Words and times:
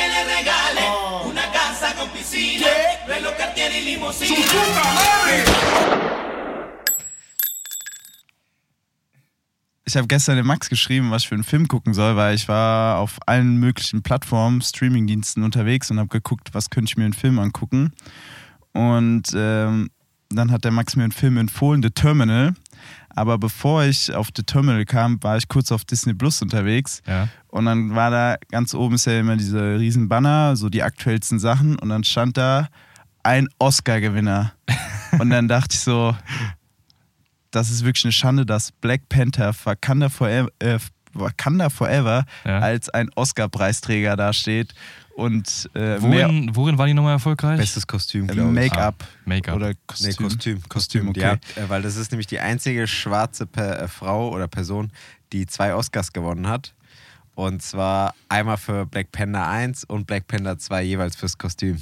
que 0.00 0.06
le 0.08 0.22
regale 0.36 0.84
una 1.28 1.42
casa 1.52 1.94
con 1.94 2.08
piscina, 2.10 2.66
reloj 3.06 3.36
Cartier 3.36 3.70
y 3.72 3.84
limusina. 3.84 4.36
Ich 9.84 9.96
habe 9.96 10.06
gestern 10.06 10.36
dem 10.36 10.46
Max 10.46 10.68
geschrieben, 10.70 11.10
was 11.10 11.22
ich 11.22 11.28
für 11.28 11.34
einen 11.34 11.44
Film 11.44 11.66
gucken 11.66 11.94
soll, 11.94 12.14
weil 12.14 12.36
ich 12.36 12.46
war 12.48 12.98
auf 12.98 13.18
allen 13.26 13.56
möglichen 13.56 14.02
Plattformen, 14.02 14.62
Streamingdiensten 14.62 15.42
unterwegs 15.42 15.90
und 15.90 15.98
habe 15.98 16.08
geguckt, 16.08 16.50
was 16.52 16.70
könnte 16.70 16.90
ich 16.90 16.96
mir 16.96 17.04
einen 17.04 17.12
Film 17.12 17.40
angucken. 17.40 17.92
Und 18.72 19.32
ähm, 19.34 19.90
dann 20.30 20.52
hat 20.52 20.64
der 20.64 20.70
Max 20.70 20.94
mir 20.94 21.02
einen 21.02 21.12
Film 21.12 21.36
empfohlen, 21.36 21.82
The 21.82 21.90
Terminal. 21.90 22.54
Aber 23.20 23.36
bevor 23.36 23.84
ich 23.84 24.14
auf 24.14 24.28
The 24.34 24.42
Terminal 24.42 24.86
kam, 24.86 25.22
war 25.22 25.36
ich 25.36 25.46
kurz 25.46 25.70
auf 25.72 25.84
Disney 25.84 26.14
Plus 26.14 26.40
unterwegs. 26.40 27.02
Ja. 27.06 27.28
Und 27.48 27.66
dann 27.66 27.94
war 27.94 28.10
da 28.10 28.36
ganz 28.50 28.72
oben 28.72 28.94
ist 28.94 29.04
ja 29.04 29.20
immer 29.20 29.36
diese 29.36 29.78
riesen 29.78 30.08
Banner, 30.08 30.56
so 30.56 30.70
die 30.70 30.82
aktuellsten 30.82 31.38
Sachen. 31.38 31.78
Und 31.78 31.90
dann 31.90 32.02
stand 32.02 32.38
da 32.38 32.68
ein 33.22 33.46
Oscar-Gewinner. 33.58 34.52
und 35.18 35.28
dann 35.28 35.48
dachte 35.48 35.74
ich 35.74 35.80
so, 35.80 36.16
das 37.50 37.68
ist 37.70 37.84
wirklich 37.84 38.06
eine 38.06 38.12
Schande, 38.12 38.46
dass 38.46 38.72
Black 38.72 39.06
Panther 39.10 39.52
Wakanda 39.64 40.08
Forever, 40.08 40.48
äh, 40.58 40.78
Wakanda 41.12 41.68
Forever 41.68 42.24
Ja. 42.46 42.60
als 42.60 42.88
ein 42.88 43.10
Oscar-Preisträger 43.16 44.16
dasteht. 44.16 44.72
Und 45.20 45.68
äh, 45.74 45.98
mehr 45.98 46.28
Worin, 46.28 46.56
worin 46.56 46.78
war 46.78 46.86
die 46.86 46.94
nochmal 46.94 47.12
erfolgreich? 47.12 47.58
Bestes 47.58 47.86
Kostüm, 47.86 48.24
äh, 48.24 48.32
glaube 48.32 48.48
ich. 48.48 48.54
Make-up. 48.54 49.04
Ah, 49.06 49.06
Make-up. 49.26 49.54
Oder 49.54 49.68
Nee, 49.68 49.74
Kostüm. 49.86 50.16
Kostüm. 50.16 50.62
Kostüm, 50.68 51.08
okay. 51.08 51.20
Ja, 51.20 51.32
äh, 51.62 51.68
weil 51.68 51.82
das 51.82 51.96
ist 51.96 52.10
nämlich 52.10 52.26
die 52.26 52.40
einzige 52.40 52.86
schwarze 52.86 53.44
per, 53.44 53.82
äh, 53.82 53.88
Frau 53.88 54.30
oder 54.30 54.48
Person, 54.48 54.90
die 55.34 55.46
zwei 55.46 55.74
Oscars 55.74 56.14
gewonnen 56.14 56.48
hat. 56.48 56.72
Und 57.34 57.60
zwar 57.60 58.14
einmal 58.30 58.56
für 58.56 58.86
Black 58.86 59.12
Panther 59.12 59.46
1 59.46 59.84
und 59.84 60.06
Black 60.06 60.26
Panther 60.26 60.58
2 60.58 60.84
jeweils 60.84 61.16
fürs 61.16 61.36
Kostüm. 61.36 61.76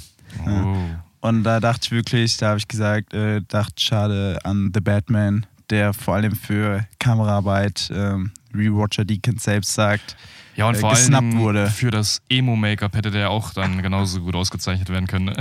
Oh. 0.45 0.75
Und 1.21 1.43
da 1.45 1.61
dachte 1.61 1.79
ich 1.83 1.91
wirklich, 1.91 2.35
da 2.35 2.49
habe 2.49 2.59
ich 2.59 2.67
gesagt, 2.67 3.13
äh, 3.13 3.41
dachte 3.47 3.81
schade 3.81 4.39
an 4.43 4.71
The 4.73 4.81
Batman, 4.81 5.45
der 5.69 5.93
vor 5.93 6.15
allem 6.15 6.35
für 6.35 6.85
Kameraarbeit, 6.99 7.89
ähm, 7.93 8.31
wie 8.51 8.67
Roger 8.67 9.05
Deakins 9.05 9.43
selbst 9.43 9.73
sagt, 9.73 10.17
Ja, 10.59 10.67
und 10.67 10.75
äh, 10.75 10.79
vor 10.79 10.89
allem 10.89 10.97
gesnappt 10.97 11.35
wurde. 11.37 11.67
für 11.69 11.89
das 11.89 12.21
Emo-Make-up 12.29 12.93
hätte 12.93 13.11
der 13.11 13.29
auch 13.29 13.53
dann 13.53 13.81
genauso 13.81 14.19
gut 14.19 14.35
ausgezeichnet 14.35 14.89
werden 14.89 15.07
können. 15.07 15.25
Ne? 15.25 15.37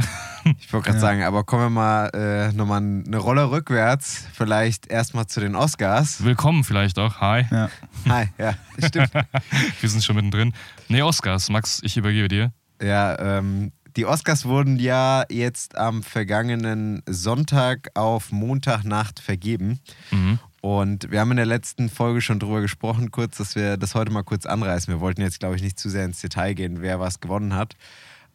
Ich 0.61 0.73
wollte 0.73 0.87
gerade 0.87 1.01
sagen, 1.01 1.25
aber 1.25 1.43
kommen 1.43 1.65
wir 1.65 1.71
mal 1.71 2.07
äh, 2.15 2.53
nochmal 2.53 2.79
eine 2.79 3.17
Rolle 3.17 3.51
rückwärts. 3.51 4.27
Vielleicht 4.33 4.87
erstmal 4.87 5.27
zu 5.27 5.41
den 5.41 5.57
Oscars. 5.57 6.23
Willkommen 6.23 6.63
vielleicht 6.63 7.01
auch. 7.01 7.21
Hi. 7.21 7.45
Ja. 7.51 7.69
Hi, 8.09 8.29
ja, 8.39 8.55
stimmt. 8.79 9.11
Wir 9.81 9.89
sind 9.91 10.05
schon 10.05 10.15
mittendrin. 10.15 10.55
Nee, 10.87 11.03
Oscars. 11.03 11.51
Max, 11.51 11.81
ich 11.83 11.97
übergebe 11.97 12.29
dir. 12.29 12.53
Ja, 12.81 13.19
ähm, 13.19 13.73
die 13.97 14.07
Oscars 14.07 14.45
wurden 14.45 14.79
ja 14.79 15.25
jetzt 15.29 15.77
am 15.77 16.05
vergangenen 16.05 17.03
Sonntag 17.07 17.89
auf 17.95 18.31
Montagnacht 18.31 19.19
vergeben. 19.19 19.81
Mhm. 20.13 20.39
Und 20.61 21.11
wir 21.11 21.21
haben 21.21 21.31
in 21.31 21.37
der 21.37 21.47
letzten 21.47 21.89
Folge 21.89 22.21
schon 22.21 22.41
drüber 22.41 22.61
gesprochen, 22.61 23.11
kurz, 23.11 23.37
dass 23.39 23.55
wir 23.55 23.77
das 23.77 23.95
heute 23.95 24.11
mal 24.11 24.25
kurz 24.25 24.45
anreißen. 24.45 24.93
Wir 24.93 25.01
wollten 25.01 25.21
jetzt, 25.21 25.39
glaube 25.39 25.57
ich, 25.57 25.63
nicht 25.63 25.79
zu 25.79 25.89
sehr 25.89 26.05
ins 26.05 26.21
Detail 26.21 26.55
gehen, 26.55 26.83
wer 26.83 26.99
was 26.99 27.21
gewonnen 27.21 27.55
hat. 27.55 27.77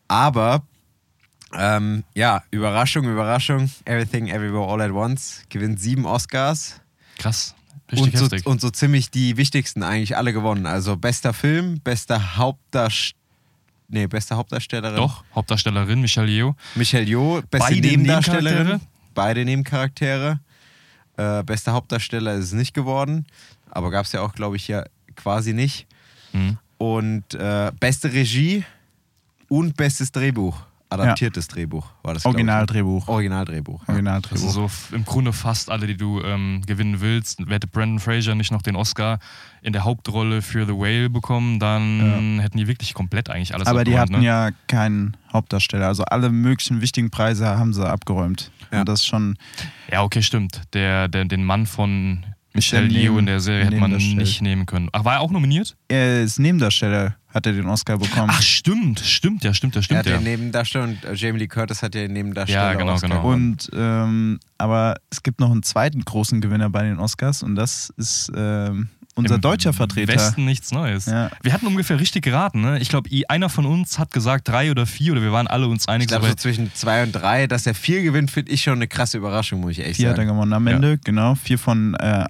Aber 0.07 0.63
ähm, 1.53 2.03
ja, 2.13 2.43
Überraschung, 2.51 3.05
Überraschung. 3.05 3.69
Everything, 3.85 4.27
Everywhere, 4.27 4.67
All 4.67 4.81
at 4.81 4.91
Once 4.91 5.43
gewinnt 5.49 5.79
sieben 5.79 6.05
Oscars. 6.05 6.79
Krass. 7.17 7.55
Richtig 7.91 8.13
und, 8.13 8.17
so, 8.17 8.25
heftig. 8.25 8.45
und 8.45 8.61
so 8.61 8.69
ziemlich 8.69 9.11
die 9.11 9.37
wichtigsten 9.37 9.83
eigentlich 9.83 10.17
alle 10.17 10.33
gewonnen. 10.33 10.65
Also 10.65 10.95
bester 10.97 11.33
Film, 11.33 11.79
bester 11.81 12.37
Hauptdarsteller. 12.37 13.19
Nee, 13.89 14.07
beste 14.07 14.35
Hauptdarstellerin. 14.35 14.95
Doch, 14.95 15.23
Hauptdarstellerin 15.35 16.01
Michelle 16.01 16.27
Yeoh. 16.27 16.55
Michelle 16.73 17.05
Yeoh, 17.05 17.41
beste 17.51 17.67
Beide 17.67 17.87
Nebendarstellerin. 17.87 18.57
Nebencharaktere? 18.57 18.89
Beide 19.13 19.45
Nebencharaktere. 19.45 20.39
Äh, 21.17 21.43
bester 21.43 21.73
Hauptdarsteller 21.73 22.33
ist 22.35 22.45
es 22.45 22.53
nicht 22.53 22.73
geworden. 22.73 23.25
Aber 23.69 23.91
gab 23.91 24.05
es 24.05 24.11
ja 24.11 24.21
auch, 24.21 24.33
glaube 24.33 24.55
ich, 24.55 24.67
ja 24.67 24.85
quasi 25.15 25.53
nicht. 25.53 25.87
Mhm. 26.31 26.57
Und 26.77 27.33
äh, 27.33 27.71
beste 27.79 28.13
Regie 28.13 28.65
und 29.47 29.77
bestes 29.77 30.11
Drehbuch. 30.11 30.65
Adaptiertes 30.93 31.47
Drehbuch 31.47 31.87
war 32.03 32.13
das. 32.13 32.23
ich. 32.23 32.27
Originaldrehbuch. 32.27 33.07
Originaldrehbuch. 33.07 33.81
ja. 33.81 33.85
Das 33.87 33.95
Originaldrehbuch. 33.95 34.39
sind 34.39 34.51
so 34.51 34.95
im 34.95 35.05
Grunde 35.05 35.33
fast 35.33 35.69
alle, 35.69 35.87
die 35.87 35.97
du 35.97 36.21
ähm, 36.21 36.61
gewinnen 36.65 37.01
willst. 37.01 37.39
Hätte 37.47 37.67
Brandon 37.67 37.99
Fraser 37.99 38.35
nicht 38.35 38.51
noch 38.51 38.61
den 38.61 38.75
Oscar 38.75 39.19
in 39.61 39.73
der 39.73 39.83
Hauptrolle 39.83 40.41
für 40.41 40.65
The 40.65 40.73
Whale 40.73 41.09
bekommen, 41.09 41.59
dann 41.59 42.39
hätten 42.39 42.57
die 42.57 42.67
wirklich 42.67 42.93
komplett 42.93 43.29
eigentlich 43.29 43.55
alles 43.55 43.67
Aber 43.67 43.83
die 43.83 43.97
hatten 43.97 44.19
ne? 44.19 44.21
ja 44.23 44.49
keinen 44.67 45.15
Hauptdarsteller. 45.31 45.87
Also 45.87 46.03
alle 46.03 46.29
möglichen 46.29 46.81
wichtigen 46.81 47.09
Preise 47.09 47.47
haben 47.47 47.73
sie 47.73 47.87
abgeräumt. 47.87 48.51
Ja. 48.71 48.81
Und 48.81 48.89
das 48.89 48.99
ist 48.99 49.05
schon. 49.05 49.37
Ja, 49.91 50.03
okay, 50.03 50.21
stimmt. 50.21 50.61
Der, 50.73 51.07
der, 51.07 51.25
den 51.25 51.43
Mann 51.43 51.65
von 51.65 52.25
Michelle 52.53 52.87
Yeoh 52.87 53.17
in 53.17 53.25
der 53.25 53.39
Serie 53.39 53.65
hätte 53.65 53.77
man 53.77 53.91
nicht 53.91 54.41
nehmen 54.41 54.65
können. 54.65 54.89
Ach, 54.91 55.05
war 55.05 55.15
er 55.15 55.21
auch 55.21 55.31
nominiert? 55.31 55.75
Er 55.87 56.21
ist 56.23 56.39
Nebendarsteller, 56.39 57.15
hat 57.33 57.45
er 57.45 57.53
den 57.53 57.65
Oscar 57.67 57.97
bekommen. 57.97 58.29
Ach, 58.31 58.41
stimmt, 58.41 58.99
stimmt, 58.99 59.43
ja, 59.43 59.53
stimmt, 59.53 59.75
ja, 59.75 59.79
Er 59.79 59.83
stimmt, 59.83 59.99
hat 59.99 60.05
ja. 60.05 60.17
den 60.17 60.23
Nebendarsteller 60.23 60.85
und 60.85 60.99
Jamie 61.15 61.39
Lee 61.39 61.47
Curtis 61.47 61.81
hat 61.81 61.95
ja 61.95 62.01
den 62.01 62.13
Nebendarsteller. 62.13 62.71
Ja, 62.71 62.73
genau, 62.75 62.93
Oscar 62.93 63.09
genau. 63.09 63.27
Und 63.27 63.69
ähm, 63.75 64.39
aber 64.57 64.95
es 65.09 65.23
gibt 65.23 65.39
noch 65.39 65.51
einen 65.51 65.63
zweiten 65.63 66.03
großen 66.05 66.41
Gewinner 66.41 66.69
bei 66.69 66.83
den 66.83 66.99
Oscars 66.99 67.41
und 67.43 67.55
das 67.55 67.91
ist 67.97 68.31
ähm, 68.35 68.89
unser 69.15 69.35
Im 69.35 69.41
deutscher 69.41 69.73
Vertreter. 69.73 70.13
Westen 70.13 70.45
nichts 70.45 70.71
Neues. 70.71 71.05
Ja. 71.05 71.29
Wir 71.43 71.53
hatten 71.53 71.67
ungefähr 71.67 71.99
richtig 71.99 72.23
geraten. 72.23 72.61
Ne? 72.61 72.79
Ich 72.79 72.89
glaube, 72.89 73.09
einer 73.29 73.49
von 73.49 73.65
uns 73.65 73.99
hat 73.99 74.11
gesagt 74.11 74.47
drei 74.47 74.71
oder 74.71 74.85
vier 74.87 75.11
oder 75.11 75.21
wir 75.21 75.31
waren 75.31 75.45
alle 75.47 75.67
uns 75.67 75.83
Ich 75.83 75.89
einig. 75.89 76.07
glaube, 76.07 76.27
so 76.29 76.33
zwischen 76.35 76.73
zwei 76.73 77.03
und 77.03 77.11
drei, 77.11 77.45
dass 77.45 77.67
er 77.67 77.75
vier 77.75 78.01
gewinnt, 78.01 78.31
finde 78.31 78.51
ich 78.51 78.61
schon 78.63 78.73
eine 78.73 78.87
krasse 78.87 79.17
Überraschung, 79.19 79.61
muss 79.61 79.71
ich 79.73 79.79
ehrlich 79.81 79.97
Vier 79.97 80.09
hat 80.09 80.15
er 80.15 80.25
sagen. 80.25 80.29
gewonnen 80.29 80.53
am 80.53 80.67
Ja. 80.67 80.75
Ende, 80.75 80.97
genau. 80.97 81.35
Vier 81.35 81.59
von 81.59 81.93
äh, 81.95 82.25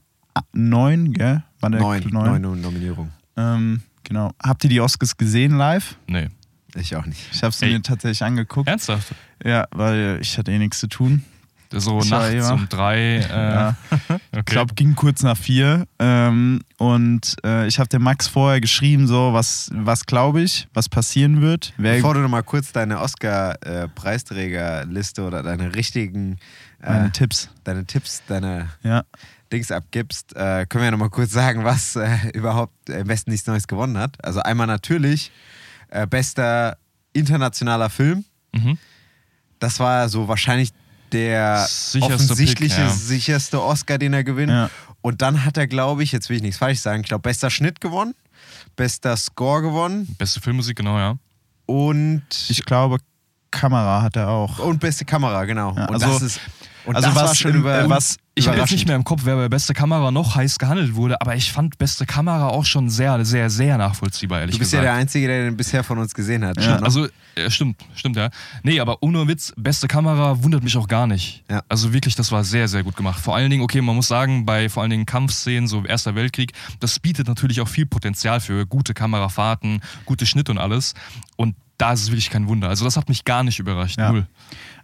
neun, 0.54 1.14
gell? 1.14 1.44
War 1.62 1.70
der 1.70 1.80
Neun, 1.80 2.04
neun. 2.10 2.42
neun 2.42 2.62
Nominierungen. 2.62 3.12
Ähm, 3.38 3.82
genau. 4.04 4.32
Habt 4.42 4.64
ihr 4.64 4.70
die 4.70 4.80
Oscars 4.82 5.18
gesehen 5.18 5.58
live? 5.58 5.96
nee. 6.08 6.30
Ich 6.76 6.96
auch 6.96 7.06
nicht. 7.06 7.20
Ich 7.32 7.44
habe 7.44 7.54
sie 7.54 7.68
mir 7.68 7.84
tatsächlich 7.84 8.24
angeguckt. 8.24 8.68
Ernsthaft? 8.68 9.14
Ja, 9.46 9.68
weil 9.70 10.18
ich 10.22 10.40
hatte 10.40 10.52
eh 10.52 10.58
nichts 10.58 10.80
zu 10.80 10.88
tun. 10.88 11.24
So 11.72 12.00
Ich 12.00 12.10
nachts 12.10 12.34
immer- 12.34 12.54
um 12.54 12.68
drei. 12.68 13.18
Äh, 13.18 13.22
Ja. 13.30 13.76
okay. 14.10 14.20
Ich 14.40 14.46
glaube, 14.46 14.74
ging 14.74 14.96
kurz 14.96 15.22
nach 15.22 15.38
vier. 15.38 15.86
Ähm, 16.00 16.62
und 16.78 17.36
äh, 17.46 17.68
ich 17.68 17.78
habe 17.78 17.90
dem 17.90 18.02
Max 18.02 18.28
vorher 18.28 18.60
geschrieben, 18.60 19.06
so, 19.06 19.34
was, 19.34 19.70
was 19.72 20.08
glaube 20.08 20.42
ich, 20.42 20.68
was 20.74 20.90
passieren 20.90 21.42
wird. 21.42 21.74
Wer 21.78 21.98
Bevor 21.98 22.16
du 22.16 22.22
noch 22.22 22.30
mal 22.30 22.42
kurz 22.42 22.72
deine 22.72 23.00
Oscar-Preisträgerliste 23.02 25.24
oder 25.24 25.44
deine 25.44 25.76
richtigen 25.76 26.38
äh, 26.82 27.10
Tipps. 27.12 27.50
deine 27.64 27.86
Tipps, 27.86 28.24
deine 28.28 28.70
Ja. 28.84 29.04
Dings 29.54 29.72
abgibst, 29.72 30.36
äh, 30.36 30.66
können 30.66 30.82
wir 30.82 30.86
ja 30.86 30.92
noch 30.92 30.98
mal 30.98 31.10
kurz 31.10 31.32
sagen, 31.32 31.64
was 31.64 31.96
äh, 31.96 32.30
überhaupt 32.34 32.90
äh, 32.90 33.02
im 33.02 33.08
Westen 33.08 33.32
nichts 33.32 33.48
Neues 33.48 33.68
gewonnen 33.68 33.98
hat. 33.98 34.18
Also 34.26 34.42
einmal 34.42 34.68
natürlich 34.68 35.32
äh, 35.90 36.08
bester 36.08 36.78
internationaler 37.14 37.90
Film. 37.90 38.26
Mhm. 38.52 38.78
Das 39.60 39.80
war 39.80 40.10
so 40.10 40.28
wahrscheinlich 40.28 40.72
der 41.12 41.66
Sicherste 41.68 42.16
offensichtliche, 42.16 42.76
Pick, 42.76 42.86
ja. 42.86 42.90
sicherste 42.90 43.62
Oscar, 43.64 43.98
den 44.00 44.14
er 44.14 44.24
gewinnt. 44.24 44.52
Ja. 44.52 44.70
Und 45.02 45.22
dann 45.22 45.46
hat 45.46 45.58
er, 45.58 45.68
glaube 45.68 46.02
ich, 46.04 46.12
jetzt 46.12 46.30
will 46.30 46.38
ich 46.38 46.42
nichts 46.44 46.58
falsch 46.58 46.80
sagen, 46.80 47.02
ich 47.02 47.08
glaube, 47.08 47.22
bester 47.22 47.50
Schnitt 47.50 47.80
gewonnen, 47.80 48.16
bester 48.76 49.16
Score 49.16 49.62
gewonnen 49.62 50.08
Beste 50.18 50.42
Filmmusik, 50.42 50.78
genau, 50.78 50.98
ja. 50.98 51.18
und, 51.68 52.24
Ich 52.50 52.66
glaube, 52.66 52.98
Kamera 53.52 54.02
hat 54.02 54.16
er 54.16 54.30
auch. 54.30 54.58
und 54.60 54.80
beste 54.80 55.06
Kamera, 55.06 55.46
genau. 55.46 55.76
Ja, 55.76 55.86
und 55.86 55.94
also- 55.94 56.08
das 56.08 56.22
ist 56.24 56.40
und 56.86 56.96
also 56.96 57.08
das 57.08 57.16
was 57.16 57.24
war 57.30 57.36
schon 57.36 57.56
über, 57.56 57.80
äh, 57.80 57.90
was 57.90 58.18
Ich 58.36 58.48
habe 58.48 58.58
jetzt 58.58 58.72
nicht 58.72 58.88
mehr 58.88 58.96
im 58.96 59.04
Kopf, 59.04 59.22
wer 59.24 59.36
bei 59.36 59.50
beste 59.50 59.74
Kamera 59.74 60.12
noch 60.12 60.36
heiß 60.36 60.60
gehandelt 60.60 60.96
wurde, 60.96 61.22
aber 61.22 61.36
ich 61.36 61.52
fand 61.52 61.78
beste 61.78 62.06
Kamera 62.06 62.48
auch 62.48 62.66
schon 62.66 62.90
sehr, 62.90 63.24
sehr, 63.26 63.50
sehr 63.50 63.78
nachvollziehbar, 63.78 64.42
ehrlich 64.42 64.56
Du 64.56 64.60
bist 64.60 64.72
gesagt. 64.72 64.86
ja 64.86 64.92
der 64.92 65.00
Einzige, 65.00 65.28
der 65.28 65.46
den 65.46 65.58
bisher 65.58 65.84
von 65.84 65.98
uns 65.98 66.14
gesehen 66.14 66.44
hat. 66.46 66.60
Ja. 66.60 66.80
ne? 66.80 66.84
Also, 66.84 67.08
äh, 67.36 67.50
stimmt, 67.50 67.78
stimmt, 67.96 68.16
ja. 68.16 68.30
Nee, 68.64 68.80
aber 68.80 68.98
ohne 69.02 69.28
Witz, 69.28 69.54
beste 69.56 69.88
Kamera 69.88 70.44
wundert 70.44 70.64
mich 70.64 70.76
auch 70.78 70.88
gar 70.88 71.08
nicht. 71.08 71.44
Ja. 71.50 71.64
Also 71.70 71.94
wirklich, 71.94 72.16
das 72.16 72.32
war 72.32 72.44
sehr, 72.44 72.68
sehr 72.68 72.84
gut 72.84 72.96
gemacht. 72.96 73.20
Vor 73.20 73.36
allen 73.36 73.50
Dingen, 73.50 73.64
okay, 73.64 73.82
man 73.82 73.96
muss 73.96 74.08
sagen, 74.08 74.46
bei 74.46 74.70
vor 74.70 74.82
allen 74.84 74.92
Dingen 74.92 75.06
Kampfszenen, 75.06 75.68
so 75.68 75.84
Erster 75.86 76.16
Weltkrieg, 76.16 76.54
das 76.80 77.00
bietet 77.00 77.28
natürlich 77.28 77.62
auch 77.62 77.68
viel 77.68 77.86
Potenzial 77.86 78.40
für 78.40 78.66
gute 78.66 78.94
Kamerafahrten, 78.94 79.82
gute 80.06 80.26
Schnitt 80.26 80.50
und 80.50 80.58
alles. 80.58 80.94
Und 81.36 81.56
da 81.78 81.94
ist 81.94 82.02
es 82.04 82.08
wirklich 82.10 82.30
kein 82.30 82.48
Wunder. 82.48 82.70
Also 82.70 82.86
das 82.86 82.98
hat 82.98 83.10
mich 83.10 83.26
gar 83.26 83.44
nicht 83.44 83.60
überrascht. 83.60 83.98
Ja. 83.98 84.12
Null. 84.12 84.28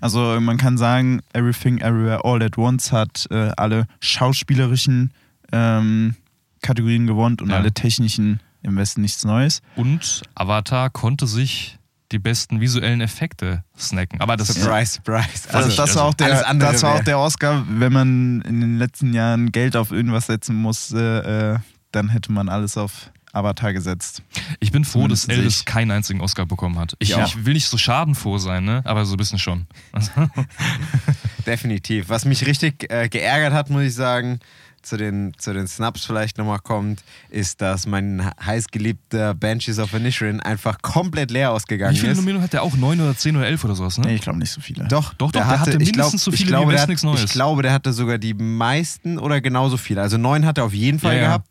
Also 0.02 0.40
man 0.40 0.58
kann 0.58 0.78
sagen, 0.78 1.22
Everything 1.34 1.80
Everywhere 1.80 2.24
All 2.24 2.42
at 2.42 2.58
Once 2.58 2.92
hat 2.92 3.28
äh, 3.32 3.52
alle 3.58 3.86
schauspielerischen 4.00 5.12
ähm, 5.52 6.16
Kategorien 6.62 7.08
gewonnen 7.08 7.38
und 7.42 7.50
Ja. 7.50 7.58
alle 7.58 7.72
technischen 7.74 8.40
im 8.62 8.76
Westen 8.78 9.02
nichts 9.02 9.24
Neues. 9.26 9.62
Und 9.76 10.22
Avatar 10.36 10.90
konnte 10.90 11.26
sich 11.28 11.78
die 12.12 12.20
besten 12.20 12.60
visuellen 12.60 13.02
Effekte 13.02 13.64
snacken. 13.78 14.20
Aber 14.20 14.36
das 14.36 14.48
Surprise, 14.50 14.94
surprise. 14.96 15.48
Also, 15.54 15.70
ich- 15.70 15.76
das, 15.76 15.96
war 15.96 16.06
auch 16.06 16.14
der, 16.16 16.54
das 16.56 16.84
war 16.84 16.96
auch 16.96 17.04
der 17.04 17.20
Oscar, 17.20 17.66
wenn 17.70 17.94
man 17.94 18.42
in 18.42 18.62
den 18.62 18.78
letzten 18.78 19.14
Jahren 19.14 19.52
Geld 19.52 19.76
auf 19.76 19.92
irgendwas 19.92 20.26
setzen 20.28 20.56
musste, 20.56 21.60
äh, 21.62 21.70
dann 21.92 22.10
hätte 22.10 22.32
man 22.32 22.50
alles 22.50 22.78
auf 22.78 23.12
Avatar 23.32 23.74
gesetzt. 23.74 24.22
Ich 24.60 24.72
bin 24.72 24.86
froh, 24.86 25.08
dass 25.08 25.22
Zumindest 25.22 25.30
Elvis 25.30 25.60
ich. 25.60 25.66
keinen 25.66 25.92
einzigen 25.92 26.22
Oscar 26.22 26.46
bekommen 26.46 26.80
hat. 26.80 26.96
Ich, 27.00 27.10
Ja. 27.10 27.24
ich 27.26 27.46
will 27.46 27.54
nicht 27.54 27.68
so 27.68 27.78
schadenfroh 27.78 28.38
sein, 28.38 28.66
ne? 28.66 28.82
aber 28.86 29.06
so 29.06 29.14
ein 29.14 29.18
bisschen 29.18 29.40
schon. 29.40 29.68
Definitiv. 31.46 32.10
Was 32.10 32.26
mich 32.26 32.46
richtig 32.46 32.92
äh, 32.92 33.10
geärgert 33.10 33.54
hat, 33.54 33.70
muss 33.70 33.84
ich 33.84 33.94
sagen, 33.96 34.40
zu 34.82 34.96
den, 34.98 35.34
zu 35.38 35.54
den 35.54 35.68
Snaps 35.68 36.06
vielleicht 36.06 36.38
nochmal 36.38 36.60
kommt, 36.60 37.04
ist, 37.30 37.60
dass 37.62 37.86
mein 37.86 38.32
heißgeliebter 38.44 39.34
Banshees 39.34 39.78
of 39.78 39.94
Inisherin 39.94 40.40
einfach 40.40 40.82
komplett 40.82 41.32
leer 41.32 41.52
ausgegangen 41.52 41.96
wie 41.96 42.00
viele 42.00 42.12
ist. 42.14 42.18
Nominierungen 42.18 42.44
hat 42.46 42.54
der 42.54 42.64
auch? 42.64 42.76
Neun 42.78 43.02
oder 43.02 43.16
zehn 43.16 43.36
oder 43.36 43.46
elf 43.46 43.64
oder 43.66 43.76
sowas, 43.76 43.98
ne? 43.98 44.08
Nee, 44.08 44.16
ich 44.16 44.22
glaube 44.22 44.40
nicht 44.40 44.52
so 44.52 44.62
viele. 44.62 44.88
Doch, 44.88 45.14
Doch, 45.16 45.32
doch, 45.32 45.32
der 45.32 45.48
hatte 45.48 45.72
ich 45.72 45.78
mindestens 45.92 46.24
so 46.24 46.32
ich 46.32 46.38
viele 46.38 46.48
wie 46.48 46.52
glaube, 46.54 46.72
der 46.72 46.82
hat, 46.82 46.90
Nichts 46.90 47.04
Neues. 47.04 47.24
Ich 47.26 47.32
glaube, 47.32 47.62
der 47.62 47.74
hatte 47.74 47.92
sogar 47.92 48.18
die 48.18 48.34
meisten 48.34 49.20
oder 49.20 49.42
genauso 49.42 49.76
viele. 49.78 50.02
Also 50.02 50.18
neun 50.18 50.46
hat 50.46 50.58
er 50.58 50.64
auf 50.64 50.74
jeden 50.74 51.00
Fall 51.00 51.18
Ja, 51.18 51.22
ja. 51.22 51.44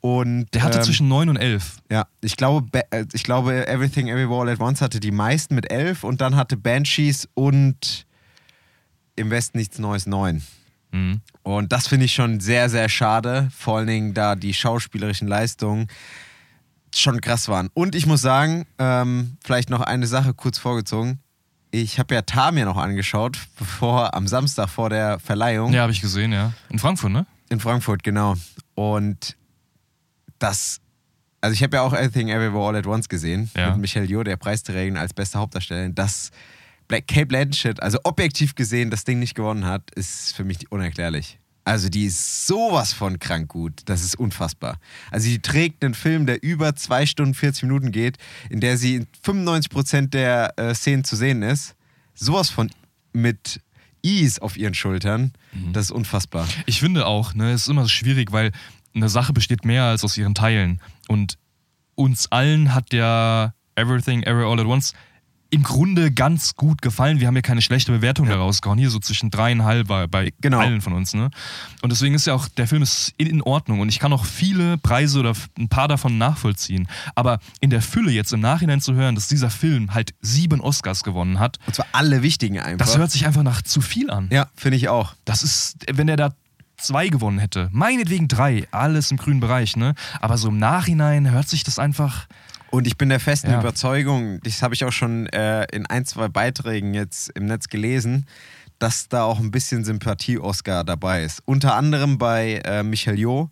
Und, 0.00 0.46
Der 0.54 0.62
hatte 0.62 0.78
ähm, 0.78 0.84
zwischen 0.84 1.08
neun 1.08 1.28
und 1.28 1.36
elf. 1.36 1.78
Ja, 1.90 2.06
ich 2.20 2.36
glaube, 2.36 2.68
äh, 2.90 3.06
ich 3.12 3.24
glaube, 3.24 3.66
Everything 3.66 4.08
Everywhere 4.08 4.40
All 4.40 4.48
at 4.48 4.60
Once 4.60 4.80
hatte 4.80 5.00
die 5.00 5.10
meisten 5.10 5.54
mit 5.54 5.70
elf 5.70 6.04
und 6.04 6.20
dann 6.20 6.36
hatte 6.36 6.56
Banshees 6.56 7.28
und 7.34 8.06
im 9.16 9.30
Westen 9.30 9.58
nichts 9.58 9.78
Neues 9.78 10.06
neun. 10.06 10.42
Mhm. 10.92 11.20
Und 11.42 11.72
das 11.72 11.88
finde 11.88 12.04
ich 12.04 12.14
schon 12.14 12.40
sehr, 12.40 12.68
sehr 12.68 12.88
schade. 12.88 13.48
Vor 13.56 13.78
allen 13.78 13.86
Dingen, 13.86 14.14
da 14.14 14.36
die 14.36 14.54
schauspielerischen 14.54 15.26
Leistungen 15.26 15.88
schon 16.94 17.20
krass 17.20 17.48
waren. 17.48 17.68
Und 17.74 17.94
ich 17.94 18.06
muss 18.06 18.20
sagen, 18.20 18.66
ähm, 18.78 19.36
vielleicht 19.44 19.70
noch 19.70 19.80
eine 19.80 20.06
Sache 20.06 20.34
kurz 20.34 20.58
vorgezogen. 20.58 21.20
Ich 21.70 21.98
habe 21.98 22.14
ja 22.14 22.22
Tamir 22.22 22.64
noch 22.64 22.76
angeschaut, 22.76 23.38
bevor 23.58 24.14
am 24.14 24.28
Samstag 24.28 24.68
vor 24.68 24.88
der 24.88 25.18
Verleihung 25.18 25.72
Ja, 25.72 25.82
habe 25.82 25.92
ich 25.92 26.00
gesehen, 26.00 26.32
ja. 26.32 26.52
In 26.70 26.78
Frankfurt, 26.78 27.12
ne? 27.12 27.26
in 27.48 27.60
Frankfurt, 27.60 28.02
genau. 28.02 28.34
Und 28.74 29.36
das, 30.38 30.80
also 31.40 31.54
ich 31.54 31.62
habe 31.62 31.76
ja 31.76 31.82
auch 31.82 31.92
Everything 31.92 32.28
Everywhere 32.28 32.66
All 32.68 32.76
at 32.76 32.86
Once 32.86 33.08
gesehen 33.08 33.50
Ja. 33.56 33.70
mit 33.72 33.78
Michelle 33.82 34.06
Yeoh, 34.06 34.22
der 34.22 34.36
Preisträgerin 34.36 34.96
als 34.96 35.14
beste 35.14 35.38
Hauptdarstellerin. 35.38 35.94
Dass 35.94 36.30
Black 36.88 37.06
Kate 37.08 37.26
Blanchett, 37.26 37.82
also 37.82 37.98
objektiv 38.04 38.54
gesehen, 38.54 38.90
das 38.90 39.04
Ding 39.04 39.18
nicht 39.18 39.34
gewonnen 39.34 39.64
hat, 39.64 39.90
ist 39.92 40.34
für 40.36 40.44
mich 40.44 40.70
unerklärlich. 40.70 41.38
Also 41.64 41.88
die 41.88 42.04
ist 42.04 42.46
sowas 42.46 42.92
von 42.92 43.18
krank 43.18 43.48
gut. 43.48 43.80
Das 43.86 44.04
ist 44.04 44.14
unfassbar. 44.16 44.78
Also 45.10 45.28
die 45.28 45.40
trägt 45.40 45.84
einen 45.84 45.94
Film, 45.94 46.24
der 46.26 46.40
über 46.44 46.76
2 46.76 47.06
Stunden 47.06 47.34
40 47.34 47.64
Minuten 47.64 47.90
geht, 47.90 48.18
in 48.50 48.60
der 48.60 48.76
sie 48.78 48.94
in 48.94 49.06
95% 49.26 50.10
der 50.10 50.54
äh, 50.58 50.74
Szenen 50.76 51.02
zu 51.02 51.16
sehen 51.16 51.42
ist. 51.42 51.74
Sowas 52.14 52.50
von 52.50 52.70
mit 53.12 53.60
Ease 54.04 54.40
auf 54.40 54.56
ihren 54.56 54.74
Schultern. 54.74 55.32
Das 55.72 55.86
ist 55.86 55.90
unfassbar. 55.90 56.46
Ich 56.66 56.78
finde 56.78 57.06
auch, 57.06 57.34
ne, 57.34 57.50
es 57.50 57.62
ist 57.62 57.68
immer 57.68 57.88
schwierig, 57.88 58.30
weil 58.30 58.52
eine 58.96 59.08
Sache 59.08 59.32
besteht 59.32 59.64
mehr 59.64 59.84
als 59.84 60.02
aus 60.04 60.16
ihren 60.16 60.34
Teilen. 60.34 60.80
Und 61.08 61.38
uns 61.94 62.30
allen 62.32 62.74
hat 62.74 62.92
der 62.92 63.54
Everything, 63.74 64.22
Every 64.22 64.44
All 64.44 64.58
at 64.60 64.66
Once 64.66 64.92
im 65.48 65.62
Grunde 65.62 66.10
ganz 66.10 66.56
gut 66.56 66.82
gefallen. 66.82 67.20
Wir 67.20 67.28
haben 67.28 67.36
ja 67.36 67.40
keine 67.40 67.62
schlechte 67.62 67.92
Bewertung 67.92 68.26
Ja. 68.26 68.32
da 68.34 68.40
rausgehauen. 68.40 68.80
Hier 68.80 68.90
so 68.90 68.98
zwischen 68.98 69.30
dreieinhalb 69.30 69.86
bei, 69.86 70.08
bei 70.08 70.32
Genau. 70.40 70.58
allen 70.58 70.80
von 70.80 70.92
uns. 70.92 71.14
Ne? 71.14 71.30
Und 71.82 71.92
deswegen 71.92 72.16
ist 72.16 72.26
ja 72.26 72.34
auch, 72.34 72.48
der 72.48 72.66
Film 72.66 72.82
ist 72.82 73.14
in, 73.16 73.28
in 73.28 73.42
Ordnung 73.42 73.78
und 73.78 73.88
ich 73.88 74.00
kann 74.00 74.12
auch 74.12 74.24
viele 74.24 74.76
Preise 74.76 75.20
oder 75.20 75.34
ein 75.56 75.68
paar 75.68 75.86
davon 75.86 76.18
nachvollziehen. 76.18 76.88
Aber 77.14 77.38
in 77.60 77.70
der 77.70 77.80
Fülle 77.80 78.10
jetzt 78.10 78.32
im 78.32 78.40
Nachhinein 78.40 78.80
zu 78.80 78.94
hören, 78.94 79.14
dass 79.14 79.28
dieser 79.28 79.48
Film 79.48 79.94
halt 79.94 80.14
sieben 80.20 80.60
Oscars 80.60 81.04
gewonnen 81.04 81.38
hat, 81.38 81.58
Und 81.66 81.76
zwar 81.76 81.86
alle 81.92 82.22
wichtigen 82.22 82.58
einfach. 82.58 82.84
das 82.84 82.98
hört 82.98 83.12
sich 83.12 83.24
einfach 83.24 83.44
nach 83.44 83.62
zu 83.62 83.80
viel 83.80 84.10
an. 84.10 84.28
ja, 84.32 84.48
finde 84.56 84.76
ich 84.78 84.88
auch. 84.88 85.14
Das 85.24 85.44
ist, 85.44 85.76
wenn 85.92 86.08
er 86.08 86.16
da 86.16 86.34
zwei 86.76 87.08
gewonnen 87.08 87.38
hätte, 87.38 87.68
meinetwegen 87.72 88.28
drei, 88.28 88.66
alles 88.70 89.10
im 89.10 89.16
grünen 89.16 89.40
Bereich, 89.40 89.76
ne? 89.76 89.94
Aber 90.20 90.38
so 90.38 90.48
im 90.48 90.58
Nachhinein 90.58 91.30
hört 91.30 91.48
sich 91.48 91.64
das 91.64 91.78
einfach. 91.78 92.26
Und 92.70 92.86
ich 92.86 92.98
bin 92.98 93.08
der 93.08 93.20
festen 93.20 93.50
Ja. 93.50 93.60
Überzeugung, 93.60 94.40
das 94.42 94.62
habe 94.62 94.74
ich 94.74 94.84
auch 94.84 94.92
schon 94.92 95.26
äh, 95.28 95.64
in 95.72 95.86
ein, 95.86 96.04
zwei 96.04 96.28
Beiträgen 96.28 96.94
jetzt 96.94 97.30
im 97.30 97.46
Netz 97.46 97.68
gelesen, 97.68 98.26
dass 98.78 99.08
da 99.08 99.22
auch 99.22 99.38
ein 99.38 99.50
bisschen 99.50 99.84
Sympathie-Oscar 99.84 100.84
dabei 100.84 101.22
ist. 101.22 101.42
Unter 101.46 101.74
anderem 101.76 102.18
bei 102.18 102.60
äh, 102.64 102.82
Michelle 102.82 103.16
Yeoh. 103.16 103.48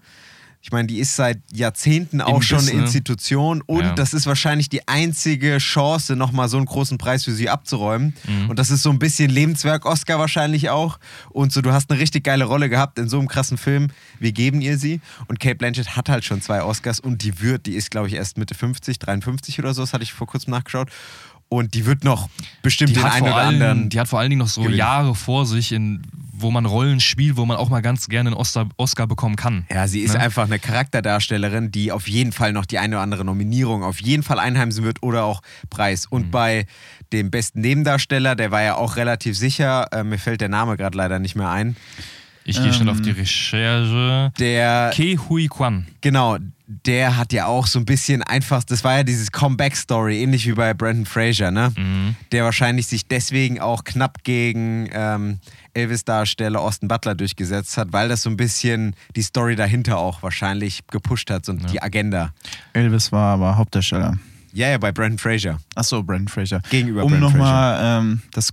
Ich 0.66 0.72
meine, 0.72 0.86
die 0.88 0.98
ist 0.98 1.14
seit 1.14 1.40
Jahrzehnten 1.52 2.22
auch 2.22 2.38
Biss, 2.38 2.48
schon 2.48 2.60
eine 2.60 2.72
ne? 2.72 2.82
Institution 2.84 3.60
und 3.66 3.82
Ja. 3.82 3.92
das 3.92 4.14
ist 4.14 4.24
wahrscheinlich 4.24 4.70
die 4.70 4.88
einzige 4.88 5.58
Chance, 5.58 6.16
nochmal 6.16 6.48
so 6.48 6.56
einen 6.56 6.64
großen 6.64 6.96
Preis 6.96 7.24
für 7.24 7.32
sie 7.32 7.50
abzuräumen. 7.50 8.16
Mhm. 8.26 8.48
Und 8.48 8.58
das 8.58 8.70
ist 8.70 8.82
so 8.82 8.88
ein 8.88 8.98
bisschen 8.98 9.30
Lebenswerk 9.30 9.84
Oscar 9.84 10.18
wahrscheinlich 10.18 10.70
auch. 10.70 10.98
Und 11.28 11.52
so, 11.52 11.60
du 11.60 11.70
hast 11.70 11.90
eine 11.90 12.00
richtig 12.00 12.24
geile 12.24 12.46
Rolle 12.46 12.70
gehabt 12.70 12.98
in 12.98 13.10
so 13.10 13.18
einem 13.18 13.28
krassen 13.28 13.58
Film. 13.58 13.88
Wir 14.18 14.32
geben 14.32 14.62
ihr 14.62 14.78
sie. 14.78 15.02
Und 15.28 15.38
Kate 15.38 15.56
Blanchett 15.56 15.96
hat 15.96 16.08
halt 16.08 16.24
schon 16.24 16.40
zwei 16.40 16.62
Oscars 16.62 16.98
und 16.98 17.22
die 17.22 17.42
wird, 17.42 17.66
die 17.66 17.74
ist 17.74 17.90
glaube 17.90 18.08
ich 18.08 18.14
erst 18.14 18.38
Mitte 18.38 18.54
50, 18.54 18.98
53 18.98 19.58
oder 19.58 19.74
so, 19.74 19.82
das 19.82 19.92
hatte 19.92 20.04
ich 20.04 20.14
vor 20.14 20.26
kurzem 20.26 20.52
nachgeschaut. 20.52 20.88
Und 21.48 21.74
die 21.74 21.86
wird 21.86 22.04
noch 22.04 22.28
bestimmt 22.62 22.90
Die 22.90 22.94
den 22.94 23.04
einen 23.04 23.22
oder 23.26 23.36
allen, 23.36 23.62
anderen. 23.62 23.88
die 23.90 24.00
hat 24.00 24.08
vor 24.08 24.18
allen 24.18 24.30
Dingen 24.30 24.40
noch 24.40 24.48
so 24.48 24.62
gewinnen. 24.62 24.78
Jahre 24.78 25.14
vor 25.14 25.46
sich, 25.46 25.70
in, 25.72 26.02
wo 26.32 26.50
man 26.50 26.66
Rollen 26.66 26.98
spielt, 27.00 27.36
wo 27.36 27.44
man 27.46 27.56
auch 27.56 27.68
mal 27.68 27.80
ganz 27.80 28.08
gerne 28.08 28.30
einen 28.30 28.36
Oscar, 28.36 28.68
Oscar 28.76 29.06
bekommen 29.06 29.36
kann. 29.36 29.64
Ja, 29.70 29.86
sie 29.86 30.00
ist 30.00 30.14
Ne? 30.14 30.20
einfach 30.20 30.44
eine 30.46 30.58
Charakterdarstellerin, 30.58 31.70
die 31.70 31.92
auf 31.92 32.08
jeden 32.08 32.32
Fall 32.32 32.52
noch 32.52 32.66
die 32.66 32.78
eine 32.78 32.96
oder 32.96 33.02
andere 33.02 33.24
Nominierung 33.24 33.84
auf 33.84 34.00
jeden 34.00 34.22
Fall 34.22 34.38
einheimsen 34.40 34.84
wird 34.84 35.02
oder 35.02 35.24
auch 35.24 35.42
Preis. 35.70 36.06
Mhm. 36.10 36.16
Und 36.16 36.30
bei 36.30 36.66
dem 37.12 37.30
besten 37.30 37.60
Nebendarsteller, 37.60 38.34
der 38.34 38.50
war 38.50 38.62
ja 38.62 38.74
auch 38.74 38.96
relativ 38.96 39.36
sicher, 39.36 39.86
äh, 39.92 40.02
mir 40.02 40.18
fällt 40.18 40.40
der 40.40 40.48
Name 40.48 40.76
gerade 40.76 40.96
leider 40.98 41.18
nicht 41.20 41.36
mehr 41.36 41.50
ein. 41.50 41.76
Ich 42.44 42.62
gehe 42.62 42.72
schnell 42.72 42.88
Ähm. 42.88 42.94
auf 42.94 43.00
die 43.00 43.10
Recherche. 43.10 44.32
Der, 44.38 44.90
Ke 44.94 45.16
Hui 45.28 45.48
Kwan. 45.48 45.86
genau, 46.00 46.36
der 46.66 47.16
hat 47.16 47.32
ja 47.32 47.46
auch 47.46 47.66
so 47.66 47.78
ein 47.78 47.84
bisschen 47.84 48.22
einfach, 48.22 48.64
das 48.64 48.84
war 48.84 48.96
ja 48.96 49.02
dieses 49.02 49.30
Comeback-Story, 49.32 50.22
ähnlich 50.22 50.46
wie 50.46 50.52
bei 50.52 50.72
Brandon 50.74 51.04
Fraser, 51.06 51.50
ne? 51.50 51.72
Mhm. 51.76 52.16
Der 52.32 52.44
wahrscheinlich 52.44 52.86
sich 52.86 53.06
deswegen 53.06 53.60
auch 53.60 53.84
knapp 53.84 54.24
gegen 54.24 54.88
ähm, 54.92 55.40
Elvis-Darsteller 55.74 56.60
Austin 56.60 56.88
Butler 56.88 57.14
durchgesetzt 57.14 57.76
hat, 57.76 57.92
weil 57.92 58.08
das 58.08 58.22
so 58.22 58.30
ein 58.30 58.36
bisschen 58.36 58.94
die 59.14 59.22
Story 59.22 59.56
dahinter 59.56 59.98
auch 59.98 60.22
wahrscheinlich 60.22 60.86
gepusht 60.90 61.30
hat 61.30 61.48
und 61.48 61.70
die 61.72 61.82
Agenda. 61.82 62.32
Elvis 62.72 63.12
war 63.12 63.34
aber 63.34 63.56
Hauptdarsteller. 63.56 64.16
Ja, 64.52 64.68
ja, 64.70 64.78
bei 64.78 64.92
Brandon 64.92 65.18
Fraser. 65.18 65.58
Achso, 65.74 66.02
Brandon 66.02 66.28
Fraser. 66.28 66.60
Gegenüber 66.70 67.04
um 67.04 67.18
nochmal 67.18 68.00
ähm, 68.02 68.22
das 68.32 68.52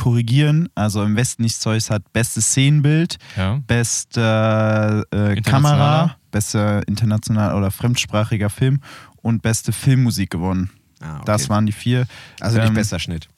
korrigieren, 0.00 0.70
also 0.74 1.02
im 1.02 1.14
Westen 1.14 1.42
nichts 1.42 1.60
Zeus 1.60 1.90
hat 1.90 2.10
bestes 2.14 2.46
Szenenbild, 2.46 3.18
Ja. 3.36 3.60
beste 3.66 5.04
äh, 5.12 5.36
Internationaler. 5.36 5.42
Kamera, 5.42 6.16
bester 6.30 6.88
international 6.88 7.54
oder 7.54 7.70
fremdsprachiger 7.70 8.48
Film 8.48 8.80
und 9.20 9.42
beste 9.42 9.72
Filmmusik 9.72 10.30
gewonnen. 10.30 10.70
Ah, 11.02 11.16
okay. 11.16 11.22
Das 11.26 11.50
waren 11.50 11.66
die 11.66 11.72
vier. 11.72 12.06
Also 12.40 12.56
nicht 12.58 12.68
Ähm, 12.68 12.74
besser 12.74 12.98
Schnitt. 12.98 13.28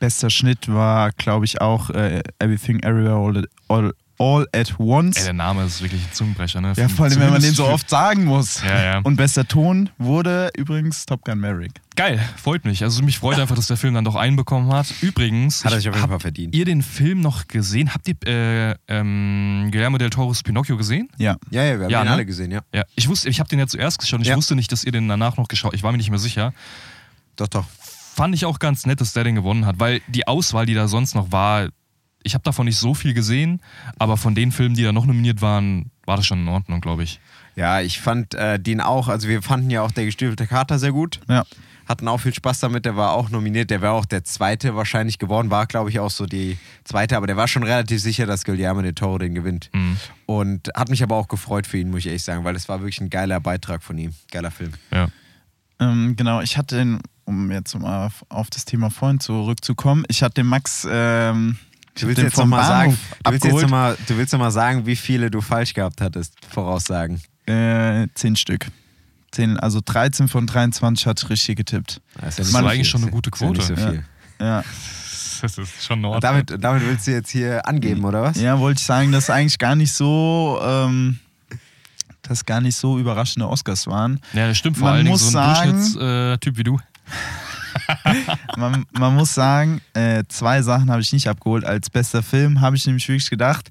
Bester 0.00 0.28
Schnitt 0.28 0.68
war, 0.70 1.12
glaube 1.12 1.46
ich, 1.46 1.62
auch 1.62 1.88
äh, 1.90 2.22
Everything 2.38 2.80
Everywhere 2.80 3.16
All 3.16 3.48
all, 3.68 3.94
all 4.22 4.46
at 4.54 4.78
Once. 4.78 5.16
Ey, 5.18 5.24
der 5.24 5.32
Name 5.32 5.64
ist 5.64 5.82
wirklich 5.82 6.00
ein 6.02 6.12
Zungenbrecher, 6.12 6.60
ne? 6.60 6.72
ja, 6.76 6.88
vor 6.88 7.06
allem, 7.06 7.18
wenn 7.18 7.30
man 7.30 7.42
den 7.42 7.52
so 7.54 7.66
oft 7.66 7.90
sagen 7.90 8.24
muss. 8.24 8.62
Ja, 8.62 8.82
ja. 8.82 8.98
Und 9.02 9.16
bester 9.16 9.46
Ton 9.48 9.90
wurde 9.98 10.50
übrigens 10.56 11.04
Top 11.06 11.24
Gun 11.24 11.40
Maverick. 11.40 11.72
Geil, 11.96 12.20
freut 12.36 12.64
mich. 12.64 12.82
Also 12.84 13.02
mich 13.02 13.18
freut 13.18 13.38
einfach, 13.38 13.56
dass 13.56 13.66
der 13.66 13.76
Film 13.76 13.94
dann 13.94 14.04
doch 14.04 14.14
einbekommen 14.14 14.72
hat. 14.72 14.86
Übrigens, 15.02 15.64
Hat 15.64 15.72
er 15.72 15.78
sich 15.78 15.88
auf 15.88 15.96
jeden 15.96 16.08
Fall 16.08 16.20
verdient. 16.20 16.54
ihr 16.54 16.64
den 16.64 16.82
Film 16.82 17.20
noch 17.20 17.48
gesehen? 17.48 17.92
Habt 17.92 18.08
ihr 18.08 18.16
äh, 18.26 18.74
ähm, 18.88 19.68
Guillermo 19.72 19.98
del 19.98 20.08
Toro's 20.10 20.42
Pinocchio 20.42 20.76
gesehen? 20.76 21.08
Ja. 21.18 21.36
Ja, 21.50 21.64
ja, 21.64 21.76
wir 21.78 21.84
haben 21.84 21.90
Ja, 21.90 22.00
ihn 22.02 22.04
ne? 22.06 22.10
alle 22.12 22.24
gesehen, 22.26 22.50
ja. 22.52 22.60
Ja. 22.72 22.84
Ich 22.94 23.08
wusste, 23.08 23.28
ich 23.28 23.40
habe 23.40 23.48
den 23.50 23.58
ja 23.58 23.66
zuerst 23.66 23.98
geschaut. 23.98 24.18
und 24.20 24.22
Ich 24.22 24.28
Ja. 24.28 24.36
wusste 24.36 24.54
nicht, 24.54 24.70
dass 24.72 24.84
ihr 24.84 24.92
den 24.92 25.08
danach 25.08 25.36
noch 25.36 25.48
geschaut. 25.48 25.74
Ich 25.74 25.82
war 25.82 25.90
mir 25.92 25.98
nicht 25.98 26.10
mehr 26.10 26.18
sicher. 26.18 26.54
Doch, 27.36 27.48
doch. 27.48 27.64
Fand 28.14 28.34
ich 28.34 28.44
auch 28.44 28.58
ganz 28.58 28.84
nett, 28.86 29.00
dass 29.00 29.12
der 29.14 29.24
den 29.24 29.34
gewonnen 29.34 29.64
hat, 29.66 29.78
weil 29.80 30.00
die 30.06 30.26
Auswahl, 30.28 30.66
die 30.66 30.74
da 30.74 30.86
sonst 30.86 31.14
noch 31.14 31.32
war, 31.32 31.68
ich 32.24 32.34
habe 32.34 32.44
davon 32.44 32.66
nicht 32.66 32.78
so 32.78 32.94
viel 32.94 33.14
gesehen, 33.14 33.60
aber 33.98 34.16
von 34.16 34.34
den 34.34 34.52
Filmen, 34.52 34.74
die 34.74 34.82
da 34.82 34.92
noch 34.92 35.06
nominiert 35.06 35.42
waren, 35.42 35.90
war 36.06 36.16
das 36.16 36.26
schon 36.26 36.40
in 36.40 36.48
Ordnung, 36.48 36.80
glaube 36.80 37.02
ich. 37.02 37.20
Ja, 37.56 37.80
ich 37.80 38.00
fand 38.00 38.34
äh, 38.34 38.58
den 38.58 38.80
auch, 38.80 39.08
also 39.08 39.28
wir 39.28 39.42
fanden 39.42 39.70
ja 39.70 39.82
auch 39.82 39.90
der 39.90 40.06
gestiefelte 40.06 40.46
Kater 40.46 40.78
sehr 40.78 40.92
gut. 40.92 41.20
Ja. 41.28 41.44
Hatten 41.88 42.08
auch 42.08 42.18
viel 42.18 42.32
Spaß 42.32 42.60
damit, 42.60 42.84
der 42.84 42.96
war 42.96 43.12
auch 43.12 43.28
nominiert. 43.28 43.70
Der 43.70 43.82
wäre 43.82 43.92
auch 43.92 44.06
der 44.06 44.24
zweite 44.24 44.76
wahrscheinlich 44.76 45.18
geworden, 45.18 45.50
war 45.50 45.66
glaube 45.66 45.90
ich 45.90 45.98
auch 45.98 46.10
so 46.10 46.26
die 46.26 46.56
zweite, 46.84 47.16
aber 47.16 47.26
der 47.26 47.36
war 47.36 47.48
schon 47.48 47.64
relativ 47.64 48.00
sicher, 48.00 48.24
dass 48.24 48.44
Guillermo 48.44 48.82
del 48.82 48.94
Toro 48.94 49.18
den 49.18 49.34
gewinnt. 49.34 49.68
Mhm. 49.74 49.96
Und 50.26 50.70
hat 50.74 50.88
mich 50.88 51.02
aber 51.02 51.16
auch 51.16 51.28
gefreut 51.28 51.66
für 51.66 51.78
ihn, 51.78 51.90
muss 51.90 52.00
ich 52.00 52.06
ehrlich 52.06 52.22
sagen, 52.22 52.44
weil 52.44 52.54
das 52.54 52.68
war 52.68 52.80
wirklich 52.80 53.00
ein 53.00 53.10
geiler 53.10 53.40
Beitrag 53.40 53.82
von 53.82 53.98
ihm. 53.98 54.14
Geiler 54.30 54.50
Film. 54.50 54.72
Ja. 54.90 55.08
Ähm, 55.80 56.14
genau, 56.16 56.40
ich 56.40 56.56
hatte 56.56 56.76
den, 56.76 57.00
um 57.24 57.50
jetzt 57.50 57.78
mal 57.78 58.06
auf, 58.06 58.24
auf 58.28 58.48
das 58.48 58.64
Thema 58.64 58.90
vorhin 58.90 59.20
zurückzukommen, 59.20 60.04
ich 60.08 60.22
hatte 60.22 60.34
den 60.34 60.46
Max 60.46 60.86
ähm, 60.88 61.58
Du 61.94 62.06
willst 62.06 62.22
jetzt 62.22 62.36
nochmal 62.38 62.64
sagen, 62.66 62.90
du 63.24 63.30
willst 63.30 63.44
jetzt 63.44 63.52
abgeholt. 63.54 63.62
noch 63.64 63.70
mal, 63.70 63.98
du 64.06 64.16
willst 64.16 64.32
noch 64.32 64.40
mal 64.40 64.50
sagen, 64.50 64.86
wie 64.86 64.96
viele 64.96 65.30
du 65.30 65.40
falsch 65.40 65.74
gehabt 65.74 66.00
hattest, 66.00 66.34
voraussagen. 66.50 67.20
Äh, 67.46 68.06
zehn 68.14 68.34
Stück. 68.36 68.66
Zehn, 69.30 69.58
also 69.58 69.80
13 69.84 70.28
von 70.28 70.46
23 70.46 71.06
hat 71.06 71.28
richtig 71.30 71.56
getippt. 71.56 72.00
Das 72.14 72.36
Das 72.36 72.46
ist 72.48 72.52
nicht 72.54 72.60
so 72.62 72.66
eigentlich 72.66 72.76
viel. 72.78 72.84
schon 72.86 73.02
eine 73.02 73.10
gute 73.10 73.30
Ist 73.30 73.40
ja 73.40 73.48
nicht 73.50 73.62
so 73.62 73.74
Quote. 73.74 73.90
viel. 73.90 74.04
Ja, 74.40 74.64
Das 75.42 75.58
ist 75.58 75.84
schon 75.84 76.04
in 76.04 76.20
damit, 76.20 76.54
damit 76.60 76.86
willst 76.86 77.06
du 77.06 77.10
jetzt 77.10 77.30
hier 77.30 77.66
angeben, 77.66 78.04
oder 78.04 78.22
was? 78.22 78.40
ja 78.40 78.58
wollte 78.60 78.78
ich 78.78 78.86
sagen, 78.86 79.10
das 79.10 79.24
ist 79.24 79.30
eigentlich 79.30 79.58
gar 79.58 79.74
nicht 79.74 79.92
so 79.92 80.60
ähm, 80.64 81.18
das 82.22 82.44
gar 82.46 82.60
nicht 82.60 82.76
so 82.76 82.98
überraschende 82.98 83.48
Oscars 83.48 83.86
waren. 83.88 84.20
Ja, 84.32 84.46
das 84.46 84.56
stimmt 84.58 84.76
vor 84.78 84.86
Man 84.86 84.94
allen 84.98 85.04
Dingen 85.06 85.12
muss 85.14 85.22
so 85.32 85.36
ein 85.38 85.54
sagen- 85.54 85.72
Durchschnittstyp 85.72 86.56
wie 86.58 86.62
du. 86.64 86.78
Man, 88.56 88.84
man 88.92 89.14
muss 89.14 89.34
sagen, 89.34 89.80
äh, 89.94 90.24
zwei 90.28 90.62
Sachen 90.62 90.90
habe 90.90 91.00
ich 91.02 91.12
nicht 91.12 91.28
abgeholt. 91.28 91.64
Als 91.64 91.90
bester 91.90 92.22
Film 92.22 92.60
habe 92.60 92.76
ich 92.76 92.86
nämlich 92.86 93.08
wirklich 93.08 93.30
gedacht, 93.30 93.70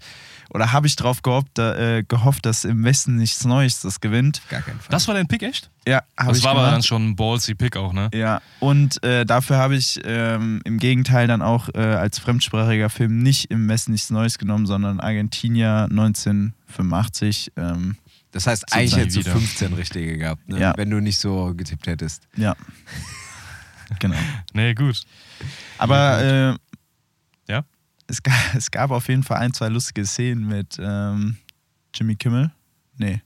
oder 0.53 0.73
habe 0.73 0.85
ich 0.85 0.97
drauf 0.97 1.21
gehofft, 1.21 1.57
äh, 1.59 2.03
gehofft, 2.05 2.45
dass 2.45 2.65
im 2.65 2.83
Westen 2.83 3.15
nichts 3.15 3.45
Neues 3.45 3.79
das 3.79 4.01
gewinnt. 4.01 4.41
Gar 4.49 4.61
keinen 4.61 4.79
Fall. 4.79 4.87
Das 4.89 5.07
war 5.07 5.15
dein 5.15 5.27
Pick, 5.27 5.43
echt? 5.43 5.69
Ja, 5.87 6.01
habe 6.17 6.29
Das 6.29 6.39
ich 6.39 6.43
war 6.43 6.51
aber 6.51 6.61
gemacht. 6.61 6.75
dann 6.75 6.83
schon 6.83 7.09
ein 7.09 7.15
ballsy 7.15 7.55
Pick 7.55 7.77
auch, 7.77 7.93
ne? 7.93 8.09
Ja, 8.13 8.41
und 8.59 9.01
äh, 9.03 9.25
dafür 9.25 9.57
habe 9.57 9.75
ich 9.77 10.01
ähm, 10.03 10.59
im 10.65 10.77
Gegenteil 10.77 11.27
dann 11.27 11.41
auch 11.41 11.69
äh, 11.73 11.77
als 11.79 12.19
fremdsprachiger 12.19 12.89
Film 12.89 13.19
nicht 13.23 13.49
im 13.49 13.69
Westen 13.69 13.93
nichts 13.93 14.09
Neues 14.09 14.37
genommen, 14.37 14.65
sondern 14.65 14.99
Argentinier 14.99 15.87
1985. 15.89 17.53
Ähm, 17.55 17.95
das 18.33 18.47
heißt, 18.47 18.73
eigentlich 18.73 18.95
hättest 18.97 19.17
du 19.17 19.19
wieder. 19.21 19.31
15 19.31 19.73
richtige 19.73 20.17
gehabt, 20.17 20.47
ne? 20.49 20.59
Ja. 20.59 20.73
wenn 20.75 20.89
du 20.89 20.99
nicht 20.99 21.17
so 21.19 21.53
getippt 21.55 21.87
hättest. 21.87 22.23
ja. 22.35 22.55
Genau. 23.99 24.15
Nee, 24.53 24.73
gut. 24.73 25.01
Aber 25.77 26.21
äh, 26.21 27.51
Ja? 27.51 27.63
es, 28.07 28.21
gab, 28.23 28.35
es 28.55 28.71
gab 28.71 28.91
auf 28.91 29.07
jeden 29.07 29.23
Fall 29.23 29.37
ein, 29.37 29.53
zwei 29.53 29.69
lustige 29.69 30.05
Szenen 30.05 30.47
mit 30.47 30.77
ähm, 30.79 31.37
Jimmy 31.93 32.15
Kimmel. 32.15 32.51
Nee, 32.97 33.21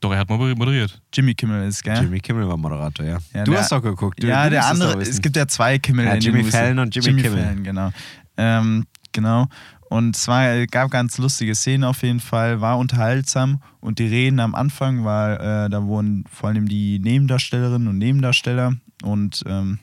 Doch, 0.00 0.12
er 0.12 0.18
hat 0.18 0.28
moder- 0.28 0.54
moderiert. 0.56 1.00
Jimmy 1.14 1.34
Kimmel 1.34 1.66
ist, 1.68 1.82
gell? 1.82 1.96
Jimmy 2.02 2.20
Kimmel 2.20 2.46
war 2.48 2.56
Moderator, 2.56 3.06
ja. 3.06 3.18
Ja, 3.32 3.44
du 3.44 3.52
der- 3.52 3.60
hast 3.60 3.72
doch 3.72 3.80
geguckt. 3.82 4.22
Du, 4.22 4.26
ja, 4.26 4.44
du 4.44 4.50
der 4.50 4.66
andere, 4.66 5.00
es 5.00 5.20
gibt 5.20 5.36
ja 5.36 5.46
zwei 5.46 5.78
Kimmel. 5.78 6.04
Ja, 6.06 6.14
in 6.14 6.20
den 6.20 6.34
Jimmy. 6.36 6.50
Fallon 6.50 6.78
und 6.80 6.94
Jimmy 6.94 7.22
Kimmel. 7.22 7.42
Fallon, 7.42 7.62
genau. 7.64 7.90
Ähm, 8.36 8.84
genau. 9.12 9.46
Und 9.88 10.16
es 10.16 10.26
war, 10.26 10.48
äh, 10.50 10.66
gab 10.66 10.90
ganz 10.90 11.18
lustige 11.18 11.54
Szenen 11.54 11.84
auf 11.84 12.02
jeden 12.02 12.20
Fall, 12.20 12.60
war 12.60 12.78
unterhaltsam 12.78 13.62
und 13.80 13.98
die 13.98 14.06
Reden 14.06 14.40
am 14.40 14.54
Anfang 14.54 15.04
war, 15.04 15.34
äh, 15.66 15.70
da 15.70 15.82
wurden 15.84 16.24
vor 16.32 16.48
allem 16.48 16.66
die 16.66 16.98
Nebendarstellerinnen 16.98 17.88
und 17.88 17.98
Nebendarsteller 17.98 18.74
und 19.02 19.42
ähm, 19.46 19.78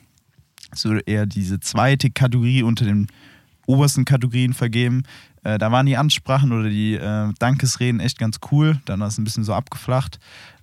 so 0.74 0.94
eher 0.94 1.26
diese 1.26 1.60
zweite 1.60 2.10
Kategorie 2.10 2.62
unter 2.62 2.84
den 2.84 3.08
obersten 3.66 4.04
Kategorien 4.04 4.52
vergeben. 4.52 5.04
Äh, 5.42 5.58
da 5.58 5.72
waren 5.72 5.86
die 5.86 5.96
Ansprachen 5.96 6.52
oder 6.52 6.68
die 6.68 6.94
äh, 6.94 7.32
Dankesreden 7.38 8.00
echt 8.00 8.18
ganz 8.18 8.38
cool. 8.50 8.80
Dann 8.84 9.00
war 9.00 9.08
es 9.08 9.18
ein 9.18 9.24
bisschen 9.24 9.44
so 9.44 9.54
abgeflacht, 9.54 10.18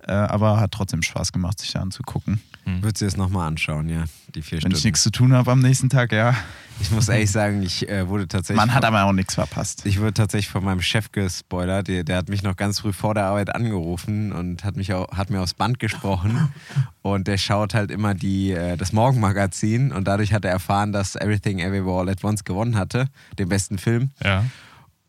äh, 0.08 0.12
aber 0.12 0.58
hat 0.58 0.72
trotzdem 0.72 1.02
Spaß 1.02 1.32
gemacht, 1.32 1.60
sich 1.60 1.72
da 1.72 1.80
anzugucken. 1.80 2.40
Würdest 2.80 3.00
du 3.00 3.06
das 3.06 3.16
nochmal 3.16 3.48
anschauen, 3.48 3.88
ja, 3.88 4.04
die 4.34 4.42
vier 4.42 4.62
Wenn 4.62 4.72
ich 4.72 4.78
Stunden. 4.78 4.88
nichts 4.88 5.02
zu 5.02 5.10
tun 5.10 5.32
habe 5.32 5.50
am 5.50 5.60
nächsten 5.60 5.88
Tag, 5.88 6.12
ja. 6.12 6.34
Ich 6.80 6.90
muss 6.90 7.08
ehrlich 7.08 7.30
sagen, 7.30 7.62
ich 7.62 7.88
äh, 7.88 8.08
wurde 8.08 8.28
tatsächlich. 8.28 8.58
Man 8.58 8.74
hat 8.74 8.84
aber 8.84 9.04
auch 9.04 9.12
nichts 9.12 9.34
verpasst. 9.34 9.86
Ich 9.86 9.98
wurde 9.98 10.12
tatsächlich 10.12 10.50
von 10.50 10.62
meinem 10.64 10.82
Chef 10.82 11.10
gespoilert. 11.10 11.88
Der, 11.88 12.04
der 12.04 12.18
hat 12.18 12.28
mich 12.28 12.42
noch 12.42 12.56
ganz 12.56 12.80
früh 12.80 12.92
vor 12.92 13.14
der 13.14 13.24
Arbeit 13.24 13.54
angerufen 13.54 14.32
und 14.32 14.64
hat, 14.64 14.76
mich 14.76 14.92
auch, 14.92 15.10
hat 15.16 15.30
mir 15.30 15.40
aufs 15.40 15.54
Band 15.54 15.78
gesprochen. 15.78 16.52
Und 17.02 17.26
der 17.26 17.38
schaut 17.38 17.72
halt 17.72 17.90
immer 17.90 18.14
die, 18.14 18.50
äh, 18.52 18.76
das 18.76 18.92
Morgenmagazin. 18.92 19.92
Und 19.92 20.06
dadurch 20.06 20.34
hat 20.34 20.44
er 20.44 20.50
erfahren, 20.50 20.92
dass 20.92 21.16
Everything 21.16 21.58
Everywhere 21.58 22.00
All 22.00 22.08
at 22.10 22.22
Once 22.22 22.44
gewonnen 22.44 22.76
hatte, 22.76 23.08
den 23.38 23.48
besten 23.48 23.78
Film. 23.78 24.10
Ja. 24.22 24.44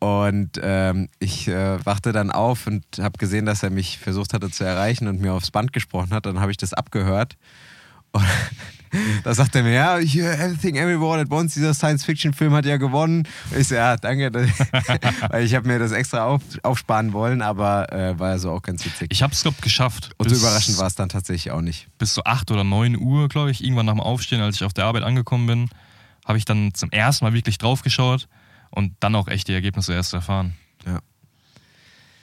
Und 0.00 0.58
ähm, 0.62 1.08
ich 1.18 1.46
äh, 1.46 1.84
wachte 1.84 2.12
dann 2.12 2.30
auf 2.30 2.66
und 2.66 2.84
habe 2.98 3.18
gesehen, 3.18 3.44
dass 3.44 3.62
er 3.62 3.68
mich 3.68 3.98
versucht 3.98 4.32
hatte 4.32 4.50
zu 4.50 4.64
erreichen 4.64 5.06
und 5.08 5.20
mir 5.20 5.34
aufs 5.34 5.50
Band 5.50 5.74
gesprochen 5.74 6.12
hat. 6.12 6.24
Dann 6.24 6.40
habe 6.40 6.50
ich 6.50 6.56
das 6.56 6.72
abgehört. 6.72 7.36
Und 8.10 8.24
da 9.24 9.34
sagt 9.34 9.54
er 9.54 9.62
mir, 9.62 9.74
ja, 9.74 9.98
hier, 9.98 10.32
Everything 10.32 10.78
All 10.78 11.20
at 11.20 11.30
Once, 11.30 11.52
dieser 11.52 11.74
Science-Fiction-Film 11.74 12.54
hat 12.54 12.64
ja 12.64 12.78
gewonnen. 12.78 13.28
Ich 13.54 13.68
so, 13.68 13.74
ja, 13.74 13.98
danke. 13.98 14.32
Weil 15.28 15.44
ich 15.44 15.54
habe 15.54 15.68
mir 15.68 15.78
das 15.78 15.92
extra 15.92 16.24
auf, 16.24 16.40
aufsparen 16.62 17.12
wollen, 17.12 17.42
aber 17.42 17.92
äh, 17.92 18.18
war 18.18 18.30
ja 18.30 18.38
so 18.38 18.52
auch 18.52 18.62
ganz 18.62 18.82
witzig. 18.86 19.08
Ich 19.12 19.22
hab's, 19.22 19.42
glaub, 19.42 19.60
geschafft. 19.60 20.12
und 20.16 20.30
so 20.30 20.34
überraschend 20.34 20.78
war 20.78 20.86
es 20.86 20.94
dann 20.94 21.10
tatsächlich 21.10 21.52
auch 21.52 21.60
nicht. 21.60 21.88
bis 21.98 22.14
so 22.14 22.24
8 22.24 22.50
oder 22.50 22.64
9 22.64 22.96
Uhr, 22.96 23.28
glaube 23.28 23.50
ich, 23.50 23.62
irgendwann 23.62 23.84
nach 23.84 23.92
dem 23.92 24.00
Aufstehen, 24.00 24.40
als 24.40 24.56
ich 24.56 24.64
auf 24.64 24.72
der 24.72 24.86
Arbeit 24.86 25.02
angekommen 25.02 25.46
bin, 25.46 25.68
habe 26.24 26.38
ich 26.38 26.46
dann 26.46 26.72
zum 26.72 26.90
ersten 26.90 27.26
Mal 27.26 27.34
wirklich 27.34 27.58
drauf 27.58 27.82
geschaut 27.82 28.28
und 28.70 28.94
dann 29.00 29.14
auch 29.14 29.28
echt 29.28 29.48
die 29.48 29.54
Ergebnisse 29.54 29.92
erst 29.94 30.14
erfahren. 30.14 30.54
Ja. 30.86 31.00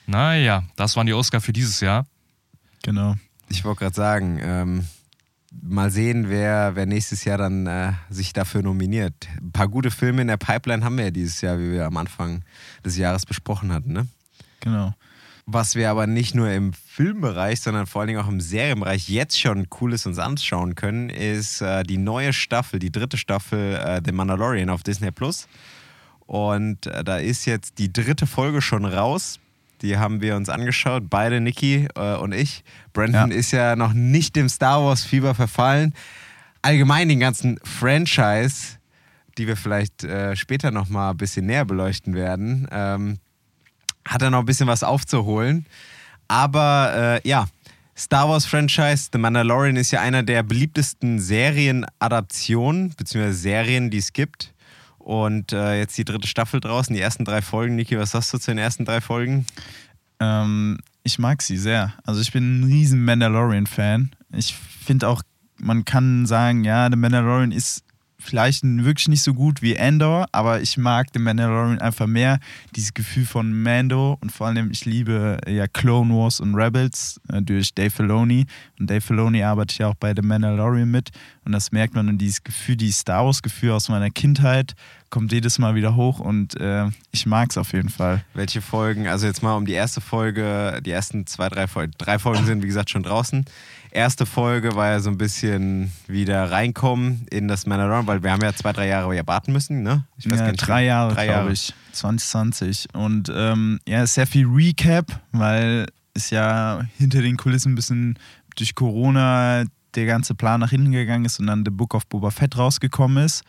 Naja, 0.06 0.64
das 0.76 0.96
waren 0.96 1.08
die 1.08 1.14
Oscar 1.14 1.42
für 1.42 1.54
dieses 1.54 1.80
Jahr. 1.80 2.06
Genau. 2.84 3.16
Ich 3.50 3.64
wollte 3.64 3.80
gerade 3.80 3.96
sagen, 3.96 4.40
ähm, 4.42 4.88
mal 5.62 5.92
sehen, 5.92 6.30
wer, 6.30 6.76
wer 6.76 6.86
nächstes 6.86 7.24
Jahr 7.24 7.38
dann 7.38 7.68
äh, 7.68 7.94
sich 8.10 8.34
dafür 8.34 8.62
nominiert. 8.62 9.28
Ein 9.42 9.52
paar 9.52 9.68
gute 9.68 9.92
Filme 9.92 10.22
in 10.22 10.28
der 10.28 10.38
Pipeline 10.38 10.84
haben 10.84 10.98
wir 10.98 11.06
ja 11.06 11.12
dieses 11.12 11.42
Jahr, 11.42 11.60
wie 11.60 11.72
wir 11.72 11.86
am 11.86 11.98
Anfang 11.98 12.44
des 12.84 12.98
Jahres 12.98 13.26
besprochen 13.26 13.72
hatten. 13.72 13.94
Ne? 13.94 14.08
Genau. 14.60 14.94
Was 15.46 15.76
wir 15.76 15.90
aber 15.90 16.08
nicht 16.08 16.36
nur 16.36 16.52
im 16.52 16.74
Filmbereich, 16.74 17.62
sondern 17.62 17.88
vor 17.88 18.02
allen 18.02 18.08
Dingen 18.08 18.20
auch 18.20 18.28
im 18.28 18.42
Serienbereich 18.42 19.08
jetzt 19.08 19.40
schon 19.40 19.70
Cooles 19.70 20.06
uns 20.06 20.20
anschauen 20.20 20.76
können, 20.76 21.10
ist 21.10 21.62
äh, 21.62 21.84
die 21.84 21.98
neue 21.98 22.34
Staffel, 22.34 22.80
die 22.80 22.92
dritte 22.92 23.18
Staffel 23.18 23.76
äh, 23.76 24.02
The 24.04 24.12
Mandalorian 24.12 24.70
auf 24.70 24.84
Disney 24.84 25.12
Plus. 25.12 25.48
Und 26.28 26.86
äh, 26.88 27.04
da 27.04 27.18
ist 27.18 27.46
jetzt 27.46 27.80
die 27.80 27.92
dritte 27.92 28.28
Folge 28.28 28.62
schon 28.62 28.86
raus. 28.86 29.40
Die 29.82 29.98
haben 29.98 30.22
wir 30.22 30.36
uns 30.36 30.50
angeschaut, 30.50 31.04
beide, 31.10 31.40
Niki 31.40 31.88
äh, 31.96 32.16
und 32.16 32.34
ich. 32.34 32.64
Brandon 32.94 33.32
Ja. 33.32 33.38
ist 33.38 33.52
ja 33.52 33.76
noch 33.76 33.94
nicht 33.94 34.36
dem 34.36 34.50
Star 34.50 34.84
Wars-Fieber 34.84 35.36
verfallen. 35.36 35.94
Allgemein 36.62 37.10
den 37.10 37.20
ganzen 37.20 37.60
Franchise, 37.64 38.78
die 39.38 39.48
wir 39.48 39.56
vielleicht 39.56 40.04
äh, 40.04 40.36
später 40.36 40.72
nochmal 40.72 41.12
ein 41.12 41.18
bisschen 41.18 41.46
näher 41.46 41.64
beleuchten 41.64 42.14
werden, 42.16 42.68
ähm, 42.72 43.20
hat 44.06 44.22
er 44.22 44.32
noch 44.32 44.40
ein 44.40 44.46
bisschen 44.46 44.68
was 44.68 44.84
aufzuholen. 44.84 45.66
Aber 46.28 47.20
äh, 47.24 47.28
ja, 47.28 47.48
Star 47.96 48.28
Wars 48.30 48.46
Franchise, 48.46 49.10
The 49.14 49.20
Mandalorian 49.20 49.76
ist 49.76 49.92
ja 49.92 50.02
einer 50.02 50.24
der 50.24 50.44
beliebtesten 50.44 51.20
Serienadaptionen, 51.20 52.94
beziehungsweise 52.98 53.38
Serien, 53.38 53.90
die 53.90 53.98
es 53.98 54.12
gibt. 54.12 54.54
Und 55.08 55.54
äh, 55.54 55.78
jetzt 55.78 55.98
die 55.98 56.04
dritte 56.04 56.28
Staffel 56.28 56.60
draußen, 56.60 56.94
die 56.94 57.00
ersten 57.00 57.24
drei 57.24 57.42
Folgen. 57.42 57.78
Niki, 57.78 57.98
was 57.98 58.12
sagst 58.12 58.34
du 58.34 58.40
zu 58.40 58.52
den 58.52 58.58
ersten 58.58 58.84
drei 58.84 59.00
Folgen? 59.00 59.46
Ähm, 60.20 60.80
ich 61.04 61.18
mag 61.18 61.42
sie 61.42 61.56
sehr. 61.56 61.94
Also 62.04 62.20
ich 62.20 62.34
bin 62.34 62.60
ein 62.60 62.64
riesen 62.66 63.06
Mandalorian-Fan. 63.06 64.12
Ich 64.34 64.54
finde 64.54 65.08
auch, 65.08 65.24
man 65.56 65.86
kann 65.86 66.26
sagen, 66.26 66.66
ja, 66.66 66.90
The 66.92 66.98
Mandalorian 66.98 67.54
ist 67.54 67.86
vielleicht 68.28 68.64
wirklich 68.64 69.08
nicht 69.08 69.24
so 69.24 69.34
gut 69.34 69.62
wie 69.62 69.80
Andor, 69.80 70.28
aber 70.32 70.62
ich 70.62 70.78
mag 70.78 71.08
The 71.14 71.20
Mandalorian 71.20 71.80
einfach 71.80 72.08
mehr. 72.08 72.40
Dieses 72.76 72.94
Gefühl 72.94 73.26
von 73.26 73.62
Mando 73.62 74.18
und 74.22 74.32
vor 74.32 74.48
allem, 74.48 74.70
ich 74.72 74.86
liebe 74.86 75.40
ja 75.48 75.68
Clone 75.68 76.14
Wars 76.14 76.40
und 76.40 76.56
Rebels 76.56 77.20
äh, 77.32 77.42
durch 77.42 77.74
Dave 77.74 77.90
Filoni. 77.90 78.46
Und 78.80 78.90
Dave 78.90 79.02
Filoni 79.02 79.44
arbeitet 79.44 79.78
ja 79.78 79.88
auch 79.88 79.96
bei 79.96 80.14
The 80.16 80.22
Mandalorian 80.22 80.90
mit. 80.90 81.10
Und 81.46 81.54
das 81.54 81.72
merkt 81.72 81.96
man 81.96 82.10
und 82.10 82.18
dieses 82.18 82.44
Gefühl, 82.44 82.76
dieses 82.76 83.00
Star 83.00 83.26
Wars-Gefühl 83.26 83.72
aus 83.72 83.88
meiner 83.90 84.10
Kindheit 84.10 84.76
kommt 85.10 85.32
jedes 85.32 85.60
Mal 85.60 85.76
wieder 85.76 85.96
hoch 85.96 86.20
und 86.20 86.60
äh, 86.60 86.90
ich 87.12 87.26
mag 87.26 87.50
es 87.52 87.58
auf 87.58 87.74
jeden 87.74 87.90
Fall. 87.90 88.24
Welche 88.34 88.62
Folgen? 88.62 89.08
Also 89.08 89.26
jetzt 89.26 89.42
mal 89.42 89.56
um 89.56 89.66
die 89.66 89.74
erste 89.74 90.02
Folge, 90.02 90.82
die 90.86 90.92
ersten 90.92 91.26
zwei, 91.26 91.48
drei 91.50 91.68
Folgen. 91.68 91.94
Drei 91.98 92.20
Folgen 92.20 92.46
sind, 92.46 92.62
wie 92.64 92.68
gesagt, 92.68 92.90
schon 92.90 93.04
draußen. 93.04 93.46
Erste 93.92 94.26
Folge 94.26 94.76
war 94.76 94.88
ja 94.90 95.00
so 95.00 95.10
ein 95.10 95.18
bisschen 95.18 95.92
wieder 96.08 96.52
reinkommen 96.52 97.26
in 97.30 97.48
das 97.48 97.66
Mandalorian, 97.66 98.08
weil 98.08 98.24
wir 98.24 98.32
haben 98.32 98.42
ja 98.42 98.54
zwei, 98.54 98.74
drei 98.74 98.88
Jahre 98.88 99.16
ja 99.16 99.26
warten 99.26 99.52
müssen, 99.54 99.84
ne? 99.84 100.06
Ich 100.18 100.26
ja, 100.26 100.36
gar 100.36 100.52
nicht. 100.52 100.58
drei 100.68 100.86
Jahre, 100.86 101.14
Drei 101.14 101.26
glaube 101.26 101.40
Jahre. 101.40 101.54
ich. 101.54 101.74
2020. 101.94 102.88
Und 102.94 103.32
ähm, 103.34 103.80
ja, 103.88 104.06
sehr 104.06 104.28
viel 104.28 104.46
Recap, 104.48 105.20
weil 105.32 105.88
es 106.14 106.30
ja 106.30 106.82
hinter 106.98 107.22
den 107.22 107.38
Kulissen 107.38 107.74
ein 107.74 107.76
bisschen 107.76 108.20
durch 108.56 108.76
Corona 108.76 109.64
der 109.96 110.06
ganze 110.06 110.36
Plan 110.36 110.60
nach 110.60 110.70
hinten 110.70 110.92
gegangen 110.92 111.26
ist 111.26 111.40
und 111.40 111.48
dann 111.48 111.64
The 111.66 111.72
Book 111.72 111.94
of 111.94 112.08
Boba 112.08 112.30
Fett 112.32 112.58
rausgekommen 112.58 113.24
ist. 113.24 113.44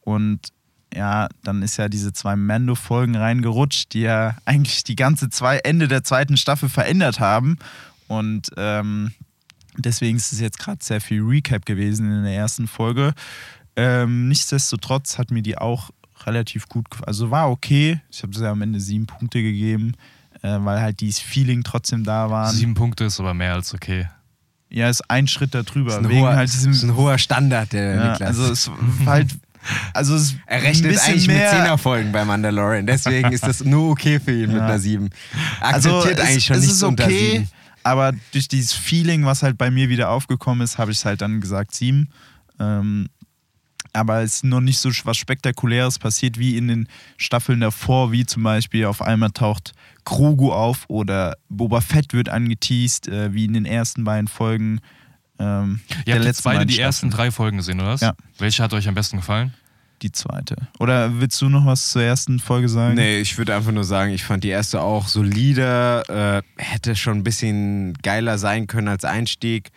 Und 0.00 0.48
ja, 0.94 1.28
dann 1.44 1.62
ist 1.62 1.76
ja 1.76 1.88
diese 1.88 2.12
zwei 2.12 2.36
Mando-Folgen 2.36 3.16
reingerutscht, 3.16 3.92
die 3.92 4.00
ja 4.02 4.36
eigentlich 4.44 4.84
die 4.84 4.96
ganze 4.96 5.28
zwei 5.30 5.58
Ende 5.58 5.88
der 5.88 6.04
zweiten 6.04 6.36
Staffel 6.36 6.68
verändert 6.68 7.20
haben. 7.20 7.58
Und 8.08 8.50
ähm, 8.56 9.12
deswegen 9.76 10.16
ist 10.16 10.32
es 10.32 10.40
jetzt 10.40 10.58
gerade 10.58 10.82
sehr 10.82 11.00
viel 11.00 11.22
Recap 11.22 11.64
gewesen 11.66 12.10
in 12.10 12.24
der 12.24 12.34
ersten 12.34 12.66
Folge. 12.66 13.14
Ähm, 13.76 14.28
nichtsdestotrotz 14.28 15.18
hat 15.18 15.30
mir 15.30 15.42
die 15.42 15.56
auch 15.58 15.90
relativ 16.26 16.68
gut 16.68 16.90
gefallen. 16.90 17.08
Also 17.08 17.30
war 17.30 17.50
okay. 17.50 18.00
Ich 18.10 18.22
habe 18.22 18.32
ja 18.38 18.50
am 18.50 18.62
Ende 18.62 18.80
sieben 18.80 19.06
Punkte 19.06 19.42
gegeben, 19.42 19.94
äh, 20.42 20.58
weil 20.60 20.80
halt 20.80 21.00
dieses 21.00 21.20
Feeling 21.20 21.62
trotzdem 21.62 22.04
da 22.04 22.30
war. 22.30 22.50
Sieben 22.52 22.74
Punkte 22.74 23.04
ist 23.04 23.20
aber 23.20 23.32
mehr 23.34 23.54
als 23.54 23.72
okay. 23.74 24.08
Ja, 24.68 24.88
ist 24.88 25.08
ein 25.10 25.26
Schritt 25.26 25.54
darüber. 25.54 25.90
Das 25.90 25.98
ist 26.00 26.04
ein, 26.04 26.10
wegen 26.10 26.20
hoher, 26.22 26.36
halt 26.36 26.52
diesem, 26.52 26.72
das 26.72 26.82
ist 26.82 26.88
ein 26.88 26.96
hoher 26.96 27.18
Standard, 27.18 27.72
der 27.72 27.94
ja, 27.94 28.10
Niklas. 28.12 28.28
also 28.28 28.52
es 28.52 28.70
war 29.04 29.14
halt, 29.14 29.30
also 29.94 30.14
es 30.14 30.36
er 30.46 30.62
rechnet 30.62 30.98
eigentlich 31.00 31.26
mehr, 31.26 31.50
mit 31.50 31.60
Zehnerfolgen 31.60 32.12
bei 32.12 32.24
Mandalorian, 32.24 32.86
deswegen 32.86 33.32
ist 33.32 33.44
das 33.44 33.64
nur 33.64 33.90
okay 33.90 34.20
für 34.20 34.32
ihn 34.32 34.48
mit 34.48 34.58
Ja. 34.58 34.66
einer 34.66 34.78
7. 34.78 35.10
Also 35.60 35.96
Akzeptiert 35.96 36.18
es, 36.20 36.24
eigentlich 36.28 36.44
schon 36.44 36.56
es 36.56 36.62
nichts 36.62 36.76
ist 36.76 36.82
unter 36.84 37.04
okay, 37.04 37.30
7. 37.38 37.48
aber 37.82 38.12
durch 38.32 38.48
dieses 38.48 38.72
Feeling, 38.72 39.24
was 39.24 39.42
halt 39.42 39.58
bei 39.58 39.70
mir 39.70 39.88
wieder 39.88 40.10
aufgekommen 40.10 40.62
ist, 40.62 40.78
habe 40.78 40.90
ich 40.92 40.98
es 40.98 41.04
halt 41.04 41.20
dann 41.20 41.40
gesagt 41.40 41.74
sieben. 41.74 42.10
Ähm, 42.58 43.08
aber 43.92 44.22
es 44.22 44.34
ist 44.36 44.44
noch 44.44 44.60
nicht 44.60 44.78
so 44.78 44.90
was 45.04 45.16
Spektakuläres 45.16 45.98
passiert 45.98 46.38
wie 46.38 46.56
in 46.56 46.68
den 46.68 46.88
Staffeln 47.16 47.60
davor, 47.60 48.12
wie 48.12 48.24
zum 48.24 48.42
Beispiel 48.42 48.84
auf 48.84 49.02
einmal 49.02 49.30
taucht 49.30 49.72
Grogu 50.04 50.52
auf 50.52 50.84
oder 50.88 51.36
Boba 51.48 51.80
Fett 51.80 52.12
wird 52.12 52.28
angeteased, 52.28 53.08
äh, 53.08 53.34
wie 53.34 53.44
in 53.46 53.52
den 53.52 53.64
ersten 53.64 54.04
beiden 54.04 54.28
Folgen. 54.28 54.80
Ähm, 55.38 55.80
Ihr 56.04 56.14
habt 56.14 56.24
jetzt 56.24 56.44
beide 56.44 56.66
die 56.66 56.78
ersten 56.78 57.08
Staffeln. 57.08 57.16
drei 57.16 57.30
Folgen 57.30 57.56
gesehen, 57.56 57.80
oder 57.80 57.90
was? 57.90 58.00
Ja. 58.00 58.14
Welche 58.38 58.62
hat 58.62 58.72
euch 58.74 58.86
am 58.86 58.94
besten 58.94 59.16
gefallen? 59.16 59.54
Die 60.02 60.12
zweite. 60.12 60.56
Oder 60.78 61.20
willst 61.20 61.40
du 61.42 61.50
noch 61.50 61.66
was 61.66 61.90
zur 61.90 62.02
ersten 62.02 62.38
Folge 62.38 62.70
sagen? 62.70 62.94
Nee, 62.94 63.18
ich 63.20 63.36
würde 63.36 63.54
einfach 63.54 63.72
nur 63.72 63.84
sagen, 63.84 64.12
ich 64.12 64.24
fand 64.24 64.44
die 64.44 64.48
erste 64.48 64.80
auch 64.80 65.08
solide, 65.08 66.42
äh, 66.56 66.62
hätte 66.62 66.96
schon 66.96 67.18
ein 67.18 67.24
bisschen 67.24 67.92
geiler 68.02 68.38
sein 68.38 68.66
können 68.66 68.88
als 68.88 69.04
Einstieg. 69.04 69.70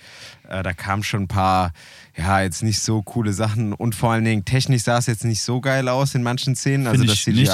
Äh, 0.47 0.63
da 0.63 0.71
kamen 0.71 1.03
schon 1.03 1.23
ein 1.23 1.27
paar, 1.27 1.73
ja, 2.17 2.41
jetzt 2.41 2.63
nicht 2.63 2.79
so 2.79 3.01
coole 3.01 3.33
Sachen 3.33 3.73
und 3.73 3.95
vor 3.95 4.13
allen 4.13 4.23
Dingen 4.23 4.45
technisch 4.45 4.83
sah 4.83 4.97
es 4.97 5.07
jetzt 5.07 5.25
nicht 5.25 5.41
so 5.41 5.59
geil 5.59 5.89
aus 5.89 6.15
in 6.15 6.23
manchen 6.23 6.55
Szenen, 6.55 6.87
also 6.87 7.03
das 7.03 7.21
CGI. 7.21 7.31
nicht. 7.33 7.51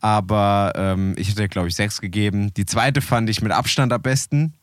Aber 0.00 0.72
ähm, 0.76 1.14
ich 1.18 1.28
hätte, 1.30 1.48
glaube 1.48 1.68
ich, 1.68 1.74
sechs 1.74 2.00
gegeben. 2.00 2.54
Die 2.54 2.64
zweite 2.64 3.02
fand 3.02 3.28
ich 3.28 3.42
mit 3.42 3.52
Abstand 3.52 3.92
am 3.92 4.00
besten. 4.00 4.54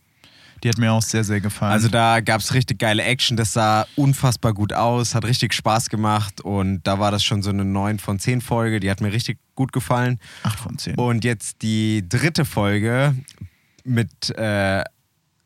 Die 0.63 0.69
hat 0.69 0.77
mir 0.77 0.93
auch 0.93 1.01
sehr, 1.01 1.25
sehr 1.25 1.41
gefallen. 1.41 1.73
Also 1.73 1.89
da 1.89 2.21
gab 2.21 2.39
es 2.39 2.53
richtig 2.53 2.79
geile 2.79 3.03
Action, 3.03 3.35
das 3.35 3.51
sah 3.51 3.85
unfassbar 3.97 4.53
gut 4.53 4.71
aus, 4.71 5.13
hat 5.13 5.25
richtig 5.25 5.53
Spaß 5.53 5.89
gemacht 5.89 6.39
und 6.39 6.81
da 6.83 6.99
war 6.99 7.11
das 7.11 7.23
schon 7.23 7.43
so 7.43 7.49
eine 7.49 7.65
9 7.65 7.99
von 7.99 8.17
10 8.17 8.39
Folge, 8.39 8.79
die 8.79 8.89
hat 8.89 9.01
mir 9.01 9.11
richtig 9.11 9.39
gut 9.55 9.73
gefallen. 9.73 10.19
8 10.43 10.59
von 10.59 10.77
10. 10.77 10.95
Und 10.95 11.25
jetzt 11.25 11.61
die 11.61 12.07
dritte 12.07 12.45
Folge 12.45 13.13
mit, 13.83 14.29
äh, 14.37 14.83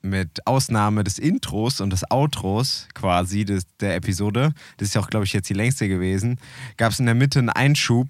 mit 0.03 0.45
Ausnahme 0.45 1.03
des 1.03 1.17
Intros 1.17 1.81
und 1.81 1.91
des 1.91 2.09
Outros 2.11 2.87
quasi 2.93 3.43
des, 3.43 3.65
der 3.79 3.95
Episode, 3.95 4.53
das 4.77 4.89
ist 4.89 4.93
ja 4.93 5.01
auch, 5.01 5.09
glaube 5.09 5.25
ich, 5.25 5.33
jetzt 5.33 5.49
die 5.49 5.55
längste 5.55 5.87
gewesen, 5.87 6.39
gab 6.77 6.91
es 6.91 6.99
in 6.99 7.07
der 7.07 7.15
Mitte 7.15 7.39
einen 7.39 7.49
Einschub 7.49 8.07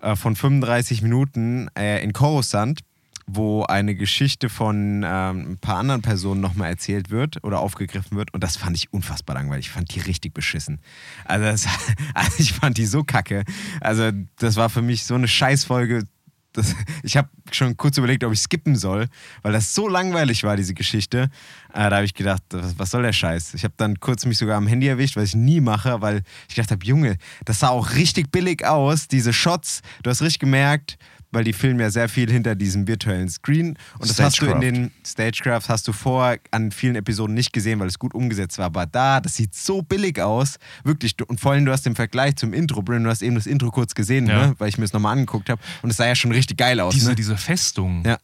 äh, 0.00 0.14
von 0.14 0.36
35 0.36 1.02
Minuten 1.02 1.68
äh, 1.76 2.02
in 2.04 2.12
Coruscant, 2.12 2.82
wo 3.26 3.64
eine 3.64 3.96
Geschichte 3.96 4.48
von 4.48 5.04
ähm, 5.04 5.52
ein 5.52 5.58
paar 5.58 5.78
anderen 5.78 6.00
Personen 6.00 6.40
nochmal 6.40 6.70
erzählt 6.70 7.10
wird 7.10 7.42
oder 7.42 7.58
aufgegriffen 7.58 8.16
wird. 8.16 8.32
Und 8.32 8.44
das 8.44 8.56
fand 8.56 8.76
ich 8.76 8.92
unfassbar 8.92 9.34
langweilig. 9.34 9.66
Ich 9.66 9.72
fand 9.72 9.92
die 9.94 10.00
richtig 10.00 10.32
beschissen. 10.32 10.80
Also, 11.24 11.44
das, 11.44 11.66
also 12.14 12.32
ich 12.38 12.52
fand 12.52 12.78
die 12.78 12.86
so 12.86 13.02
kacke. 13.02 13.42
Also 13.80 14.10
das 14.38 14.56
war 14.56 14.70
für 14.70 14.82
mich 14.82 15.04
so 15.04 15.14
eine 15.14 15.26
Scheißfolge. 15.26 16.04
Das, 16.52 16.74
ich 17.02 17.16
habe 17.16 17.28
schon 17.50 17.76
kurz 17.76 17.98
überlegt, 17.98 18.24
ob 18.24 18.32
ich 18.32 18.40
skippen 18.40 18.76
soll, 18.76 19.08
weil 19.42 19.52
das 19.52 19.74
so 19.74 19.88
langweilig 19.88 20.44
war, 20.44 20.56
diese 20.56 20.72
Geschichte. 20.72 21.28
Äh, 21.74 21.90
da 21.90 21.96
habe 21.96 22.04
ich 22.04 22.14
gedacht, 22.14 22.42
was, 22.50 22.78
was 22.78 22.90
soll 22.90 23.02
der 23.02 23.12
Scheiß? 23.12 23.54
Ich 23.54 23.64
habe 23.64 23.74
dann 23.76 23.98
kurz 23.98 24.24
mich 24.24 24.38
sogar 24.38 24.56
am 24.56 24.68
Handy 24.68 24.86
erwischt, 24.86 25.16
was 25.16 25.30
ich 25.30 25.34
nie 25.34 25.60
mache, 25.60 26.00
weil 26.00 26.22
ich 26.48 26.54
gedacht 26.54 26.70
habe, 26.70 26.86
Junge, 26.86 27.18
das 27.44 27.58
sah 27.58 27.68
auch 27.68 27.94
richtig 27.94 28.30
billig 28.30 28.64
aus, 28.64 29.08
diese 29.08 29.32
Shots. 29.32 29.82
Du 30.02 30.10
hast 30.10 30.22
richtig 30.22 30.38
gemerkt, 30.38 30.96
weil 31.32 31.44
die 31.44 31.52
filmen 31.52 31.80
ja 31.80 31.90
sehr 31.90 32.08
viel 32.08 32.30
hinter 32.30 32.54
diesem 32.54 32.86
virtuellen 32.86 33.28
Screen. 33.28 33.76
Und 33.98 34.08
das 34.08 34.18
hast 34.20 34.40
du 34.40 34.46
in 34.46 34.50
Stagecraft. 34.52 34.60
den 34.62 34.90
Stagecrafts 35.06 35.68
hast 35.68 35.88
du 35.88 35.92
vorher 35.92 36.38
an 36.50 36.70
vielen 36.72 36.94
Episoden 36.96 37.34
nicht 37.34 37.52
gesehen, 37.52 37.78
weil 37.80 37.88
es 37.88 37.98
gut 37.98 38.14
umgesetzt 38.14 38.58
war. 38.58 38.66
Aber 38.66 38.86
da, 38.86 39.20
das 39.20 39.36
sieht 39.36 39.54
so 39.54 39.82
billig 39.82 40.20
aus. 40.20 40.56
Wirklich. 40.84 41.14
Und 41.26 41.40
vor 41.40 41.52
allem, 41.52 41.64
du 41.64 41.72
hast 41.72 41.84
den 41.84 41.94
Vergleich 41.94 42.36
zum 42.36 42.52
Intro, 42.52 42.82
Bryn, 42.82 43.04
du 43.04 43.10
hast 43.10 43.22
eben 43.22 43.34
das 43.34 43.46
Intro 43.46 43.70
kurz 43.70 43.94
gesehen, 43.94 44.26
Ja. 44.26 44.48
ne? 44.48 44.54
weil 44.58 44.68
ich 44.68 44.78
mir 44.78 44.84
es 44.84 44.92
nochmal 44.92 45.12
angeguckt 45.12 45.50
habe. 45.50 45.60
Und 45.82 45.90
es 45.90 45.96
sah 45.96 46.06
ja 46.06 46.14
schon 46.14 46.32
richtig 46.32 46.56
geil 46.58 46.80
aus. 46.80 46.94
Diese, 46.94 47.10
ne? 47.10 47.14
diese 47.16 47.36
Festung, 47.36 48.02
Ja. 48.06 48.18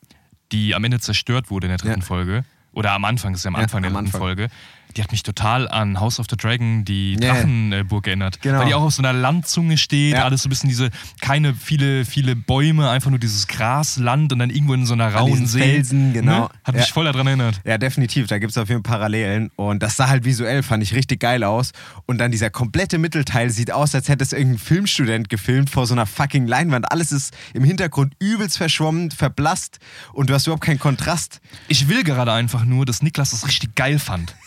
die 0.52 0.74
am 0.74 0.84
Ende 0.84 1.00
zerstört 1.00 1.50
wurde 1.50 1.66
in 1.66 1.70
der 1.70 1.78
dritten 1.78 2.00
Ja. 2.00 2.06
Folge, 2.06 2.44
oder 2.74 2.92
am 2.92 3.04
Anfang, 3.04 3.32
das 3.32 3.40
ist 3.40 3.44
ja 3.44 3.48
am 3.48 3.56
Anfang 3.56 3.82
der 3.82 3.90
am 3.90 3.94
dritten 3.96 4.06
Anfang. 4.06 4.20
Folge, 4.20 4.48
die 4.94 5.02
hat 5.02 5.10
mich 5.12 5.22
total 5.22 5.68
an 5.68 5.98
House 6.00 6.18
of 6.20 6.26
the 6.30 6.36
Dragon, 6.36 6.84
die. 6.84 7.16
Drachenburg 7.16 8.06
erinnert. 8.06 8.40
Genau. 8.42 8.58
Weil 8.60 8.66
die 8.66 8.74
auch 8.74 8.82
auf 8.82 8.94
so 8.94 9.02
einer 9.02 9.12
Landzunge 9.12 9.78
steht, 9.78 10.14
Ja. 10.14 10.24
alles 10.24 10.42
so 10.42 10.48
ein 10.48 10.50
bisschen 10.50 10.68
diese, 10.68 10.90
keine 11.20 11.54
viele, 11.54 12.04
viele 12.04 12.36
Bäume, 12.36 12.90
einfach 12.90 13.10
nur 13.10 13.18
dieses 13.18 13.46
Grasland 13.46 14.32
und 14.32 14.38
dann 14.38 14.50
irgendwo 14.50 14.74
in 14.74 14.86
so 14.86 14.94
einer 14.94 15.14
rauen 15.14 15.46
See. 15.46 15.60
Felsen, 15.60 16.12
genau. 16.12 16.40
Ne? 16.44 16.48
Hat 16.64 16.74
mich 16.74 16.86
Ja. 16.86 16.92
voll 16.92 17.04
daran 17.04 17.26
erinnert. 17.26 17.60
Ja, 17.64 17.78
definitiv. 17.78 18.26
Da 18.26 18.38
gibt 18.38 18.50
es 18.52 18.58
auf 18.58 18.68
jeden 18.68 18.84
Fall 18.84 18.92
Parallelen. 18.98 19.50
Und 19.56 19.82
das 19.82 19.96
sah 19.96 20.08
halt 20.08 20.24
visuell, 20.24 20.62
fand 20.62 20.82
ich 20.82 20.94
richtig 20.94 21.20
geil 21.20 21.44
aus. 21.44 21.72
Und 22.06 22.18
dann 22.18 22.30
dieser 22.30 22.50
komplette 22.50 22.98
Mittelteil 22.98 23.50
sieht 23.50 23.70
aus, 23.70 23.94
als 23.94 24.08
hätte 24.08 24.22
es 24.24 24.32
irgendein 24.32 24.58
Filmstudent 24.58 25.28
gefilmt 25.28 25.70
vor 25.70 25.86
so 25.86 25.94
einer 25.94 26.06
fucking 26.06 26.46
Leinwand. 26.46 26.90
Alles 26.92 27.12
ist 27.12 27.34
im 27.54 27.64
Hintergrund 27.64 28.14
übelst 28.18 28.58
verschwommen, 28.58 29.10
verblasst 29.10 29.78
und 30.12 30.28
du 30.30 30.34
hast 30.34 30.46
überhaupt 30.46 30.64
keinen 30.64 30.78
Kontrast. 30.78 31.40
Ich 31.68 31.88
will 31.88 32.04
gerade 32.04 32.32
einfach 32.32 32.64
nur, 32.64 32.84
dass 32.86 33.02
Niklas 33.02 33.30
das 33.30 33.46
richtig 33.46 33.74
geil 33.74 33.98
fand. 33.98 34.34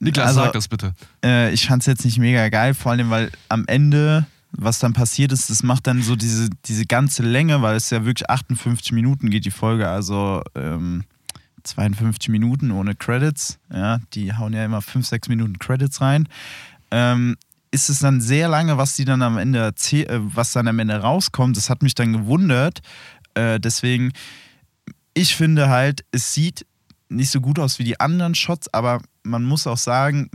Niklas, 0.00 0.28
Also- 0.28 0.40
sag 0.40 0.52
das 0.52 0.68
bitte. 0.68 0.94
äh, 1.24 1.52
ich 1.52 1.66
fand 1.66 1.82
es 1.82 1.86
jetzt 1.86 2.04
nicht 2.04 2.18
mega 2.18 2.48
geil, 2.48 2.74
vor 2.74 2.92
allem, 2.92 3.10
weil 3.10 3.30
am 3.48 3.64
Ende, 3.66 4.26
was 4.52 4.78
dann 4.78 4.92
passiert 4.94 5.30
ist, 5.32 5.50
das 5.50 5.62
macht 5.62 5.86
dann 5.86 6.02
so 6.02 6.16
diese, 6.16 6.48
diese 6.64 6.86
ganze 6.86 7.22
Länge, 7.22 7.62
weil 7.62 7.76
es 7.76 7.90
ja 7.90 8.04
wirklich 8.04 8.28
58 8.28 8.92
Minuten 8.92 9.30
geht, 9.30 9.44
die 9.44 9.50
Folge, 9.50 9.88
also 9.88 10.42
ähm, 10.56 11.04
52 11.62 12.30
Minuten 12.30 12.70
ohne 12.70 12.94
Credits. 12.94 13.58
Ja, 13.72 14.00
die 14.14 14.32
hauen 14.34 14.52
ja 14.54 14.64
immer 14.64 14.80
5, 14.82 15.06
6 15.06 15.28
Minuten 15.28 15.58
Credits 15.58 16.00
rein. 16.00 16.26
Ähm, 16.90 17.36
ist 17.70 17.88
es 17.90 18.00
dann 18.00 18.20
sehr 18.20 18.48
lange, 18.48 18.78
was 18.78 18.96
die 18.96 19.04
dann 19.04 19.22
am 19.22 19.38
Ende 19.38 19.72
äh, 19.92 20.18
was 20.20 20.52
dann 20.52 20.66
am 20.66 20.78
Ende 20.78 20.96
rauskommt. 20.96 21.56
Das 21.56 21.70
hat 21.70 21.82
mich 21.82 21.94
dann 21.94 22.12
gewundert. 22.12 22.80
Äh, 23.34 23.60
deswegen, 23.60 24.12
ich 25.14 25.36
finde 25.36 25.68
halt, 25.68 26.04
es 26.10 26.32
sieht 26.34 26.66
nicht 27.10 27.30
so 27.30 27.40
gut 27.40 27.58
aus 27.58 27.78
wie 27.78 27.84
die 27.84 28.00
anderen 28.00 28.34
Shots, 28.34 28.72
aber 28.72 29.00
man 29.22 29.44
muss 29.44 29.66
auch 29.66 29.76
sagen, 29.76 30.30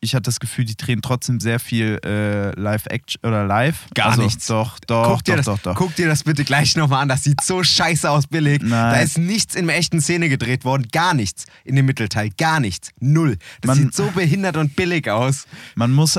ich 0.00 0.14
hatte 0.14 0.22
das 0.22 0.40
Gefühl, 0.40 0.64
die 0.64 0.76
drehen 0.76 1.02
trotzdem 1.02 1.40
sehr 1.40 1.60
viel 1.60 1.98
äh, 2.04 2.58
Live-Action 2.58 3.20
oder 3.22 3.44
live. 3.44 3.86
Gar 3.94 4.12
also, 4.12 4.22
nichts. 4.22 4.46
Doch, 4.46 4.78
doch, 4.80 5.08
guck, 5.08 5.24
dir 5.24 5.36
doch, 5.36 5.44
das, 5.44 5.44
doch, 5.44 5.58
doch. 5.58 5.74
guck 5.74 5.94
dir 5.94 6.08
das 6.08 6.24
bitte 6.24 6.44
gleich 6.44 6.74
nochmal 6.74 7.02
an. 7.02 7.08
Das 7.08 7.24
sieht 7.24 7.42
so 7.42 7.62
scheiße 7.62 8.08
aus, 8.08 8.26
billig. 8.26 8.62
Nein. 8.62 8.94
Da 8.94 9.00
ist 9.00 9.18
nichts 9.18 9.54
in 9.54 9.66
der 9.66 9.76
echten 9.76 10.00
Szene 10.00 10.30
gedreht 10.30 10.64
worden. 10.64 10.88
Gar 10.90 11.12
nichts 11.12 11.44
in 11.64 11.76
dem 11.76 11.84
Mittelteil. 11.84 12.30
Gar 12.38 12.60
nichts. 12.60 12.90
Null. 12.98 13.36
Das 13.60 13.68
Man- 13.68 13.78
sieht 13.78 13.94
so 13.94 14.10
behindert 14.12 14.56
und 14.56 14.74
billig 14.74 15.10
aus. 15.10 15.44
Man 15.74 15.92
muss, 15.92 16.18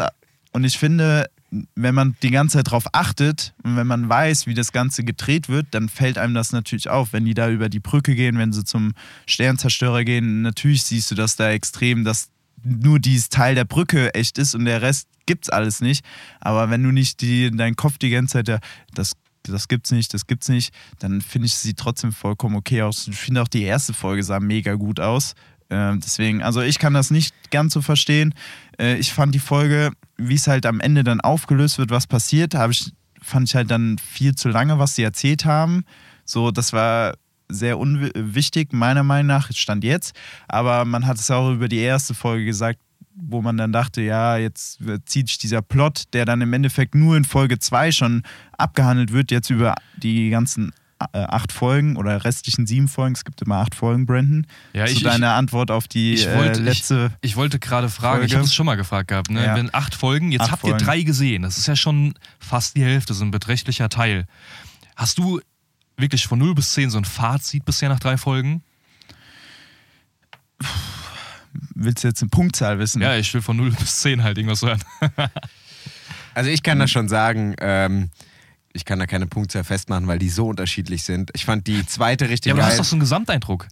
und 0.51 0.63
ich 0.63 0.77
finde, 0.77 1.27
wenn 1.75 1.93
man 1.93 2.15
die 2.23 2.31
ganze 2.31 2.57
Zeit 2.57 2.71
drauf 2.71 2.85
achtet 2.93 3.53
und 3.63 3.75
wenn 3.75 3.87
man 3.87 4.07
weiß, 4.07 4.47
wie 4.47 4.53
das 4.53 4.71
Ganze 4.71 5.03
gedreht 5.03 5.49
wird, 5.49 5.67
dann 5.71 5.89
fällt 5.89 6.17
einem 6.17 6.33
das 6.33 6.53
natürlich 6.53 6.89
auf. 6.89 7.11
Wenn 7.11 7.25
die 7.25 7.33
da 7.33 7.49
über 7.49 7.67
die 7.67 7.79
Brücke 7.79 8.15
gehen, 8.15 8.37
wenn 8.37 8.53
sie 8.53 8.63
zum 8.63 8.93
Sternzerstörer 9.25 10.05
gehen, 10.05 10.41
natürlich 10.43 10.83
siehst 10.83 11.11
du 11.11 11.15
das 11.15 11.35
da 11.35 11.51
extrem, 11.51 12.05
dass 12.05 12.29
nur 12.63 12.99
dieses 12.99 13.29
Teil 13.29 13.55
der 13.55 13.65
Brücke 13.65 14.13
echt 14.13 14.37
ist 14.37 14.55
und 14.55 14.65
der 14.65 14.81
Rest 14.81 15.07
gibt's 15.25 15.49
alles 15.49 15.81
nicht. 15.81 16.05
Aber 16.39 16.69
wenn 16.69 16.83
du 16.83 16.91
nicht 16.91 17.21
die, 17.21 17.51
dein 17.51 17.75
Kopf 17.75 17.97
die 17.97 18.11
ganze 18.11 18.33
Zeit, 18.33 18.47
da, 18.47 18.59
das, 18.93 19.13
das 19.43 19.67
gibt's 19.67 19.91
nicht, 19.91 20.13
das 20.13 20.27
gibt's 20.27 20.47
nicht, 20.47 20.73
dann 20.99 21.21
finde 21.21 21.47
ich 21.47 21.55
sie 21.55 21.73
trotzdem 21.73 22.13
vollkommen 22.13 22.55
okay 22.55 22.83
aus. 22.83 23.07
Ich 23.07 23.17
finde 23.17 23.41
auch 23.41 23.47
die 23.47 23.63
erste 23.63 23.93
Folge 23.93 24.23
sah 24.23 24.39
mega 24.39 24.75
gut 24.75 24.99
aus. 24.99 25.33
Ähm, 25.69 25.99
deswegen, 26.01 26.43
also 26.43 26.61
ich 26.61 26.79
kann 26.79 26.93
das 26.93 27.11
nicht 27.11 27.33
ganz 27.49 27.73
so 27.73 27.81
verstehen. 27.81 28.33
Äh, 28.77 28.97
ich 28.97 29.13
fand 29.13 29.33
die 29.33 29.39
Folge, 29.39 29.91
wie 30.27 30.35
es 30.35 30.47
halt 30.47 30.65
am 30.65 30.79
Ende 30.79 31.03
dann 31.03 31.21
aufgelöst 31.21 31.77
wird, 31.77 31.89
was 31.89 32.07
passiert, 32.07 32.55
habe 32.55 32.73
ich, 32.73 32.91
fand 33.21 33.49
ich 33.49 33.55
halt 33.55 33.71
dann 33.71 33.97
viel 33.97 34.35
zu 34.35 34.49
lange, 34.49 34.79
was 34.79 34.95
sie 34.95 35.03
erzählt 35.03 35.45
haben. 35.45 35.83
So, 36.25 36.51
das 36.51 36.73
war 36.73 37.13
sehr 37.49 37.77
unwichtig, 37.77 38.71
meiner 38.71 39.03
Meinung 39.03 39.27
nach, 39.27 39.51
stand 39.51 39.83
jetzt. 39.83 40.15
Aber 40.47 40.85
man 40.85 41.05
hat 41.05 41.17
es 41.17 41.29
auch 41.31 41.51
über 41.51 41.67
die 41.67 41.79
erste 41.79 42.13
Folge 42.13 42.45
gesagt, 42.45 42.79
wo 43.13 43.41
man 43.41 43.57
dann 43.57 43.73
dachte, 43.73 44.01
ja, 44.01 44.37
jetzt 44.37 44.79
zieht 45.05 45.27
sich 45.27 45.37
dieser 45.37 45.61
Plot, 45.61 46.05
der 46.13 46.25
dann 46.25 46.41
im 46.41 46.53
Endeffekt 46.53 46.95
nur 46.95 47.17
in 47.17 47.25
Folge 47.25 47.59
2 47.59 47.91
schon 47.91 48.23
abgehandelt 48.57 49.11
wird, 49.11 49.31
jetzt 49.31 49.49
über 49.49 49.75
die 49.97 50.29
ganzen 50.29 50.71
acht 51.13 51.51
Folgen 51.51 51.95
oder 51.97 52.23
restlichen 52.23 52.67
sieben 52.67 52.87
Folgen. 52.87 53.13
Es 53.15 53.25
gibt 53.25 53.41
immer 53.41 53.57
acht 53.57 53.75
Folgen, 53.75 54.05
Brandon. 54.05 54.47
Ja, 54.73 54.85
ich- 54.85 55.01
deine 55.03 55.31
Antwort 55.31 55.71
auf 55.71 55.87
die 55.87 56.13
Ich 56.13 56.27
wollte, 56.27 56.59
äh, 56.59 56.63
letzte. 56.63 57.11
ich, 57.21 57.31
ich 57.31 57.35
wollte 57.35 57.59
gerade 57.59 57.89
fragen, 57.89 58.23
ich 58.23 58.31
Folge. 58.31 58.35
habe 58.37 58.45
es 58.45 58.53
schon 58.53 58.65
mal 58.65 58.75
gefragt 58.75 59.07
gehabt, 59.09 59.29
ne? 59.31 59.45
Ja. 59.45 59.55
Wenn 59.55 59.73
acht 59.73 59.95
Folgen, 59.95 60.31
jetzt 60.31 60.41
Acht 60.43 60.51
habt 60.51 60.61
Folgen. 60.61 60.79
ihr 60.79 60.85
drei 60.85 61.01
gesehen, 61.01 61.41
das 61.43 61.57
ist 61.57 61.67
ja 61.67 61.75
schon 61.75 62.13
fast 62.39 62.75
die 62.75 62.83
Hälfte, 62.83 63.13
so 63.13 63.23
ein 63.25 63.31
beträchtlicher 63.31 63.89
Teil. 63.89 64.25
Hast 64.95 65.17
du 65.17 65.39
wirklich 65.97 66.25
von 66.27 66.39
0 66.39 66.55
bis 66.55 66.73
10 66.73 66.89
so 66.89 66.97
ein 66.97 67.05
Fazit 67.05 67.65
bisher 67.65 67.89
nach 67.89 67.99
drei 67.99 68.17
Folgen? 68.17 68.63
willst 71.75 72.03
du 72.03 72.07
jetzt 72.07 72.21
eine 72.21 72.29
Punktzahl 72.29 72.79
wissen? 72.79 73.01
Ja, 73.01 73.15
ich 73.15 73.33
will 73.33 73.41
von 73.41 73.57
0 73.57 73.71
bis 73.71 74.01
10 74.01 74.23
halt 74.23 74.37
irgendwas 74.37 74.61
hören. 74.61 74.81
Also 76.33 76.49
ich 76.49 76.63
kann 76.63 76.79
das 76.79 76.89
schon 76.91 77.09
sagen, 77.09 77.55
ähm, 77.59 78.09
ich 78.73 78.85
kann 78.85 78.99
da 78.99 79.05
keine 79.07 79.27
Punktzahl 79.27 79.63
festmachen, 79.63 80.07
weil 80.07 80.19
die 80.19 80.29
so 80.29 80.47
unterschiedlich 80.47 81.03
sind. 81.03 81.31
Ich 81.35 81.45
fand 81.45 81.67
die 81.67 81.85
zweite 81.85 82.29
richtig 82.29 82.49
Ja, 82.49 82.53
aber 82.53 82.61
du 82.61 82.67
geil. 82.67 82.71
hast 82.71 82.79
doch 82.79 82.85
so 82.89 82.95
einen 82.95 83.01
Gesamteindruck. 83.01 83.67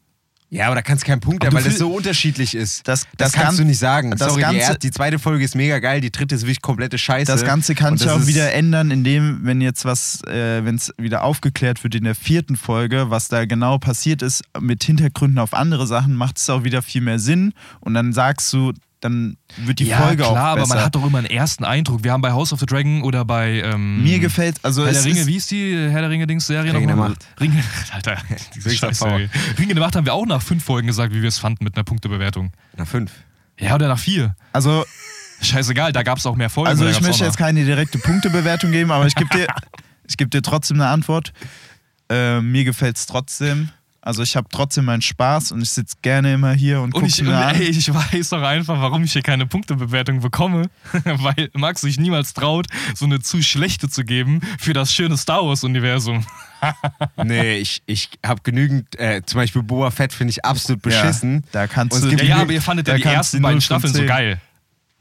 ja, 0.51 0.65
aber 0.65 0.75
da 0.75 0.81
kannst 0.81 1.03
du 1.03 1.07
keinen 1.07 1.19
Punkt 1.19 1.43
haben, 1.45 1.51
du 1.51 1.57
weil 1.57 1.63
das 1.63 1.77
so 1.77 1.91
unterschiedlich 1.93 2.55
ist. 2.55 2.87
Das- 2.87 3.01
das 3.17 3.31
das 3.31 3.31
kannst 3.33 3.57
Gan- 3.57 3.57
du 3.57 3.63
nicht 3.65 3.77
sagen. 3.77 4.09
das 4.11 4.19
Sorry, 4.19 4.35
die, 4.37 4.41
Ganze- 4.41 4.57
erste, 4.59 4.79
die 4.79 4.89
zweite 4.91 5.19
Folge 5.19 5.43
ist 5.45 5.55
mega 5.55 5.77
geil, 5.79 6.01
die 6.01 6.11
dritte 6.11 6.33
ist 6.33 6.41
wirklich 6.41 6.61
komplette 6.61 6.97
Scheiße. 6.97 7.31
Das 7.31 7.45
Ganze 7.45 7.75
kann 7.75 7.97
sich 7.97 8.09
auch 8.09 8.25
wieder 8.25 8.51
ändern, 8.53 8.89
indem, 8.89 9.41
wenn 9.43 9.61
jetzt 9.61 9.85
was, 9.85 10.23
äh, 10.25 10.65
wenn 10.65 10.75
es 10.75 10.91
wieder 10.97 11.23
aufgeklärt 11.23 11.83
wird 11.83 11.93
in 11.95 12.03
der 12.03 12.15
vierten 12.15 12.55
Folge, 12.55 13.11
was 13.11 13.27
da 13.27 13.45
genau 13.45 13.77
passiert 13.77 14.21
ist, 14.23 14.43
mit 14.59 14.83
Hintergründen 14.83 15.37
auf 15.37 15.53
andere 15.53 15.85
Sachen, 15.85 16.15
macht 16.15 16.37
es 16.39 16.49
auch 16.49 16.63
wieder 16.63 16.81
viel 16.81 17.01
mehr 17.01 17.19
Sinn. 17.19 17.53
Und 17.79 17.93
dann 17.93 18.11
sagst 18.11 18.51
du, 18.51 18.73
dann 19.01 19.37
wird 19.57 19.79
die 19.79 19.85
ja, 19.85 19.97
Folge 19.97 20.23
klar, 20.23 20.31
auch 20.31 20.37
aber 20.37 20.61
besser. 20.61 20.75
man 20.75 20.83
hat 20.83 20.95
doch 20.95 21.05
immer 21.05 21.19
einen 21.19 21.27
ersten 21.27 21.63
Eindruck. 21.63 22.03
Wir 22.03 22.11
haben 22.11 22.21
bei 22.21 22.31
House 22.31 22.51
of 22.51 22.59
the 22.59 22.65
Dragon 22.65 23.01
oder 23.01 23.23
bei 23.23 23.61
ähm, 23.61 24.03
Mir 24.03 24.19
gefällt, 24.19 24.57
also 24.63 24.83
Herr 24.83 24.91
es 24.91 25.03
der 25.03 25.13
Ringe, 25.13 25.27
wie 25.27 25.35
ist 25.37 25.49
die 25.51 25.73
Herr 25.89 26.01
der 26.01 26.09
Ringe-Dings-Serie 26.09 26.73
Ringe 26.73 26.87
der 26.87 26.95
nochmal? 26.95 27.09
Macht. 27.09 27.25
Ringe, 27.39 27.63
Alter, 27.91 28.17
diese 28.55 28.69
Rings 28.69 28.83
of 28.83 28.89
Scheißserie. 28.89 29.29
Ringe 29.57 29.73
der 29.73 29.83
Macht 29.83 29.95
haben 29.95 30.05
wir 30.05 30.13
auch 30.13 30.25
nach 30.25 30.41
fünf 30.41 30.63
Folgen 30.63 30.87
gesagt, 30.87 31.13
wie 31.13 31.21
wir 31.21 31.29
es 31.29 31.39
fanden 31.39 31.63
mit 31.63 31.75
einer 31.75 31.83
Punktebewertung. 31.83 32.51
Na, 32.75 32.85
fünf. 32.85 33.11
Ja, 33.59 33.75
oder 33.75 33.87
nach 33.87 33.99
vier. 33.99 34.35
also, 34.53 34.85
Scheißegal, 35.41 35.93
da 35.93 36.03
gab 36.03 36.17
es 36.17 36.25
auch 36.25 36.35
mehr 36.35 36.49
Folgen. 36.49 36.69
also 36.69 36.85
ich 36.85 36.99
möchte 37.01 37.23
jetzt 37.23 37.37
keine 37.37 37.63
direkte 37.63 37.97
Punktebewertung 37.97 38.71
geben, 38.71 38.91
aber 38.91 39.07
ich 39.07 39.15
gebe 39.15 39.29
dir, 39.29 39.47
ich 40.07 40.17
geb 40.17 40.31
dir 40.31 40.41
trotzdem 40.41 40.81
eine 40.81 40.89
Antwort. 40.89 41.31
Äh, 42.09 42.41
mir 42.41 42.65
gefällt 42.65 42.97
es 42.97 43.05
trotzdem. 43.05 43.69
Also 44.01 44.23
ich 44.23 44.35
habe 44.37 44.47
trotzdem 44.49 44.85
meinen 44.85 45.01
Spaß 45.01 45.51
und 45.51 45.61
ich 45.61 45.69
sitze 45.71 45.97
gerne 46.01 46.33
immer 46.33 46.53
hier 46.53 46.77
und 46.79 46.93
Und 46.95 47.01
gucke 47.01 47.07
ich, 47.07 47.21
mir 47.21 47.35
an. 47.47 47.55
ey, 47.55 47.63
ich 47.67 47.93
weiß 47.93 48.29
doch 48.29 48.41
einfach, 48.41 48.79
warum 48.81 49.03
ich 49.03 49.11
hier 49.13 49.21
keine 49.21 49.45
Punktebewertung 49.45 50.21
bekomme. 50.21 50.69
Weil 51.03 51.49
Max 51.53 51.81
sich 51.81 51.99
niemals 51.99 52.33
traut, 52.33 52.67
so 52.95 53.05
eine 53.05 53.19
zu 53.19 53.43
schlechte 53.43 53.89
zu 53.89 54.05
geben 54.05 54.39
für 54.57 54.73
das 54.73 54.93
schöne 54.93 55.17
Star 55.17 55.45
Wars-Universum. 55.45 56.25
Nee, 57.23 57.57
ich, 57.59 57.81
ich 57.85 58.09
habe 58.25 58.41
genügend, 58.43 58.99
äh, 58.99 59.21
zum 59.25 59.37
Beispiel 59.39 59.63
Boba 59.63 59.91
Fett 59.91 60.11
finde 60.11 60.31
ich 60.31 60.43
absolut 60.43 60.81
beschissen. 60.81 61.45
da 61.53 61.67
kannst 61.67 61.95
Und 62.03 62.11
du- 62.11 62.17
Ja, 62.17 62.23
ja, 62.23 62.35
aber 62.41 62.51
ihr 62.51 62.61
fandet 62.61 62.87
ja 62.89 62.95
die 62.95 63.03
ersten 63.03 63.41
beiden 63.41 63.59
0 63.59 63.61
von 63.61 63.61
Staffeln 63.61 63.93
so 63.93 63.99
10. 63.99 64.07
geil. 64.07 64.41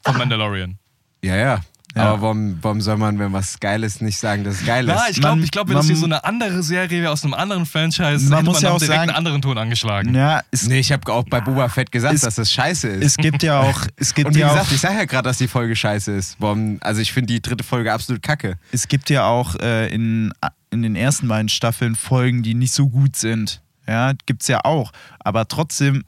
Von 0.05 0.17
Mandalorian. 0.19 0.79
Ja, 1.25 1.35
ja. 1.35 1.61
Ja. 1.99 2.13
Aber 2.13 2.23
warum, 2.23 2.59
warum 2.63 2.81
soll 2.81 2.97
man, 2.97 3.19
wenn 3.19 3.33
was 3.33 3.61
geil 3.61 3.83
ist, 3.85 4.01
nicht 4.03 4.19
sagen, 4.19 4.45
dass 4.45 4.61
es 4.61 4.67
geil 4.67 4.89
ist? 4.89 4.95
Na, 4.95 5.09
ich 5.11 5.21
glaube, 5.21 5.37
Man- 5.37 5.45
ich 5.45 5.51
glaub, 5.51 5.69
wenn 5.69 5.77
das 5.77 5.87
hier 5.87 5.95
man- 5.97 6.01
so 6.01 6.07
eine 6.07 6.25
andere 6.25 6.63
Serie 6.63 7.03
wäre 7.03 7.13
aus 7.13 7.25
einem 7.25 7.35
anderen 7.35 7.67
Franchise, 7.67 8.25
Man 8.29 8.39
hätte 8.39 8.45
muss 8.45 8.55
man 8.55 8.63
ja 8.63 8.71
auch 8.71 8.79
direkt 8.79 8.95
sagen- 8.97 9.09
einen 9.11 9.17
anderen 9.17 9.43
Ton 9.43 9.59
angeschlagen. 9.59 10.15
Ja, 10.15 10.41
es, 10.51 10.67
nee, 10.67 10.79
ich 10.79 10.91
habe 10.93 11.13
auch 11.13 11.25
bei 11.29 11.41
Boba 11.41 11.69
Fett 11.69 11.93
gesagt, 11.93 12.15
Es- 12.15 12.23
dass 12.23 12.37
das 12.37 12.53
scheiße 12.53 12.89
ist. 12.89 13.05
es 13.05 13.17
gibt 13.17 13.43
ja 13.43 13.61
auch, 13.61 13.83
es 13.97 14.15
gibt 14.15 14.29
Und 14.29 14.35
wie 14.37 14.41
ja 14.41 14.49
gesagt, 14.49 14.67
auch, 14.69 14.73
ich 14.73 14.81
sage 14.81 14.95
ja 14.97 15.05
gerade, 15.05 15.29
dass 15.29 15.39
die 15.39 15.49
Folge 15.49 15.77
scheiße 15.77 16.13
ist. 16.13 16.37
Warum, 16.39 16.79
also 16.81 17.01
ich 17.01 17.13
finde 17.13 17.33
die 17.33 17.43
dritte 17.43 17.65
Folge 17.65 17.93
absolut 17.93 18.23
kacke. 18.23 18.57
es 18.73 18.89
gibt 18.89 19.11
ja 19.11 19.25
auch 19.27 19.55
äh, 19.57 19.89
in, 19.93 20.33
in 20.71 20.83
den 20.83 20.97
ersten 20.97 21.29
beiden 21.29 21.49
Staffeln 21.49 21.95
Folgen, 21.95 22.43
die 22.43 22.55
nicht 22.55 22.73
so 22.73 22.89
gut 22.89 23.17
sind. 23.17 23.61
Ja, 23.87 24.13
gibt's 24.27 24.49
ja 24.49 24.61
auch. 24.65 24.93
Aber 25.21 25.49
trotzdem, 25.49 26.05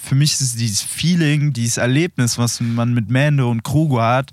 für 0.00 0.14
mich 0.14 0.32
ist 0.34 0.40
es 0.42 0.54
dieses 0.54 0.82
Feeling, 0.82 1.52
dieses 1.52 1.76
Erlebnis, 1.78 2.38
was 2.38 2.60
man 2.60 2.94
mit 2.94 3.10
Mando 3.10 3.50
und 3.50 3.64
Kruger 3.64 4.04
hat, 4.06 4.30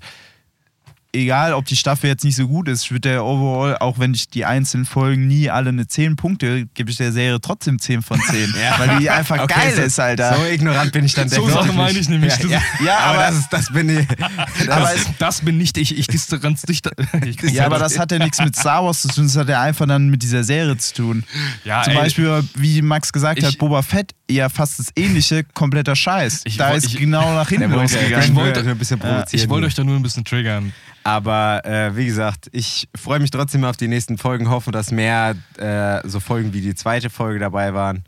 egal 1.14 1.54
ob 1.54 1.64
die 1.66 1.76
Staffel 1.76 2.08
jetzt 2.08 2.24
nicht 2.24 2.36
so 2.36 2.46
gut 2.48 2.68
ist, 2.68 2.90
wird 2.90 3.04
der 3.04 3.24
overall, 3.24 3.76
auch 3.78 3.98
wenn 3.98 4.12
ich 4.14 4.28
die 4.28 4.44
einzelnen 4.44 4.84
Folgen 4.84 5.26
nie 5.26 5.48
alle 5.48 5.70
eine 5.70 5.86
10 5.86 6.16
Punkte, 6.16 6.66
gebe 6.74 6.90
ich 6.90 6.96
der 6.96 7.12
Serie 7.12 7.40
trotzdem 7.40 7.78
10 7.78 8.02
von 8.02 8.20
10. 8.20 8.54
Weil 8.78 8.98
die 8.98 9.08
einfach 9.10 9.38
Okay, 9.40 9.54
geil 9.54 9.72
so, 9.76 9.82
ist, 9.82 9.98
Alter. 10.00 10.36
So 10.36 10.44
ignorant 10.44 10.92
bin 10.92 11.04
ich 11.04 11.14
dann 11.14 11.28
So 11.28 11.36
definitiv 11.36 11.62
Sachen 11.66 11.76
meine 11.76 11.98
ich 11.98 12.08
nämlich. 12.08 12.36
Ja, 12.40 12.48
ja, 12.50 12.60
Ja, 12.84 12.98
aber, 12.98 13.18
aber- 13.18 13.22
das, 13.30 13.38
ist, 13.38 13.52
das 13.52 13.72
bin 13.72 13.88
ich. 13.98 14.06
aber 14.70 14.80
das, 14.92 15.04
das 15.18 15.40
bin 15.40 15.56
nicht 15.58 15.78
ich. 15.78 15.96
Ich 15.98 16.06
distanz 16.06 16.62
dich. 16.62 16.80
Ich 17.24 17.40
Ja, 17.52 17.66
aber 17.66 17.78
das 17.78 17.98
hat 17.98 18.10
ja 18.12 18.18
nichts 18.18 18.38
mit 18.40 18.56
Star 18.56 18.84
Wars 18.84 19.02
zu 19.02 19.08
tun, 19.08 19.24
das 19.26 19.36
hat 19.36 19.48
ja 19.48 19.62
einfach 19.62 19.86
dann 19.86 20.08
mit 20.10 20.22
dieser 20.22 20.44
Serie 20.44 20.76
zu 20.76 20.94
tun. 20.94 21.24
Ja, 21.64 21.82
Zum 21.82 21.92
ey, 21.94 21.98
Beispiel, 22.00 22.42
wie 22.56 22.82
Max 22.82 23.12
gesagt 23.12 23.38
ich- 23.38 23.44
hat, 23.44 23.58
Boba 23.58 23.82
Fett, 23.82 24.12
ja 24.30 24.48
fast 24.48 24.78
das 24.78 24.86
ähnliche, 24.96 25.44
kompletter 25.44 25.94
Scheiß. 25.96 26.42
Ich 26.44 26.56
da 26.56 26.70
woll- 26.70 26.78
ist 26.78 26.86
ich- 26.86 26.96
genau 26.98 27.34
nach 27.34 27.48
hinten 27.48 27.70
Der 27.70 27.78
losgegangen. 27.80 28.24
ich 28.30 28.34
wollte- 28.34 28.60
ein 28.68 28.78
bisschen 28.78 28.98
provozieren. 28.98 29.44
Ich 29.44 29.48
wollte 29.48 29.66
euch 29.66 29.74
da 29.74 29.84
nur 29.84 29.96
ein 29.96 30.02
bisschen 30.02 30.24
triggern. 30.24 30.72
Aber 31.04 31.64
äh, 31.66 31.94
wie 31.96 32.06
gesagt, 32.06 32.48
ich 32.52 32.88
freue 32.96 33.20
mich 33.20 33.30
trotzdem 33.30 33.64
auf 33.64 33.76
die 33.76 33.88
nächsten 33.88 34.16
Folgen, 34.16 34.48
hoffe, 34.48 34.72
dass 34.72 34.90
mehr 34.90 35.36
äh, 35.58 36.00
so 36.08 36.18
Folgen 36.18 36.54
wie 36.54 36.62
die 36.62 36.74
zweite 36.74 37.10
Folge 37.10 37.38
dabei 37.38 37.74
waren. 37.74 38.04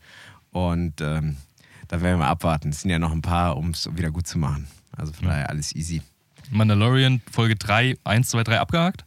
Und 0.51 1.03
ähm, 1.03 1.37
da 1.89 2.01
werden 2.01 2.19
wir 2.19 2.27
abwarten. 2.27 2.71
Es 2.71 2.81
sind 2.81 2.91
ja 2.91 2.99
noch 2.99 3.13
ein 3.13 3.21
paar, 3.21 3.59
um 3.59 3.71
es 3.71 3.89
wieder 3.95 4.11
gut 4.11 4.27
zu 4.27 4.39
machen. 4.39 4.67
Also 4.97 5.13
von 5.13 5.29
daher 5.29 5.51
alles 5.51 5.77
easy. 5.77 6.01
Mandalorian 6.51 7.21
Folge 7.31 7.57
3, 7.57 7.99
1, 8.03 8.31
2, 8.31 8.45
3 8.45 8.61
abgehakt. 8.61 9.05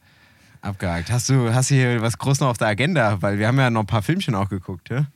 Abgehakt. 0.61 1.09
Hast 1.11 1.29
du, 1.29 1.51
hast 1.51 1.71
du 1.71 1.75
hier 1.75 2.01
was 2.01 2.17
groß 2.17 2.41
noch 2.41 2.49
auf 2.49 2.57
der 2.57 2.67
Agenda? 2.67 3.19
Weil 3.23 3.39
wir 3.39 3.47
haben 3.47 3.57
ja 3.57 3.71
noch 3.71 3.81
ein 3.81 3.87
paar 3.87 4.03
Filmchen 4.03 4.35
auch 4.35 4.49
geguckt, 4.49 4.89
ja? 4.89 5.07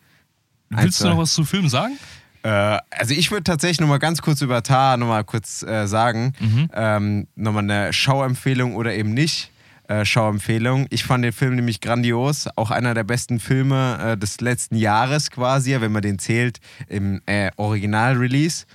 Willst 0.70 1.00
du 1.00 1.04
zwei. 1.04 1.12
noch 1.12 1.20
was 1.20 1.34
zu 1.34 1.46
Filmen 1.46 1.70
sagen? 1.70 1.98
Äh, 2.44 2.78
also 2.92 3.14
ich 3.14 3.32
würde 3.32 3.44
tatsächlich 3.44 3.80
nochmal 3.80 4.00
ganz 4.00 4.22
kurz 4.22 4.42
über 4.42 4.62
Tar 4.62 4.98
nochmal 4.98 5.24
kurz 5.24 5.64
äh, 5.64 5.88
sagen. 5.88 6.34
Mhm. 6.40 6.70
Ähm, 6.74 7.28
nochmal 7.36 7.64
eine 7.64 7.94
Schauempfehlung 7.94 8.76
oder 8.76 8.94
eben 8.94 9.14
nicht. 9.14 9.50
Äh, 9.88 10.06
Schauempfehlung. 10.06 10.88
Ich 10.92 11.04
fand 11.04 11.26
den 11.26 11.34
Film 11.34 11.56
nämlich 11.56 11.82
grandios. 11.82 12.48
Auch 12.56 12.72
einer 12.72 12.94
der 12.94 13.04
besten 13.04 13.40
Filme 13.40 14.14
äh, 14.14 14.18
des 14.18 14.40
letzten 14.40 14.76
Jahres 14.76 15.30
quasi, 15.30 15.76
wenn 15.80 15.92
man 15.92 16.02
den 16.02 16.20
zählt, 16.20 16.60
im 16.88 17.22
äh, 17.26 17.52
Original-Release. 17.58 18.66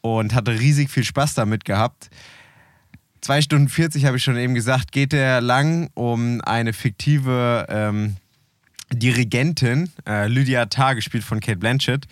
Und 0.00 0.34
hatte 0.34 0.58
riesig 0.58 0.90
viel 0.90 1.04
Spaß 1.04 1.34
damit 1.34 1.64
gehabt. 1.64 2.10
2 3.20 3.42
Stunden 3.42 3.68
40 3.68 4.06
habe 4.06 4.16
ich 4.16 4.24
schon 4.24 4.38
eben 4.38 4.54
gesagt, 4.54 4.92
geht 4.92 5.12
er 5.12 5.40
lang 5.40 5.90
um 5.94 6.40
eine 6.40 6.72
fiktive 6.72 7.66
ähm, 7.68 8.16
Dirigentin, 8.92 9.90
äh, 10.08 10.26
Lydia 10.26 10.66
Tarr, 10.66 10.94
gespielt 10.94 11.22
von 11.22 11.40
Kate 11.40 11.58
Blanchett. 11.58 12.06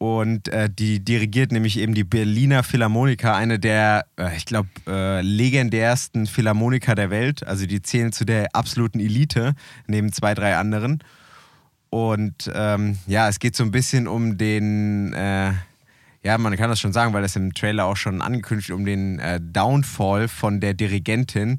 Und 0.00 0.48
äh, 0.48 0.70
die 0.70 1.04
dirigiert 1.04 1.52
nämlich 1.52 1.78
eben 1.78 1.92
die 1.92 2.04
Berliner 2.04 2.62
Philharmoniker, 2.62 3.36
eine 3.36 3.58
der, 3.58 4.06
äh, 4.18 4.34
ich 4.34 4.46
glaube, 4.46 4.70
äh, 4.86 5.20
legendärsten 5.20 6.26
Philharmoniker 6.26 6.94
der 6.94 7.10
Welt. 7.10 7.46
Also 7.46 7.66
die 7.66 7.82
zählen 7.82 8.10
zu 8.10 8.24
der 8.24 8.48
absoluten 8.54 8.98
Elite, 8.98 9.54
neben 9.86 10.10
zwei, 10.10 10.32
drei 10.32 10.56
anderen. 10.56 11.04
Und 11.90 12.50
ähm, 12.54 12.96
ja, 13.06 13.28
es 13.28 13.40
geht 13.40 13.54
so 13.54 13.62
ein 13.62 13.72
bisschen 13.72 14.08
um 14.08 14.38
den, 14.38 15.12
äh, 15.12 15.52
ja, 16.22 16.38
man 16.38 16.56
kann 16.56 16.70
das 16.70 16.80
schon 16.80 16.94
sagen, 16.94 17.12
weil 17.12 17.20
das 17.20 17.36
im 17.36 17.52
Trailer 17.52 17.84
auch 17.84 17.98
schon 17.98 18.22
angekündigt, 18.22 18.70
um 18.70 18.86
den 18.86 19.18
äh, 19.18 19.38
Downfall 19.38 20.28
von 20.28 20.60
der 20.60 20.72
Dirigentin. 20.72 21.58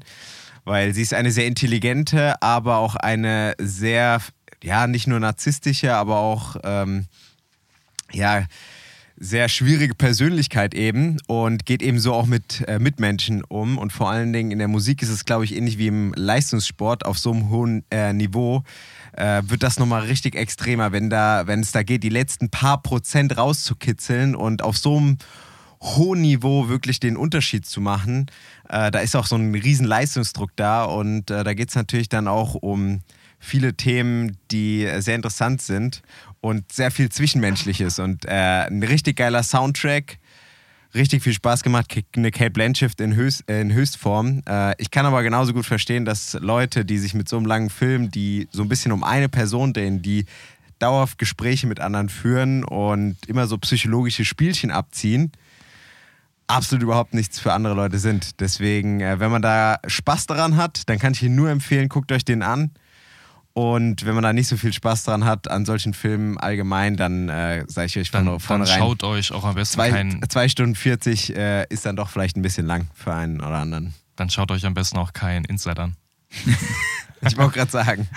Weil 0.64 0.94
sie 0.94 1.02
ist 1.02 1.14
eine 1.14 1.30
sehr 1.30 1.46
intelligente, 1.46 2.42
aber 2.42 2.78
auch 2.78 2.96
eine 2.96 3.54
sehr, 3.60 4.20
ja, 4.64 4.88
nicht 4.88 5.06
nur 5.06 5.20
narzisstische, 5.20 5.94
aber 5.94 6.16
auch, 6.16 6.56
ähm, 6.64 7.06
ja, 8.12 8.46
sehr 9.16 9.48
schwierige 9.48 9.94
Persönlichkeit 9.94 10.74
eben 10.74 11.18
und 11.28 11.64
geht 11.64 11.82
eben 11.82 12.00
so 12.00 12.12
auch 12.12 12.26
mit 12.26 12.64
äh, 12.66 12.78
Mitmenschen 12.78 13.44
um. 13.44 13.78
Und 13.78 13.92
vor 13.92 14.10
allen 14.10 14.32
Dingen 14.32 14.50
in 14.50 14.58
der 14.58 14.68
Musik 14.68 15.02
ist 15.02 15.10
es, 15.10 15.24
glaube 15.24 15.44
ich, 15.44 15.54
ähnlich 15.54 15.78
wie 15.78 15.86
im 15.86 16.12
Leistungssport 16.16 17.06
auf 17.06 17.18
so 17.18 17.30
einem 17.30 17.48
hohen 17.48 17.84
äh, 17.90 18.12
Niveau. 18.12 18.64
Äh, 19.12 19.42
wird 19.44 19.62
das 19.62 19.78
nochmal 19.78 20.02
richtig 20.02 20.34
extremer, 20.34 20.90
wenn 20.92 21.08
da, 21.08 21.46
wenn 21.46 21.60
es 21.60 21.70
da 21.70 21.82
geht, 21.82 22.02
die 22.02 22.08
letzten 22.08 22.50
paar 22.50 22.82
Prozent 22.82 23.36
rauszukitzeln 23.36 24.34
und 24.34 24.62
auf 24.62 24.76
so 24.76 24.96
einem 24.96 25.18
hohen 25.82 26.22
Niveau 26.22 26.68
wirklich 26.68 26.98
den 26.98 27.16
Unterschied 27.16 27.66
zu 27.66 27.80
machen. 27.80 28.26
Äh, 28.68 28.90
da 28.90 29.00
ist 29.00 29.14
auch 29.14 29.26
so 29.26 29.36
ein 29.36 29.54
riesen 29.54 29.86
Leistungsdruck 29.86 30.50
da 30.56 30.84
und 30.84 31.30
äh, 31.30 31.44
da 31.44 31.54
geht 31.54 31.68
es 31.68 31.74
natürlich 31.74 32.08
dann 32.08 32.26
auch 32.26 32.54
um 32.54 33.02
viele 33.42 33.74
Themen, 33.74 34.38
die 34.50 34.88
sehr 34.98 35.16
interessant 35.16 35.60
sind 35.60 36.02
und 36.40 36.72
sehr 36.72 36.90
viel 36.90 37.10
Zwischenmenschliches 37.10 37.98
und 37.98 38.24
äh, 38.24 38.30
ein 38.30 38.82
richtig 38.82 39.16
geiler 39.16 39.42
Soundtrack. 39.42 40.18
Richtig 40.94 41.22
viel 41.22 41.32
Spaß 41.32 41.62
gemacht, 41.62 41.86
eine 42.16 42.30
Kate 42.30 42.50
Blanchett 42.50 43.00
in, 43.00 43.14
Höchst, 43.14 43.48
in 43.48 43.72
Höchstform. 43.72 44.42
Äh, 44.46 44.74
ich 44.80 44.90
kann 44.90 45.06
aber 45.06 45.22
genauso 45.22 45.54
gut 45.54 45.64
verstehen, 45.64 46.04
dass 46.04 46.34
Leute, 46.34 46.84
die 46.84 46.98
sich 46.98 47.14
mit 47.14 47.28
so 47.28 47.38
einem 47.38 47.46
langen 47.46 47.70
Film, 47.70 48.10
die 48.10 48.46
so 48.52 48.62
ein 48.62 48.68
bisschen 48.68 48.92
um 48.92 49.02
eine 49.02 49.30
Person 49.30 49.72
drehen, 49.72 50.02
die 50.02 50.26
dauerhaft 50.78 51.18
Gespräche 51.18 51.66
mit 51.66 51.80
anderen 51.80 52.10
führen 52.10 52.62
und 52.62 53.16
immer 53.26 53.46
so 53.46 53.56
psychologische 53.58 54.24
Spielchen 54.24 54.70
abziehen, 54.70 55.32
absolut 56.46 56.82
überhaupt 56.82 57.14
nichts 57.14 57.40
für 57.40 57.54
andere 57.54 57.74
Leute 57.74 57.98
sind. 57.98 58.40
Deswegen, 58.40 59.00
äh, 59.00 59.18
wenn 59.18 59.30
man 59.30 59.42
da 59.42 59.78
Spaß 59.86 60.26
daran 60.26 60.56
hat, 60.56 60.88
dann 60.88 60.98
kann 60.98 61.14
ich 61.14 61.22
Ihnen 61.22 61.36
nur 61.36 61.50
empfehlen, 61.50 61.88
guckt 61.88 62.12
euch 62.12 62.24
den 62.24 62.42
an. 62.42 62.70
Und 63.54 64.06
wenn 64.06 64.14
man 64.14 64.22
da 64.22 64.32
nicht 64.32 64.48
so 64.48 64.56
viel 64.56 64.72
Spaß 64.72 65.04
dran 65.04 65.24
hat 65.24 65.50
an 65.50 65.66
solchen 65.66 65.92
Filmen 65.92 66.38
allgemein, 66.38 66.96
dann 66.96 67.28
äh, 67.28 67.64
sage 67.68 67.86
ich 67.86 67.98
euch 67.98 68.10
von 68.10 68.24
Dann, 68.24 68.32
dann 68.34 68.40
vornherein, 68.40 68.78
schaut 68.78 69.04
euch 69.04 69.32
auch 69.32 69.44
am 69.44 69.54
besten 69.54 69.74
zwei, 69.74 69.90
keinen, 69.90 70.28
zwei 70.28 70.48
Stunden 70.48 70.74
40 70.74 71.36
äh, 71.36 71.66
ist 71.68 71.84
dann 71.84 71.96
doch 71.96 72.08
vielleicht 72.08 72.36
ein 72.36 72.42
bisschen 72.42 72.66
lang 72.66 72.88
für 72.94 73.12
einen 73.12 73.40
oder 73.40 73.58
anderen. 73.58 73.94
dann 74.16 74.30
schaut 74.30 74.50
euch 74.50 74.64
am 74.64 74.74
besten 74.74 74.96
auch 74.98 75.12
kein 75.12 75.44
Insider 75.44 75.84
an. 75.84 75.96
Ich 77.24 77.36
wollte 77.36 77.52
gerade 77.52 77.70
sagen. 77.70 78.08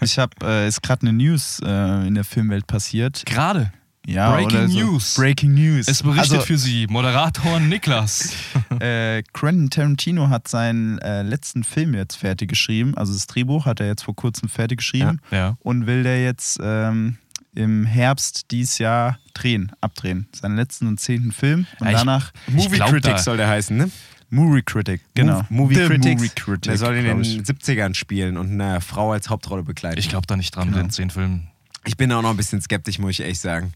Ich 0.00 0.18
habe, 0.18 0.32
äh, 0.42 0.68
ist 0.68 0.80
gerade 0.80 1.02
eine 1.02 1.12
News 1.12 1.60
äh, 1.64 2.06
in 2.06 2.14
der 2.14 2.22
Filmwelt 2.22 2.66
passiert. 2.68 3.24
Gerade. 3.26 3.72
Ja, 4.06 4.34
Breaking 4.36 4.68
so. 4.68 4.78
News. 4.80 5.14
Breaking 5.14 5.54
News. 5.54 5.88
Es 5.88 6.02
berichtet 6.02 6.32
also, 6.32 6.40
für 6.46 6.58
Sie 6.58 6.86
Moderator 6.88 7.58
Niklas. 7.60 8.32
äh, 8.80 9.22
Quentin 9.32 9.70
Tarantino 9.70 10.28
hat 10.28 10.46
seinen 10.48 10.98
äh, 10.98 11.22
letzten 11.22 11.64
Film 11.64 11.94
jetzt 11.94 12.16
fertig 12.16 12.48
geschrieben. 12.50 12.94
Also 12.96 13.12
das 13.14 13.26
Drehbuch 13.26 13.64
hat 13.66 13.80
er 13.80 13.86
jetzt 13.86 14.02
vor 14.04 14.14
kurzem 14.14 14.48
fertig 14.48 14.78
geschrieben 14.78 15.20
Ja. 15.30 15.56
und 15.60 15.86
will 15.86 16.02
der 16.02 16.22
jetzt 16.22 16.58
ähm, 16.62 17.16
im 17.54 17.86
Herbst 17.86 18.50
dieses 18.50 18.78
Jahr 18.78 19.18
drehen, 19.32 19.72
abdrehen. 19.80 20.28
Seinen 20.34 20.56
letzten 20.56 20.86
und 20.86 21.00
zehnten 21.00 21.32
Film. 21.32 21.66
Und 21.80 21.86
Ja, 21.86 21.92
ich- 21.92 21.98
danach 21.98 22.32
Movie 22.48 22.76
glaub, 22.76 22.90
Critic 22.90 23.18
soll 23.20 23.36
der 23.38 23.48
heißen, 23.48 23.76
ne? 23.76 23.90
Movie 24.30 24.62
Critic, 24.62 25.00
genau. 25.14 25.40
Mov- 25.40 25.46
Movie 25.50 25.74
The 25.76 25.86
Critics. 25.86 26.20
Movie 26.20 26.30
Critic, 26.34 26.62
der 26.62 26.76
soll 26.76 26.96
in 26.96 27.04
den 27.04 27.20
ich. 27.20 27.38
70ern 27.38 27.94
spielen 27.94 28.36
und 28.36 28.50
eine 28.50 28.80
Frau 28.80 29.12
als 29.12 29.30
Hauptrolle 29.30 29.62
begleiten. 29.62 29.98
Ich 29.98 30.08
glaube 30.08 30.26
da 30.26 30.36
nicht 30.36 30.54
dran, 30.56 30.68
Genau. 30.70 30.78
den 30.82 30.90
zehn 30.90 31.10
Filmen. 31.10 31.48
Ich 31.86 31.96
bin 31.96 32.10
auch 32.12 32.22
noch 32.22 32.30
ein 32.30 32.36
bisschen 32.36 32.60
skeptisch, 32.60 32.98
muss 32.98 33.10
ich 33.12 33.20
echt 33.20 33.40
sagen. 33.40 33.72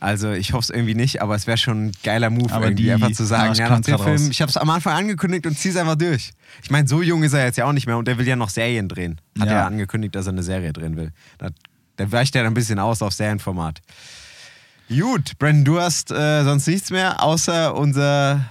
Also 0.00 0.30
ich 0.32 0.52
hoffe 0.52 0.62
es 0.62 0.70
irgendwie 0.70 0.94
nicht, 0.94 1.20
aber 1.22 1.34
es 1.34 1.46
wäre 1.48 1.56
schon 1.58 1.86
ein 1.86 1.92
geiler 2.04 2.30
Move, 2.30 2.52
Aber 2.52 2.66
irgendwie 2.66 2.84
die 2.84 2.92
einfach 2.92 3.10
zu 3.10 3.24
sagen, 3.24 3.52
ja, 3.54 3.68
nach 3.68 3.80
dem. 3.80 3.98
Film, 3.98 4.30
ich 4.30 4.40
habe 4.40 4.48
es 4.48 4.56
am 4.56 4.70
Anfang 4.70 4.94
angekündigt 4.96 5.44
und 5.46 5.58
zieh's 5.58 5.76
einfach 5.76 5.96
durch. 5.96 6.30
Ich 6.62 6.70
meine, 6.70 6.86
so 6.86 7.02
jung 7.02 7.24
ist 7.24 7.32
er 7.32 7.44
jetzt 7.44 7.56
ja 7.58 7.64
auch 7.64 7.72
nicht 7.72 7.86
mehr 7.88 7.98
und 7.98 8.06
der 8.06 8.16
will 8.16 8.26
ja 8.26 8.36
noch 8.36 8.48
Serien 8.48 8.88
drehen. 8.88 9.20
Hat 9.40 9.48
Ja. 9.48 9.54
er 9.54 9.66
angekündigt, 9.66 10.14
dass 10.14 10.26
er 10.26 10.32
eine 10.34 10.44
Serie 10.44 10.72
drehen 10.72 10.96
will. 10.96 11.10
Da, 11.38 11.48
da 11.96 12.12
weicht 12.12 12.36
er 12.36 12.44
dann 12.44 12.52
ein 12.52 12.54
bisschen 12.54 12.78
aus 12.78 13.02
auf 13.02 13.12
Serienformat. 13.12 13.80
Gut, 14.88 15.36
Brandon, 15.38 15.64
du 15.64 15.80
hast 15.80 16.10
äh, 16.12 16.44
sonst 16.44 16.66
nichts 16.68 16.90
mehr, 16.90 17.20
außer 17.22 17.74
unser 17.74 18.44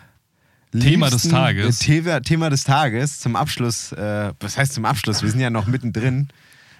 Thema 0.77 1.05
des 1.09 1.23
liebsten- 1.23 1.31
Tages. 1.31 1.81
äh, 1.81 1.85
Thema, 1.85 2.19
Thema 2.21 2.49
des 2.49 2.63
Tages 2.65 3.19
zum 3.21 3.35
Abschluss. 3.37 3.93
Äh, 3.93 4.33
was 4.41 4.57
heißt 4.57 4.73
zum 4.73 4.83
Abschluss? 4.85 5.23
Wir 5.23 5.31
sind 5.31 5.39
ja 5.39 5.49
noch 5.49 5.65
mittendrin. 5.65 6.27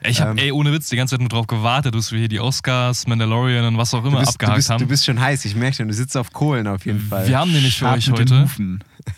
Ich 0.07 0.21
habe, 0.21 0.31
Ähm. 0.31 0.37
ey, 0.37 0.51
ohne 0.51 0.71
Witz, 0.73 0.89
die 0.89 0.95
ganze 0.95 1.13
Zeit 1.15 1.19
nur 1.19 1.29
drauf 1.29 1.47
gewartet, 1.47 1.93
bis 1.93 2.11
wir 2.11 2.19
hier 2.19 2.27
die 2.27 2.39
Oscars, 2.39 3.07
Mandalorian 3.07 3.65
und 3.65 3.77
was 3.77 3.93
auch 3.93 4.03
immer 4.05 4.19
Du 4.19 4.25
bist, 4.25 4.29
du, 4.31 4.33
abgehakt 4.35 4.55
bist, 4.57 4.69
haben. 4.69 4.79
du 4.79 4.87
bist 4.87 5.05
schon 5.05 5.19
heiß, 5.19 5.45
ich 5.45 5.55
merke 5.55 5.77
schon, 5.77 5.87
du 5.87 5.93
sitzt 5.93 6.15
auf 6.17 6.31
Kohlen 6.31 6.67
auf 6.67 6.85
jeden 6.85 6.99
Fall. 7.01 7.27
wir 7.27 7.37
haben 7.37 7.51
nämlich 7.51 7.77
für 7.77 7.87
euch 7.89 8.09
heute, 8.11 8.47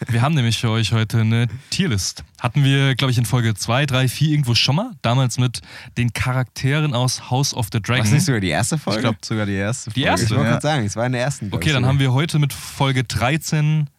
wir 0.08 0.22
haben 0.22 0.36
nämlich 0.36 0.58
für 0.58 0.70
euch 0.70 0.92
heute 0.92 1.20
eine 1.22 1.48
Tierlist. 1.70 2.24
Hatten 2.40 2.64
wir, 2.64 2.96
glaube 2.96 3.12
ich, 3.12 3.18
in 3.18 3.26
Folge 3.26 3.54
2, 3.56 3.86
3, 3.86 4.08
4 4.08 4.30
irgendwo 4.30 4.56
schon 4.56 4.76
mal. 4.76 4.92
Damals 5.02 5.38
mit 5.38 5.62
den 5.98 6.14
Charakteren 6.14 6.94
aus 6.94 7.30
House 7.30 7.54
of 7.54 7.68
the 7.74 7.82
Dragon. 7.82 8.04
Was 8.04 8.12
nicht 8.12 8.26
sogar 8.26 8.40
die 8.42 8.50
erste 8.50 8.78
Folge? 8.78 9.00
Ich 9.00 9.04
glaube 9.04 9.18
sogar 9.24 9.46
die 9.46 9.54
erste. 9.54 9.90
Die 9.92 10.02
Folge. 10.02 10.10
erste? 10.10 10.26
Ich 10.26 10.32
wollte 10.32 10.44
Ja. 10.44 10.50
gerade 10.52 10.62
sagen, 10.62 10.86
es 10.86 10.96
war 10.96 11.06
in 11.06 11.12
der 11.14 11.22
ersten. 11.22 11.50
Okay, 11.52 11.72
dann 11.72 11.86
haben 11.86 12.00
wir 12.00 12.14
heute 12.14 12.40
mit 12.40 12.54
Folge 12.54 13.04
13 13.04 13.90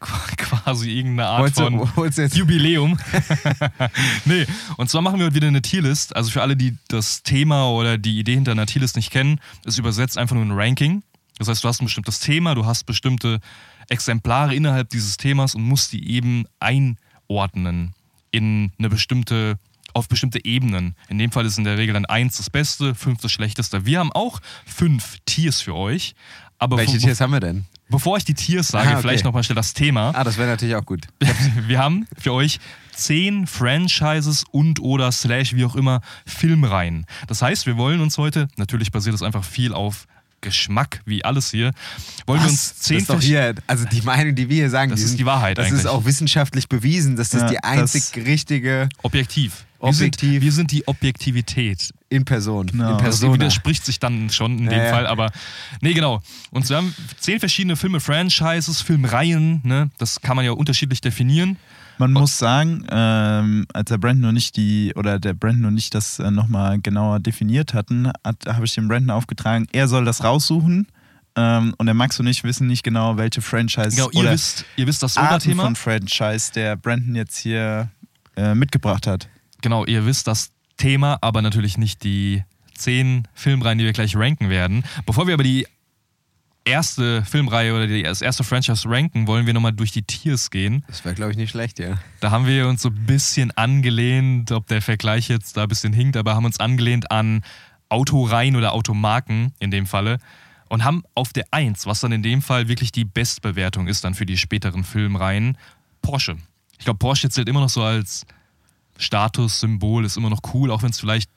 quasi 0.36 0.90
irgendeine 0.90 1.28
Art 1.28 1.56
Holst 1.96 2.18
von 2.18 2.28
Jubiläum. 2.32 2.98
nee, 4.24 4.46
und 4.76 4.88
zwar 4.88 5.02
machen 5.02 5.18
wir 5.18 5.26
heute 5.26 5.34
wieder 5.34 5.48
eine 5.48 5.62
Tierlist. 5.62 6.16
Also 6.16 6.30
für 6.30 6.42
alle, 6.42 6.56
die 6.56 6.76
das 6.88 7.22
Thema 7.22 7.70
oder 7.70 7.98
die 7.98 8.18
Idee 8.18 8.34
hinter 8.34 8.52
einer 8.52 8.66
Tierlist 8.66 8.96
nicht 8.96 9.10
kennen, 9.10 9.40
ist 9.64 9.78
übersetzt 9.78 10.16
einfach 10.18 10.34
nur 10.34 10.44
ein 10.44 10.52
Ranking. 10.52 11.02
Das 11.38 11.48
heißt, 11.48 11.64
du 11.64 11.68
hast 11.68 11.80
ein 11.80 11.86
bestimmtes 11.86 12.20
Thema, 12.20 12.54
du 12.54 12.66
hast 12.66 12.84
bestimmte 12.84 13.40
Exemplare 13.88 14.54
innerhalb 14.54 14.90
dieses 14.90 15.16
Themas 15.16 15.54
und 15.54 15.62
musst 15.62 15.92
die 15.92 16.10
eben 16.10 16.44
einordnen 16.60 17.94
in 18.30 18.72
eine 18.78 18.88
bestimmte 18.88 19.58
auf 19.92 20.08
bestimmte 20.08 20.44
Ebenen. 20.44 20.94
In 21.08 21.18
dem 21.18 21.32
Fall 21.32 21.44
ist 21.44 21.58
in 21.58 21.64
der 21.64 21.76
Regel 21.76 21.94
dann 21.94 22.04
eins 22.04 22.36
das 22.36 22.48
Beste, 22.48 22.94
fünf 22.94 23.20
das 23.20 23.32
Schlechteste. 23.32 23.86
Wir 23.86 23.98
haben 23.98 24.12
auch 24.12 24.40
fünf 24.64 25.18
Tiers 25.26 25.62
für 25.62 25.74
euch. 25.74 26.14
Aber 26.58 26.76
Welche 26.76 26.98
Tiers 26.98 27.20
haben 27.20 27.32
wir 27.32 27.40
denn? 27.40 27.64
Bevor 27.90 28.16
ich 28.16 28.24
die 28.24 28.34
Tiers 28.34 28.68
sage, 28.68 28.88
Ah, 28.88 28.92
okay. 28.92 29.02
vielleicht 29.02 29.24
nochmal 29.24 29.42
schnell 29.44 29.56
das 29.56 29.74
Thema. 29.74 30.12
Ah, 30.14 30.24
das 30.24 30.36
wäre 30.38 30.48
natürlich 30.48 30.76
auch 30.76 30.86
gut. 30.86 31.06
Wir 31.66 31.78
haben 31.78 32.06
für 32.18 32.32
euch 32.32 32.58
zehn 32.94 33.46
Franchises 33.46 34.44
und 34.50 34.80
oder 34.80 35.10
slash 35.12 35.54
wie 35.54 35.64
auch 35.64 35.74
immer 35.76 36.00
Filmreihen. 36.26 37.06
Das 37.26 37.42
heißt, 37.42 37.66
wir 37.66 37.76
wollen 37.76 38.00
uns 38.00 38.18
heute, 38.18 38.48
natürlich 38.56 38.92
basiert 38.92 39.14
es 39.14 39.22
einfach 39.22 39.42
viel 39.44 39.72
auf 39.72 40.06
Geschmack, 40.42 41.00
wie 41.04 41.24
alles 41.24 41.50
hier, 41.50 41.72
wollen 42.26 42.40
wir 42.42 42.48
uns 42.48 42.70
das 42.74 42.78
zehn 42.78 42.98
ist 42.98 43.10
doch 43.10 43.20
hier, 43.20 43.54
also 43.66 43.84
die 43.86 44.00
Meinung, 44.02 44.34
die 44.34 44.48
wir 44.48 44.56
hier 44.56 44.70
sagen, 44.70 44.90
Das 44.90 45.00
die 45.00 45.04
ist 45.04 45.10
sind- 45.10 45.18
die 45.18 45.26
Wahrheit 45.26 45.58
Das 45.58 45.66
ist 45.66 45.72
eigentlich. 45.72 45.86
auch 45.88 46.04
wissenschaftlich 46.04 46.68
bewiesen, 46.68 47.16
dass 47.16 47.30
das 47.30 47.42
Ja, 47.42 47.48
die 47.48 47.54
das- 47.56 47.64
einzig 47.64 48.26
richtige 48.26 48.88
objektiv. 49.02 49.64
Wir 49.80 49.88
Objektiv. 49.88 50.30
Sind, 50.30 50.42
wir 50.42 50.52
sind 50.52 50.72
die 50.72 50.86
Objektivität. 50.88 51.92
in 52.10 52.24
Person. 52.24 52.66
Genau. 52.66 52.90
In 52.90 52.92
Das 52.98 53.02
Persona. 53.02 53.34
widerspricht 53.34 53.84
sich 53.84 53.98
dann 53.98 54.30
schon 54.30 54.58
in 54.58 54.66
dem 54.68 54.78
ja. 54.78 54.90
Fall, 54.90 55.06
aber 55.06 55.30
nee, 55.80 55.92
genau. 55.94 56.20
Und 56.50 56.68
wir 56.68 56.76
haben 56.76 56.94
zehn 57.18 57.38
verschiedene 57.40 57.76
Filme, 57.76 58.00
Franchises, 58.00 58.82
Filmreihen, 58.82 59.60
ne? 59.64 59.90
Das 59.98 60.20
kann 60.20 60.36
man 60.36 60.44
ja 60.44 60.52
unterschiedlich 60.52 61.00
definieren. 61.00 61.56
Man 61.98 62.12
muss 62.12 62.38
sagen, 62.38 62.84
ähm, 62.90 63.66
als 63.74 63.90
der 63.90 63.98
Brandon 63.98 64.22
noch 64.22 64.32
nicht 64.32 64.56
die, 64.56 64.92
oder 64.96 65.18
der 65.18 65.34
Brandon 65.34 65.62
noch 65.62 65.70
nicht 65.70 65.94
das 65.94 66.18
äh, 66.18 66.30
nochmal 66.30 66.80
genauer 66.80 67.20
definiert 67.20 67.74
hatten, 67.74 68.10
hat, 68.24 68.36
habe 68.46 68.64
ich 68.64 68.74
dem 68.74 68.88
Brandon 68.88 69.10
aufgetragen, 69.10 69.66
er 69.72 69.86
soll 69.86 70.04
das 70.06 70.24
raussuchen. 70.24 70.88
Ähm, 71.36 71.74
und 71.78 71.86
der 71.86 71.94
Max 71.94 72.18
und 72.18 72.26
ich 72.26 72.42
wissen 72.42 72.66
nicht 72.66 72.82
genau, 72.82 73.16
welche 73.18 73.40
Franchise 73.42 73.90
Genau, 73.90 74.10
ihr 74.10 74.20
oder 74.20 74.32
wisst, 74.32 74.64
ihr 74.76 74.86
wisst 74.86 75.02
das 75.02 75.16
Oberthema. 75.16 75.62
von 75.62 75.76
Franchise 75.76 76.50
der 76.52 76.76
Brandon 76.76 77.14
jetzt 77.14 77.36
hier 77.38 77.88
äh, 78.36 78.54
mitgebracht 78.54 79.06
hat. 79.06 79.28
Genau, 79.62 79.84
ihr 79.84 80.06
wisst 80.06 80.26
das 80.26 80.52
Thema, 80.76 81.18
aber 81.20 81.42
natürlich 81.42 81.78
nicht 81.78 82.04
die 82.04 82.42
zehn 82.74 83.28
Filmreihen, 83.34 83.78
die 83.78 83.84
wir 83.84 83.92
gleich 83.92 84.16
ranken 84.16 84.48
werden. 84.48 84.84
Bevor 85.06 85.26
wir 85.26 85.34
aber 85.34 85.42
die 85.42 85.66
erste 86.64 87.24
Filmreihe 87.24 87.74
oder 87.74 87.86
die, 87.86 88.02
das 88.02 88.22
erste 88.22 88.44
Franchise 88.44 88.88
ranken, 88.88 89.26
wollen 89.26 89.46
wir 89.46 89.54
nochmal 89.54 89.72
durch 89.72 89.92
die 89.92 90.02
Tiers 90.02 90.50
gehen. 90.50 90.84
Das 90.86 91.04
wäre, 91.04 91.14
glaube 91.14 91.32
ich, 91.32 91.36
nicht 91.36 91.50
schlecht, 91.50 91.78
ja. 91.78 91.98
Da 92.20 92.30
haben 92.30 92.46
wir 92.46 92.68
uns 92.68 92.82
so 92.82 92.88
ein 92.88 93.06
bisschen 93.06 93.50
angelehnt, 93.52 94.52
ob 94.52 94.66
der 94.66 94.82
Vergleich 94.82 95.28
jetzt 95.28 95.56
da 95.56 95.64
ein 95.64 95.68
bisschen 95.68 95.92
hinkt, 95.92 96.16
aber 96.16 96.34
haben 96.34 96.44
uns 96.44 96.60
angelehnt 96.60 97.10
an 97.10 97.42
Autoreihen 97.88 98.56
oder 98.56 98.72
Automarken 98.72 99.52
in 99.58 99.70
dem 99.70 99.86
Falle 99.86 100.18
und 100.68 100.84
haben 100.84 101.02
auf 101.14 101.32
der 101.32 101.46
1, 101.50 101.86
was 101.86 102.00
dann 102.00 102.12
in 102.12 102.22
dem 102.22 102.42
Fall 102.42 102.68
wirklich 102.68 102.92
die 102.92 103.04
Bestbewertung 103.04 103.88
ist 103.88 104.04
dann 104.04 104.14
für 104.14 104.26
die 104.26 104.36
späteren 104.36 104.84
Filmreihen, 104.84 105.58
Porsche. 106.02 106.36
Ich 106.78 106.84
glaube, 106.84 106.98
Porsche 106.98 107.28
zählt 107.28 107.48
immer 107.48 107.60
noch 107.60 107.68
so 107.68 107.82
als 107.82 108.24
Statussymbol, 109.00 110.04
ist 110.04 110.16
immer 110.16 110.30
noch 110.30 110.40
cool, 110.54 110.70
auch 110.70 110.82
wenn 110.82 110.90
es 110.90 111.00
vielleicht 111.00 111.30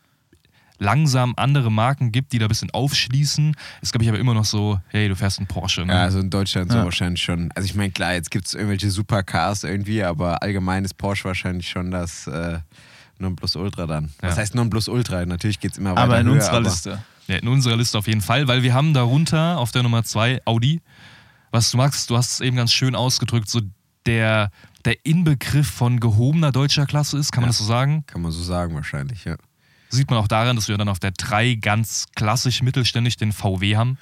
langsam 0.80 1.34
andere 1.38 1.72
Marken 1.72 2.12
gibt, 2.12 2.34
die 2.34 2.40
da 2.40 2.46
ein 2.46 2.50
bisschen 2.50 2.72
aufschließen. 2.72 3.56
Ist, 3.82 3.94
glaube 3.94 4.04
ich, 4.04 4.10
aber 4.10 4.20
immer 4.20 4.34
noch 4.34 4.46
so, 4.46 4.80
hey, 4.90 5.08
du 5.08 5.16
fährst 5.16 5.40
einen 5.40 5.48
Porsche. 5.48 5.86
Ne? 5.86 5.94
Ja, 5.94 6.02
also 6.02 6.20
in 6.20 6.30
Deutschland 6.30 6.72
so 6.72 6.80
Ja. 6.80 6.84
wahrscheinlich 6.84 7.22
schon. 7.24 7.52
Also 7.56 7.66
ich 7.68 7.76
meine, 7.76 7.92
klar, 7.92 8.14
jetzt 8.14 8.32
gibt 8.32 8.48
es 8.48 8.54
irgendwelche 8.54 8.90
Supercars 8.90 9.64
irgendwie, 9.64 10.04
aber 10.04 10.42
allgemein 10.42 10.84
ist 10.84 10.96
Porsche 10.98 11.26
wahrscheinlich 11.26 11.70
schon 11.70 11.92
das 11.92 12.28
äh, 12.28 12.60
Nonplusultra 13.20 13.86
dann. 13.86 14.10
Was 14.20 14.36
Ja. 14.36 14.42
heißt 14.42 14.56
Nonplusultra? 14.56 15.26
Natürlich 15.26 15.60
geht 15.60 15.72
es 15.74 15.78
immer 15.78 15.92
weiter 15.92 16.02
Aber 16.02 16.20
in 16.20 16.28
höher, 16.28 16.34
unserer 16.34 16.52
aber 16.58 16.62
Liste. 16.70 17.04
Ja, 17.28 17.38
in 17.38 17.48
unserer 17.48 17.78
Liste 17.78 17.98
auf 17.98 18.08
jeden 18.08 18.22
Fall, 18.22 18.48
weil 18.50 18.64
wir 18.64 18.74
haben 18.74 18.94
darunter 18.94 19.58
auf 19.60 19.72
der 19.72 19.84
Nummer 19.84 20.04
2 20.04 20.42
Audi. 20.46 20.82
Was 21.52 21.72
du 21.72 21.78
magst, 21.78 22.10
du 22.10 22.18
hast 22.18 22.34
es 22.34 22.40
eben 22.42 22.58
ganz 22.58 22.74
schön 22.74 22.96
ausgedrückt, 22.96 23.48
so 23.50 23.62
der, 24.06 24.50
der 24.86 25.06
Inbegriff 25.06 25.68
von 25.70 26.00
gehobener 26.00 26.52
deutscher 26.52 26.86
Klasse 26.86 27.18
ist, 27.18 27.32
kann 27.32 27.42
man 27.42 27.48
Ja. 27.48 27.52
das 27.52 27.58
so 27.60 27.66
sagen? 27.66 28.04
Kann 28.08 28.22
man 28.22 28.32
so 28.32 28.44
sagen 28.44 28.76
wahrscheinlich, 28.76 29.26
ja. 29.26 29.36
Sieht 29.90 30.10
man 30.10 30.20
auch 30.20 30.28
daran, 30.28 30.56
dass 30.56 30.68
wir 30.68 30.78
dann 30.78 30.90
auf 30.90 31.00
der 31.00 31.12
3 31.12 31.56
ganz 31.56 32.08
klassisch 32.16 32.62
mittelständig 32.64 33.16
den 33.18 33.32
VW 33.32 33.76
haben. 33.78 33.98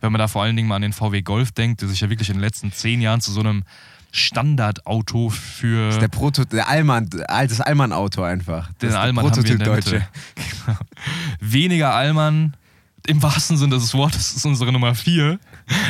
Wenn 0.00 0.12
man 0.12 0.18
da 0.18 0.28
vor 0.28 0.42
allen 0.42 0.54
Dingen 0.56 0.68
mal 0.68 0.76
an 0.76 0.82
den 0.82 0.92
VW 0.92 1.22
Golf 1.22 1.52
denkt, 1.52 1.80
der 1.82 1.88
sich 1.88 2.00
ja 2.00 2.10
wirklich 2.10 2.28
in 2.28 2.36
den 2.36 2.40
letzten 2.42 2.72
zehn 2.72 3.00
Jahren 3.00 3.20
zu 3.20 3.32
so 3.32 3.40
einem 3.40 3.64
Standardauto 4.12 5.30
für 5.30 5.86
Das 5.86 5.94
ist 5.96 6.02
der 6.02 6.08
Proto 6.08 6.44
der 6.44 6.68
Allmann, 6.68 7.08
das 7.10 7.60
Allmann-Auto 7.60 8.22
einfach. 8.22 8.68
Das 8.78 8.90
den 8.90 8.94
Allmann 8.94 9.24
haben 9.26 9.44
wir 9.44 9.50
in 9.52 9.58
der 9.58 9.64
Prototyp 9.66 9.92
Mitte. 10.00 10.08
Genau. 10.66 10.78
Weniger 11.40 11.94
Allmann, 11.94 12.56
im 13.06 13.22
wahrsten 13.22 13.56
Sinne 13.56 13.76
des 13.76 13.94
Wortes, 13.94 14.34
ist 14.34 14.44
unsere 14.44 14.72
Nummer 14.72 14.94
4. 14.94 15.38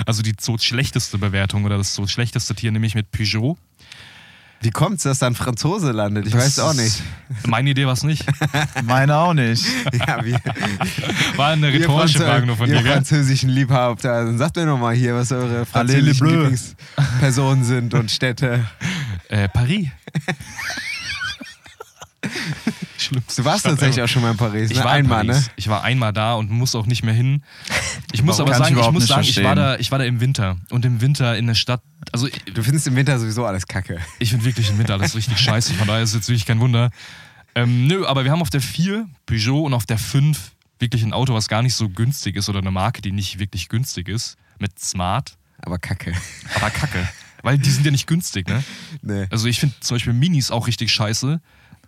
Also 0.06 0.22
die 0.22 0.34
so 0.38 0.56
schlechteste 0.58 1.18
Bewertung 1.18 1.64
oder 1.64 1.76
das 1.76 1.94
so 1.94 2.06
schlechteste 2.06 2.54
Tier, 2.54 2.70
nämlich 2.72 2.94
mit 2.94 3.10
Peugeot. 3.10 3.58
Wie 4.62 4.70
kommt 4.70 4.98
es, 4.98 5.04
dass 5.04 5.20
da 5.20 5.26
ein 5.26 5.34
Franzose 5.34 5.90
landet? 5.92 6.26
Ich 6.26 6.32
Das 6.34 6.42
weiß 6.44 6.58
auch 6.60 6.74
nicht. 6.74 7.02
Meine 7.46 7.70
Idee 7.70 7.86
war 7.86 7.94
es 7.94 8.02
nicht. 8.02 8.26
Meine 8.84 9.16
auch 9.16 9.32
nicht. 9.32 9.64
Ja, 10.06 10.22
wie, 10.22 10.34
War 11.36 11.48
eine 11.52 11.70
ihr, 11.70 11.80
rhetorische 11.80 12.18
Franzö- 12.18 12.26
Frage 12.26 12.46
nur 12.46 12.56
von 12.56 12.68
ihr 12.68 12.76
dir, 12.76 12.82
gell? 12.82 12.92
französischen 12.92 13.48
Liebhaber, 13.48 13.96
dann 14.02 14.36
sagt 14.36 14.56
mir 14.56 14.66
noch 14.66 14.78
mal 14.78 14.94
hier, 14.94 15.14
was 15.14 15.32
eure 15.32 15.64
französischen. 15.64 16.26
Lieblingspersonen 16.28 17.64
sind 17.64 17.94
und 17.94 18.10
Städte. 18.10 18.66
Äh, 19.30 19.48
Paris. 19.48 19.86
Schlimmste 22.98 23.42
Du 23.42 23.46
warst 23.46 23.60
Stadt 23.60 23.72
tatsächlich 23.72 24.02
auch 24.02 24.08
schon 24.08 24.22
mal 24.22 24.32
in 24.32 24.36
Paris, 24.36 24.70
Ich 24.70 24.76
ne? 24.78 24.84
war 24.84 24.92
in 24.98 25.04
einmal, 25.04 25.26
Paris. 25.26 25.46
ne? 25.46 25.52
Ich 25.56 25.68
war 25.68 25.82
einmal 25.82 26.12
da 26.12 26.34
und 26.34 26.50
muss 26.50 26.74
auch 26.74 26.86
nicht 26.86 27.02
mehr 27.02 27.14
hin. 27.14 27.42
Ich 28.12 28.24
muss 28.24 28.38
Warum? 28.38 28.50
aber 28.50 28.56
ich 28.56 28.58
sagen, 28.58 28.68
ich 28.70 28.76
überhaupt 28.76 28.94
muss 28.94 29.06
sagen, 29.06 29.22
ich 29.22 29.42
war, 29.44 29.54
da, 29.54 29.76
ich 29.76 29.92
war 29.92 29.98
da 30.00 30.04
im 30.04 30.20
Winter. 30.20 30.56
Und 30.70 30.84
im 30.84 31.00
Winter 31.00 31.36
in 31.36 31.46
der 31.46 31.54
Stadt, 31.54 31.80
also 32.10 32.26
ich, 32.26 32.34
Du 32.52 32.60
findest 32.64 32.88
im 32.88 32.96
Winter 32.96 33.16
sowieso 33.20 33.46
alles 33.46 33.68
kacke. 33.68 34.00
ich 34.18 34.30
finde 34.30 34.44
wirklich 34.44 34.68
im 34.68 34.78
Winter 34.78 34.94
alles 34.94 35.14
richtig 35.14 35.38
scheiße. 35.40 35.74
Von 35.74 35.86
daher 35.86 36.02
ist 36.02 36.08
es 36.10 36.16
jetzt 36.16 36.28
wirklich 36.28 36.44
kein 36.44 36.58
Wunder. 36.58 36.90
Ähm, 37.54 37.86
nö, 37.86 38.04
aber 38.06 38.24
wir 38.24 38.32
haben 38.32 38.42
auf 38.42 38.50
der 38.50 38.60
4 38.60 39.06
Peugeot 39.26 39.64
und 39.64 39.74
auf 39.74 39.86
der 39.86 39.96
5 39.98 40.50
wirklich 40.80 41.04
ein 41.04 41.12
Auto, 41.12 41.34
was 41.34 41.46
gar 41.46 41.62
nicht 41.62 41.74
so 41.76 41.88
günstig 41.88 42.34
ist 42.34 42.48
oder 42.48 42.58
eine 42.58 42.72
Marke, 42.72 43.00
die 43.00 43.12
nicht 43.12 43.38
wirklich 43.38 43.68
günstig 43.68 44.08
ist, 44.08 44.36
mit 44.58 44.76
Smart, 44.80 45.36
Aber 45.62 45.78
kacke. 45.78 46.12
aber 46.56 46.70
kacke. 46.70 47.08
Weil 47.42 47.58
die 47.58 47.70
sind 47.70 47.84
ja 47.84 47.92
nicht 47.92 48.06
günstig, 48.08 48.48
ne? 48.48 48.64
Nee. 49.02 49.26
Also 49.30 49.46
ich 49.46 49.60
finde 49.60 49.76
zum 49.80 49.94
Beispiel 49.94 50.12
Minis 50.14 50.50
auch 50.50 50.66
richtig 50.66 50.92
scheiße. 50.92 51.40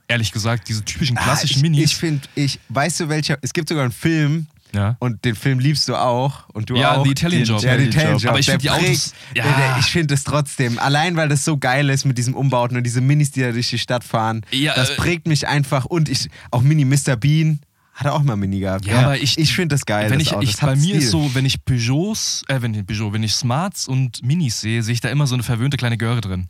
Ehrlich 0.08 0.32
gesagt, 0.32 0.68
diese 0.68 0.84
typischen 0.84 1.16
klassischen 1.16 1.54
ah, 1.54 1.56
ich, 1.58 1.62
Minis. 1.62 1.84
Ich 1.90 1.96
finde, 1.96 2.28
ich, 2.34 2.60
weißt 2.68 3.00
du 3.00 3.08
welcher, 3.08 3.38
es 3.42 3.52
gibt 3.52 3.68
sogar 3.68 3.84
einen 3.84 3.92
Film 3.92 4.46
ja. 4.74 4.96
und 4.98 5.24
den 5.24 5.34
Film 5.34 5.58
liebst 5.58 5.88
du 5.88 5.94
auch 5.96 6.48
und 6.50 6.68
du 6.70 6.76
Ja, 6.76 6.96
auch. 6.96 7.04
The 7.04 7.10
Italian 7.12 7.44
Job. 7.44 7.62
Ja, 7.62 7.76
die 7.76 7.84
Italian 7.84 8.12
Job. 8.14 8.22
Job. 8.22 8.30
Aber 8.30 8.38
ich 8.40 8.46
Der 8.46 8.60
find 8.60 8.62
die 8.64 8.68
prägt- 8.68 8.88
Autos- 8.90 9.14
ja. 9.34 9.44
Der, 9.44 9.52
der, 9.56 9.76
ich 9.80 9.86
finde 9.86 10.14
es 10.14 10.24
trotzdem, 10.24 10.78
allein 10.78 11.16
weil 11.16 11.28
das 11.28 11.44
so 11.44 11.56
geil 11.56 11.88
ist 11.90 12.04
mit 12.04 12.18
diesem 12.18 12.34
Umbauten 12.34 12.76
und 12.76 12.84
diese 12.84 13.00
Minis, 13.00 13.30
die 13.30 13.40
da 13.40 13.52
durch 13.52 13.70
die 13.70 13.78
Stadt 13.78 14.04
fahren, 14.04 14.44
Ja, 14.50 14.74
das 14.74 14.90
äh, 14.90 14.96
prägt 14.96 15.26
mich 15.26 15.48
einfach 15.48 15.84
und 15.86 16.08
ich, 16.08 16.28
auch 16.50 16.62
Mini 16.62 16.84
Mr. 16.84 17.16
Bean, 17.16 17.60
hat 17.94 18.06
er 18.06 18.14
auch 18.14 18.22
mal 18.22 18.36
Mini 18.36 18.60
gehabt. 18.60 18.86
Ja, 18.86 19.00
aber 19.00 19.18
ich- 19.18 19.36
ich 19.38 19.54
finde 19.54 19.74
das 19.74 19.84
geil. 19.86 20.10
wenn 20.10 20.18
das 20.18 20.28
ich, 20.28 20.32
Auto. 20.34 20.42
ich 20.42 20.52
Das 20.52 20.60
bei 20.60 20.76
mir 20.76 20.82
Stil. 20.82 20.96
ist 20.96 21.10
so, 21.10 21.34
wenn 21.34 21.44
ich 21.46 21.62
Peugeots, 21.64 22.42
äh, 22.48 22.60
wenn, 22.62 22.72
Peugeot, 22.86 23.12
wenn 23.12 23.22
ich 23.22 23.34
Smarts 23.34 23.86
und 23.86 24.22
Minis 24.24 24.60
sehe, 24.62 24.82
sehe 24.82 24.94
ich 24.94 25.00
da 25.00 25.10
immer 25.10 25.26
so 25.26 25.34
eine 25.34 25.42
verwöhnte 25.42 25.76
kleine 25.76 25.98
Göre 25.98 26.20
drin. 26.22 26.48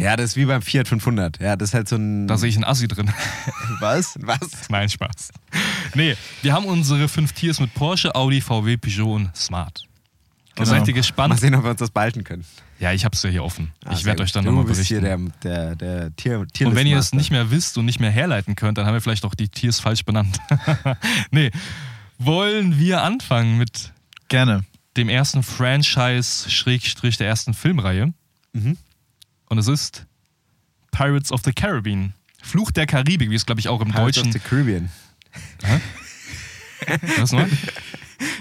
Ja, 0.00 0.16
das 0.16 0.30
ist 0.30 0.36
wie 0.36 0.46
beim 0.46 0.62
Fiat 0.62 0.88
500. 0.88 1.40
Ja, 1.40 1.56
das 1.56 1.70
ist 1.70 1.74
halt 1.74 1.88
so 1.88 1.96
ein. 1.96 2.26
Da 2.26 2.38
sehe 2.38 2.48
ich 2.48 2.56
einen 2.56 2.64
Assi 2.64 2.88
drin. 2.88 3.10
was? 3.80 4.16
Was? 4.22 4.38
Nein, 4.70 4.88
Spaß. 4.88 5.30
Nee, 5.94 6.16
wir 6.40 6.54
haben 6.54 6.64
unsere 6.64 7.06
fünf 7.06 7.32
Tiers 7.34 7.60
mit 7.60 7.74
Porsche, 7.74 8.14
Audi, 8.14 8.40
VW, 8.40 8.78
Peugeot 8.78 9.14
und 9.14 9.36
Smart. 9.36 9.84
Genau. 10.54 10.68
Seid 10.68 10.88
ihr 10.88 10.94
Mal 10.94 11.00
gespannt? 11.00 11.38
sehen, 11.38 11.54
ob 11.54 11.64
wir 11.64 11.70
uns 11.70 11.80
das 11.80 11.90
behalten 11.90 12.24
können. 12.24 12.46
Ja, 12.78 12.92
ich 12.92 13.04
hab's 13.04 13.22
ja 13.22 13.28
hier 13.28 13.44
offen. 13.44 13.72
Ah, 13.84 13.92
ich 13.92 14.06
werde 14.06 14.22
euch 14.22 14.32
dann 14.32 14.46
nochmal 14.46 14.64
berichten. 14.64 14.84
hier 14.84 15.00
der, 15.02 15.18
der, 15.42 15.76
der 15.76 16.16
Tier, 16.16 16.46
Tierlistmaster. 16.46 16.66
Und 16.66 16.74
wenn 16.76 16.86
ihr 16.86 16.96
es 16.96 17.12
nicht 17.12 17.30
mehr 17.30 17.50
wisst 17.50 17.76
und 17.76 17.84
nicht 17.84 18.00
mehr 18.00 18.10
herleiten 18.10 18.56
könnt, 18.56 18.78
dann 18.78 18.86
haben 18.86 18.94
wir 18.94 19.02
vielleicht 19.02 19.26
auch 19.26 19.34
die 19.34 19.48
Tiers 19.48 19.80
falsch 19.80 20.06
benannt. 20.06 20.38
nee. 21.30 21.50
Wollen 22.18 22.78
wir 22.78 23.02
anfangen 23.02 23.58
mit 23.58 23.92
Gerne. 24.28 24.64
dem 24.96 25.10
ersten 25.10 25.42
Franchise, 25.42 26.48
Schrägstrich 26.48 27.18
der 27.18 27.28
ersten 27.28 27.52
Filmreihe? 27.52 28.14
Mhm. 28.54 28.78
Und 29.50 29.58
es 29.58 29.66
ist 29.66 30.06
Pirates 30.92 31.30
of 31.32 31.42
the 31.44 31.52
Caribbean. 31.52 32.14
Fluch 32.40 32.70
der 32.70 32.86
Karibik, 32.86 33.30
wie 33.30 33.34
es, 33.34 33.44
glaube 33.44 33.60
ich, 33.60 33.68
auch 33.68 33.80
im 33.80 33.88
Pirates 33.90 34.14
Deutschen. 34.16 34.28
of 34.28 34.32
the 34.32 34.38
Caribbean. 34.38 34.90
Was 37.18 37.32
noch? 37.32 37.46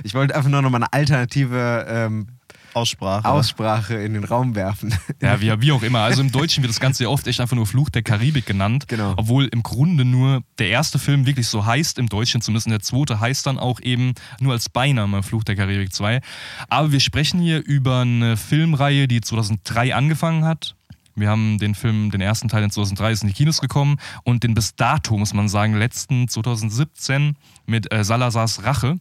Ich 0.03 0.13
wollte 0.13 0.35
einfach 0.35 0.49
nur 0.49 0.61
noch 0.61 0.69
mal 0.69 0.77
eine 0.77 0.91
alternative 0.91 1.85
ähm, 1.87 2.27
Aussprache. 2.73 3.25
Aussprache 3.27 3.95
in 3.95 4.13
den 4.13 4.25
Raum 4.25 4.53
werfen. 4.55 4.93
Ja, 5.21 5.39
wie, 5.39 5.61
wie 5.61 5.71
auch 5.71 5.83
immer. 5.83 5.99
Also 5.99 6.21
im 6.21 6.31
Deutschen 6.31 6.63
wird 6.63 6.69
das 6.69 6.81
Ganze 6.81 7.03
ja 7.03 7.09
oft 7.09 7.27
echt 7.27 7.39
einfach 7.39 7.55
nur 7.55 7.65
Fluch 7.65 7.89
der 7.89 8.01
Karibik 8.03 8.45
genannt. 8.45 8.89
Genau. 8.89 9.13
Obwohl 9.15 9.45
im 9.45 9.63
Grunde 9.63 10.03
nur 10.03 10.43
der 10.57 10.69
erste 10.69 10.99
Film 10.99 11.25
wirklich 11.25 11.47
so 11.47 11.65
heißt, 11.65 11.97
im 11.97 12.07
Deutschen 12.09 12.41
zumindest. 12.41 12.67
Und 12.67 12.71
der 12.71 12.81
zweite 12.81 13.19
heißt 13.21 13.45
dann 13.45 13.57
auch 13.57 13.79
eben 13.81 14.13
nur 14.41 14.51
als 14.51 14.69
Beiname 14.69 15.23
Fluch 15.23 15.45
der 15.45 15.55
Karibik 15.55 15.93
2. 15.93 16.21
Aber 16.67 16.91
wir 16.91 16.99
sprechen 16.99 17.39
hier 17.39 17.65
über 17.65 18.01
eine 18.01 18.35
Filmreihe, 18.35 19.07
die 19.07 19.21
2003 19.21 19.95
angefangen 19.95 20.43
hat. 20.43 20.75
Wir 21.19 21.29
haben 21.29 21.57
den 21.59 21.75
Film, 21.75 22.11
den 22.11 22.21
ersten 22.21 22.47
Teil 22.47 22.63
in 22.63 22.71
2003 22.71 23.11
ist 23.11 23.21
in 23.23 23.27
die 23.29 23.33
Kinos 23.33 23.61
gekommen 23.61 23.97
und 24.23 24.43
den 24.43 24.53
bis 24.53 24.75
dato, 24.75 25.17
muss 25.17 25.33
man 25.33 25.47
sagen, 25.49 25.75
letzten 25.77 26.27
2017 26.27 27.35
mit 27.65 27.91
äh, 27.93 28.03
Salazars 28.03 28.63
Rache. 28.63 28.99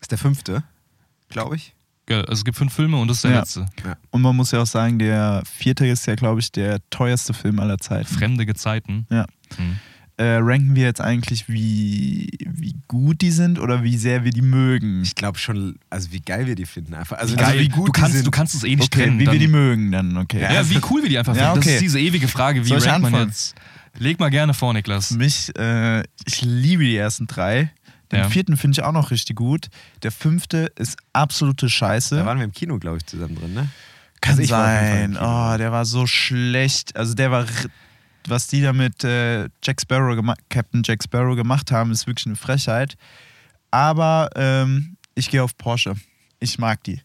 ist 0.00 0.10
der 0.10 0.18
fünfte, 0.18 0.62
glaube 1.28 1.56
ich. 1.56 1.74
Also 2.10 2.32
es 2.32 2.44
gibt 2.44 2.58
fünf 2.58 2.74
Filme 2.74 2.98
und 2.98 3.08
das 3.08 3.18
ist 3.18 3.24
der 3.24 3.30
Ja. 3.30 3.38
letzte. 3.38 3.66
Und 4.10 4.20
man 4.22 4.36
muss 4.36 4.50
ja 4.50 4.60
auch 4.60 4.66
sagen, 4.66 4.98
der 4.98 5.42
vierte 5.46 5.86
ist 5.86 6.04
ja, 6.06 6.14
glaube 6.14 6.40
ich, 6.40 6.52
der 6.52 6.78
teuerste 6.90 7.32
Film 7.32 7.58
aller 7.60 7.78
Zeiten. 7.78 8.06
Fremde 8.12 8.44
Gezeiten. 8.44 9.06
Ja. 9.08 9.24
Mhm. 9.56 9.78
Äh, 10.22 10.36
ranken 10.40 10.76
wir 10.76 10.84
jetzt 10.84 11.00
eigentlich, 11.00 11.48
wie, 11.48 12.28
wie 12.46 12.76
gut 12.86 13.20
die 13.22 13.30
sind 13.32 13.58
oder 13.58 13.82
wie 13.82 13.96
sehr 13.96 14.22
wir 14.24 14.30
die 14.30 14.42
mögen? 14.42 15.02
Ich 15.02 15.14
glaube 15.16 15.38
schon, 15.38 15.76
also 15.90 16.12
wie 16.12 16.20
geil 16.20 16.46
wir 16.46 16.54
die 16.54 16.66
finden 16.66 16.94
einfach. 16.94 17.18
Also, 17.18 17.34
Geil, 17.34 17.44
also 17.46 17.58
wie 17.60 17.68
gut 17.68 17.88
du, 17.88 17.92
die 17.92 18.00
kannst, 18.00 18.14
sind. 18.16 18.26
du 18.26 18.30
kannst 18.30 18.54
es 18.54 18.62
eh 18.62 18.76
nicht 18.76 18.94
okay, 18.94 19.04
trennen. 19.04 19.18
wie 19.18 19.24
dann, 19.24 19.32
wir 19.32 19.40
die 19.40 19.48
mögen 19.48 19.90
dann, 19.90 20.16
okay. 20.16 20.40
Ja, 20.40 20.68
wie 20.70 20.78
cool 20.90 21.02
wir 21.02 21.08
die 21.08 21.18
einfach 21.18 21.34
Ja, 21.34 21.52
finden. 21.52 21.56
Das 21.60 21.66
okay. 21.66 21.74
ist 21.76 21.82
diese 21.82 21.98
ewige 21.98 22.28
Frage, 22.28 22.64
wie 22.64 22.68
Soll 22.68 22.78
rankt 22.80 23.10
man 23.10 23.26
jetzt? 23.26 23.54
Leg 23.98 24.20
mal 24.20 24.30
gerne 24.30 24.54
vor, 24.54 24.72
Niklas. 24.72 25.08
Für 25.08 25.14
mich, 25.16 25.50
äh, 25.58 26.02
ich 26.24 26.42
liebe 26.42 26.84
die 26.84 26.96
ersten 26.96 27.26
drei. 27.26 27.72
Den 28.12 28.20
Ja. 28.20 28.28
vierten 28.28 28.56
finde 28.56 28.78
ich 28.78 28.84
auch 28.84 28.92
noch 28.92 29.10
richtig 29.10 29.36
gut. 29.36 29.68
Der 30.02 30.12
fünfte 30.12 30.70
ist 30.78 30.98
absolute 31.12 31.68
Scheiße. 31.68 32.16
Da 32.16 32.26
waren 32.26 32.38
wir 32.38 32.44
im 32.44 32.52
Kino, 32.52 32.78
glaube 32.78 32.98
ich, 32.98 33.06
zusammen 33.06 33.34
drin, 33.36 33.54
ne? 33.54 33.68
Kann 34.20 34.38
Also 34.38 34.44
sein. 34.44 35.16
Oh, 35.20 35.56
der 35.58 35.72
war 35.72 35.84
so 35.84 36.06
schlecht. 36.06 36.94
Also 36.96 37.14
der 37.14 37.30
war, 37.32 37.44
was 38.28 38.46
die 38.46 38.62
da 38.62 38.72
mit 38.72 39.04
äh, 39.04 39.48
Jack 39.62 39.80
Sparrow 39.80 40.16
Captain 40.48 40.82
Jack 40.84 41.02
Sparrow 41.02 41.36
gemacht 41.36 41.70
haben, 41.72 41.90
ist 41.90 42.06
wirklich 42.06 42.26
eine 42.26 42.36
Frechheit. 42.36 42.96
Aber 43.70 44.30
ähm, 44.36 44.96
ich 45.14 45.30
gehe 45.30 45.42
auf 45.42 45.56
Porsche. 45.56 45.94
Ich 46.40 46.58
mag 46.58 46.82
die. 46.84 47.00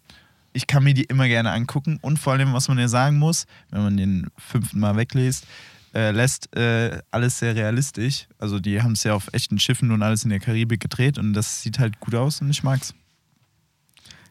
Ich 0.53 0.67
kann 0.67 0.83
mir 0.83 0.93
die 0.93 1.03
immer 1.03 1.27
gerne 1.27 1.51
angucken 1.51 1.99
und 2.01 2.17
vor 2.17 2.33
allem, 2.33 2.53
was 2.53 2.67
man 2.67 2.79
ja 2.79 2.87
sagen 2.87 3.19
muss, 3.19 3.45
wenn 3.69 3.83
man 3.83 3.97
den 3.97 4.27
fünften 4.37 4.79
Mal 4.79 4.95
weglässt, 4.95 5.45
äh, 5.93 6.11
lässt 6.11 6.55
äh, 6.55 6.99
alles 7.11 7.39
sehr 7.39 7.55
realistisch. 7.55 8.27
Also 8.39 8.59
die 8.59 8.81
haben 8.81 8.93
es 8.93 9.03
ja 9.03 9.13
auf 9.13 9.29
echten 9.33 9.59
Schiffen 9.59 9.91
und 9.91 10.01
alles 10.01 10.23
in 10.23 10.29
der 10.29 10.39
Karibik 10.39 10.79
gedreht 10.79 11.17
und 11.17 11.33
das 11.33 11.61
sieht 11.61 11.79
halt 11.79 11.99
gut 11.99 12.15
aus 12.15 12.41
und 12.41 12.49
ich 12.49 12.63
mag's. 12.63 12.93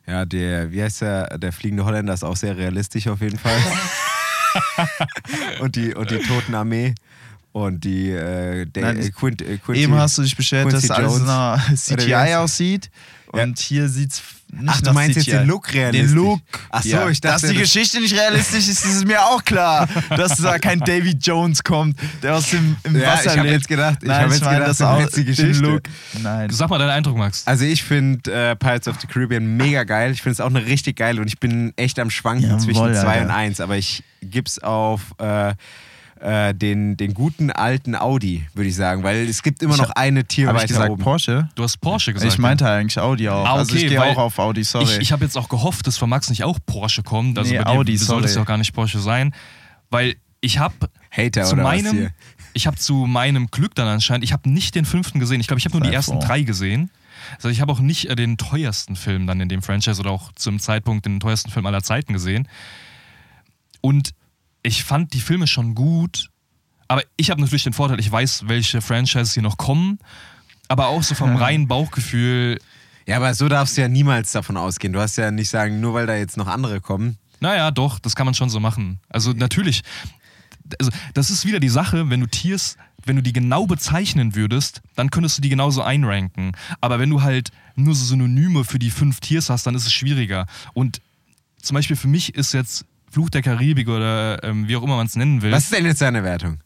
Ja, 0.06 0.24
der, 0.24 0.70
wie 0.70 0.82
heißt 0.82 1.02
der, 1.02 1.38
der 1.38 1.52
fliegende 1.52 1.84
Holländer 1.84 2.14
ist 2.14 2.24
auch 2.24 2.36
sehr 2.36 2.56
realistisch 2.56 3.08
auf 3.08 3.20
jeden 3.20 3.38
Fall. 3.38 3.58
und, 5.60 5.76
die, 5.76 5.94
und 5.94 6.10
die 6.10 6.18
Totenarmee 6.18 6.94
und 7.56 7.84
die 7.84 8.10
äh, 8.10 8.66
der, 8.66 8.82
Nein, 8.82 8.98
äh, 8.98 9.10
Quint, 9.10 9.40
äh, 9.40 9.56
Quincy, 9.56 9.82
Eben 9.84 9.94
hast 9.94 10.18
du 10.18 10.22
dich 10.22 10.36
beschwert, 10.36 10.70
dass 10.70 10.90
alles 10.90 11.20
nach 11.22 11.70
wie 11.70 11.74
CGI 11.74 12.34
aussieht. 12.34 12.90
Ja. 13.34 13.42
Und 13.42 13.58
hier 13.58 13.88
sieht's 13.88 14.22
nicht 14.52 14.68
Ach, 14.68 14.80
du 14.80 14.92
meinst 14.92 15.16
jetzt 15.16 15.24
CGI. 15.24 15.38
den 15.38 15.46
Look 15.48 15.72
realistisch? 15.72 16.10
Den 16.10 16.16
Look. 16.16 16.40
Ach 16.70 16.82
so, 16.82 16.88
ja. 16.90 17.08
ich 17.08 17.20
dachte, 17.20 17.42
Dass 17.42 17.50
die 17.50 17.56
Geschichte 17.58 17.98
nicht 18.00 18.14
realistisch 18.14 18.68
ist, 18.68 18.84
ist 18.84 19.06
mir 19.06 19.20
auch 19.22 19.42
klar. 19.42 19.88
dass 20.10 20.36
da 20.36 20.58
kein 20.58 20.78
Davy 20.80 21.16
Jones 21.20 21.62
kommt, 21.64 21.98
der 22.22 22.34
aus 22.36 22.50
dem 22.50 22.76
im 22.84 23.00
Ja, 23.00 23.14
Wasser 23.14 23.34
ich 23.36 23.42
lebt. 23.42 23.52
jetzt 23.54 23.68
gedacht- 23.68 23.98
ich 24.02 24.08
Nein, 24.08 24.24
hab 24.24 24.30
jetzt 24.30 24.44
meine 24.44 24.54
gedacht, 24.58 24.70
das 24.70 24.78
du 24.78 24.84
auch, 24.84 25.06
die 25.08 25.24
den 25.24 25.26
Geschichte. 25.26 25.62
Look. 25.64 25.82
Nein. 26.22 26.50
Sag 26.50 26.68
mal 26.70 26.78
deinen 26.78 26.90
Eindruck, 26.90 27.16
Max. 27.16 27.42
Also 27.46 27.64
ich 27.64 27.82
finde 27.82 28.30
äh, 28.32 28.54
Pirates 28.54 28.86
of 28.86 29.00
the 29.00 29.06
Caribbean 29.06 29.56
mega 29.56 29.82
geil. 29.84 30.12
Ich 30.12 30.20
finde 30.22 30.34
es 30.34 30.40
auch 30.40 30.50
eine 30.50 30.64
richtig 30.66 30.96
geil 30.96 31.18
und 31.18 31.26
ich 31.26 31.40
bin 31.40 31.72
echt 31.76 31.98
am 31.98 32.10
Schwanken 32.10 32.44
Jawohl, 32.50 32.60
zwischen 32.60 32.94
2 32.94 33.00
Alter. 33.06 33.24
und 33.24 33.30
1. 33.30 33.60
Aber 33.60 33.76
ich 33.76 34.04
gib's 34.22 34.58
auf 34.58 35.00
äh, 35.18 35.54
äh, 36.20 36.54
den, 36.54 36.96
den 36.96 37.14
guten 37.14 37.50
alten 37.50 37.94
Audi, 37.94 38.46
würde 38.54 38.68
ich 38.68 38.76
sagen. 38.76 39.02
Weil 39.02 39.28
es 39.28 39.42
gibt 39.42 39.62
immer 39.62 39.74
Ich 39.74 39.80
noch 39.80 39.90
hab- 39.90 39.98
eine 39.98 40.24
Tier 40.24 40.48
Habe 40.48 40.58
ich 40.58 40.62
weiter 40.64 40.74
gesagt 40.74 40.90
oben. 40.90 41.02
Porsche? 41.02 41.48
Du 41.54 41.62
hast 41.62 41.78
Porsche 41.80 42.12
gesagt. 42.12 42.32
Ich 42.32 42.38
meinte 42.38 42.68
eigentlich 42.68 42.98
Audi 42.98 43.28
auch. 43.28 43.44
Ah, 43.46 43.54
also 43.56 43.74
ich 43.74 43.82
okay, 43.84 43.88
gehe 43.90 44.02
auch 44.02 44.16
auf 44.16 44.38
Audi, 44.38 44.64
sorry. 44.64 44.84
Ich, 44.84 44.98
ich 44.98 45.12
habe 45.12 45.24
jetzt 45.24 45.36
auch 45.36 45.48
gehofft, 45.48 45.86
dass 45.86 45.98
von 45.98 46.08
Max 46.08 46.30
nicht 46.30 46.44
auch 46.44 46.58
Porsche 46.64 47.02
kommt. 47.02 47.38
Also 47.38 47.50
Nee, 47.52 47.58
bei 47.58 47.64
dir 47.64 47.70
Audi, 47.70 47.96
soll 47.96 48.22
das 48.22 48.32
sorry. 48.32 48.40
ja 48.40 48.42
auch 48.42 48.46
gar 48.48 48.58
nicht 48.58 48.72
Porsche 48.72 48.98
sein. 48.98 49.34
Weil 49.90 50.16
ich 50.40 50.58
habe 50.58 50.74
Hater 51.10 51.44
zu 51.44 51.54
oder 51.54 51.64
was 51.64 51.82
meinem, 51.82 51.92
hier? 51.96 52.10
ich 52.54 52.66
habe 52.66 52.76
zu 52.76 52.94
meinem 53.06 53.48
Glück 53.50 53.74
dann 53.74 53.88
anscheinend, 53.88 54.24
ich 54.24 54.32
habe 54.32 54.48
nicht 54.48 54.74
den 54.74 54.84
fünften 54.84 55.20
gesehen. 55.20 55.40
Ich 55.40 55.46
glaube, 55.46 55.58
ich 55.58 55.64
habe 55.66 55.76
nur 55.78 55.86
die 55.86 55.94
ersten 55.94 56.18
drei 56.20 56.42
gesehen. 56.42 56.90
Also 57.36 57.48
ich 57.48 57.60
habe 57.60 57.72
auch 57.72 57.80
nicht 57.80 58.08
äh, 58.08 58.14
den 58.16 58.36
teuersten 58.36 58.94
Film 58.96 59.26
dann 59.26 59.40
in 59.40 59.48
dem 59.48 59.60
Franchise 59.62 59.98
oder 60.00 60.10
auch 60.10 60.32
zum 60.32 60.60
Zeitpunkt 60.60 61.06
den 61.06 61.18
teuersten 61.20 61.50
Film 61.50 61.66
aller 61.66 61.82
Zeiten 61.82 62.12
gesehen. 62.12 62.46
Und 63.80 64.10
ich 64.66 64.82
fand 64.82 65.14
die 65.14 65.20
Filme 65.20 65.46
schon 65.46 65.76
gut, 65.76 66.30
aber 66.88 67.02
ich 67.16 67.30
habe 67.30 67.40
natürlich 67.40 67.62
den 67.62 67.72
Vorteil, 67.72 68.00
ich 68.00 68.10
weiß, 68.10 68.48
welche 68.48 68.80
Franchises 68.80 69.34
hier 69.34 69.42
noch 69.42 69.58
kommen. 69.58 69.98
Aber 70.66 70.88
auch 70.88 71.04
so 71.04 71.14
vom 71.14 71.36
reinen 71.44 71.68
Bauchgefühl, 71.68 72.58
Ja, 73.06 73.16
aber 73.18 73.32
so 73.34 73.48
darfst 73.48 73.76
du 73.76 73.82
ja 73.82 73.88
niemals 73.88 74.32
davon 74.32 74.56
ausgehen. 74.56 74.92
Du 74.92 75.00
hast 75.00 75.16
ja 75.16 75.30
nicht 75.30 75.48
sagen, 75.48 75.80
nur 75.80 75.94
weil 75.94 76.06
da 76.06 76.16
jetzt 76.16 76.36
noch 76.36 76.48
andere 76.48 76.80
kommen. 76.80 77.16
Naja, 77.38 77.70
doch, 77.70 78.00
das 78.00 78.16
kann 78.16 78.26
man 78.26 78.34
schon 78.34 78.50
so 78.50 78.58
machen. 78.58 78.98
Also 79.08 79.32
natürlich, 79.32 79.82
also 80.80 80.90
das 81.14 81.30
ist 81.30 81.46
wieder 81.46 81.60
die 81.60 81.68
Sache, 81.68 82.10
wenn 82.10 82.20
du 82.20 82.26
Tiers, 82.26 82.76
wenn 83.04 83.14
du 83.14 83.22
die 83.22 83.32
genau 83.32 83.66
bezeichnen 83.66 84.34
würdest, 84.34 84.82
dann 84.96 85.10
könntest 85.10 85.38
du 85.38 85.42
die 85.42 85.48
genauso 85.48 85.82
einranken. 85.82 86.52
Aber 86.80 86.98
wenn 86.98 87.10
du 87.10 87.22
halt 87.22 87.50
nur 87.76 87.94
so 87.94 88.04
Synonyme 88.04 88.64
für 88.64 88.80
die 88.80 88.90
fünf 88.90 89.20
Tiers 89.20 89.48
hast, 89.48 89.64
dann 89.66 89.76
ist 89.76 89.86
es 89.86 89.92
schwieriger. 89.92 90.46
Und 90.74 91.00
zum 91.62 91.74
Beispiel 91.76 91.94
für 91.96 92.08
mich 92.08 92.34
ist 92.34 92.52
jetzt 92.52 92.84
Fluch 93.16 93.30
der 93.30 93.40
Karibik 93.40 93.88
oder 93.88 94.44
ähm, 94.44 94.68
wie 94.68 94.76
auch 94.76 94.82
immer 94.82 94.96
man 94.96 95.06
es 95.06 95.16
nennen 95.16 95.40
will. 95.40 95.50
Was 95.50 95.64
ist 95.64 95.72
denn 95.72 95.86
jetzt 95.86 96.02
deine 96.02 96.22
Wertung? 96.22 96.58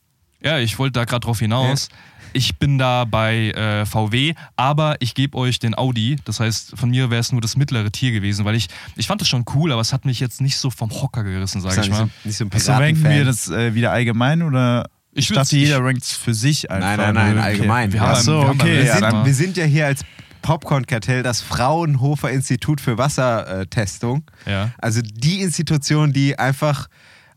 Ja, 0.42 0.58
ich 0.58 0.80
wollte 0.80 0.94
da 0.98 1.04
gerade 1.04 1.20
drauf 1.20 1.38
hinaus. 1.38 1.88
Ich 2.32 2.58
bin 2.58 2.76
da 2.76 3.04
bei 3.04 3.50
äh, 3.52 3.86
VW, 3.86 4.34
aber 4.56 4.96
ich 4.98 5.14
gebe 5.14 5.38
euch 5.38 5.60
den 5.60 5.78
Audi. 5.78 6.16
Das 6.24 6.40
heißt, 6.40 6.72
von 6.76 6.90
mir 6.90 7.08
wäre 7.08 7.20
es 7.20 7.30
nur 7.30 7.40
das 7.40 7.56
mittlere 7.56 7.92
Tier 7.92 8.10
gewesen, 8.10 8.44
weil 8.44 8.56
ich, 8.56 8.66
ich 8.96 9.06
fand 9.06 9.20
das 9.20 9.28
schon 9.28 9.44
cool, 9.54 9.70
aber 9.70 9.80
es 9.80 9.92
hat 9.92 10.04
mich 10.04 10.18
jetzt 10.18 10.40
nicht 10.40 10.56
so 10.58 10.70
vom 10.70 10.90
Hocker 10.90 11.22
gerissen, 11.22 11.60
sage 11.60 11.82
ich 11.82 11.86
du 11.86 11.92
mal. 11.92 12.04
nicht, 12.06 12.14
so, 12.14 12.28
nicht 12.28 12.36
so 12.38 12.44
ein 12.46 12.52
also 12.52 12.72
ranken 12.72 13.04
wir 13.04 13.24
das 13.24 13.48
äh, 13.48 13.72
wieder 13.76 13.92
allgemein 13.92 14.42
oder? 14.42 14.88
Ich 15.12 15.30
Ich, 15.30 15.36
dachte, 15.36 15.56
jeder 15.56 15.84
rankt 15.84 16.02
es 16.02 16.12
für 16.12 16.34
sich 16.34 16.68
einfach. 16.68 16.96
Nein, 16.96 17.14
nein, 17.14 17.14
nein, 17.14 17.38
Okay. 17.38 17.46
allgemein. 17.46 17.92
Wir 17.92 18.00
Ja, 18.00 18.08
haben 18.08 18.22
so, 18.24 18.40
wir 18.42 18.48
haben 18.48 18.60
okay, 18.60 18.72
wir, 18.76 18.84
ja, 18.86 18.98
sind, 19.10 19.24
wir 19.24 19.34
sind 19.34 19.56
ja 19.56 19.64
hier 19.66 19.86
als 19.86 20.04
Popcorn-Kartell 20.42 21.22
das 21.22 21.40
Fraunhofer 21.42 22.30
Institut 22.30 22.80
für 22.80 22.98
Wassertestung. 22.98 24.24
Ja. 24.46 24.70
Also 24.78 25.00
die 25.02 25.40
Institution, 25.40 26.12
die 26.12 26.38
einfach 26.38 26.88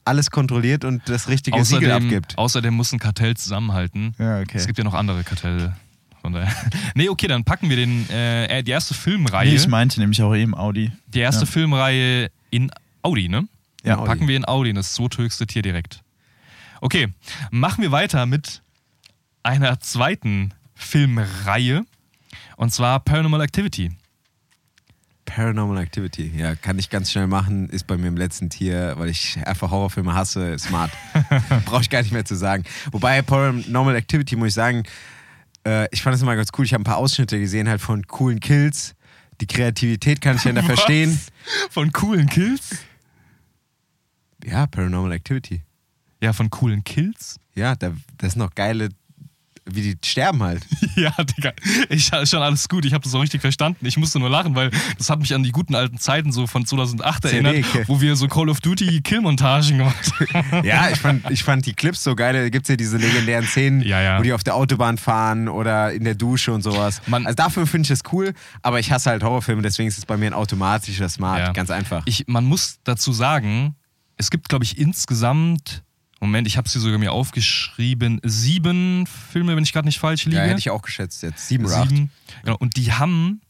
alles 0.05 0.31
kontrolliert 0.31 0.83
und 0.85 1.01
das 1.07 1.27
richtige 1.29 1.63
Siegel 1.63 1.89
Außerdem, 1.91 2.07
abgibt. 2.07 2.37
außerdem 2.37 2.73
muss 2.73 2.91
ein 2.91 2.99
Kartell 2.99 3.35
zusammenhalten. 3.37 4.13
Ja, 4.19 4.39
okay. 4.41 4.57
Es 4.57 4.65
gibt 4.67 4.77
ja 4.77 4.83
noch 4.83 4.93
andere 4.93 5.23
Kartelle. 5.23 5.75
Von 6.21 6.33
daher. 6.33 6.53
nee, 6.95 7.09
okay, 7.09 7.27
dann 7.27 7.43
packen 7.43 7.69
wir 7.69 7.75
den, 7.77 8.09
äh, 8.09 8.63
die 8.63 8.71
erste 8.71 8.93
Filmreihe. 8.93 9.49
Nee, 9.49 9.55
ich 9.55 9.67
meinte 9.67 9.99
nämlich 9.99 10.21
auch 10.21 10.33
eben 10.35 10.55
Audi. 10.55 10.91
die 11.07 11.19
erste 11.19 11.45
Ja. 11.45 11.51
Filmreihe 11.51 12.29
in 12.49 12.71
Audi, 13.01 13.27
ne? 13.29 13.47
Ja, 13.83 13.97
Dann 13.97 14.05
packen 14.05 14.27
wir 14.29 14.37
in 14.37 14.45
Audi, 14.47 14.71
das 14.73 14.93
zweithöchste 14.93 15.45
Tier 15.47 15.61
direkt. 15.61 16.01
Okay, 16.79 17.09
machen 17.51 17.81
wir 17.81 17.91
weiter 17.91 18.25
mit 18.25 18.61
einer 19.41 19.79
zweiten 19.81 20.53
Filmreihe. 20.75 21.83
Und 22.57 22.71
zwar 22.73 22.99
Paranormal 22.99 23.41
Activity. 23.41 23.91
Paranormal 25.25 25.77
Activity, 25.81 26.31
ja, 26.35 26.53
kann 26.55 26.77
ich 26.77 26.89
ganz 26.89 27.11
schnell 27.11 27.27
machen, 27.27 27.69
ist 27.69 27.87
bei 27.87 27.97
mir 27.97 28.07
im 28.07 28.17
letzten 28.17 28.49
Tier, 28.49 28.93
weil 28.97 29.09
ich 29.09 29.37
einfach 29.45 29.71
Horrorfilme 29.71 30.13
hasse, 30.13 30.59
smart. 30.59 30.91
Brauche 31.65 31.81
ich 31.81 31.89
gar 31.89 32.01
nicht 32.01 32.11
mehr 32.11 32.25
zu 32.25 32.35
sagen. 32.35 32.65
Wobei 32.91 33.21
Paranormal 33.21 33.95
Activity, 33.95 34.35
muss 34.35 34.49
ich 34.49 34.53
sagen, 34.53 34.83
äh, 35.65 35.87
ich 35.91 36.01
fand 36.01 36.15
es 36.15 36.21
immer 36.21 36.35
ganz 36.35 36.49
cool. 36.57 36.65
Ich 36.65 36.73
habe 36.73 36.81
ein 36.81 36.85
paar 36.85 36.97
Ausschnitte 36.97 37.39
gesehen, 37.39 37.69
halt 37.69 37.81
von 37.81 38.05
coolen 38.07 38.39
Kills. 38.39 38.95
Die 39.41 39.47
Kreativität 39.47 40.21
kann 40.21 40.35
ich 40.35 40.43
ja 40.43 40.51
da 40.51 40.61
verstehen. 40.63 41.17
Von 41.69 41.91
coolen 41.91 42.27
Kills? 42.27 42.77
Ja, 44.43 44.67
Paranormal 44.67 45.13
Activity. 45.13 45.63
Ja, 46.21 46.33
von 46.33 46.49
coolen 46.49 46.83
Kills. 46.83 47.39
Ja, 47.55 47.75
da, 47.75 47.93
das 48.17 48.33
sind 48.33 48.39
noch 48.39 48.55
geile 48.55 48.89
wie 49.65 49.81
die 49.81 49.97
sterben 50.07 50.43
halt. 50.43 50.65
Ja, 50.95 51.11
Digga. 51.23 51.53
Ich 51.89 52.11
ist 52.13 52.29
schon 52.29 52.41
alles 52.43 52.69
gut. 52.69 52.85
Ich 52.85 52.93
habe 52.93 53.03
das 53.03 53.15
auch 53.15 53.21
richtig 53.21 53.41
verstanden. 53.41 53.85
Ich 53.87 53.97
musste 53.97 54.19
nur 54.19 54.29
lachen, 54.29 54.53
weil 54.55 54.69
das 54.99 55.09
hat 55.09 55.19
mich 55.19 55.33
an 55.33 55.41
die 55.41 55.51
guten 55.51 55.73
alten 55.73 55.97
Zeiten 55.97 56.31
so 56.31 56.45
von 56.45 56.65
2008 56.67 57.25
erinnert, 57.25 57.55
CD-Ecke. 57.55 57.87
wo 57.87 57.99
wir 57.99 58.15
so 58.15 58.27
Call 58.27 58.49
of 58.49 58.61
Duty 58.61 59.01
Killmontagen 59.01 59.79
gemacht 59.79 60.11
haben. 60.33 60.63
Ja, 60.65 60.89
ich 60.89 60.99
fand, 60.99 61.29
ich 61.31 61.43
fand 61.43 61.65
die 61.65 61.73
Clips 61.73 62.03
so 62.03 62.15
geil. 62.15 62.33
Da 62.33 62.49
gibt 62.49 62.65
es 62.65 62.69
ja 62.69 62.75
diese 62.75 62.97
legendären 62.97 63.45
Szenen, 63.47 63.81
Ja, 63.81 64.01
ja. 64.01 64.19
wo 64.19 64.23
die 64.23 64.33
auf 64.33 64.43
der 64.43 64.55
Autobahn 64.55 64.97
fahren 64.99 65.47
oder 65.47 65.91
in 65.93 66.03
der 66.03 66.15
Dusche 66.15 66.51
und 66.53 66.61
sowas. 66.61 67.01
Man- 67.07 67.25
also 67.25 67.35
dafür 67.35 67.65
finde 67.65 67.83
ich 67.83 67.89
das 67.99 68.01
cool, 68.13 68.33
aber 68.61 68.79
ich 68.79 68.91
hasse 68.91 69.09
halt 69.09 69.23
Horrorfilme, 69.23 69.61
deswegen 69.63 69.87
ist 69.87 69.97
es 69.97 70.05
bei 70.05 70.17
mir 70.17 70.27
ein 70.27 70.33
automatischer 70.33 71.09
Smart. 71.09 71.39
Ja. 71.39 71.51
Ganz 71.53 71.71
einfach. 71.71 72.03
Ich, 72.05 72.25
man 72.27 72.45
muss 72.45 72.77
dazu 72.83 73.11
sagen, 73.13 73.75
es 74.17 74.29
gibt, 74.29 74.47
glaube 74.49 74.63
ich, 74.65 74.77
insgesamt, 74.77 75.83
Moment, 76.23 76.47
ich 76.47 76.57
habe 76.57 76.69
sie 76.69 76.79
sogar 76.79 76.97
mir 76.97 77.11
aufgeschrieben, 77.11 78.19
sieben 78.23 79.05
Filme, 79.07 79.55
wenn 79.55 79.63
ich 79.63 79.73
gerade 79.73 79.87
nicht 79.87 79.99
falsch 79.99 80.25
liege. 80.25 80.37
ja, 80.37 80.43
hätte 80.43 80.59
ich 80.59 80.69
auch 80.69 80.81
geschätzt 80.81 81.21
jetzt. 81.23 81.47
Sieben 81.47 81.65
oder 81.65 81.77
acht. 81.77 81.89
Sieben. 81.89 82.11
Genau. 82.43 82.57
Und 82.57 82.77
die 82.77 82.93
haben, 82.93 83.41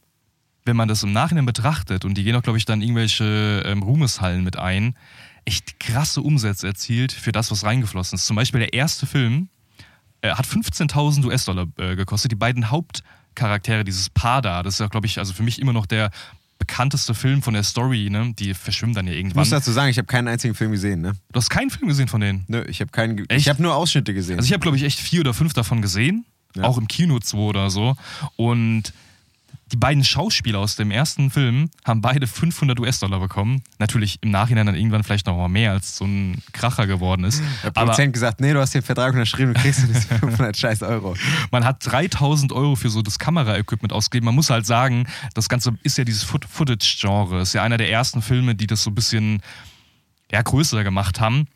wenn 0.64 0.76
man 0.76 0.88
das 0.88 1.02
im 1.02 1.12
Nachhinein 1.12 1.46
betrachtet, 1.46 2.04
und 2.04 2.14
die 2.14 2.24
gehen 2.24 2.34
auch, 2.36 2.42
glaube 2.42 2.58
ich, 2.58 2.64
dann 2.64 2.82
irgendwelche 2.82 3.62
ähm, 3.64 3.82
Ruhmeshallen 3.82 4.42
mit 4.42 4.56
ein, 4.56 4.96
echt 5.44 5.78
krasse 5.78 6.20
Umsätze 6.20 6.66
erzielt 6.66 7.12
für 7.12 7.32
das, 7.32 7.50
was 7.50 7.64
reingeflossen 7.64 8.16
ist. 8.16 8.26
Zum 8.26 8.36
Beispiel 8.36 8.60
der 8.60 8.72
erste 8.72 9.06
Film 9.06 9.48
äh, 10.22 10.30
hat 10.30 10.46
15.000 10.46 11.24
US-Dollar 11.26 11.66
äh, 11.78 11.96
gekostet. 11.96 12.32
Die 12.32 12.36
beiden 12.36 12.70
Hauptcharaktere, 12.70 13.84
dieses 13.84 14.10
Paar 14.10 14.42
da, 14.42 14.62
das 14.62 14.74
ist 14.74 14.80
ja, 14.80 14.88
glaube 14.88 15.06
ich, 15.06 15.18
also 15.18 15.32
für 15.32 15.42
mich 15.42 15.60
immer 15.60 15.72
noch 15.72 15.86
der 15.86 16.10
bekannteste 16.58 17.14
Film 17.14 17.42
von 17.42 17.54
der 17.54 17.62
Story, 17.62 18.08
ne? 18.10 18.32
Die 18.38 18.54
verschwimmen 18.54 18.94
dann 18.94 19.06
ja 19.06 19.12
Ich 19.12 19.18
irgendwann. 19.18 19.40
muss 19.42 19.50
dazu 19.50 19.72
sagen, 19.72 19.90
ich 19.90 19.98
habe 19.98 20.06
keinen 20.06 20.28
einzigen 20.28 20.54
Film 20.54 20.72
gesehen, 20.72 21.00
ne? 21.00 21.12
Du 21.32 21.38
hast 21.38 21.50
keinen 21.50 21.70
Film 21.70 21.88
gesehen 21.88 22.08
von 22.08 22.20
denen. 22.20 22.44
Nö, 22.48 22.62
ich 22.68 22.80
habe 22.80 22.90
keinen. 22.90 23.18
Echt? 23.28 23.40
Ich 23.40 23.48
habe 23.48 23.62
nur 23.62 23.74
Ausschnitte 23.74 24.14
gesehen. 24.14 24.36
Also 24.36 24.46
ich 24.46 24.52
habe, 24.52 24.60
glaube 24.62 24.76
ich, 24.76 24.82
echt 24.84 24.98
vier 24.98 25.20
oder 25.20 25.34
fünf 25.34 25.52
davon 25.52 25.82
gesehen. 25.82 26.24
Ja. 26.56 26.64
Auch 26.64 26.78
im 26.78 26.86
Kino 26.88 27.18
zwei 27.18 27.38
oder 27.38 27.68
so. 27.70 27.96
Und 28.36 28.92
die 29.74 29.80
beiden 29.80 30.04
Schauspieler 30.04 30.60
aus 30.60 30.76
dem 30.76 30.92
ersten 30.92 31.30
Film 31.30 31.68
haben 31.84 32.00
beide 32.00 32.28
500 32.28 32.78
US-Dollar 32.78 33.18
bekommen. 33.18 33.60
Natürlich 33.80 34.18
im 34.20 34.30
Nachhinein 34.30 34.66
dann 34.66 34.76
irgendwann 34.76 35.02
vielleicht 35.02 35.26
noch 35.26 35.36
mal 35.36 35.48
mehr, 35.48 35.72
als 35.72 35.96
so 35.96 36.04
ein 36.04 36.40
Kracher 36.52 36.86
geworden 36.86 37.24
ist. 37.24 37.42
der 37.64 37.72
Produzent 37.72 38.12
gesagt, 38.12 38.40
nee, 38.40 38.52
du 38.52 38.60
hast 38.60 38.72
den 38.72 38.82
Vertrag 38.82 39.14
unterschrieben, 39.14 39.52
du 39.52 39.60
kriegst 39.60 39.80
jetzt 39.88 40.04
500 40.20 40.56
scheiß 40.56 40.82
Euro. 40.82 41.16
man 41.50 41.64
hat 41.64 41.84
3000 41.84 42.52
Euro 42.52 42.76
für 42.76 42.88
so 42.88 43.02
das 43.02 43.18
Kameraequipment 43.18 43.92
ausgegeben. 43.92 44.26
Man 44.26 44.36
muss 44.36 44.48
halt 44.48 44.64
sagen, 44.64 45.08
das 45.34 45.48
Ganze 45.48 45.76
ist 45.82 45.98
ja 45.98 46.04
dieses 46.04 46.22
Foot- 46.22 46.44
Footage-Genre. 46.44 47.40
Ist 47.40 47.54
ja 47.54 47.64
einer 47.64 47.76
der 47.76 47.90
ersten 47.90 48.22
Filme, 48.22 48.54
die 48.54 48.68
das 48.68 48.84
so 48.84 48.90
ein 48.92 48.94
bisschen 48.94 49.42
ja, 50.30 50.40
größer 50.40 50.84
gemacht 50.84 51.18
haben. 51.18 51.48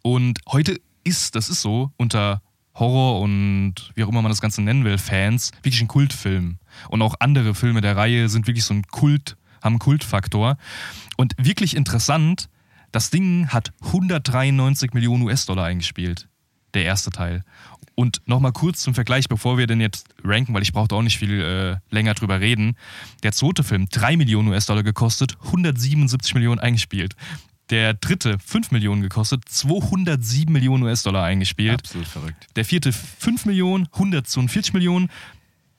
Und 0.00 0.38
heute 0.48 0.80
ist, 1.04 1.34
das 1.34 1.50
ist 1.50 1.60
so, 1.60 1.92
unter 1.98 2.40
Horror 2.78 3.20
und 3.20 3.74
wie 3.94 4.04
auch 4.04 4.08
immer 4.08 4.22
man 4.22 4.30
das 4.30 4.40
Ganze 4.40 4.62
nennen 4.62 4.84
will, 4.84 4.98
Fans, 4.98 5.50
wirklich 5.62 5.80
ein 5.80 5.88
Kultfilm. 5.88 6.58
Und 6.88 7.02
auch 7.02 7.14
andere 7.20 7.54
Filme 7.54 7.80
der 7.80 7.96
Reihe 7.96 8.28
sind 8.28 8.46
wirklich 8.46 8.64
so 8.64 8.74
ein 8.74 8.86
Kult, 8.86 9.36
haben 9.62 9.74
einen 9.74 9.78
Kultfaktor. 9.78 10.56
Und 11.16 11.34
wirklich 11.38 11.76
interessant, 11.76 12.48
das 12.92 13.10
Ding 13.10 13.48
hat 13.48 13.72
193 13.82 14.92
Millionen 14.92 15.22
US-Dollar 15.22 15.64
eingespielt, 15.64 16.28
der 16.74 16.84
erste 16.84 17.10
Teil. 17.10 17.42
Und 17.94 18.20
nochmal 18.26 18.52
kurz 18.52 18.82
zum 18.82 18.94
Vergleich, 18.94 19.26
bevor 19.26 19.56
wir 19.56 19.66
den 19.66 19.80
jetzt 19.80 20.08
ranken, 20.22 20.52
weil 20.52 20.62
ich 20.62 20.74
brauchte 20.74 20.94
auch 20.94 21.02
nicht 21.02 21.18
viel 21.18 21.40
äh, 21.40 21.94
länger 21.94 22.12
drüber 22.12 22.40
reden. 22.40 22.76
Der 23.22 23.32
zweite 23.32 23.64
Film, 23.64 23.88
3 23.90 24.18
Millionen 24.18 24.48
US-Dollar 24.48 24.82
gekostet, 24.82 25.38
177 25.46 26.34
Millionen 26.34 26.60
eingespielt. 26.60 27.16
Der 27.70 27.94
dritte, 27.94 28.38
5 28.38 28.70
Millionen 28.70 29.02
gekostet, 29.02 29.48
207 29.48 30.52
Millionen 30.52 30.84
US-Dollar 30.84 31.24
eingespielt. 31.24 31.80
Absolut 31.80 32.06
verrückt. 32.06 32.46
Der 32.54 32.64
vierte 32.64 32.92
5 32.92 33.44
Millionen, 33.46 33.88
142 33.92 34.72
Millionen. 34.72 35.10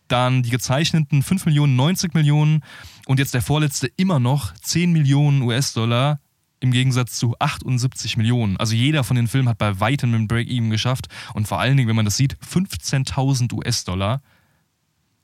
Dann 0.09 0.43
die 0.43 0.49
gezeichneten 0.49 1.23
5 1.23 1.45
Millionen, 1.45 1.75
90 1.75 2.13
Millionen. 2.13 2.63
Und 3.05 3.19
jetzt 3.19 3.33
der 3.33 3.41
vorletzte 3.41 3.87
immer 3.95 4.19
noch 4.19 4.53
10 4.55 4.91
Millionen 4.91 5.41
US-Dollar 5.41 6.19
im 6.59 6.71
Gegensatz 6.71 7.17
zu 7.19 7.35
78 7.39 8.17
Millionen. 8.17 8.57
Also 8.57 8.75
jeder 8.75 9.03
von 9.03 9.15
den 9.15 9.27
Filmen 9.27 9.47
hat 9.47 9.57
bei 9.57 9.79
weitem 9.79 10.13
einen 10.13 10.27
Break-Even 10.27 10.69
geschafft. 10.69 11.07
Und 11.33 11.47
vor 11.47 11.59
allen 11.59 11.77
Dingen, 11.77 11.87
wenn 11.87 11.95
man 11.95 12.05
das 12.05 12.17
sieht, 12.17 12.35
15.000 12.37 13.53
US-Dollar. 13.53 14.21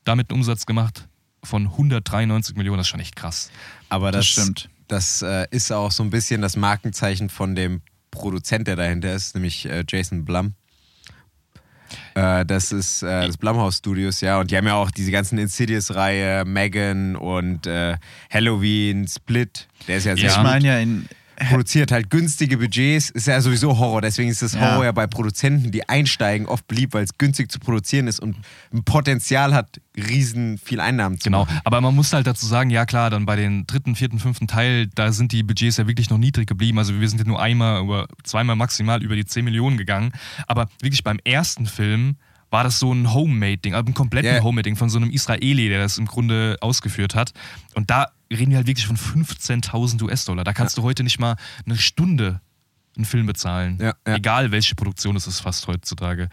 Damit 0.04 0.30
einen 0.30 0.40
Umsatz 0.40 0.64
gemacht 0.64 1.08
von 1.42 1.66
193 1.66 2.56
Millionen. 2.56 2.78
Das 2.78 2.86
ist 2.86 2.90
schon 2.90 3.00
echt 3.00 3.16
krass. 3.16 3.50
Aber 3.88 4.12
das, 4.12 4.20
Das 4.20 4.44
stimmt. 4.44 4.70
Das 4.88 5.22
äh, 5.22 5.46
ist 5.50 5.72
auch 5.72 5.90
so 5.90 6.02
ein 6.02 6.10
bisschen 6.10 6.42
das 6.42 6.56
Markenzeichen 6.56 7.30
von 7.30 7.54
dem 7.54 7.82
Produzent, 8.10 8.68
der 8.68 8.76
dahinter 8.76 9.14
ist, 9.14 9.34
nämlich 9.34 9.66
äh, 9.66 9.84
Jason 9.88 10.24
Blum. 10.24 10.54
Äh, 12.14 12.44
das 12.46 12.72
ist 12.72 13.02
äh, 13.02 13.26
das 13.26 13.36
Blumhouse 13.36 13.78
Studios, 13.78 14.20
ja. 14.20 14.40
Und 14.40 14.50
die 14.50 14.56
haben 14.56 14.66
ja 14.66 14.74
auch 14.74 14.90
diese 14.90 15.10
ganzen 15.10 15.38
Insidious-Reihe, 15.38 16.44
Megan 16.44 17.16
und 17.16 17.66
äh, 17.66 17.96
Halloween, 18.30 19.06
Split. 19.08 19.68
Der 19.88 19.98
ist 19.98 20.04
ja 20.04 20.16
sehr. 20.16 20.30
Ich 20.30 20.36
meine 20.38 20.66
ja 20.66 20.78
in. 20.78 21.08
Produziert 21.36 21.90
halt 21.92 22.10
günstige 22.10 22.58
Budgets, 22.58 23.10
ist 23.10 23.26
ja 23.26 23.40
sowieso 23.40 23.78
Horror, 23.78 24.00
deswegen 24.02 24.30
ist 24.30 24.42
das 24.42 24.54
Ja. 24.54 24.60
Horror 24.72 24.84
ja 24.84 24.92
bei 24.92 25.06
Produzenten, 25.06 25.70
die 25.70 25.88
einsteigen, 25.88 26.46
oft 26.46 26.66
beliebt, 26.68 26.94
weil 26.94 27.04
es 27.04 27.18
günstig 27.18 27.50
zu 27.50 27.58
produzieren 27.58 28.06
ist 28.06 28.20
und 28.20 28.36
ein 28.72 28.84
Potenzial 28.84 29.54
hat, 29.54 29.80
riesen 29.96 30.58
viel 30.58 30.80
Einnahmen 30.80 31.18
zu 31.18 31.24
Genau, 31.24 31.44
machen. 31.44 31.60
aber 31.64 31.80
man 31.80 31.94
muss 31.94 32.12
halt 32.12 32.26
dazu 32.26 32.46
sagen, 32.46 32.70
ja 32.70 32.86
klar, 32.86 33.10
dann 33.10 33.26
bei 33.26 33.36
den 33.36 33.66
dritten, 33.66 33.94
vierten, 33.94 34.18
fünften 34.18 34.46
Teil, 34.48 34.88
da 34.94 35.12
sind 35.12 35.32
die 35.32 35.42
Budgets 35.42 35.76
ja 35.76 35.86
wirklich 35.86 36.10
noch 36.10 36.18
niedrig 36.18 36.46
geblieben. 36.48 36.78
Also 36.78 36.98
wir 37.00 37.08
sind 37.08 37.18
ja 37.18 37.26
nur 37.26 37.40
einmal 37.40 37.82
oder 37.82 38.06
zweimal 38.22 38.56
maximal 38.56 39.02
über 39.02 39.16
die 39.16 39.24
10 39.24 39.44
Millionen 39.44 39.76
gegangen. 39.76 40.12
Aber 40.46 40.68
wirklich 40.80 41.04
beim 41.04 41.18
ersten 41.24 41.66
Film 41.66 42.16
war 42.50 42.62
das 42.64 42.78
so 42.78 42.92
ein 42.92 43.12
Homemade-Ding, 43.12 43.74
also 43.74 43.86
ein 43.90 43.94
kompletten 43.94 44.32
Ja. 44.36 44.42
Homemade-Ding 44.42 44.76
von 44.76 44.88
so 44.88 44.98
einem 44.98 45.10
Israeli, 45.10 45.68
der 45.68 45.80
das 45.80 45.98
im 45.98 46.06
Grunde 46.06 46.56
ausgeführt 46.60 47.14
hat. 47.16 47.32
Und 47.74 47.90
da 47.90 48.08
reden 48.30 48.50
wir 48.50 48.58
halt 48.58 48.66
wirklich 48.66 48.86
von 48.86 48.96
15.000 48.96 50.02
US-Dollar. 50.02 50.44
Da 50.44 50.52
kannst 50.52 50.76
du 50.78 50.82
heute 50.82 51.02
nicht 51.02 51.18
mal 51.18 51.36
eine 51.64 51.76
Stunde 51.76 52.40
einen 52.96 53.04
Film 53.04 53.26
bezahlen. 53.26 53.78
Ja, 53.80 53.94
ja. 54.06 54.16
Egal 54.16 54.50
welche 54.52 54.74
Produktion 54.74 55.16
es 55.16 55.26
ist 55.26 55.40
fast 55.40 55.66
heutzutage. 55.66 56.28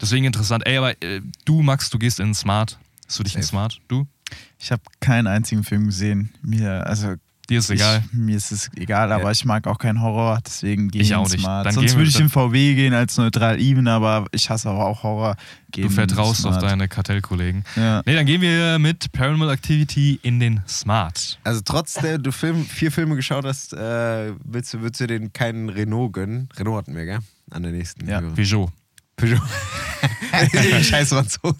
Deswegen 0.00 0.24
interessant. 0.24 0.66
Ey, 0.66 0.76
aber 0.76 1.00
äh, 1.02 1.20
du, 1.44 1.62
Max, 1.62 1.90
du 1.90 1.98
gehst 1.98 2.20
in 2.20 2.34
Smart. 2.34 2.78
Ist 3.06 3.16
für 3.16 3.24
dich 3.24 3.34
Safe. 3.34 3.44
Smart? 3.44 3.80
Du? 3.88 4.06
Ich 4.58 4.72
habe 4.72 4.82
keinen 5.00 5.26
einzigen 5.26 5.62
Film 5.62 5.86
gesehen. 5.86 6.32
Mir, 6.42 6.86
also 6.86 7.14
Dir 7.50 7.58
ist 7.58 7.68
egal. 7.70 8.02
Ich, 8.06 8.12
mir 8.14 8.36
ist 8.36 8.52
es 8.52 8.70
egal, 8.76 9.12
aber 9.12 9.24
Ja. 9.24 9.30
ich 9.32 9.44
mag 9.44 9.66
auch 9.66 9.76
keinen 9.78 10.00
Horror, 10.00 10.38
deswegen 10.46 10.88
gehe 10.88 11.02
Ich 11.02 11.08
ich 11.10 11.14
auch 11.14 11.26
in 11.26 11.32
nicht. 11.32 11.40
Smart. 11.42 11.66
Dann 11.66 11.74
Sonst 11.74 11.86
gehen 11.88 11.92
wir 11.94 11.98
würde 11.98 12.10
ich 12.10 12.20
in 12.20 12.28
VW 12.30 12.74
gehen 12.74 12.94
als 12.94 13.18
neutral 13.18 13.60
even, 13.60 13.86
aber 13.86 14.26
ich 14.32 14.48
hasse 14.48 14.70
aber 14.70 14.86
auch 14.86 15.02
Horror. 15.02 15.36
Geh 15.70 15.82
Du 15.82 15.90
vertraust 15.90 16.46
auf 16.46 16.56
deine 16.58 16.88
Kartellkollegen. 16.88 17.64
Ja. 17.76 18.00
Nee, 18.06 18.14
dann 18.14 18.24
gehen 18.24 18.40
wir 18.40 18.78
mit 18.78 19.12
Paranormal 19.12 19.50
Activity 19.50 20.18
in 20.22 20.40
den 20.40 20.62
Smart. 20.66 21.38
Also 21.44 21.60
trotz 21.64 21.94
der 21.94 22.16
du 22.18 22.32
Film, 22.32 22.64
vier 22.64 22.90
Filme 22.90 23.14
geschaut 23.16 23.44
hast, 23.44 23.74
äh, 23.74 24.32
willst, 24.44 24.72
du, 24.72 24.80
willst 24.82 25.00
du 25.00 25.06
den 25.06 25.32
keinen 25.32 25.68
Renault 25.68 26.12
gönnen? 26.14 26.48
Renault 26.56 26.78
hatten 26.78 26.96
wir, 26.96 27.04
gell? 27.04 27.18
An 27.50 27.62
der 27.62 27.72
nächsten. 27.72 28.08
Ja. 28.08 28.20
Peugeot. 28.22 28.70
Peugeot. 29.16 29.42
Scheiß 30.82 31.10
Franzosen. 31.10 31.56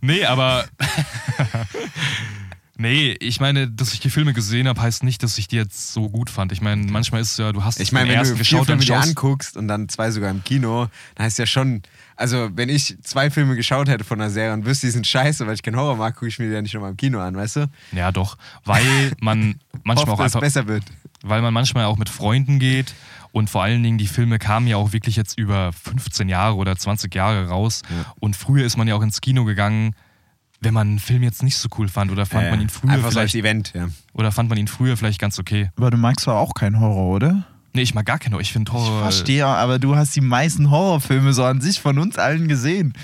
Nee, 0.00 0.24
aber. 0.24 0.64
nee, 2.78 3.14
ich 3.20 3.40
meine, 3.40 3.68
dass 3.68 3.92
ich 3.92 4.00
die 4.00 4.08
Filme 4.08 4.32
gesehen 4.32 4.66
habe, 4.68 4.80
heißt 4.80 5.02
nicht, 5.04 5.22
dass 5.22 5.36
ich 5.36 5.48
die 5.48 5.56
jetzt 5.56 5.92
so 5.92 6.08
gut 6.08 6.30
fand. 6.30 6.50
Ich 6.52 6.62
meine, 6.62 6.90
manchmal 6.90 7.20
ist 7.20 7.32
es 7.32 7.36
ja, 7.36 7.52
du 7.52 7.62
hast 7.64 7.78
Ich 7.80 7.92
meine, 7.92 8.06
den 8.06 8.12
wenn 8.12 8.18
ersten 8.20 8.38
du 8.38 8.44
vier 8.44 8.58
geschaut, 8.58 8.68
dann 8.70 8.80
Filme 8.80 9.00
dir 9.02 9.08
anguckst 9.08 9.56
und 9.56 9.68
dann 9.68 9.88
zwei 9.90 10.10
sogar 10.10 10.30
im 10.30 10.42
Kino, 10.44 10.86
dann 11.16 11.24
heißt 11.26 11.38
ja 11.38 11.44
schon, 11.46 11.82
also 12.16 12.48
wenn 12.54 12.68
ich 12.70 12.96
zwei 13.02 13.30
Filme 13.30 13.54
geschaut 13.56 13.88
hätte 13.88 14.04
von 14.04 14.20
einer 14.20 14.30
Serie 14.30 14.54
und 14.54 14.64
wüsste, 14.64 14.86
die 14.86 14.92
sind 14.92 15.06
scheiße, 15.06 15.46
weil 15.46 15.54
ich 15.54 15.62
keinen 15.62 15.76
Horror 15.76 15.96
mag, 15.96 16.14
gucke 16.14 16.28
ich 16.28 16.38
mir 16.38 16.46
die 16.48 16.54
ja 16.54 16.62
nicht 16.62 16.72
nochmal 16.74 16.90
im 16.92 16.96
Kino 16.96 17.20
an, 17.20 17.36
weißt 17.36 17.56
du? 17.56 17.66
Ja, 17.92 18.10
doch. 18.12 18.38
Weil 18.64 19.12
man 19.20 19.60
manchmal 19.84 20.06
Hoffe, 20.12 20.12
auch 20.12 20.24
einfach. 20.24 20.40
besser 20.40 20.66
wird. 20.66 20.84
weil 21.22 21.42
man 21.42 21.52
manchmal 21.52 21.84
auch 21.84 21.96
mit 21.98 22.08
Freunden 22.08 22.58
geht 22.58 22.94
und 23.32 23.50
vor 23.50 23.62
allen 23.62 23.82
Dingen 23.82 23.98
die 23.98 24.06
Filme 24.06 24.38
kamen 24.38 24.66
ja 24.66 24.76
auch 24.76 24.92
wirklich 24.92 25.16
jetzt 25.16 25.38
über 25.38 25.72
15 25.72 26.28
Jahre 26.28 26.54
oder 26.56 26.76
20 26.76 27.14
Jahre 27.14 27.48
raus 27.48 27.82
Ja. 27.90 28.12
und 28.20 28.36
früher 28.36 28.64
ist 28.64 28.76
man 28.76 28.88
ja 28.88 28.94
auch 28.94 29.02
ins 29.02 29.20
Kino 29.20 29.44
gegangen, 29.44 29.94
wenn 30.60 30.74
man 30.74 30.88
einen 30.88 30.98
Film 30.98 31.22
jetzt 31.22 31.42
nicht 31.42 31.56
so 31.56 31.68
cool 31.78 31.88
fand 31.88 32.10
oder 32.10 32.26
fand 32.26 32.46
Äh, 32.46 32.50
man 32.50 32.60
ihn 32.60 32.68
früher 32.68 32.90
Einfach 32.90 33.12
so 33.12 33.20
als 33.20 33.30
vielleicht 33.32 33.34
Event, 33.46 33.72
ja. 33.74 33.88
oder 34.12 34.32
fand 34.32 34.48
man 34.48 34.58
ihn 34.58 34.68
früher 34.68 34.96
vielleicht 34.96 35.20
ganz 35.20 35.38
okay. 35.38 35.70
Aber 35.76 35.90
du 35.90 35.96
magst 35.96 36.26
doch 36.26 36.34
auch 36.34 36.54
keinen 36.54 36.80
Horror, 36.80 37.14
oder? 37.14 37.44
Nee, 37.74 37.82
ich 37.82 37.94
mag 37.94 38.06
gar 38.06 38.18
keinen 38.18 38.32
Horror. 38.32 38.40
Ich 38.42 38.52
finde 38.52 38.72
Ich 38.72 38.76
Horror 38.76 39.02
verstehe, 39.02 39.46
aber 39.46 39.78
du 39.78 39.94
hast 39.94 40.16
die 40.16 40.20
meisten 40.20 40.70
Horrorfilme 40.70 41.32
so 41.32 41.44
an 41.44 41.60
sich 41.60 41.80
von 41.80 41.98
uns 41.98 42.18
allen 42.18 42.48
gesehen. 42.48 42.94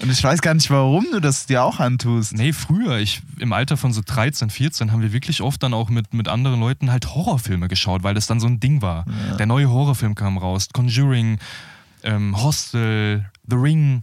Und 0.00 0.10
ich 0.10 0.22
weiß 0.24 0.40
gar 0.42 0.54
nicht, 0.54 0.70
warum 0.70 1.06
du 1.12 1.20
das 1.20 1.46
dir 1.46 1.62
auch 1.62 1.78
antust. 1.78 2.32
Nee, 2.32 2.52
früher, 2.52 2.98
ich 2.98 3.20
im 3.38 3.52
Alter 3.52 3.76
von 3.76 3.92
so 3.92 4.00
13, 4.04 4.50
14 4.50 4.90
haben 4.90 5.02
wir 5.02 5.12
wirklich 5.12 5.42
oft 5.42 5.62
dann 5.62 5.74
auch 5.74 5.90
mit, 5.90 6.14
mit 6.14 6.28
anderen 6.28 6.58
Leuten 6.60 6.90
halt 6.90 7.14
Horrorfilme 7.14 7.68
geschaut, 7.68 8.02
weil 8.02 8.14
das 8.14 8.26
dann 8.26 8.40
so 8.40 8.46
ein 8.46 8.58
Ding 8.58 8.80
war. 8.82 9.04
Ja. 9.28 9.36
Der 9.36 9.46
neue 9.46 9.68
Horrorfilm 9.70 10.14
kam 10.14 10.38
raus, 10.38 10.68
Conjuring, 10.72 11.38
ähm, 12.02 12.40
Hostel, 12.42 13.26
The 13.48 13.56
Ring. 13.56 14.02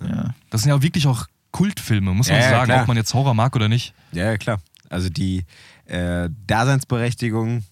Ja. 0.00 0.34
Das 0.48 0.62
sind 0.62 0.70
ja 0.70 0.82
wirklich 0.82 1.06
auch 1.06 1.26
Kultfilme, 1.52 2.12
muss 2.14 2.28
man 2.28 2.38
Ja, 2.40 2.50
sagen, 2.50 2.64
klar. 2.66 2.82
ob 2.82 2.88
man 2.88 2.96
jetzt 2.96 3.12
Horror 3.14 3.34
mag 3.34 3.54
oder 3.56 3.68
nicht. 3.68 3.94
Ja, 4.12 4.24
ja, 4.26 4.38
klar. 4.38 4.60
Also 4.88 5.08
die 5.08 5.44
äh, 5.86 6.28
Daseinsberechtigung 6.46 7.64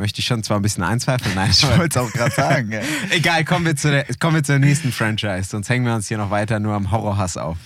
Möchte 0.00 0.20
ich 0.20 0.26
schon 0.26 0.42
zwar 0.42 0.58
ein 0.58 0.62
bisschen 0.62 0.82
einzweifeln, 0.82 1.34
nein. 1.34 1.50
Ich 1.52 1.62
wollte 1.76 1.84
es 1.90 1.96
auch 1.98 2.10
gerade 2.10 2.34
sagen. 2.34 2.72
Ja. 2.72 2.80
Egal, 3.10 3.44
kommen 3.44 3.66
wir, 3.66 3.76
zu 3.76 3.90
der, 3.90 4.06
kommen 4.18 4.36
wir 4.36 4.42
zur 4.42 4.58
nächsten 4.58 4.92
Franchise, 4.92 5.50
sonst 5.50 5.68
hängen 5.68 5.84
wir 5.84 5.94
uns 5.94 6.08
hier 6.08 6.16
noch 6.16 6.30
weiter 6.30 6.58
nur 6.58 6.74
am 6.74 6.90
Horrorhass 6.90 7.36
auf. 7.36 7.58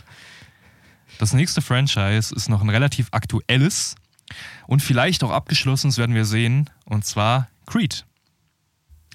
Das 1.21 1.33
nächste 1.33 1.63
Franchise 1.63 2.35
ist 2.35 2.49
noch 2.49 2.61
ein 2.61 2.71
relativ 2.71 3.07
aktuelles 3.13 3.95
und 4.67 4.83
vielleicht 4.83 5.23
auch 5.23 5.31
abgeschlossenes, 5.31 5.97
werden 5.97 6.17
wir 6.17 6.25
sehen, 6.25 6.71
und 6.87 7.05
zwar 7.05 7.47
Creed. 7.67 8.05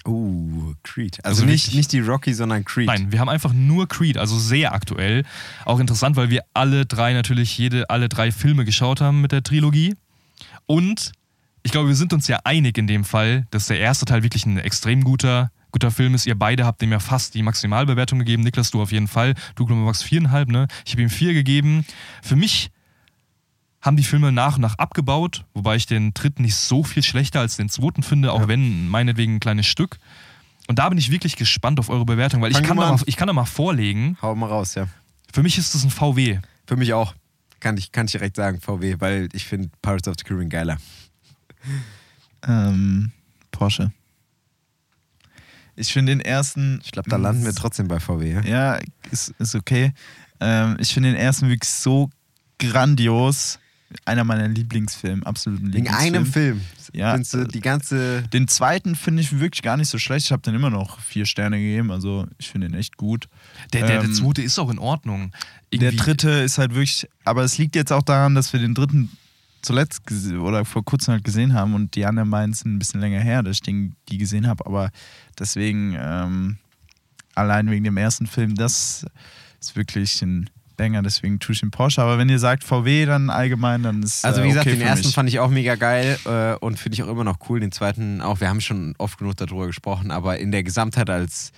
Uh, 0.06 0.74
Creed. 0.82 1.18
Also, 1.24 1.42
Also 1.42 1.50
nicht, 1.50 1.74
nicht 1.74 1.92
die 1.92 2.00
Rocky, 2.00 2.32
sondern 2.32 2.64
Creed. 2.64 2.86
Nein, 2.86 3.12
wir 3.12 3.20
haben 3.20 3.28
einfach 3.28 3.52
nur 3.52 3.86
Creed, 3.88 4.16
also 4.16 4.38
sehr 4.38 4.72
aktuell. 4.72 5.24
Auch 5.64 5.78
interessant, 5.78 6.16
weil 6.16 6.30
wir 6.30 6.42
alle 6.54 6.86
drei 6.86 7.12
natürlich 7.12 7.56
jede, 7.58 7.90
alle 7.90 8.08
drei 8.08 8.32
Filme 8.32 8.64
geschaut 8.64 9.00
haben 9.00 9.20
mit 9.20 9.32
der 9.32 9.42
Trilogie. 9.42 9.96
Und 10.66 11.12
ich 11.62 11.72
glaube, 11.72 11.88
wir 11.88 11.96
sind 11.96 12.12
uns 12.12 12.28
ja 12.28 12.40
einig 12.44 12.78
in 12.78 12.86
dem 12.86 13.04
Fall, 13.04 13.46
dass 13.50 13.66
der 13.66 13.78
erste 13.78 14.06
Teil 14.06 14.22
wirklich 14.22 14.46
ein 14.46 14.56
extrem 14.56 15.04
guter, 15.04 15.50
guter 15.72 15.90
Film 15.90 16.14
ist. 16.14 16.26
Ihr 16.26 16.38
beide 16.38 16.64
habt 16.64 16.80
dem 16.80 16.92
ja 16.92 16.98
fast 16.98 17.34
die 17.34 17.42
Maximalbewertung 17.42 18.18
gegeben. 18.18 18.42
Niklas, 18.42 18.70
du 18.70 18.80
auf 18.80 18.92
jeden 18.92 19.08
Fall. 19.08 19.34
Du, 19.56 19.66
glaube 19.66 19.82
Max, 19.82 20.02
viereinhalb, 20.02 20.48
ne? 20.48 20.68
Ich 20.86 20.92
habe 20.92 21.02
ihm 21.02 21.10
vier 21.10 21.34
gegeben. 21.34 21.84
Für 22.22 22.36
mich 22.36 22.70
haben 23.82 23.96
die 23.96 24.04
Filme 24.04 24.30
nach 24.30 24.56
und 24.56 24.62
nach 24.62 24.78
abgebaut, 24.78 25.44
wobei 25.54 25.76
ich 25.76 25.86
den 25.86 26.12
dritten 26.12 26.42
nicht 26.42 26.56
so 26.56 26.84
viel 26.84 27.02
schlechter 27.02 27.40
als 27.40 27.56
den 27.56 27.68
zweiten 27.68 28.02
finde, 28.02 28.32
auch 28.32 28.46
wenn 28.46 28.88
meinetwegen 28.88 29.36
ein 29.36 29.40
kleines 29.40 29.66
Stück. 29.66 29.98
Und 30.68 30.78
da 30.78 30.88
bin 30.88 30.98
ich 30.98 31.10
wirklich 31.10 31.36
gespannt 31.36 31.80
auf 31.80 31.88
eure 31.88 32.04
Bewertung, 32.04 32.42
weil 32.42 32.52
ich 32.52 32.62
kann, 32.62 32.76
mal 32.76 32.96
ich 33.06 33.16
kann 33.16 33.26
da 33.26 33.32
mal 33.32 33.46
vorlegen. 33.46 34.16
Hau 34.22 34.34
mal 34.34 34.46
raus, 34.46 34.74
ja. 34.74 34.86
Für 35.32 35.42
mich 35.42 35.58
ist 35.58 35.74
das 35.74 35.84
ein 35.84 35.90
VW. 35.90 36.38
Für 36.66 36.76
mich 36.76 36.92
auch. 36.92 37.14
Kann 37.58 37.76
ich, 37.76 37.92
kann 37.92 38.06
ich 38.06 38.12
direkt 38.12 38.36
sagen, 38.36 38.60
VW, 38.60 38.96
weil 38.98 39.28
ich 39.32 39.44
finde 39.44 39.70
Pirates 39.82 40.08
of 40.08 40.14
the 40.18 40.24
Caribbean 40.24 40.48
geiler. 40.48 40.78
Ähm, 42.46 43.12
Porsche. 43.50 43.92
Ich 45.76 45.92
finde 45.92 46.12
den 46.12 46.20
ersten. 46.20 46.80
Ich 46.84 46.92
glaube, 46.92 47.08
da 47.08 47.16
landen 47.16 47.44
wir 47.44 47.54
trotzdem 47.54 47.88
bei 47.88 48.00
VW. 48.00 48.32
Ja? 48.32 48.42
Ja, 48.42 48.78
ist, 49.10 49.34
ist 49.38 49.54
okay. 49.54 49.92
Ähm, 50.40 50.76
ich 50.78 50.92
finde 50.92 51.10
den 51.10 51.18
ersten 51.18 51.48
wirklich 51.48 51.70
so 51.70 52.10
grandios. 52.58 53.58
Einer 54.04 54.22
meiner 54.24 54.46
Lieblingsfilme, 54.46 55.26
absoluten 55.26 55.72
Wegen 55.72 55.84
Lieblingsfilm. 55.84 56.14
einem 56.14 56.26
Film. 56.26 56.60
Ja. 56.92 57.16
Du 57.18 57.44
die 57.46 57.60
ganze. 57.60 58.22
Den 58.32 58.46
zweiten 58.46 58.94
finde 58.94 59.22
ich 59.22 59.38
wirklich 59.40 59.62
gar 59.62 59.76
nicht 59.76 59.88
so 59.88 59.98
schlecht. 59.98 60.26
Ich 60.26 60.32
habe 60.32 60.42
den 60.42 60.54
immer 60.54 60.70
noch 60.70 61.00
vier 61.00 61.26
Sterne 61.26 61.58
gegeben. 61.58 61.90
Also 61.90 62.26
ich 62.38 62.48
finde 62.50 62.68
den 62.68 62.78
echt 62.78 62.96
gut. 62.96 63.28
Der, 63.72 63.80
der, 63.86 64.00
der 64.00 64.04
Ähm, 64.04 64.14
zweite 64.14 64.42
ist 64.42 64.58
auch 64.60 64.70
in 64.70 64.78
Ordnung. 64.78 65.32
Der 65.72 65.82
Irgendwie- 65.90 65.96
dritte 65.96 66.30
ist 66.30 66.58
halt 66.58 66.72
wirklich, 66.74 67.08
aber 67.24 67.42
es 67.42 67.58
liegt 67.58 67.74
jetzt 67.74 67.92
auch 67.92 68.02
daran, 68.02 68.34
dass 68.36 68.52
wir 68.52 68.60
den 68.60 68.74
dritten 68.74 69.10
zuletzt 69.62 70.02
oder 70.40 70.64
vor 70.64 70.84
kurzem 70.84 71.12
halt 71.12 71.24
gesehen 71.24 71.52
haben 71.52 71.74
und 71.74 71.94
die 71.94 72.06
anderen 72.06 72.30
beiden 72.30 72.54
sind 72.54 72.74
ein 72.74 72.78
bisschen 72.78 73.00
länger 73.00 73.20
her, 73.20 73.42
dass 73.42 73.56
ich 73.56 73.62
den, 73.62 73.94
die 74.08 74.18
gesehen 74.18 74.46
habe. 74.46 74.64
Aber 74.66 74.90
deswegen, 75.38 75.96
ähm, 75.98 76.58
allein 77.34 77.68
wegen 77.70 77.84
dem 77.84 77.96
ersten 77.96 78.26
Film, 78.26 78.54
das 78.54 79.04
ist 79.60 79.76
wirklich 79.76 80.22
ein 80.22 80.48
Banger, 80.80 81.02
deswegen 81.02 81.38
tue 81.40 81.52
ich 81.52 81.60
den 81.60 81.70
Porsche. 81.70 82.00
Aber 82.00 82.16
wenn 82.16 82.30
ihr 82.30 82.38
sagt 82.38 82.64
VW 82.64 83.04
dann 83.04 83.28
allgemein, 83.28 83.82
dann 83.82 84.02
ist 84.02 84.24
Also, 84.24 84.40
äh, 84.40 84.44
wie 84.44 84.48
gesagt, 84.48 84.66
okay 84.66 84.76
den 84.76 84.86
ersten 84.86 85.08
mich. 85.08 85.14
fand 85.14 85.28
ich 85.28 85.38
auch 85.38 85.50
mega 85.50 85.74
geil 85.74 86.18
äh, 86.24 86.54
und 86.54 86.78
finde 86.78 86.94
ich 86.94 87.02
auch 87.02 87.08
immer 87.08 87.22
noch 87.22 87.36
cool. 87.50 87.60
Den 87.60 87.70
zweiten 87.70 88.22
auch. 88.22 88.40
Wir 88.40 88.48
haben 88.48 88.62
schon 88.62 88.94
oft 88.96 89.18
genug 89.18 89.36
darüber 89.36 89.66
gesprochen, 89.66 90.10
aber 90.10 90.38
in 90.38 90.52
der 90.52 90.62
Gesamtheit 90.62 91.10
als, 91.10 91.52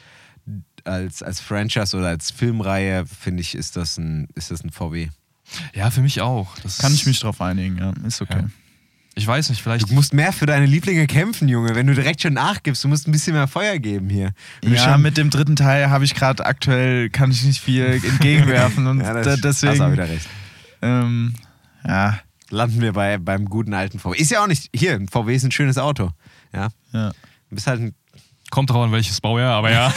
als, 0.82 1.22
als 1.22 1.38
Franchise 1.40 1.96
oder 1.96 2.08
als 2.08 2.32
Filmreihe, 2.32 3.06
finde 3.06 3.42
ich, 3.42 3.54
ist 3.54 3.76
das 3.76 3.96
ein, 3.96 4.26
ist 4.34 4.50
das 4.50 4.64
ein 4.64 4.70
VW. 4.70 5.08
Ja, 5.72 5.90
für 5.90 6.00
mich 6.00 6.20
auch. 6.20 6.56
Das 6.64 6.78
Kann 6.78 6.92
ich 6.92 7.06
mich 7.06 7.20
drauf 7.20 7.40
einigen, 7.40 7.78
ja, 7.78 7.92
ist 8.04 8.20
okay. 8.22 8.40
Ja. 8.42 8.48
Ich 9.14 9.26
weiß 9.26 9.50
nicht, 9.50 9.62
vielleicht. 9.62 9.90
Du 9.90 9.94
musst 9.94 10.14
mehr 10.14 10.32
für 10.32 10.46
deine 10.46 10.64
Lieblinge 10.64 11.06
kämpfen, 11.06 11.48
Junge. 11.48 11.74
Wenn 11.74 11.86
du 11.86 11.94
direkt 11.94 12.22
schon 12.22 12.32
nachgibst, 12.32 12.82
du 12.82 12.88
musst 12.88 13.06
ein 13.06 13.12
bisschen 13.12 13.34
mehr 13.34 13.46
Feuer 13.46 13.78
geben 13.78 14.08
hier. 14.08 14.32
Wenn 14.62 14.74
Ja, 14.74 14.96
mit 14.96 15.18
dem 15.18 15.28
dritten 15.28 15.54
Teil 15.54 15.90
habe 15.90 16.04
ich 16.04 16.14
gerade 16.14 16.44
aktuell, 16.46 17.10
kann 17.10 17.30
ich 17.30 17.44
nicht 17.44 17.60
viel 17.60 17.84
entgegenwerfen 18.04 18.86
und 18.86 19.00
ja, 19.00 19.12
da, 19.12 19.22
das, 19.22 19.40
deswegen, 19.40 19.72
Hast 19.72 19.80
auch 19.80 19.92
wieder 19.92 20.08
recht. 20.08 20.26
ähm, 20.80 21.34
ja, 21.86 22.20
Landen 22.48 22.80
wir 22.80 22.92
bei, 22.92 23.18
beim 23.18 23.46
guten 23.46 23.74
alten 23.74 23.98
VW. 23.98 24.16
Ist 24.16 24.30
ja 24.30 24.42
auch 24.42 24.46
nicht. 24.46 24.68
Hier, 24.74 24.94
ein 24.94 25.08
VW 25.08 25.34
ist 25.34 25.44
ein 25.44 25.52
schönes 25.52 25.78
Auto. 25.78 26.10
Ja. 26.52 26.68
ja. 26.92 27.10
Du 27.10 27.54
bist 27.54 27.66
halt 27.66 27.80
ein. 27.80 27.94
Kommt 28.50 28.68
drauf 28.68 28.84
an, 28.84 28.92
welches 28.92 29.20
Baujahr, 29.20 29.54
aber 29.54 29.70
ja. 29.70 29.92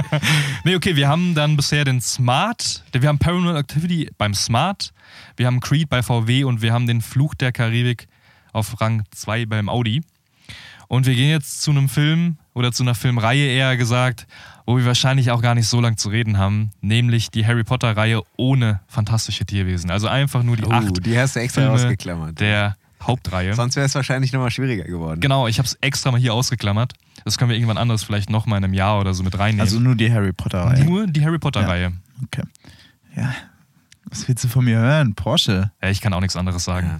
nee, 0.64 0.76
okay, 0.76 0.94
wir 0.94 1.08
haben 1.08 1.34
dann 1.34 1.56
bisher 1.56 1.84
den 1.84 2.00
Smart, 2.00 2.84
wir 2.92 3.08
haben 3.08 3.18
Paranormal 3.18 3.56
Activity 3.56 4.08
beim 4.16 4.34
Smart, 4.34 4.92
wir 5.36 5.46
haben 5.46 5.58
Creed 5.58 5.88
bei 5.88 6.04
VW 6.04 6.44
und 6.44 6.62
wir 6.62 6.72
haben 6.72 6.86
den 6.86 7.00
Fluch 7.00 7.34
der 7.34 7.50
Karibik 7.50 8.06
auf 8.52 8.80
Rang 8.80 9.04
2 9.10 9.46
beim 9.46 9.68
Audi. 9.68 10.02
Und 10.88 11.06
wir 11.06 11.14
gehen 11.14 11.28
jetzt 11.28 11.60
zu 11.62 11.70
einem 11.70 11.88
Film 11.88 12.38
oder 12.54 12.72
zu 12.72 12.82
einer 12.82 12.94
Filmreihe 12.94 13.46
eher 13.48 13.76
gesagt, 13.76 14.26
wo 14.64 14.78
wir 14.78 14.86
wahrscheinlich 14.86 15.30
auch 15.30 15.42
gar 15.42 15.54
nicht 15.54 15.68
so 15.68 15.80
lang 15.80 15.98
zu 15.98 16.08
reden 16.08 16.38
haben, 16.38 16.70
nämlich 16.80 17.30
die 17.30 17.46
Harry 17.46 17.62
Potter-Reihe 17.64 18.22
ohne 18.36 18.80
fantastische 18.88 19.44
Tierwesen. 19.44 19.90
Also 19.90 20.08
einfach 20.08 20.42
nur 20.42 20.56
die 20.56 20.64
Oh, 20.64 20.70
acht 20.70 21.04
die 21.04 21.18
hast 21.18 21.36
du 21.36 21.40
extra 21.40 21.60
Filme 21.62 21.74
ausgeklammert. 21.74 22.40
der 22.40 22.76
Hauptreihe. 23.02 23.54
Sonst 23.54 23.76
wäre 23.76 23.86
es 23.86 23.94
wahrscheinlich 23.94 24.32
nochmal 24.32 24.50
schwieriger 24.50 24.84
geworden. 24.84 25.20
Genau, 25.20 25.46
ich 25.46 25.58
habe 25.58 25.66
es 25.66 25.74
extra 25.82 26.10
mal 26.10 26.18
hier 26.20 26.32
ausgeklammert. 26.34 26.94
Das 27.24 27.36
können 27.38 27.50
wir 27.50 27.56
irgendwann 27.56 27.78
anders 27.78 28.02
vielleicht 28.02 28.30
noch 28.30 28.46
mal 28.46 28.56
in 28.56 28.64
einem 28.64 28.74
Jahr 28.74 28.98
oder 28.98 29.12
so 29.14 29.22
mit 29.22 29.38
reinnehmen. 29.38 29.60
Also 29.60 29.78
nur 29.80 29.94
die 29.94 30.10
Harry 30.12 30.32
Potter-Reihe. 30.32 30.84
Nur 30.84 31.06
die 31.06 31.22
Harry 31.24 31.38
Potter-Reihe. 31.38 31.92
Okay. 32.24 32.42
Ja. 33.14 33.32
Was 34.06 34.26
willst 34.26 34.42
du 34.44 34.48
von 34.48 34.64
mir 34.64 34.78
hören? 34.78 35.14
Porsche. 35.14 35.70
Ja. 35.82 35.90
ich 35.90 36.00
kann 36.00 36.12
auch 36.14 36.20
nichts 36.20 36.36
anderes 36.36 36.64
sagen. 36.64 36.86
Ja. 36.88 36.98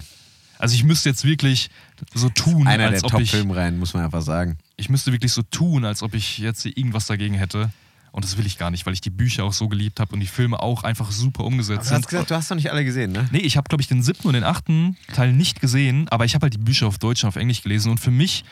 Also 0.59 0.75
ich 0.75 0.83
müsste 0.83 1.09
jetzt 1.09 1.23
wirklich 1.23 1.69
so 2.13 2.29
tun, 2.29 2.67
Einer 2.67 2.85
als 2.87 3.01
der 3.01 3.13
ob 3.13 3.19
ich, 3.19 3.31
Top-Filmreihen, 3.31 3.79
muss 3.79 3.93
man 3.93 4.03
einfach 4.03 4.21
sagen. 4.21 4.57
ich 4.77 4.89
müsste 4.89 5.11
wirklich 5.11 5.31
so 5.31 5.41
tun, 5.41 5.85
als 5.85 6.03
ob 6.03 6.13
ich 6.13 6.37
jetzt 6.37 6.65
irgendwas 6.65 7.07
dagegen 7.07 7.33
hätte. 7.33 7.71
Und 8.11 8.25
das 8.25 8.37
will 8.37 8.45
ich 8.45 8.57
gar 8.57 8.71
nicht, 8.71 8.85
weil 8.87 8.93
ich 8.93 9.01
die 9.01 9.11
Bücher 9.11 9.43
auch 9.43 9.53
so 9.53 9.67
geliebt 9.67 9.99
habe 9.99 10.13
und 10.13 10.19
die 10.19 10.27
Filme 10.27 10.59
auch 10.61 10.83
einfach 10.83 11.11
super 11.11 11.43
umgesetzt 11.43 11.89
Du 11.91 11.93
hast 11.95 12.01
sind. 12.01 12.07
gesagt, 12.07 12.31
du 12.31 12.35
hast 12.35 12.49
doch 12.51 12.55
nicht 12.55 12.71
alle 12.71 12.83
gesehen, 12.83 13.11
ne? 13.11 13.29
Nee, 13.31 13.37
ich 13.39 13.55
habe, 13.55 13.67
glaube 13.69 13.81
ich, 13.81 13.87
den 13.87 14.01
siebten 14.01 14.27
und 14.27 14.33
den 14.33 14.43
achten 14.43 14.97
Teil 15.13 15.31
nicht 15.31 15.61
gesehen, 15.61 16.09
aber 16.09 16.25
ich 16.25 16.33
habe 16.35 16.43
halt 16.45 16.53
die 16.55 16.57
Bücher 16.59 16.87
auf 16.87 16.97
Deutsch 16.97 17.23
und 17.23 17.27
auf 17.27 17.35
Englisch 17.35 17.61
gelesen 17.61 17.91
und 17.91 17.99
für 17.99 18.09
mich 18.11 18.43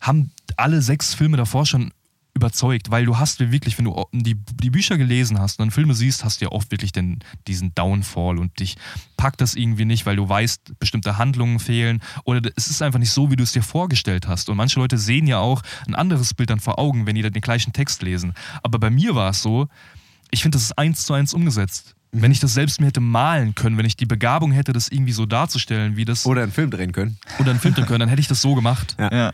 haben 0.00 0.30
alle 0.56 0.82
sechs 0.82 1.14
Filme 1.14 1.36
davor 1.36 1.64
schon 1.64 1.92
überzeugt, 2.38 2.90
weil 2.90 3.04
du 3.04 3.18
hast 3.18 3.40
wirklich, 3.40 3.76
wenn 3.78 3.84
du 3.84 4.06
die, 4.12 4.34
die 4.34 4.70
Bücher 4.70 4.96
gelesen 4.96 5.38
hast 5.38 5.58
und 5.58 5.66
dann 5.66 5.70
Filme 5.70 5.94
siehst, 5.94 6.24
hast 6.24 6.40
du 6.40 6.46
ja 6.46 6.52
oft 6.52 6.70
wirklich 6.70 6.92
den, 6.92 7.18
diesen 7.46 7.74
Downfall 7.74 8.38
und 8.38 8.58
dich 8.60 8.76
packt 9.16 9.40
das 9.40 9.54
irgendwie 9.54 9.84
nicht, 9.84 10.06
weil 10.06 10.16
du 10.16 10.28
weißt, 10.28 10.78
bestimmte 10.78 11.18
Handlungen 11.18 11.58
fehlen 11.58 12.00
oder 12.24 12.50
es 12.56 12.70
ist 12.70 12.80
einfach 12.80 13.00
nicht 13.00 13.10
so, 13.10 13.30
wie 13.30 13.36
du 13.36 13.42
es 13.42 13.52
dir 13.52 13.62
vorgestellt 13.62 14.28
hast. 14.28 14.48
Und 14.48 14.56
manche 14.56 14.78
Leute 14.78 14.96
sehen 14.96 15.26
ja 15.26 15.38
auch 15.38 15.62
ein 15.86 15.94
anderes 15.94 16.32
Bild 16.34 16.50
dann 16.50 16.60
vor 16.60 16.78
Augen, 16.78 17.06
wenn 17.06 17.16
die 17.16 17.22
dann 17.22 17.32
den 17.32 17.42
gleichen 17.42 17.72
Text 17.72 18.02
lesen. 18.02 18.32
Aber 18.62 18.78
bei 18.78 18.90
mir 18.90 19.14
war 19.14 19.30
es 19.30 19.42
so, 19.42 19.68
ich 20.30 20.42
finde, 20.42 20.56
das 20.56 20.64
ist 20.64 20.78
eins 20.78 21.04
zu 21.04 21.14
eins 21.14 21.34
umgesetzt. 21.34 21.94
Wenn 22.12 22.32
ich 22.32 22.40
das 22.40 22.54
selbst 22.54 22.80
mir 22.80 22.86
hätte 22.86 23.00
malen 23.00 23.54
können, 23.54 23.76
wenn 23.76 23.84
ich 23.84 23.96
die 23.96 24.06
Begabung 24.06 24.52
hätte, 24.52 24.72
das 24.72 24.88
irgendwie 24.88 25.12
so 25.12 25.26
darzustellen, 25.26 25.96
wie 25.96 26.06
das 26.06 26.24
Oder 26.24 26.42
einen 26.42 26.52
Film 26.52 26.70
drehen 26.70 26.92
können. 26.92 27.18
oder 27.38 27.50
einen 27.50 27.60
Film 27.60 27.74
drehen 27.74 27.86
können, 27.86 28.00
dann 28.00 28.08
hätte 28.08 28.20
ich 28.20 28.28
das 28.28 28.40
so 28.40 28.54
gemacht. 28.54 28.96
Ja. 28.98 29.12
Ja. 29.12 29.32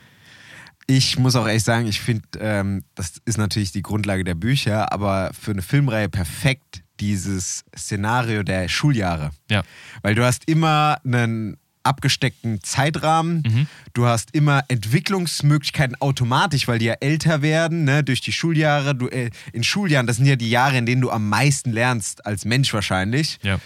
Ich 0.86 1.18
muss 1.18 1.34
auch 1.36 1.46
ehrlich 1.46 1.64
sagen, 1.64 1.86
ich 1.86 2.00
finde, 2.00 2.24
ähm, 2.40 2.84
das 2.94 3.14
ist 3.24 3.38
natürlich 3.38 3.72
die 3.72 3.82
Grundlage 3.82 4.22
der 4.24 4.34
Bücher, 4.34 4.92
aber 4.92 5.30
für 5.38 5.52
eine 5.52 5.62
Filmreihe 5.62 6.08
perfekt 6.08 6.82
dieses 7.00 7.64
Szenario 7.76 8.42
der 8.42 8.68
Schuljahre. 8.68 9.30
Ja. 9.50 9.62
Weil 10.02 10.14
du 10.14 10.24
hast 10.24 10.48
immer 10.48 10.98
einen 11.04 11.56
abgesteckten 11.82 12.62
Zeitrahmen, 12.62 13.42
Mhm. 13.46 13.66
du 13.92 14.06
hast 14.06 14.30
immer 14.34 14.64
Entwicklungsmöglichkeiten 14.68 16.00
automatisch, 16.00 16.66
weil 16.68 16.78
die 16.78 16.86
ja 16.86 16.94
älter 17.00 17.42
werden, 17.42 17.84
ne, 17.84 18.02
durch 18.02 18.20
die 18.20 18.32
Schuljahre. 18.32 18.94
Du, 18.94 19.08
äh, 19.08 19.30
in 19.52 19.64
Schuljahren, 19.64 20.06
das 20.06 20.16
sind 20.16 20.26
ja 20.26 20.36
die 20.36 20.50
Jahre, 20.50 20.78
in 20.78 20.86
denen 20.86 21.02
du 21.02 21.10
am 21.10 21.28
meisten 21.28 21.72
lernst, 21.72 22.24
als 22.26 22.44
Mensch 22.44 22.72
wahrscheinlich. 22.72 23.38
Ja. 23.42 23.58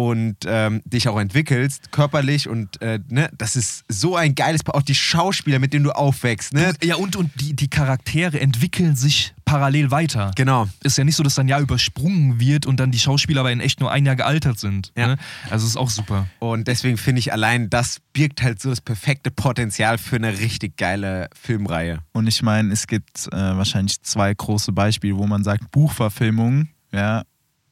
Und 0.00 0.36
ähm, 0.46 0.80
dich 0.86 1.08
auch 1.08 1.20
entwickelst, 1.20 1.92
körperlich 1.92 2.48
und 2.48 2.80
äh, 2.80 3.00
ne, 3.08 3.28
das 3.36 3.54
ist 3.54 3.84
so 3.88 4.16
ein 4.16 4.34
geiles 4.34 4.62
Pa- 4.62 4.72
auch 4.72 4.82
die 4.82 4.94
Schauspieler, 4.94 5.58
mit 5.58 5.74
denen 5.74 5.84
du 5.84 5.90
aufwächst, 5.90 6.54
ne? 6.54 6.72
Ja, 6.82 6.94
und, 6.96 7.16
und 7.16 7.30
die, 7.38 7.54
die 7.54 7.68
Charaktere 7.68 8.40
entwickeln 8.40 8.96
sich 8.96 9.34
parallel 9.44 9.90
weiter. 9.90 10.30
Genau. 10.36 10.68
Ist 10.82 10.96
ja 10.96 11.04
nicht 11.04 11.16
so, 11.16 11.22
dass 11.22 11.34
dann 11.34 11.48
Jahr 11.48 11.60
übersprungen 11.60 12.40
wird 12.40 12.64
und 12.64 12.80
dann 12.80 12.92
die 12.92 12.98
Schauspieler 12.98 13.40
aber 13.40 13.52
in 13.52 13.60
echt 13.60 13.80
nur 13.80 13.92
ein 13.92 14.06
Jahr 14.06 14.16
gealtert 14.16 14.58
sind. 14.58 14.90
Ja. 14.96 15.08
Ne? 15.08 15.16
Also 15.50 15.66
ist 15.66 15.76
auch 15.76 15.90
super. 15.90 16.26
Und 16.38 16.66
deswegen 16.66 16.96
finde 16.96 17.18
ich 17.18 17.32
allein, 17.34 17.68
das 17.68 18.00
birgt 18.14 18.42
halt 18.42 18.62
so 18.62 18.70
das 18.70 18.80
perfekte 18.80 19.30
Potenzial 19.30 19.98
für 19.98 20.16
eine 20.16 20.38
richtig 20.38 20.78
geile 20.78 21.28
Filmreihe. 21.38 21.98
Und 22.12 22.26
ich 22.26 22.42
meine, 22.42 22.72
es 22.72 22.86
gibt 22.86 23.26
äh, 23.26 23.36
wahrscheinlich 23.36 24.00
zwei 24.02 24.32
große 24.32 24.72
Beispiele, 24.72 25.18
wo 25.18 25.26
man 25.26 25.44
sagt, 25.44 25.70
Buchverfilmung, 25.72 26.68
ja, 26.92 27.24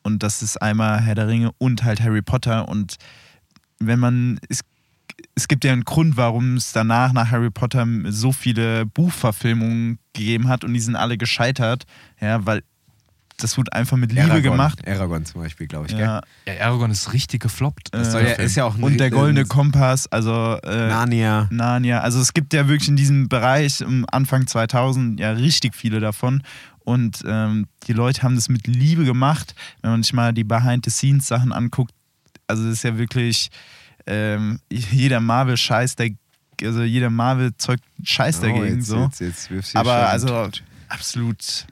und 0.09 0.22
das 0.24 0.42
ist 0.42 0.61
einmal 0.61 1.00
Herr 1.00 1.14
der 1.14 1.28
Ringe 1.28 1.50
und 1.59 1.84
halt 1.84 2.00
Harry 2.02 2.22
Potter. 2.22 2.68
Und 2.68 2.96
wenn 3.78 4.00
man, 4.00 4.40
es, 4.48 4.62
es 5.36 5.46
gibt 5.46 5.64
ja 5.64 5.72
einen 5.72 5.84
Grund, 5.84 6.16
warum 6.16 6.56
es 6.56 6.72
danach 6.72 7.12
nach 7.12 7.30
Harry 7.30 7.50
Potter 7.50 7.86
so 8.06 8.32
viele 8.32 8.84
Buchverfilmungen 8.86 9.98
gegeben 10.12 10.48
hat 10.48 10.64
und 10.64 10.74
die 10.74 10.80
sind 10.80 10.96
alle 10.96 11.16
gescheitert, 11.18 11.84
ja, 12.20 12.44
weil 12.46 12.62
das 13.40 13.56
wurde 13.56 13.72
einfach 13.72 13.96
mit 13.96 14.11
Liebe 14.11 14.22
Aragorn. 14.24 14.42
gemacht. 14.42 14.88
Aragorn 14.88 15.24
zum 15.24 15.40
Beispiel, 15.42 15.68
glaube 15.68 15.86
ich, 15.86 15.92
gell? 15.92 16.00
Ja, 16.00 16.22
Ja, 16.44 16.66
Aragorn 16.66 16.90
ist 16.90 17.12
richtig 17.12 17.40
gefloppt. 17.40 17.94
Äh, 17.94 18.04
Soll 18.04 18.22
ja, 18.24 18.32
ist 18.32 18.56
ja 18.56 18.64
auch 18.64 18.74
ein 18.74 18.82
und 18.82 18.98
der 18.98 19.06
ein- 19.06 19.12
goldene 19.12 19.44
Kompass, 19.44 20.09
also 20.09 20.59
äh, 20.64 20.88
Narnia. 20.88 21.46
Narnia. 21.52 22.00
Also 22.00 22.18
es 22.20 22.34
gibt 22.34 22.52
ja 22.52 22.66
wirklich 22.66 22.88
in 22.88 22.96
diesem 22.96 23.28
Bereich 23.28 23.84
um 23.84 24.04
Anfang 24.11 24.48
2000 24.48 25.20
ja 25.20 25.30
richtig 25.30 25.76
viele 25.76 26.00
davon. 26.00 26.42
Und 26.89 27.22
ähm, 27.26 27.66
die 27.86 27.93
Leute 27.93 28.22
haben 28.22 28.34
das 28.34 28.49
mit 28.49 28.66
Liebe 28.66 29.05
gemacht. 29.05 29.55
Wenn 29.82 29.91
man 29.91 30.03
sich 30.03 30.14
mal 30.14 30.32
die 30.32 30.43
Behind-the-Scenes-Sachen 30.45 31.53
anguckt, 31.53 31.93
also 32.47 32.62
das 32.64 32.72
ist 32.78 32.82
ja 32.84 32.97
wirklich 32.97 33.51
ähm, 34.07 34.59
jeder 34.70 35.20
Marvel-Scheiß, 35.20 35.97
der, 35.97 36.12
also 36.62 36.82
jeder 36.82 37.11
Marvel-Zeug 37.11 37.78
Scheiß 38.03 38.41
dagegen. 38.41 38.61
Oh, 38.61 38.64
jetzt, 38.64 38.86
so. 38.86 39.11
jetzt, 39.20 39.51
jetzt 39.51 39.76
Aber 39.76 39.93
schon- 40.01 40.09
also 40.32 40.49
absolut. 40.89 41.66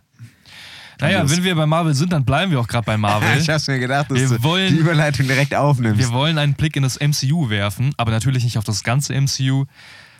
Naja, 1.00 1.28
wenn 1.30 1.44
wir 1.44 1.54
bei 1.54 1.66
Marvel 1.66 1.94
sind, 1.94 2.12
dann 2.12 2.24
bleiben 2.24 2.50
wir 2.52 2.60
auch 2.60 2.68
gerade 2.68 2.84
bei 2.84 2.98
Marvel. 2.98 3.28
Ich 3.40 3.48
hab's 3.48 3.66
mir 3.68 3.78
gedacht, 3.78 4.10
dass 4.10 4.18
Wir 4.18 4.28
du 4.28 4.42
wollen- 4.42 4.74
die 4.74 4.80
Überleitung 4.80 5.26
direkt 5.26 5.54
aufnimmst. 5.54 5.98
Wir 5.98 6.10
wollen 6.10 6.36
einen 6.36 6.52
Blick 6.54 6.76
in 6.76 6.82
das 6.82 6.98
MCU 7.00 7.48
werfen, 7.48 7.92
aber 7.96 8.10
natürlich 8.10 8.44
nicht 8.44 8.58
auf 8.58 8.64
das 8.64 8.82
ganze 8.82 9.14
MCU, 9.18 9.64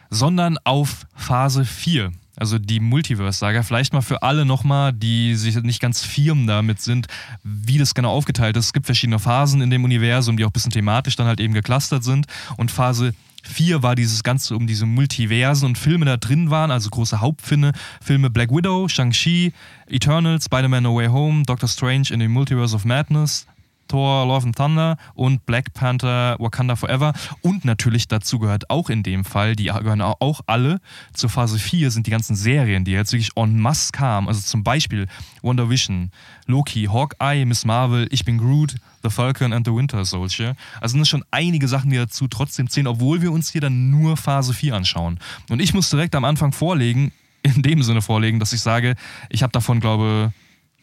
sondern 0.08 0.56
auf 0.64 1.06
Phase 1.14 1.64
4. 1.66 2.12
Also 2.36 2.58
die 2.58 2.80
Multiverse-Saga. 2.80 3.62
Vielleicht 3.62 3.92
mal 3.92 4.02
für 4.02 4.22
alle 4.22 4.44
nochmal, 4.44 4.92
die 4.92 5.34
sich 5.34 5.56
nicht 5.62 5.80
ganz 5.80 6.02
firm 6.04 6.46
damit 6.46 6.80
sind, 6.80 7.06
wie 7.42 7.78
das 7.78 7.94
genau 7.94 8.12
aufgeteilt 8.12 8.56
ist. 8.56 8.66
Es 8.66 8.72
gibt 8.72 8.86
verschiedene 8.86 9.18
Phasen 9.18 9.62
in 9.62 9.70
dem 9.70 9.84
Universum, 9.84 10.36
die 10.36 10.44
auch 10.44 10.50
ein 10.50 10.52
bisschen 10.52 10.72
thematisch 10.72 11.16
dann 11.16 11.26
halt 11.26 11.40
eben 11.40 11.54
geclustert 11.54 12.04
sind. 12.04 12.26
Und 12.56 12.70
Phase 12.70 13.14
4 13.46 13.82
war 13.82 13.94
dieses 13.94 14.22
Ganze 14.22 14.56
um 14.56 14.66
diese 14.66 14.86
Multiversen 14.86 15.66
und 15.66 15.78
Filme 15.78 16.04
da 16.04 16.16
drin 16.16 16.50
waren, 16.50 16.70
also 16.70 16.90
große 16.90 17.20
Hauptfilme. 17.20 17.72
Filme 18.02 18.28
Black 18.28 18.50
Widow, 18.50 18.88
Shang-Chi, 18.88 19.52
Eternals, 19.88 20.44
Spider-Man 20.44 20.82
No 20.82 20.96
Way 20.96 21.06
Home, 21.08 21.42
Doctor 21.44 21.68
Strange 21.68 22.08
in 22.10 22.20
the 22.20 22.28
Multiverse 22.28 22.74
of 22.74 22.84
Madness, 22.84 23.46
Thor, 23.88 24.26
Love 24.26 24.46
and 24.46 24.56
Thunder 24.56 24.96
und 25.14 25.46
Black 25.46 25.72
Panther, 25.74 26.36
Wakanda 26.38 26.76
Forever. 26.76 27.12
Und 27.42 27.64
natürlich 27.64 28.08
dazu 28.08 28.38
gehört 28.38 28.70
auch 28.70 28.90
in 28.90 29.02
dem 29.02 29.24
Fall, 29.24 29.56
die 29.56 29.64
gehören 29.64 30.02
auch 30.02 30.40
alle 30.46 30.80
zur 31.12 31.30
Phase 31.30 31.58
4, 31.58 31.90
sind 31.90 32.06
die 32.06 32.10
ganzen 32.10 32.36
Serien, 32.36 32.84
die 32.84 32.92
jetzt 32.92 33.12
wirklich 33.12 33.36
en 33.36 33.58
masse 33.60 33.92
kamen. 33.92 34.28
Also 34.28 34.40
zum 34.40 34.64
Beispiel 34.64 35.06
Wonder 35.42 35.70
Vision, 35.70 36.10
Loki, 36.46 36.84
Hawkeye, 36.84 37.44
Miss 37.44 37.64
Marvel, 37.64 38.06
Ich 38.10 38.24
bin 38.24 38.38
Groot, 38.38 38.76
The 39.02 39.10
Falcon 39.10 39.52
and 39.52 39.66
the 39.66 39.72
Winter 39.72 40.04
Soldier. 40.04 40.56
Also 40.80 40.92
sind 40.92 41.02
es 41.02 41.08
schon 41.08 41.24
einige 41.30 41.68
Sachen, 41.68 41.90
die 41.90 41.96
dazu 41.96 42.28
trotzdem 42.28 42.68
zählen, 42.68 42.86
obwohl 42.86 43.22
wir 43.22 43.32
uns 43.32 43.50
hier 43.50 43.60
dann 43.60 43.90
nur 43.90 44.16
Phase 44.16 44.52
4 44.52 44.74
anschauen. 44.74 45.18
Und 45.48 45.60
ich 45.60 45.74
muss 45.74 45.90
direkt 45.90 46.14
am 46.14 46.24
Anfang 46.24 46.52
vorlegen, 46.52 47.12
in 47.42 47.62
dem 47.62 47.82
Sinne 47.82 48.02
vorlegen, 48.02 48.40
dass 48.40 48.52
ich 48.52 48.60
sage, 48.60 48.96
ich 49.30 49.42
habe 49.42 49.52
davon, 49.52 49.80
glaube 49.80 50.32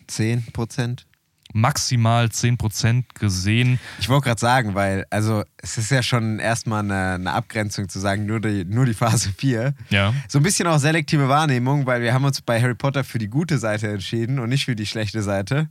10 0.08 0.46
Prozent. 0.54 1.06
Maximal 1.54 2.26
10% 2.26 3.04
gesehen. 3.14 3.80
Ich 4.00 4.10
wollte 4.10 4.26
gerade 4.26 4.40
sagen, 4.40 4.76
weil, 4.76 5.06
also, 5.10 5.44
es 5.58 5.78
ist 5.78 5.92
ja 5.92 6.04
schon 6.04 6.40
erstmal 6.40 6.80
eine, 6.84 7.14
eine 7.14 7.32
Abgrenzung 7.32 7.88
zu 7.88 8.00
sagen, 8.00 8.26
nur 8.26 8.42
die, 8.42 8.66
nur 8.66 8.86
die 8.86 8.94
Phase 8.94 9.30
4. 9.38 9.74
Ja. 9.90 10.14
So 10.28 10.40
ein 10.40 10.44
bisschen 10.44 10.68
auch 10.68 10.80
selektive 10.80 11.30
Wahrnehmung, 11.30 11.86
weil 11.86 12.02
wir 12.02 12.14
haben 12.14 12.26
uns 12.26 12.42
bei 12.42 12.62
Harry 12.62 12.76
Potter 12.76 13.04
für 13.04 13.20
die 13.20 13.28
gute 13.28 13.58
Seite 13.58 13.88
entschieden 13.90 14.40
und 14.40 14.50
nicht 14.50 14.66
für 14.66 14.76
die 14.76 14.86
schlechte 14.86 15.22
Seite. 15.24 15.70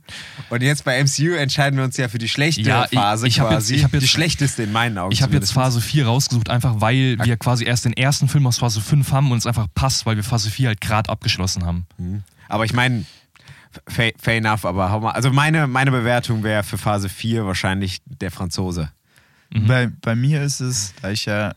Und 0.49 0.61
jetzt 0.63 0.83
bei 0.85 1.01
MCU 1.03 1.33
entscheiden 1.35 1.77
wir 1.77 1.83
uns 1.83 1.97
ja 1.97 2.07
für 2.07 2.17
die 2.17 2.29
schlechte 2.29 2.61
Ja, 2.61 2.85
ich- 2.89 2.97
Phase 2.97 3.27
ich 3.27 3.35
jetzt- 3.37 3.47
quasi. 3.47 3.75
ich 3.75 3.83
hab 3.83 3.93
jetzt- 3.93 4.03
die 4.03 4.07
schlechteste 4.07 4.63
in 4.63 4.71
meinen 4.71 4.97
Augen. 4.97 5.11
Ich 5.11 5.21
habe 5.21 5.33
jetzt. 5.35 5.51
Phase 5.53 5.81
4 5.81 6.05
rausgesucht, 6.07 6.49
einfach 6.49 6.81
weil 6.81 7.17
wir 7.23 7.37
quasi 7.37 7.65
erst 7.65 7.85
den 7.85 7.93
ersten 7.93 8.27
Film 8.27 8.47
aus 8.47 8.57
Phase 8.57 8.81
5 8.81 9.11
haben 9.11 9.31
und 9.31 9.37
es 9.37 9.45
einfach 9.45 9.67
passt, 9.75 10.05
weil 10.05 10.15
wir 10.15 10.23
Phase 10.23 10.49
4 10.49 10.69
halt 10.69 10.81
gerade 10.81 11.09
abgeschlossen 11.09 11.65
haben. 11.65 11.85
Aber 12.49 12.65
ich 12.65 12.73
meine, 12.73 13.05
fair, 13.87 14.11
fair 14.17 14.37
enough, 14.37 14.65
aber 14.65 14.91
hau 14.91 14.99
mal. 14.99 15.11
Also 15.11 15.31
meine, 15.31 15.67
meine 15.67 15.91
Bewertung 15.91 16.43
wäre 16.43 16.63
für 16.63 16.77
Phase 16.77 17.09
4 17.09 17.45
wahrscheinlich 17.45 17.99
der 18.05 18.31
Franzose. 18.31 18.91
Bei, 19.67 19.91
bei 20.01 20.15
mir 20.15 20.41
ist 20.41 20.61
es, 20.61 20.95
da 21.01 21.11
ich 21.11 21.25
ja 21.25 21.53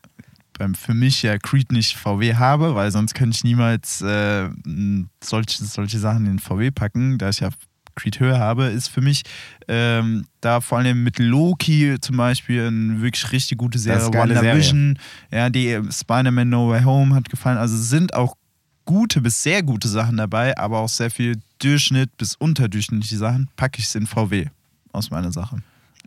beim, 0.59 0.75
für 0.75 0.95
mich 0.95 1.23
ja 1.23 1.39
Creed 1.39 1.73
nicht 1.73 1.97
VW 1.97 2.35
habe, 2.35 2.75
weil 2.75 2.91
sonst 2.91 3.15
könnte 3.15 3.37
ich 3.37 3.45
niemals 3.45 4.03
äh, 4.03 4.49
solche, 5.23 5.65
solche 5.65 5.99
Sachen 5.99 6.27
in 6.27 6.39
VW 6.39 6.71
packen, 6.71 7.19
da 7.19 7.31
ich 7.31 7.41
ja 7.41 7.51
Creed 7.95 8.21
höher 8.21 8.39
habe, 8.39 8.67
ist 8.67 8.89
für 8.89 9.01
mich 9.01 9.23
ähm, 9.69 10.27
da 10.43 10.61
vor 10.61 10.79
allem 10.79 11.03
mit 11.03 11.19
Loki 11.19 11.97
zum 12.01 12.19
Beispiel 12.19 12.67
eine 12.67 13.01
wirklich 13.01 13.33
richtig 13.33 13.57
gute 13.57 13.79
Serie. 13.79 14.13
WandaVision, 14.13 14.99
ja, 15.33 15.49
die 15.49 15.69
äh, 15.69 15.83
Spider-Man 15.91 16.51
No 16.51 16.69
Way 16.69 16.83
Home 16.83 17.15
hat 17.15 17.31
gefallen. 17.31 17.57
Also 17.57 17.77
es 17.77 17.89
sind 17.89 18.13
auch 18.13 18.37
gute 18.85 19.23
bis 19.23 19.43
sehr 19.43 19.63
gute 19.63 19.89
Sachen 19.89 20.19
dabei, 20.19 20.57
aber 20.59 20.79
auch 20.81 20.89
sehr 20.91 21.11
viel 21.11 21.41
Durchschnitt 21.59 22.17
bis 22.19 22.35
unterdurchschnittliche 22.37 23.17
Sachen 23.19 23.49
packe 23.57 23.79
ich 23.81 23.87
es 23.87 23.95
in 23.95 24.07
VW 24.07 24.47
aus 24.93 25.11
meiner 25.11 25.33
Sache. 25.33 25.57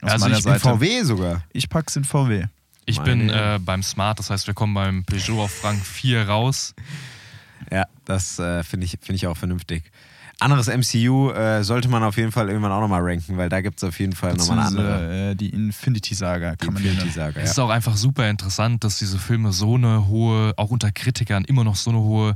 Aus 0.02 0.12
Also 0.12 0.26
meiner 0.26 0.38
ich 0.38 0.44
bin 0.44 0.54
Seite. 0.54 0.78
VW 0.78 1.04
sogar. 1.04 1.44
Ich 1.54 1.70
pack's 1.70 1.96
in 1.96 2.04
VW. 2.04 2.46
Ich 2.86 2.98
Meine 2.98 3.10
bin 3.10 3.30
äh, 3.30 3.60
beim 3.64 3.84
Smart, 3.84 4.18
das 4.20 4.30
heißt, 4.30 4.48
wir 4.48 4.54
kommen 4.54 4.74
beim 4.74 5.04
Peugeot 5.04 5.42
auf 5.44 5.64
Rang 5.64 5.78
4 5.78 6.28
raus. 6.28 6.74
Ja, 7.72 7.86
das 8.06 8.40
äh, 8.40 8.64
finde 8.64 8.86
ich, 8.86 8.98
find 9.02 9.16
ich 9.16 9.28
auch 9.28 9.38
vernünftig. 9.38 9.92
Anderes 10.40 10.68
MCU 10.68 11.32
äh, 11.32 11.64
sollte 11.66 11.90
man 11.90 12.02
auf 12.02 12.16
jeden 12.16 12.32
Fall 12.32 12.48
irgendwann 12.48 12.72
auch 12.72 12.80
nochmal 12.80 13.02
ranken, 13.02 13.36
weil 13.38 13.50
da 13.50 13.60
gibt 13.60 13.78
es 13.78 13.84
auf 13.84 14.00
jeden 14.00 14.14
Fall 14.14 14.34
nochmal 14.36 14.58
eine 14.60 14.68
andere. 14.68 15.32
Äh, 15.32 15.36
die 15.36 15.50
Infinity-Saga 15.50 16.56
kann 16.56 16.74
man 16.74 16.82
Infinity. 16.84 17.10
Saga, 17.12 17.40
Es 17.42 17.46
ja. 17.46 17.52
ist 17.52 17.60
auch 17.60 17.70
einfach 17.70 17.98
super 17.98 18.30
interessant, 18.30 18.84
dass 18.86 18.98
diese 19.00 19.20
Filme 19.20 19.52
so 19.52 19.76
eine 19.76 20.08
hohe, 20.08 20.54
auch 20.56 20.72
unter 20.72 20.92
Kritikern, 20.92 21.44
immer 21.44 21.66
noch 21.66 21.76
so 21.76 21.90
eine 21.90 22.00
hohe 22.00 22.36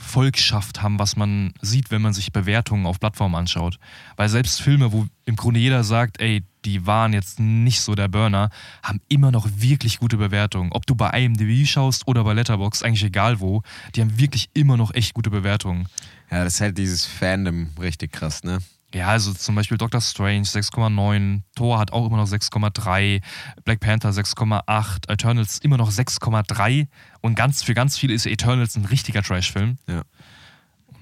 Volkschaft 0.00 0.82
haben, 0.82 0.98
was 0.98 1.14
man 1.14 1.52
sieht, 1.60 1.90
wenn 1.90 2.02
man 2.02 2.14
sich 2.14 2.32
Bewertungen 2.32 2.86
auf 2.86 2.98
Plattformen 2.98 3.34
anschaut. 3.34 3.78
Weil 4.16 4.28
selbst 4.28 4.60
Filme, 4.62 4.92
wo 4.92 5.06
im 5.26 5.36
Grunde 5.36 5.60
jeder 5.60 5.84
sagt, 5.84 6.20
ey, 6.20 6.42
die 6.64 6.86
waren 6.86 7.12
jetzt 7.12 7.38
nicht 7.38 7.80
so 7.80 7.94
der 7.94 8.08
Burner, 8.08 8.50
haben 8.82 9.00
immer 9.08 9.30
noch 9.30 9.48
wirklich 9.56 9.98
gute 9.98 10.16
Bewertungen. 10.16 10.72
Ob 10.72 10.86
du 10.86 10.94
bei 10.94 11.10
IMDb 11.10 11.66
schaust 11.66 12.08
oder 12.08 12.24
bei 12.24 12.32
Letterboxd, 12.32 12.84
eigentlich 12.84 13.04
egal 13.04 13.40
wo, 13.40 13.62
die 13.94 14.00
haben 14.00 14.18
wirklich 14.18 14.50
immer 14.54 14.76
noch 14.76 14.92
echt 14.94 15.14
gute 15.14 15.30
Bewertungen. 15.30 15.86
Ja, 16.30 16.44
das 16.44 16.54
ist 16.54 16.60
halt 16.60 16.78
dieses 16.78 17.04
Fandom 17.04 17.68
richtig 17.78 18.12
krass, 18.12 18.42
ne? 18.42 18.58
Ja, 18.92 19.06
also 19.08 19.32
zum 19.32 19.54
Beispiel 19.54 19.78
Doctor 19.78 20.00
Strange 20.00 20.42
6,9, 20.42 21.42
Thor 21.54 21.78
hat 21.78 21.92
auch 21.92 22.06
immer 22.06 22.16
noch 22.16 22.26
6,3, 22.26 23.22
Black 23.64 23.78
Panther 23.80 24.10
6,8, 24.10 25.08
Eternals 25.08 25.58
immer 25.58 25.76
noch 25.76 25.90
6,3 25.92 26.88
und 27.20 27.34
ganz 27.36 27.62
für 27.62 27.74
ganz 27.74 27.96
viele 27.96 28.14
ist 28.14 28.26
Eternals 28.26 28.76
ein 28.76 28.84
richtiger 28.84 29.22
Trash-Film. 29.22 29.78
Ja. 29.88 30.02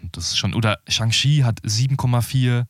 Und 0.03 0.17
das 0.17 0.29
ist 0.33 0.37
schon, 0.39 0.53
oder 0.55 0.79
Shang-Chi 0.87 1.39
hat 1.45 1.61
7,4, 1.63 2.67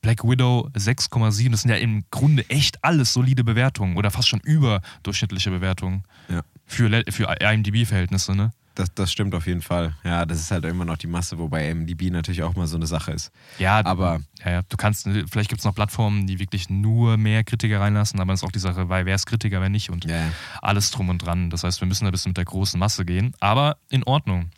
Black 0.00 0.24
Widow 0.24 0.68
6,7, 0.74 1.50
das 1.50 1.62
sind 1.62 1.70
ja 1.70 1.76
im 1.76 2.04
Grunde 2.10 2.48
echt 2.48 2.82
alles 2.82 3.12
solide 3.12 3.44
Bewertungen 3.44 3.96
oder 3.96 4.10
fast 4.10 4.28
schon 4.28 4.40
überdurchschnittliche 4.40 5.50
Bewertungen 5.50 6.02
Ja. 6.28 6.42
für, 6.64 7.04
für 7.10 7.24
IMDb-Verhältnisse, 7.40 8.34
ne? 8.34 8.52
Das, 8.74 8.92
das 8.94 9.12
stimmt 9.12 9.34
auf 9.34 9.46
jeden 9.46 9.60
Fall. 9.60 9.94
Ja, 10.02 10.24
das 10.24 10.40
ist 10.40 10.50
halt 10.50 10.64
immer 10.64 10.84
noch 10.86 10.96
die 10.96 11.06
Masse, 11.06 11.38
wobei 11.38 11.74
MDB 11.74 12.10
natürlich 12.10 12.42
auch 12.42 12.54
mal 12.54 12.66
so 12.66 12.76
eine 12.76 12.86
Sache 12.86 13.12
ist. 13.12 13.30
Ja, 13.58 13.84
Aber- 13.84 14.20
ja, 14.44 14.50
ja, 14.50 14.62
du 14.68 14.76
kannst, 14.78 15.06
vielleicht 15.30 15.50
gibt 15.50 15.58
es 15.60 15.64
noch 15.64 15.74
Plattformen, 15.74 16.26
die 16.26 16.38
wirklich 16.38 16.70
nur 16.70 17.16
mehr 17.18 17.44
Kritiker 17.44 17.80
reinlassen, 17.80 18.18
aber 18.20 18.32
es 18.32 18.40
ist 18.40 18.44
auch 18.44 18.52
die 18.52 18.58
Sache, 18.58 18.88
weil 18.88 19.04
wer 19.04 19.14
ist 19.14 19.26
Kritiker, 19.26 19.60
wer 19.60 19.68
nicht 19.68 19.90
und 19.90 20.06
Ja, 20.06 20.16
ja. 20.16 20.30
alles 20.62 20.90
drum 20.90 21.10
und 21.10 21.18
dran. 21.18 21.50
Das 21.50 21.64
heißt, 21.64 21.80
wir 21.80 21.86
müssen 21.88 22.04
da 22.04 22.08
ein 22.08 22.12
bisschen 22.12 22.30
mit 22.30 22.38
der 22.38 22.46
großen 22.46 22.80
Masse 22.80 23.04
gehen, 23.04 23.34
aber 23.40 23.76
in 23.90 24.04
Ordnung. 24.04 24.50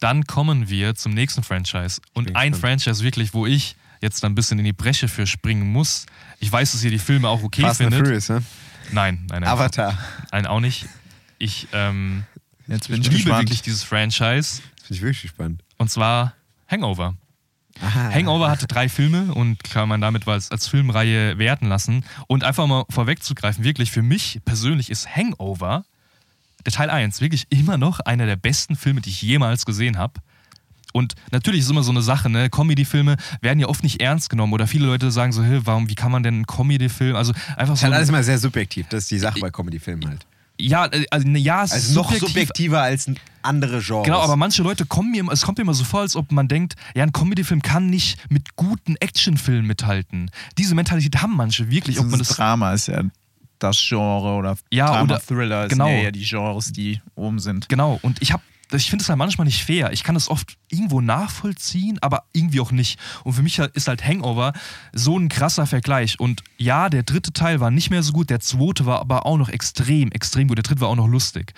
Dann 0.00 0.24
kommen 0.24 0.68
wir 0.68 0.94
zum 0.94 1.12
nächsten 1.14 1.42
Franchise 1.42 2.00
und 2.12 2.34
ein 2.36 2.52
gespannt. 2.52 2.80
Franchise 2.82 3.02
wirklich, 3.04 3.32
wo 3.34 3.46
ich 3.46 3.76
jetzt 4.00 4.24
ein 4.24 4.34
bisschen 4.34 4.58
in 4.58 4.64
die 4.64 4.72
Bresche 4.72 5.08
für 5.08 5.26
springen 5.26 5.70
muss. 5.72 6.06
Ich 6.38 6.50
weiß, 6.52 6.72
dass 6.72 6.84
ihr 6.84 6.90
die 6.90 6.98
Filme 6.98 7.28
auch 7.28 7.42
okay 7.42 7.62
Fast 7.62 7.78
findet. 7.78 8.00
Furious, 8.00 8.28
ne? 8.28 8.42
Nein, 8.92 9.24
nein, 9.30 9.40
nein. 9.40 9.44
Avatar. 9.50 9.96
Nein, 10.32 10.46
auch 10.46 10.60
nicht. 10.60 10.86
Ich 11.38 11.68
ähm, 11.72 12.24
Jetzt 12.66 12.88
bin 12.88 13.00
ich 13.00 13.08
liebe 13.08 13.22
gespannt. 13.22 13.42
wirklich 13.42 13.62
dieses 13.62 13.82
Franchise 13.82 14.62
Das 14.76 14.86
finde 14.86 14.94
ich 14.94 15.02
wirklich 15.02 15.30
spannend. 15.30 15.62
und 15.78 15.90
zwar 15.90 16.34
Hangover. 16.68 17.14
Aha. 17.80 18.10
Hangover 18.12 18.50
hatte 18.50 18.66
drei 18.68 18.88
Filme 18.88 19.34
und 19.34 19.62
kann 19.64 19.88
man 19.88 20.00
damit 20.00 20.26
als, 20.28 20.50
als 20.50 20.68
Filmreihe 20.68 21.38
werten 21.38 21.66
lassen. 21.66 22.04
Und 22.28 22.44
einfach 22.44 22.66
mal 22.66 22.84
vorwegzugreifen, 22.88 23.64
wirklich 23.64 23.90
für 23.90 24.02
mich 24.02 24.40
persönlich 24.44 24.90
ist 24.90 25.14
Hangover, 25.16 25.84
der 26.64 26.72
Teil 26.72 26.88
1, 26.88 27.20
wirklich 27.20 27.46
immer 27.50 27.76
noch 27.76 28.00
einer 28.00 28.26
der 28.26 28.36
besten 28.36 28.76
Filme, 28.76 29.00
die 29.00 29.10
ich 29.10 29.20
jemals 29.22 29.66
gesehen 29.66 29.98
habe. 29.98 30.20
Und 30.92 31.14
natürlich 31.32 31.60
ist 31.62 31.70
immer 31.70 31.82
so 31.82 31.90
eine 31.90 32.02
Sache, 32.02 32.30
ne? 32.30 32.48
Comedy-Filme 32.48 33.16
werden 33.40 33.58
ja 33.58 33.66
oft 33.66 33.82
nicht 33.82 34.00
ernst 34.00 34.30
genommen 34.30 34.52
oder 34.52 34.68
viele 34.68 34.86
Leute 34.86 35.10
sagen 35.10 35.32
so, 35.32 35.42
hey, 35.42 35.60
warum, 35.64 35.88
wie 35.90 35.96
kann 35.96 36.12
man 36.12 36.22
denn 36.22 36.34
einen 36.34 36.46
Comedy-Film, 36.46 37.16
also 37.16 37.32
einfach 37.56 37.74
ist 37.74 37.80
so. 37.80 37.84
halt 37.86 37.94
alles 37.94 38.12
mal 38.12 38.22
sehr 38.22 38.38
subjektiv. 38.38 38.86
Das 38.88 39.02
ist 39.02 39.10
die 39.10 39.18
Sache 39.18 39.40
bei 39.40 39.50
Comedy-Filmen 39.50 40.08
halt. 40.08 40.24
Ja, 40.60 40.86
äh, 40.86 41.04
also, 41.10 41.26
ne, 41.28 41.38
ja, 41.38 41.64
es 41.64 41.70
ist 41.72 41.76
Also 41.88 41.94
noch 42.00 42.04
subjektiv, 42.12 42.28
subjektiver 42.28 42.80
als 42.82 43.10
andere 43.42 43.80
Genres. 43.82 44.04
Genau, 44.04 44.20
aber 44.20 44.36
manche 44.36 44.62
Leute 44.62 44.86
kommen 44.86 45.10
mir, 45.10 45.24
es 45.32 45.42
kommt 45.42 45.58
mir 45.58 45.62
immer 45.62 45.74
so 45.74 45.84
vor, 45.84 46.00
als 46.00 46.16
ob 46.16 46.32
man 46.32 46.48
denkt, 46.48 46.74
ja, 46.94 47.02
ein 47.02 47.12
Comedy-Film 47.12 47.60
kann 47.62 47.86
nicht 47.90 48.18
mit 48.30 48.56
guten 48.56 48.96
Actionfilmen 48.96 49.66
mithalten. 49.66 50.30
Diese 50.58 50.74
Mentalität 50.74 51.20
haben 51.20 51.36
manche 51.36 51.70
wirklich, 51.70 51.98
ob 51.98 52.06
man 52.06 52.18
das 52.18 52.28
das. 52.28 52.36
Drama 52.38 52.72
ist 52.72 52.86
ja 52.88 53.02
das 53.58 53.78
Genre 53.86 54.34
oder 54.36 54.56
Ja, 54.72 54.86
Drama, 54.86 55.02
oder- 55.02 55.20
Thriller 55.20 55.68
genau. 55.68 55.86
sind 55.86 55.96
ja, 55.96 56.02
ja 56.04 56.10
die 56.10 56.24
Genres, 56.24 56.72
die 56.72 57.00
oben 57.14 57.38
sind. 57.38 57.68
Genau, 57.68 57.98
und 58.02 58.20
ich 58.22 58.32
habe 58.32 58.42
ich 58.72 58.90
finde 58.90 59.02
es 59.02 59.08
halt 59.08 59.18
manchmal 59.18 59.46
nicht 59.46 59.64
fair. 59.64 59.92
Ich 59.92 60.02
kann 60.02 60.16
es 60.16 60.28
oft 60.28 60.56
irgendwo 60.68 61.00
nachvollziehen, 61.00 61.98
aber 62.00 62.24
irgendwie 62.32 62.60
auch 62.60 62.72
nicht. 62.72 62.98
Und 63.22 63.34
für 63.34 63.42
mich 63.42 63.58
ist 63.58 63.88
halt 63.88 64.04
Hangover 64.04 64.52
so 64.92 65.18
ein 65.18 65.28
krasser 65.28 65.66
Vergleich. 65.66 66.18
Und 66.18 66.42
ja, 66.56 66.88
der 66.88 67.02
dritte 67.02 67.32
Teil 67.32 67.60
war 67.60 67.70
nicht 67.70 67.90
mehr 67.90 68.02
so 68.02 68.12
gut, 68.12 68.30
der 68.30 68.40
zweite 68.40 68.86
war 68.86 69.00
aber 69.00 69.26
auch 69.26 69.36
noch 69.36 69.48
extrem, 69.48 70.10
extrem 70.12 70.48
gut. 70.48 70.58
Der 70.58 70.62
dritte 70.62 70.80
war 70.80 70.88
auch 70.88 70.96
noch 70.96 71.08
lustig. 71.08 71.52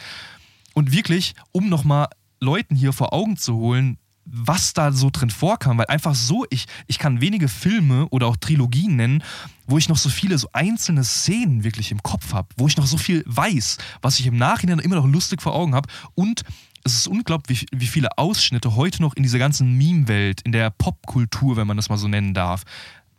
Und 0.74 0.92
wirklich, 0.92 1.34
um 1.52 1.68
nochmal 1.68 2.08
Leuten 2.40 2.76
hier 2.76 2.92
vor 2.92 3.12
Augen 3.12 3.36
zu 3.36 3.54
holen, 3.54 3.98
was 4.26 4.74
da 4.74 4.92
so 4.92 5.08
drin 5.10 5.30
vorkam, 5.30 5.78
weil 5.78 5.86
einfach 5.86 6.14
so, 6.14 6.44
ich, 6.50 6.66
ich 6.88 6.98
kann 6.98 7.20
wenige 7.20 7.48
Filme 7.48 8.08
oder 8.08 8.26
auch 8.26 8.36
Trilogien 8.36 8.96
nennen, 8.96 9.22
wo 9.66 9.78
ich 9.78 9.88
noch 9.88 9.96
so 9.96 10.08
viele 10.08 10.36
so 10.36 10.48
einzelne 10.52 11.04
Szenen 11.04 11.64
wirklich 11.64 11.92
im 11.92 12.02
Kopf 12.02 12.32
habe, 12.32 12.48
wo 12.56 12.66
ich 12.66 12.76
noch 12.76 12.86
so 12.86 12.98
viel 12.98 13.22
weiß, 13.26 13.78
was 14.02 14.18
ich 14.18 14.26
im 14.26 14.36
Nachhinein 14.36 14.80
immer 14.80 14.96
noch 14.96 15.06
lustig 15.06 15.40
vor 15.40 15.54
Augen 15.54 15.74
habe 15.74 15.88
und 16.14 16.42
es 16.86 16.94
ist 16.94 17.08
unglaublich, 17.08 17.66
wie, 17.72 17.80
wie 17.80 17.86
viele 17.86 18.16
Ausschnitte 18.16 18.76
heute 18.76 19.02
noch 19.02 19.14
in 19.14 19.22
dieser 19.22 19.38
ganzen 19.38 19.76
Meme-Welt, 19.76 20.40
in 20.42 20.52
der 20.52 20.70
Popkultur, 20.70 21.56
wenn 21.56 21.66
man 21.66 21.76
das 21.76 21.88
mal 21.88 21.98
so 21.98 22.08
nennen 22.08 22.32
darf, 22.32 22.62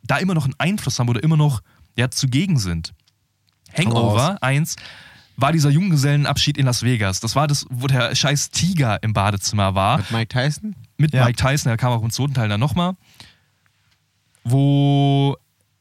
da 0.04 0.18
immer 0.18 0.34
noch 0.34 0.46
einen 0.46 0.56
Einfluss 0.58 1.00
haben 1.00 1.10
oder 1.10 1.22
immer 1.22 1.38
noch 1.38 1.62
ja, 1.96 2.10
zugegen 2.10 2.58
sind. 2.58 2.94
Hangover 3.78 4.42
1 4.42 4.78
war 5.36 5.52
dieser 5.52 5.70
Junggesellenabschied 5.70 6.58
in 6.58 6.66
Las 6.66 6.82
Vegas. 6.82 7.20
Das 7.20 7.36
war 7.36 7.48
das, 7.48 7.66
wo 7.70 7.88
der 7.88 8.16
scheiß 8.16 8.50
Tiger 8.50 9.04
im 9.04 9.14
Badezimmer 9.14 9.76
war. 9.76 9.98
Mit 9.98 10.12
Mike 10.12 10.28
Tyson? 10.30 10.76
Mit 10.98 11.14
Ja. 11.14 11.26
Mike 11.26 11.38
Tyson, 11.38 11.70
der 11.70 11.78
kam 11.78 11.92
auch 11.92 12.02
im 12.02 12.10
zweiten 12.10 12.34
Teil 12.34 12.50
dann 12.50 12.60
nochmal. 12.60 12.96
Wo 14.44 15.36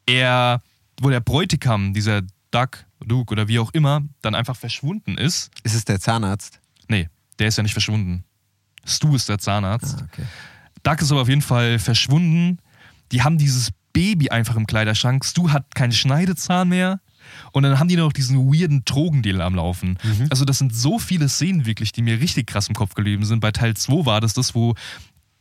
er, 0.06 0.60
wo 1.00 1.08
der 1.08 1.20
Bräutigam, 1.20 1.94
dieser 1.94 2.22
Doug, 2.50 2.84
Duke 3.04 3.32
oder 3.32 3.48
wie 3.48 3.58
auch 3.58 3.70
immer, 3.72 4.02
dann 4.22 4.34
einfach 4.34 4.56
verschwunden 4.56 5.16
ist. 5.16 5.50
Ist 5.62 5.74
es 5.74 5.84
der 5.84 6.00
Zahnarzt? 6.00 6.60
Nee, 6.88 7.08
der 7.38 7.48
ist 7.48 7.56
ja 7.56 7.62
nicht 7.62 7.72
verschwunden. 7.72 8.24
Stu 8.84 9.14
ist 9.14 9.28
der 9.28 9.38
Zahnarzt. 9.38 9.96
Ah, 9.98 10.08
okay. 10.12 10.22
Doug 10.82 10.96
ist 11.00 11.10
aber 11.10 11.22
auf 11.22 11.28
jeden 11.28 11.42
Fall 11.42 11.78
verschwunden. 11.78 12.58
Die 13.12 13.22
haben 13.22 13.38
dieses 13.38 13.70
Baby 13.92 14.30
einfach 14.30 14.56
im 14.56 14.66
Kleiderschrank. 14.66 15.24
Stu 15.24 15.50
hat 15.50 15.74
keinen 15.74 15.92
Schneidezahn 15.92 16.68
mehr. 16.68 17.00
Und 17.52 17.64
dann 17.64 17.78
haben 17.78 17.88
die 17.88 17.96
noch 17.96 18.12
diesen 18.12 18.38
weirden 18.52 18.84
Drogendeal 18.84 19.40
am 19.40 19.56
Laufen. 19.56 19.98
Also, 20.30 20.44
das 20.44 20.58
sind 20.58 20.74
so 20.74 20.98
viele 20.98 21.28
Szenen 21.28 21.66
wirklich, 21.66 21.90
die 21.90 22.02
mir 22.02 22.20
richtig 22.20 22.46
krass 22.46 22.68
im 22.68 22.74
Kopf 22.74 22.94
geblieben 22.94 23.24
sind. 23.24 23.40
Bei 23.40 23.50
Teil 23.50 23.74
2 23.74 24.06
war 24.06 24.20
das 24.20 24.34
das, 24.34 24.54
wo 24.54 24.74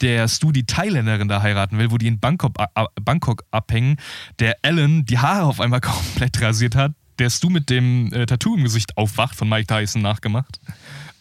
der 0.01 0.27
Stu 0.27 0.51
die 0.51 0.65
Thailänderin 0.65 1.27
da 1.27 1.41
heiraten 1.41 1.77
will, 1.77 1.91
wo 1.91 1.97
die 1.97 2.07
in 2.07 2.19
Bangkok, 2.19 2.55
Bangkok 3.01 3.43
abhängen, 3.51 3.97
der 4.39 4.57
Alan 4.61 5.05
die 5.05 5.19
Haare 5.19 5.43
auf 5.43 5.59
einmal 5.59 5.81
komplett 5.81 6.41
rasiert 6.41 6.75
hat, 6.75 6.93
der 7.19 7.29
Stu 7.29 7.49
mit 7.49 7.69
dem 7.69 8.11
äh, 8.13 8.25
Tattoo 8.25 8.55
im 8.55 8.63
Gesicht 8.63 8.97
aufwacht, 8.97 9.35
von 9.35 9.47
Mike 9.47 9.67
Tyson 9.67 10.01
nachgemacht. 10.01 10.59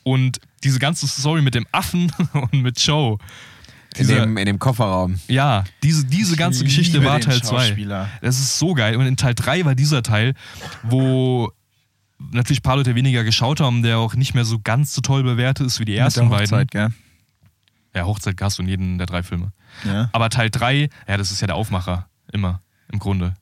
Und 0.05 0.39
diese 0.63 0.79
ganze 0.79 1.09
Story 1.09 1.43
mit 1.43 1.55
dem 1.55 1.67
Affen 1.73 2.13
und 2.33 2.53
mit 2.63 2.79
Joe. 2.81 3.19
In 3.97 4.07
Dieser- 4.07 4.21
dem, 4.27 4.37
in 4.37 4.47
dem 4.47 4.59
Kofferraum. 4.59 5.19
ja, 5.29 5.65
diese, 5.83 6.05
diese 6.05 6.37
ganze 6.37 6.65
Ich 6.65 6.71
Geschichte 6.71 7.05
war 7.05 7.21
Teil 7.21 7.43
2. 7.43 7.49
Schauspieler. 7.69 8.09
Das 8.23 8.39
ist 8.39 8.59
so 8.59 8.75
geil. 8.75 8.97
Und 8.97 9.07
in 9.07 9.17
Teil 9.17 9.35
3 9.35 9.65
war 9.65 9.75
dieser 9.75 10.03
Teil, 10.03 10.35
wo 10.83 11.51
natürlich 12.33 12.61
ein 12.61 12.63
paar 12.63 12.77
Leute 12.77 12.95
weniger 12.95 13.23
geschaut 13.25 13.61
haben, 13.61 13.83
der 13.83 13.99
auch 13.99 14.15
nicht 14.15 14.35
mehr 14.35 14.45
so 14.45 14.59
ganz 14.63 14.95
so 14.95 15.01
toll 15.01 15.23
bewertet 15.23 15.67
ist 15.67 15.79
wie 15.81 15.85
die 15.85 15.95
ersten 15.97 16.23
der 16.23 16.29
beiden. 16.31 16.47
Hochzeit, 16.51 16.71
gell? 16.71 16.89
Ja, 17.95 18.05
Hochzeit 18.07 18.41
hast 18.41 18.59
du 18.59 18.63
in 18.63 18.69
jedem 18.69 18.99
der 18.99 19.07
drei 19.07 19.23
Filme. 19.23 19.53
Ja. 19.85 20.09
Aber 20.13 20.29
Teil 20.29 20.51
3, 20.51 20.89
ja, 21.09 21.17
das 21.17 21.31
ist 21.31 21.41
ja 21.41 21.47
der 21.47 21.57
Aufmacher. 21.57 22.09
Immer. 22.33 22.61
Im 22.93 22.99
Grunde. 22.99 23.35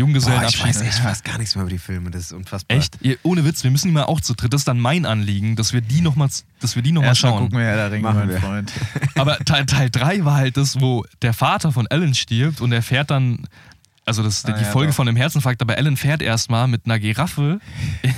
Boah, 0.00 0.08
ich 0.08 0.14
Junggesellenabschied. 0.14 0.64
weiß 0.64 0.80
echt 0.82 0.98
fast 0.98 1.24
gar 1.24 1.38
nichts 1.38 1.54
mehr 1.54 1.62
über 1.62 1.70
die 1.70 1.78
Filme. 1.78 2.10
Das 2.10 2.22
ist 2.22 2.32
unfassbar. 2.32 2.76
Echt? 2.76 2.98
Ihr, 3.00 3.18
ohne 3.22 3.44
Witz, 3.44 3.62
wir 3.64 3.70
müssen 3.70 3.88
die 3.88 3.94
mal 3.94 4.04
auch 4.04 4.20
zu 4.20 4.34
dritt. 4.34 4.52
Das 4.52 4.62
ist 4.62 4.68
dann 4.68 4.80
mein 4.80 5.06
Anliegen, 5.06 5.56
dass 5.56 5.72
wir 5.72 5.80
die 5.80 6.00
nochmal 6.00 6.28
dass 6.60 6.76
wir 6.76 6.82
die 6.82 6.92
noch 6.92 7.02
mal 7.02 7.08
Erstmal 7.08 7.32
schauen. 7.32 7.42
gucken 7.44 7.58
wir 7.58 7.64
ja 7.66 7.76
der 7.76 7.90
Ring, 7.92 8.02
mein 8.02 8.28
wir. 8.28 8.40
Freund. 8.40 8.72
Aber 9.16 9.38
Teil, 9.38 9.66
Teil 9.66 9.90
3 9.90 10.24
war 10.24 10.36
halt 10.36 10.56
das, 10.56 10.80
wo 10.80 11.04
der 11.22 11.32
Vater 11.32 11.72
von 11.72 11.86
Alan 11.86 12.14
stirbt 12.14 12.60
und 12.60 12.72
er 12.72 12.82
fährt 12.82 13.10
dann, 13.10 13.46
also 14.10 14.22
das 14.24 14.38
ist 14.38 14.48
Ah, 14.48 14.52
die 14.52 14.62
ja, 14.64 14.70
Folge 14.70 14.88
doch. 14.90 14.96
von 14.96 15.06
dem 15.06 15.14
Herzinfarkt, 15.16 15.62
aber 15.62 15.76
Alan 15.76 15.96
fährt 15.96 16.20
erstmal 16.22 16.66
mit 16.68 16.84
einer 16.84 16.98
Giraffe 16.98 17.60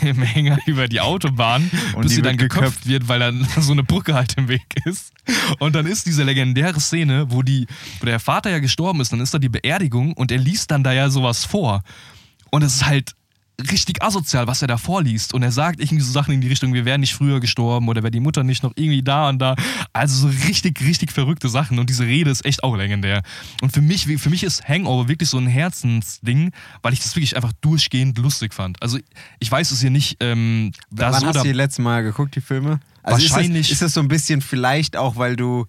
im 0.01 0.23
Hänger 0.23 0.59
über 0.67 0.89
die 0.89 1.01
Autobahn, 1.01 1.71
Und 1.95 2.03
bis 2.03 2.13
sie 2.15 2.23
dann 2.23 2.37
geköpft 2.37 2.63
geköpft. 2.65 2.87
wird, 2.87 3.09
weil 3.09 3.21
dann 3.21 3.47
so 3.61 3.73
eine 3.73 3.85
Brücke 3.85 4.15
halt 4.15 4.35
im 4.39 4.49
Weg 4.49 4.63
ist. 4.87 5.13
Und 5.59 5.75
dann 5.75 5.87
ist 5.87 6.07
diese 6.07 6.23
legendäre 6.23 6.81
Szene, 6.81 7.27
wo, 7.29 7.43
die, 7.43 7.67
wo 8.01 8.07
der 8.07 8.19
Vater 8.21 8.51
ja 8.51 8.59
gestorben 8.59 9.01
ist, 9.01 9.13
dann 9.13 9.21
ist 9.21 9.33
da 9.35 9.39
die 9.39 9.49
Beerdigung 9.49 10.15
und 10.15 10.33
er 10.33 10.39
liest 10.39 10.71
dann 10.71 10.83
da 10.83 10.93
ja 10.93 11.11
sowas 11.11 11.45
vor. 11.45 11.83
Und 12.51 12.63
es 12.63 12.75
ist 12.77 12.87
halt 12.87 13.13
richtig 13.71 14.03
asozial, 14.03 14.47
was 14.47 14.63
er 14.63 14.69
da 14.69 14.77
vorliest. 14.79 15.35
Und 15.35 15.43
er 15.43 15.53
sagt 15.53 15.81
irgendwie 15.81 16.01
so 16.03 16.11
Sachen 16.11 16.35
in 16.35 16.41
die 16.41 16.49
Richtung, 16.49 16.73
wir 16.75 16.85
wären 16.85 17.01
nicht 17.01 17.15
früher 17.15 17.39
gestorben 17.41 17.89
oder 17.89 18.03
wäre 18.03 18.11
die 18.11 18.21
Mutter 18.21 18.43
nicht 18.43 18.63
noch 18.63 18.73
irgendwie 18.77 19.03
da 19.03 19.29
und 19.29 19.39
da. 19.39 19.55
Also 19.93 20.29
so 20.29 20.47
richtig, 20.49 20.81
richtig 20.81 21.13
verrückte 21.13 21.49
Sachen. 21.49 21.79
Und 21.79 21.89
diese 21.91 22.05
Rede 22.05 22.31
ist 22.31 22.45
echt 22.45 22.65
auch 22.65 22.77
legendär. 22.77 23.23
Und 23.61 23.73
für 23.73 23.83
mich, 23.83 24.07
für 24.19 24.31
mich 24.31 24.43
ist 24.43 24.69
Hangover 24.69 25.09
wirklich 25.09 25.29
so 25.29 25.39
ein 25.39 25.47
Herzensding, 25.47 26.51
weil 26.83 26.93
ich 26.93 27.01
das 27.01 27.15
wirklich 27.15 27.37
einfach 27.37 27.53
durchgehend 27.61 28.19
lustig 28.19 28.55
fand. 28.55 28.83
Also 28.83 28.99
ich 29.39 29.51
weiß 29.51 29.71
es 29.71 29.81
hier 29.81 29.91
nicht, 29.91 30.17
ähm, 30.21 30.73
Wann 30.91 31.13
so 31.21 31.27
hast 31.27 31.37
du 31.39 31.43
die 31.43 31.53
letzte 31.53 31.83
Mal 31.83 32.03
geguckt, 32.03 32.35
die 32.35 32.41
Filme? 32.41 32.81
Also 33.05 33.21
Wahrscheinlich- 33.21 33.63
Ist 33.63 33.71
das, 33.71 33.73
ist 33.73 33.83
das 33.83 33.95
so 33.95 34.01
ein 34.01 34.09
bisschen 34.09 34.41
vielleicht 34.41 34.97
auch, 34.97 35.17
weil 35.17 35.35
du 35.37 35.67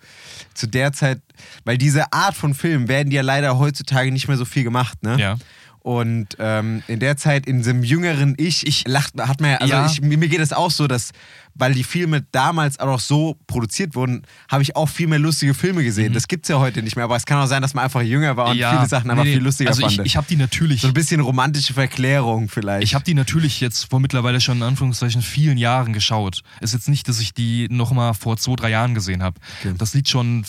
zu 0.53 0.67
der 0.67 0.93
Zeit, 0.93 1.19
weil 1.65 1.77
diese 1.79 2.13
Art 2.13 2.35
von 2.35 2.53
Filmen 2.53 2.87
werden 2.87 3.11
ja 3.11 3.21
leider 3.23 3.57
heutzutage 3.57 4.11
nicht 4.11 4.27
mehr 4.27 4.37
so 4.37 4.45
viel 4.45 4.63
gemacht, 4.63 5.01
ne? 5.01 5.17
Ja. 5.19 5.37
Und 5.83 6.37
ähm, 6.39 6.81
in 6.87 7.01
der 7.01 7.17
Zeit, 7.17 7.45
in 7.45 7.57
diesem 7.57 7.83
jüngeren 7.83 8.35
Ich, 8.37 8.65
ich 8.65 8.87
lacht, 8.87 9.19
hat 9.19 9.41
man 9.41 9.51
ja, 9.51 9.57
also 9.57 9.73
Ja. 9.73 9.85
Ich, 9.85 10.01
mir, 10.01 10.29
geht 10.29 10.39
es 10.39 10.53
auch 10.53 10.71
so, 10.71 10.87
dass, 10.87 11.11
weil 11.55 11.73
die 11.73 11.83
Filme 11.83 12.25
damals 12.31 12.79
auch 12.79 13.01
so 13.01 13.37
produziert 13.47 13.93
wurden, 13.93 14.23
habe 14.49 14.63
ich 14.63 14.77
auch 14.77 14.87
viel 14.87 15.07
mehr 15.07 15.19
lustige 15.19 15.53
Filme 15.53 15.83
gesehen. 15.83 16.13
Das 16.13 16.29
gibt 16.29 16.45
es 16.45 16.49
ja 16.49 16.57
heute 16.57 16.81
nicht 16.81 16.95
mehr, 16.95 17.03
aber 17.03 17.17
es 17.17 17.25
kann 17.25 17.37
auch 17.37 17.47
sein, 17.47 17.61
dass 17.61 17.73
man 17.73 17.83
einfach 17.83 18.01
jünger 18.01 18.37
war 18.37 18.47
und 18.47 18.53
viele 18.53 18.87
Sachen 18.87 19.11
einfach 19.11 19.25
nee, 19.25 19.33
viel 19.33 19.43
lustiger 19.43 19.71
Also 19.71 19.85
ich, 19.85 19.97
fand. 19.97 20.07
ich 20.07 20.15
habe 20.15 20.25
die 20.29 20.37
natürlich 20.37 20.79
so 20.79 20.87
ein 20.87 20.93
bisschen 20.93 21.19
romantische 21.19 21.73
Verklärung 21.73 22.47
vielleicht. 22.47 22.83
Ich 22.85 22.95
habe 22.95 23.03
die 23.03 23.13
natürlich 23.13 23.59
jetzt 23.59 23.89
vor 23.89 23.99
mittlerweile 23.99 24.39
schon 24.39 24.59
in 24.59 24.63
Anführungszeichen 24.63 25.21
vielen 25.21 25.57
Jahren 25.57 25.91
geschaut. 25.91 26.43
Ist 26.61 26.73
jetzt 26.73 26.87
nicht, 26.87 27.09
dass 27.09 27.19
ich 27.19 27.33
die 27.33 27.67
nochmal 27.69 28.13
vor 28.13 28.37
zwei, 28.37 28.55
drei 28.55 28.69
Jahren 28.69 28.95
gesehen 28.95 29.21
habe. 29.21 29.35
Okay. 29.59 29.75
Das 29.77 29.93
liegt 29.93 30.07
schon 30.07 30.45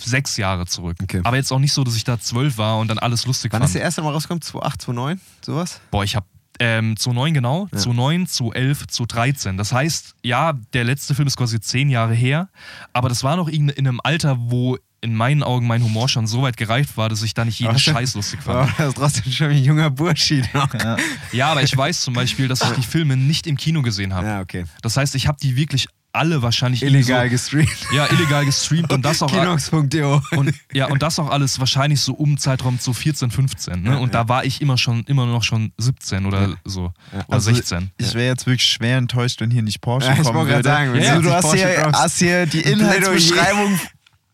sechs 0.00 0.36
Jahre 0.36 0.66
zurück. 0.66 0.96
Okay. 1.02 1.20
Aber 1.24 1.36
jetzt 1.36 1.52
auch 1.52 1.58
nicht 1.58 1.72
so, 1.72 1.84
dass 1.84 1.96
ich 1.96 2.04
da 2.04 2.18
zwölf 2.20 2.58
war 2.58 2.78
und 2.78 2.88
dann 2.88 2.98
alles 2.98 3.26
lustig 3.26 3.52
Wann 3.52 3.60
fand. 3.60 3.68
ist 3.70 3.74
der 3.74 3.82
erste 3.82 4.02
Mal 4.02 4.12
rausgekommen? 4.12 4.42
2008, 4.42 4.82
2009? 4.82 5.20
Sowas? 5.44 5.80
Boah, 5.90 6.04
ich 6.04 6.16
habe 6.16 6.26
ähm, 6.60 6.96
2009 6.96 7.34
genau, 7.34 7.66
2009, 7.72 8.26
2011, 8.26 8.86
2013. 8.88 9.56
Das 9.56 9.72
heißt, 9.72 10.14
ja, 10.24 10.54
der 10.72 10.84
letzte 10.84 11.14
Film 11.14 11.28
ist 11.28 11.36
quasi 11.36 11.60
zehn 11.60 11.88
Jahre 11.88 12.14
her, 12.14 12.48
aber 12.92 13.08
das 13.08 13.22
war 13.22 13.36
noch 13.36 13.48
in, 13.48 13.68
in 13.68 13.86
einem 13.86 14.00
Alter, 14.02 14.36
wo 14.38 14.76
in 15.00 15.14
meinen 15.14 15.44
Augen 15.44 15.68
mein 15.68 15.84
Humor 15.84 16.08
schon 16.08 16.26
so 16.26 16.42
weit 16.42 16.56
gereift 16.56 16.96
war, 16.96 17.08
dass 17.08 17.22
ich 17.22 17.32
da 17.32 17.44
nicht 17.44 17.60
jeden 17.60 17.70
Aber- 17.70 17.78
Scheiß 17.78 18.14
lustig 18.16 18.42
fand. 18.42 18.58
Aber 18.58 18.72
das 18.76 18.88
ist 18.88 18.96
trotzdem 18.96 19.32
schon 19.32 19.50
ein 19.50 19.62
junger 19.62 19.90
Burschi. 19.90 20.42
Ja, 20.52 20.96
Ja, 21.30 21.52
aber 21.52 21.62
ich 21.62 21.76
weiß 21.76 22.00
zum 22.00 22.14
Beispiel, 22.14 22.48
dass 22.48 22.62
ich 22.62 22.70
die 22.70 22.82
Filme 22.82 23.16
nicht 23.16 23.46
im 23.46 23.56
Kino 23.56 23.82
gesehen 23.82 24.12
habe. 24.12 24.40
okay. 24.42 24.64
Das 24.82 24.96
heißt, 24.96 25.14
ich 25.14 25.28
habe 25.28 25.38
die 25.40 25.54
wirklich 25.54 25.86
alle 26.12 26.42
wahrscheinlich 26.42 26.82
Illegal 26.82 27.28
gestreamt. 27.28 27.68
So, 27.90 27.96
ja, 27.96 28.06
illegal 28.10 28.44
gestreamt 28.44 28.92
und 28.92 29.04
das 29.04 29.22
auch 29.22 29.30
Kinox.de. 29.30 30.20
und 30.36 30.54
ja 30.72 30.86
und 30.86 31.02
das 31.02 31.18
auch 31.18 31.30
alles 31.30 31.58
wahrscheinlich 31.60 32.00
so 32.00 32.14
um 32.14 32.38
Zeitraum 32.38 32.80
zu 32.80 32.92
14, 32.92 33.30
15, 33.30 33.82
ne? 33.82 33.98
Und 33.98 34.14
da 34.14 34.28
war 34.28 34.44
ich 34.44 34.60
immer 34.60 34.78
schon 34.78 35.04
immer 35.04 35.26
noch 35.26 35.42
schon 35.42 35.72
17 35.78 36.26
oder 36.26 36.56
so 36.64 36.92
oder 37.12 37.24
Also, 37.28 37.52
16. 37.52 37.90
Ich 37.98 38.14
wäre 38.14 38.26
jetzt 38.26 38.46
wirklich 38.46 38.66
schwer 38.66 38.96
enttäuscht, 38.98 39.40
wenn 39.40 39.50
hier 39.50 39.62
nicht 39.62 39.80
Porsche 39.80 40.08
Ja, 40.08 40.14
ich 40.14 40.22
kommen 40.22 40.34
wollte 40.48 40.62
gerade 40.62 40.64
würde. 40.64 40.68
sagen, 40.68 41.02
Ja, 41.02 41.14
also, 41.14 41.28
ja, 41.28 41.40
du 41.40 41.46
hast 41.48 41.54
hier, 41.54 41.92
hast 41.92 42.18
hier 42.18 42.46
die. 42.46 42.60
Inhaltsbeschreibung 42.60 43.78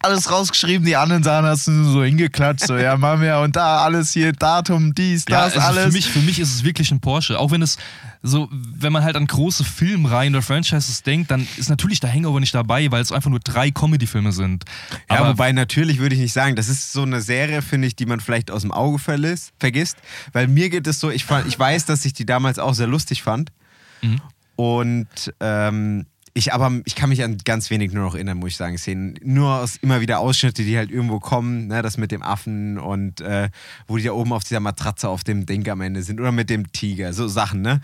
alles 0.05 0.31
rausgeschrieben, 0.31 0.87
die 0.87 0.97
anderen 0.97 1.23
Sachen 1.23 1.47
hast 1.47 1.67
du 1.67 1.85
so 1.85 2.05
hingeklatscht, 2.05 2.67
so 2.67 2.77
ja, 2.77 2.97
machen 2.97 3.23
wir 3.23 3.39
und 3.39 3.57
da 3.57 3.79
alles 3.79 4.13
hier, 4.13 4.33
Datum, 4.33 4.95
dies, 4.95 5.25
Ja, 5.29 5.47
das, 5.47 5.57
also 5.57 5.81
alles. 5.81 5.85
für 5.85 5.93
mich 5.93 6.09
für 6.09 6.19
mich 6.21 6.39
ist 6.39 6.55
es 6.55 6.65
wirklich 6.65 6.91
ein 6.91 7.01
Porsche, 7.01 7.39
auch 7.39 7.51
wenn 7.51 7.63
es 7.63 7.79
so 8.23 8.49
wenn 8.51 8.93
man 8.93 9.05
halt 9.05 9.17
an 9.17 9.27
große 9.27 9.65
Filmreihen 9.65 10.35
oder 10.35 10.43
Franchises 10.43 11.03
denkt, 11.03 11.31
dann 11.31 11.47
ist 11.57 11.69
natürlich 11.69 12.01
der 12.01 12.13
Hangover 12.13 12.41
nicht 12.41 12.55
dabei, 12.55 12.91
weil 12.91 13.03
es 13.03 13.13
einfach 13.13 13.31
nur 13.31 13.41
drei 13.41 13.71
Comedy 13.71 14.07
Filme 14.07 14.33
sind. 14.33 14.65
Ja, 15.11 15.21
Aber 15.21 15.31
wobei 15.31 15.53
natürlich 15.53 15.99
würde 15.99 16.15
ich 16.15 16.21
nicht 16.21 16.33
sagen, 16.33 16.57
das 16.57 16.69
ist 16.69 16.93
so 16.93 17.03
eine 17.03 17.21
Serie, 17.21 17.61
finde 17.61 17.87
ich, 17.87 17.97
die 17.97 18.07
man 18.07 18.21
vielleicht 18.21 18.51
aus 18.51 18.63
dem 18.63 18.73
Auge 18.73 18.99
verliss, 18.99 19.53
vergisst. 19.59 19.99
Weil 20.33 20.49
mir 20.49 20.71
geht 20.71 20.87
es 20.87 21.01
so, 21.01 21.11
ich, 21.11 21.25
fand, 21.25 21.47
ich 21.47 21.59
weiß, 21.59 21.85
dass 21.85 22.05
ich 22.05 22.15
die 22.15 22.25
damals 22.25 22.59
auch 22.59 22.75
sehr 22.75 22.87
lustig 22.87 23.23
fand. 23.23 23.53
Mhm. 24.01 24.21
Und 24.57 25.35
ähm, 25.41 26.07
ich 26.37 26.53
aber, 26.53 26.81
ich 26.85 26.97
kann 26.97 27.09
mich 27.09 27.23
an 27.23 27.39
ganz 27.45 27.71
wenig 27.71 27.93
nur 27.93 28.05
noch 28.05 28.15
erinnern, 28.15 28.39
muss 28.39 28.51
ich 28.51 28.57
sagen, 28.57 28.77
Szenen. 28.77 29.19
Nur 29.23 29.61
aus 29.61 29.77
immer 29.77 30.01
wieder 30.01 30.19
Ausschnitte, 30.19 30.65
die 30.65 30.77
halt 30.77 30.91
irgendwo 30.91 31.21
kommen, 31.21 31.69
ne, 31.69 31.81
das 31.81 31.97
mit 31.97 32.11
dem 32.11 32.23
Affen 32.23 32.77
und 32.77 33.21
äh, 33.21 33.51
wo 33.87 33.97
die 33.97 34.03
da 34.03 34.13
oben 34.13 34.33
auf 34.33 34.43
dieser 34.43 34.59
Matratze 34.59 35.09
auf 35.09 35.23
dem 35.23 35.47
Ding 35.47 35.69
am 35.69 35.81
Ende 35.81 36.03
sind 36.03 36.21
oder 36.21 36.33
mit 36.33 36.51
dem 36.51 36.73
Tiger, 36.73 37.13
so 37.13 37.29
Sachen, 37.29 37.63
ne? 37.63 37.81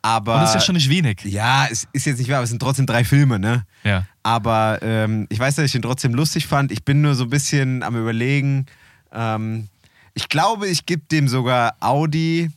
Aber. 0.00 0.34
und 0.34 0.40
das 0.42 0.50
ist 0.50 0.54
ja 0.54 0.60
schon 0.60 0.76
nicht 0.76 0.88
wenig. 0.88 1.24
ja, 1.24 1.66
es 1.68 1.88
ist 1.92 2.06
jetzt 2.06 2.18
nicht 2.18 2.28
wahr, 2.28 2.36
aber 2.36 2.44
es 2.44 2.50
sind 2.50 2.62
trotzdem 2.62 2.86
drei 2.86 3.02
Filme, 3.02 3.40
ne? 3.40 3.66
Ja. 3.82 4.06
Aber 4.22 4.78
ähm, 4.82 5.26
ich 5.28 5.40
weiß, 5.40 5.56
dass 5.56 5.64
ich 5.64 5.72
den 5.72 5.82
trotzdem 5.82 6.14
lustig 6.14 6.46
fand. 6.46 6.70
Ich 6.70 6.84
bin 6.84 7.00
nur 7.00 7.16
so 7.16 7.24
ein 7.24 7.30
bisschen 7.30 7.82
am 7.82 7.96
Überlegen. 7.96 8.66
Ähm, 9.12 9.66
ich 10.14 10.28
glaube, 10.28 10.68
ich 10.68 10.86
gebe 10.86 11.02
dem 11.10 11.26
sogar 11.26 11.74
Audi, 11.80 12.50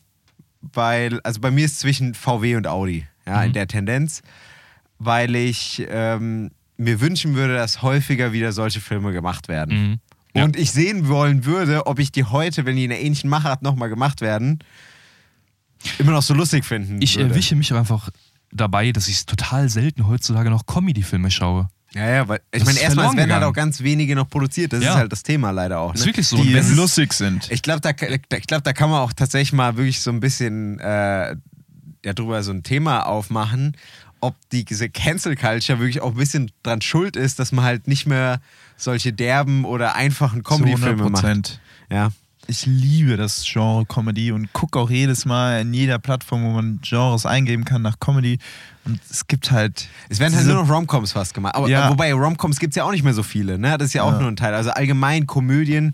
weil, 0.61 1.19
also 1.21 1.41
bei 1.41 1.49
mir 1.49 1.65
ist 1.65 1.79
zwischen 1.79 2.13
VW 2.13 2.57
und 2.57 2.67
Audi, 2.67 3.07
ja, 3.25 3.43
in 3.43 3.53
der 3.53 3.67
Tendenz, 3.67 4.21
weil 5.03 5.35
ich 5.35 5.83
ähm, 5.89 6.51
mir 6.77 7.01
wünschen 7.01 7.33
würde, 7.35 7.55
dass 7.55 7.81
häufiger 7.81 8.33
wieder 8.33 8.51
solche 8.51 8.81
Filme 8.81 9.11
gemacht 9.13 9.47
werden. 9.47 9.77
Mhm. 9.91 9.99
Ja. 10.35 10.43
Und 10.45 10.55
ich 10.57 10.71
sehen 10.71 11.07
wollen 11.07 11.45
würde, 11.45 11.87
ob 11.87 11.99
ich 11.99 12.11
die 12.11 12.23
heute, 12.23 12.65
wenn 12.65 12.75
die 12.75 12.85
in 12.85 12.91
einer 12.91 13.01
ähnlichen 13.01 13.29
Machart 13.29 13.61
nochmal 13.63 13.89
gemacht 13.89 14.21
werden, 14.21 14.59
immer 15.97 16.11
noch 16.11 16.21
so 16.21 16.33
lustig 16.33 16.63
finden 16.65 17.01
Ich 17.01 17.17
würde. 17.17 17.29
erwische 17.29 17.55
mich 17.55 17.73
einfach 17.73 18.09
dabei, 18.51 18.91
dass 18.91 19.07
ich 19.07 19.25
total 19.25 19.67
selten 19.69 20.07
heutzutage 20.07 20.49
noch 20.49 20.65
Comedy-Filme 20.65 21.31
schaue. 21.31 21.67
Ja, 21.93 22.09
ja, 22.09 22.27
weil 22.27 22.39
ich 22.53 22.59
Das 22.59 22.65
meine, 22.67 22.77
ist 22.77 22.83
erstmal, 22.83 23.17
werden 23.17 23.33
halt 23.33 23.43
auch 23.43 23.51
ganz 23.53 23.81
wenige 23.81 24.15
noch 24.15 24.29
produziert. 24.29 24.71
Das 24.71 24.81
Ja. 24.83 24.91
ist 24.91 24.95
halt 24.97 25.11
das 25.11 25.23
Thema 25.23 25.51
leider 25.51 25.79
auch. 25.79 25.93
Ist 25.93 26.01
Ne? 26.01 26.05
wirklich 26.07 26.27
so. 26.27 26.41
Die 26.41 26.53
wenn 26.53 26.75
lustig 26.77 27.11
sind. 27.11 27.51
Ich 27.51 27.61
glaube, 27.61 27.81
da, 27.81 27.89
ich 27.89 28.47
glaub, 28.47 28.63
da 28.63 28.71
kann 28.71 28.89
man 28.89 28.99
auch 29.01 29.11
tatsächlich 29.11 29.51
mal 29.51 29.75
wirklich 29.75 29.99
so 29.99 30.09
ein 30.11 30.21
bisschen 30.21 30.79
äh, 30.79 31.35
ja, 32.05 32.13
drüber 32.13 32.41
so 32.43 32.51
ein 32.51 32.63
Thema 32.63 33.05
aufmachen, 33.05 33.75
ob 34.21 34.35
die, 34.51 34.63
diese 34.63 34.89
Cancel 34.89 35.35
Culture 35.35 35.79
wirklich 35.79 36.01
auch 36.01 36.11
ein 36.11 36.17
bisschen 36.17 36.51
dran 36.63 36.81
schuld 36.81 37.15
ist, 37.15 37.39
dass 37.39 37.51
man 37.51 37.65
halt 37.65 37.87
nicht 37.87 38.05
mehr 38.05 38.39
solche 38.77 39.11
derben 39.13 39.65
oder 39.65 39.95
einfachen 39.95 40.43
Comedy-Filme 40.43 41.09
macht. 41.09 41.25
100%. 41.25 41.57
Ja. 41.89 42.11
Ich 42.47 42.65
liebe 42.65 43.17
das 43.17 43.43
Genre 43.45 43.85
Comedy 43.85 44.31
und 44.31 44.51
gucke 44.51 44.79
auch 44.79 44.89
jedes 44.89 45.25
Mal 45.25 45.61
in 45.61 45.73
jeder 45.73 45.99
Plattform, 45.99 46.43
wo 46.43 46.49
man 46.51 46.79
Genres 46.81 47.25
eingeben 47.27 47.65
kann 47.65 47.83
nach 47.83 47.99
Comedy. 47.99 48.39
Und 48.83 48.99
es 49.09 49.27
gibt 49.27 49.51
halt. 49.51 49.87
Es 50.09 50.19
werden 50.19 50.35
halt 50.35 50.47
nur 50.47 50.55
noch 50.55 50.69
Romcoms 50.69 51.11
fast 51.11 51.35
gemacht. 51.35 51.53
Aber 51.53 51.69
Ja. 51.69 51.89
wobei 51.91 52.11
Romcoms 52.13 52.59
gibt 52.59 52.71
es 52.71 52.75
ja 52.77 52.83
auch 52.83 52.91
nicht 52.91 53.03
mehr 53.03 53.13
so 53.13 53.21
viele. 53.23 53.59
Ne? 53.59 53.77
Das 53.77 53.87
ist 53.89 53.93
ja 53.93 54.01
auch 54.03 54.13
Ja. 54.13 54.19
nur 54.19 54.27
ein 54.27 54.35
Teil. 54.35 54.55
Also 54.55 54.71
allgemein 54.71 55.27
Komödien, 55.27 55.91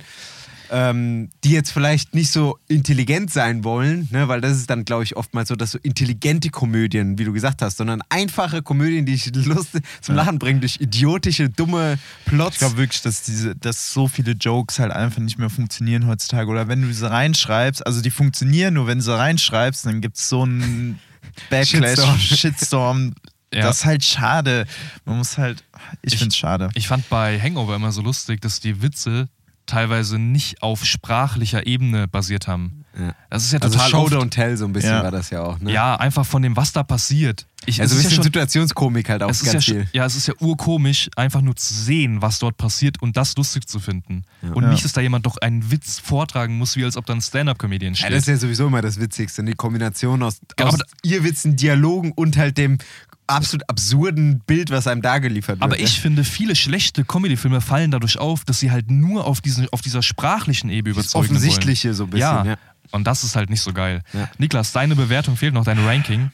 ähm, 0.72 1.30
die 1.44 1.52
jetzt 1.52 1.72
vielleicht 1.72 2.14
nicht 2.14 2.32
so 2.32 2.58
intelligent 2.68 3.32
sein 3.32 3.64
wollen, 3.64 4.08
ne? 4.12 4.28
weil 4.28 4.42
das 4.42 4.58
ist 4.58 4.70
dann, 4.70 4.86
glaube 4.86 5.04
ich, 5.04 5.16
oftmals 5.16 5.50
so, 5.50 5.56
dass 5.56 5.72
so 5.72 5.80
intelligente 5.82 6.50
Komödien, 6.50 7.18
wie 7.18 7.24
du 7.26 7.34
gesagt 7.34 7.62
hast, 7.62 7.78
sondern 7.78 8.02
einfache 8.10 8.62
Komödien, 8.62 9.06
die 9.06 9.14
dich 9.18 9.46
Lust 9.46 9.80
zum 10.02 10.16
Lachen 10.16 10.40
bringen 10.40 10.60
durch 10.60 10.80
idiotische, 10.82 11.50
dumme 11.50 11.98
Plots. 12.26 12.56
Ich 12.56 12.60
glaube 12.60 12.78
wirklich, 12.78 13.02
dass 13.02 13.24
diese, 13.24 13.56
dass 13.56 13.94
so 13.94 14.08
viele 14.08 14.32
Jokes 14.34 14.80
halt 14.80 14.92
einfach 14.92 15.22
nicht 15.22 15.38
mehr 15.38 15.50
funktionieren 15.50 16.08
heutzutage. 16.08 16.50
Oder 16.50 16.68
wenn 16.68 16.82
du 16.82 16.94
sie 16.94 17.10
reinschreibst, 17.10 17.86
also 17.86 18.02
die 18.02 18.12
funktionieren, 18.12 18.74
nur 18.74 18.88
wenn 18.88 18.98
du 19.00 19.04
sie 19.04 19.18
reinschreibst, 19.18 19.86
dann 19.86 20.02
gibt 20.02 20.18
es 20.18 20.30
so 20.30 20.44
einen 20.44 21.00
Backlash, 21.50 21.96
Shitstorm. 22.00 22.20
Shitstorm. 22.20 23.14
Ja. 23.54 23.62
Das 23.62 23.78
ist 23.80 23.86
halt 23.86 24.04
schade. 24.04 24.66
Man 25.06 25.18
muss 25.20 25.38
halt, 25.38 25.64
ich, 26.02 26.14
Ich- 26.14 26.20
finde 26.20 26.32
es 26.34 26.38
schade. 26.38 26.70
Ich 26.74 26.88
fand 26.88 27.08
bei 27.10 27.40
Hangover 27.40 27.76
immer 27.78 27.92
so 27.94 28.02
lustig, 28.02 28.42
dass 28.42 28.60
die 28.60 28.82
Witze 28.82 29.30
teilweise 29.68 30.18
nicht 30.18 30.62
auf 30.64 30.84
sprachlicher 30.86 31.68
Ebene 31.68 32.08
basiert 32.08 32.48
haben. 32.48 32.84
Ja. 32.98 33.14
Das 33.30 33.44
ist 33.44 33.52
ja 33.54 33.60
also 33.60 33.76
total 33.76 33.92
Show 33.92 33.98
oft, 34.06 34.14
Don't 34.14 34.30
Tell, 34.32 34.58
so 34.58 34.66
ein 34.66 34.74
bisschen 34.74 34.90
Ja. 34.90 35.04
war 35.04 35.12
das 35.12 35.30
ja 35.30 35.44
auch. 35.44 35.60
Ne? 35.60 35.72
Ja, 35.72 35.98
einfach 35.98 36.26
von 36.26 36.42
dem, 36.42 36.56
was 36.56 36.72
da 36.74 36.82
passiert. 36.82 37.46
Ich, 37.68 37.80
Also 37.80 37.94
ein 37.94 37.98
ist 38.00 38.04
ja 38.06 38.10
bisschen 38.10 38.16
schon, 38.16 38.24
Situationskomik 38.24 39.10
halt 39.10 39.22
auch 39.22 39.32
ja, 39.32 39.52
ganz 39.52 39.66
schon- 39.66 39.76
viel. 39.76 39.88
ja, 39.94 40.06
es 40.06 40.16
ist 40.16 40.28
ja 40.28 40.34
urkomisch, 40.40 41.10
einfach 41.16 41.42
nur 41.42 41.56
zu 41.56 41.74
sehen, 41.76 42.22
was 42.24 42.40
dort 42.40 42.58
passiert 42.58 43.00
und 43.02 43.16
das 43.16 43.36
lustig 43.36 43.68
zu 43.68 43.80
finden. 43.80 44.24
Und 44.42 44.64
Ja. 44.64 44.70
nicht, 44.72 44.84
dass 44.84 44.94
da 44.94 45.02
jemand 45.02 45.28
doch 45.28 45.38
einen 45.38 45.70
Witz 45.70 46.00
vortragen 46.00 46.58
muss, 46.58 46.76
wie 46.76 46.84
als 46.86 46.98
ob 46.98 47.06
da 47.06 47.14
ein 47.14 47.22
Stand-Up-Comedian 47.22 47.94
Ja, 47.94 47.98
steht. 48.00 48.12
das 48.14 48.20
ist 48.22 48.28
ja 48.28 48.38
sowieso 48.38 48.66
immer 48.68 48.82
das 48.82 49.00
Witzigste, 49.00 49.44
die 49.44 49.54
Kombination 49.54 50.24
aus, 50.24 50.40
Ja, 50.60 50.66
aus 50.66 50.80
Irrwitzen, 51.04 51.56
Dialogen 51.56 52.14
und 52.14 52.36
halt 52.38 52.58
dem 52.58 52.80
absolut 53.28 53.70
absurden 53.70 54.40
Bild, 54.40 54.72
was 54.72 54.88
einem 54.88 55.02
da 55.02 55.20
geliefert 55.20 55.60
wird. 55.60 55.64
Aber 55.64 55.76
ne? 55.76 55.84
ich 55.84 56.00
finde, 56.00 56.24
viele 56.24 56.56
schlechte 56.56 57.04
Comedy-Filme 57.04 57.62
fallen 57.62 57.92
dadurch 57.92 58.18
auf, 58.18 58.46
dass 58.46 58.60
sie 58.60 58.72
halt 58.72 58.90
nur 58.90 59.26
auf, 59.26 59.42
diesen, 59.42 59.68
auf 59.70 59.82
dieser 59.82 60.02
sprachlichen 60.02 60.70
Ebene 60.70 60.96
Das 60.96 61.06
überzeugen 61.06 61.36
Offensichtliche 61.36 61.94
so 61.94 62.06
ein 62.06 62.10
bisschen, 62.10 62.22
ja. 62.22 62.46
ja. 62.46 62.58
Und 62.92 63.06
das 63.06 63.24
ist 63.24 63.36
halt 63.36 63.50
nicht 63.50 63.62
so 63.62 63.74
geil. 63.74 64.02
Ja. 64.14 64.30
Niklas, 64.38 64.72
deine 64.72 64.96
Bewertung 64.96 65.36
fehlt 65.36 65.54
noch, 65.54 65.66
dein 65.66 65.80
Ranking. 65.80 66.32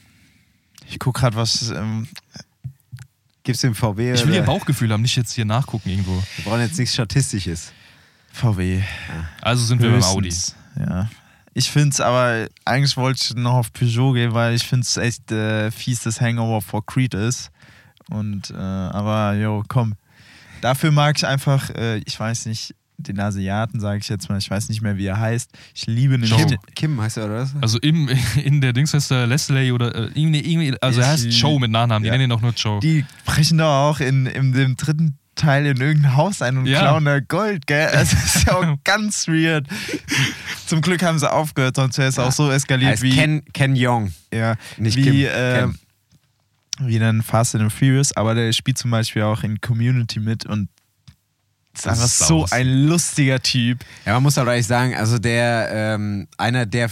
Ich 0.88 0.98
gucke 0.98 1.20
gerade, 1.20 1.36
was. 1.36 1.70
Ähm, 1.70 2.06
Gib's 3.42 3.60
dem 3.60 3.74
VW 3.74 4.12
Ich 4.12 4.20
will 4.22 4.28
oder? 4.28 4.36
ihr 4.36 4.42
Bauchgefühl 4.42 4.90
haben, 4.90 5.02
nicht 5.02 5.16
jetzt 5.16 5.32
hier 5.32 5.44
nachgucken 5.44 5.90
irgendwo. 5.90 6.22
Wir 6.36 6.44
brauchen 6.44 6.60
jetzt 6.60 6.78
nichts 6.78 6.94
Statistisches. 6.94 7.72
VW. 8.32 8.82
Also 9.42 9.64
sind 9.64 9.82
wir 9.82 9.90
beim 9.90 10.02
Audi. 10.02 10.30
Höchstens. 10.30 10.56
Ja. 10.78 11.10
Ich 11.54 11.70
finde 11.70 11.90
es 11.90 12.00
aber, 12.00 12.48
eigentlich 12.64 12.96
wollte 12.96 13.20
ich 13.22 13.34
noch 13.36 13.54
auf 13.54 13.72
Peugeot 13.72 14.12
gehen, 14.14 14.34
weil 14.34 14.54
ich 14.54 14.64
finde 14.64 14.82
es 14.82 14.96
echt 14.96 15.30
äh, 15.30 15.70
fies, 15.70 16.02
dass 16.02 16.20
Hangover 16.20 16.60
vor 16.60 16.84
Creed 16.84 17.14
ist. 17.14 17.50
Und, 18.10 18.50
äh, 18.50 18.54
aber, 18.56 19.34
jo, 19.34 19.62
komm. 19.68 19.94
Dafür 20.60 20.90
mag 20.90 21.16
ich 21.16 21.26
einfach, 21.26 21.70
äh, 21.70 21.98
ich 21.98 22.18
weiß 22.18 22.46
nicht, 22.46 22.74
den 22.96 23.18
Asiaten, 23.20 23.80
sage 23.80 23.98
ich 24.00 24.08
jetzt 24.08 24.28
mal, 24.28 24.38
ich 24.38 24.50
weiß 24.50 24.68
nicht 24.68 24.80
mehr, 24.82 24.96
wie 24.96 25.06
er 25.06 25.18
heißt. 25.18 25.50
Ich 25.74 25.86
liebe 25.86 26.18
den 26.18 26.28
Joe. 26.28 26.44
Kim. 26.46 26.58
Kim 26.74 27.00
heißt 27.00 27.16
er, 27.18 27.26
oder 27.26 27.42
was? 27.42 27.54
Also 27.60 27.78
im, 27.80 28.08
in 28.44 28.60
der 28.60 28.72
Dings 28.72 28.92
heißt 28.94 29.10
er 29.10 29.26
Leslie 29.26 29.72
oder 29.72 29.94
äh, 29.94 30.10
irgendwie, 30.14 30.40
irgendwie, 30.40 30.74
also 30.80 31.00
er 31.00 31.08
heißt 31.08 31.24
Ich- 31.26 31.40
Joe 31.40 31.58
mit 31.60 31.70
Nachnamen, 31.70 32.02
die 32.02 32.08
ja. 32.08 32.12
nennen 32.14 32.30
ihn 32.30 32.36
auch 32.36 32.40
nur 32.40 32.52
Joe. 32.52 32.80
Die 32.80 33.04
brechen 33.26 33.58
doch 33.58 33.66
auch 33.90 34.00
in, 34.00 34.26
in 34.26 34.52
dem 34.52 34.76
dritten 34.76 35.18
Teil 35.34 35.66
in 35.66 35.76
irgendein 35.80 36.16
Haus 36.16 36.42
ein 36.42 36.56
und 36.58 36.66
Ja. 36.66 36.80
klauen 36.80 37.04
da 37.04 37.20
Gold, 37.20 37.66
gell? 37.66 37.90
Das 37.92 38.12
ist 38.36 38.46
ja 38.46 38.54
auch 38.54 38.76
ganz 38.84 39.26
weird. 39.28 39.66
Zum 40.66 40.80
Glück 40.80 41.02
haben 41.02 41.18
sie 41.18 41.30
aufgehört, 41.30 41.76
sonst 41.76 41.98
wäre 41.98 42.08
es 42.08 42.18
auch 42.18 42.32
so 42.32 42.50
eskaliert 42.50 42.92
heißt 42.92 43.02
wie. 43.02 43.14
Ken, 43.14 43.42
Ken 43.52 43.76
Yong. 43.76 44.12
Ja, 44.32 44.56
Nicht 44.76 44.96
wie, 44.96 45.02
Kim, 45.02 45.14
äh, 45.26 45.58
Ken. 45.60 45.78
wie 46.80 46.98
dann 46.98 47.22
Fast 47.22 47.54
and 47.54 47.72
Furious, 47.72 48.16
aber 48.16 48.34
der 48.34 48.52
spielt 48.52 48.78
zum 48.78 48.90
Beispiel 48.90 49.22
auch 49.22 49.42
in 49.42 49.60
Community 49.60 50.20
mit 50.20 50.46
und 50.46 50.68
ist 51.74 51.86
Das 51.86 51.92
einfach 51.94 52.04
ist 52.04 52.18
so 52.18 52.24
saulustig. 52.46 52.58
ein 52.58 52.66
lustiger 52.86 53.40
Typ. 53.40 53.84
Ja, 54.06 54.14
man 54.14 54.22
muss 54.22 54.38
aber 54.38 54.52
ehrlich 54.52 54.66
sagen, 54.66 54.94
also 54.94 55.18
der, 55.18 55.68
ähm, 55.72 56.28
einer 56.38 56.66
der 56.66 56.88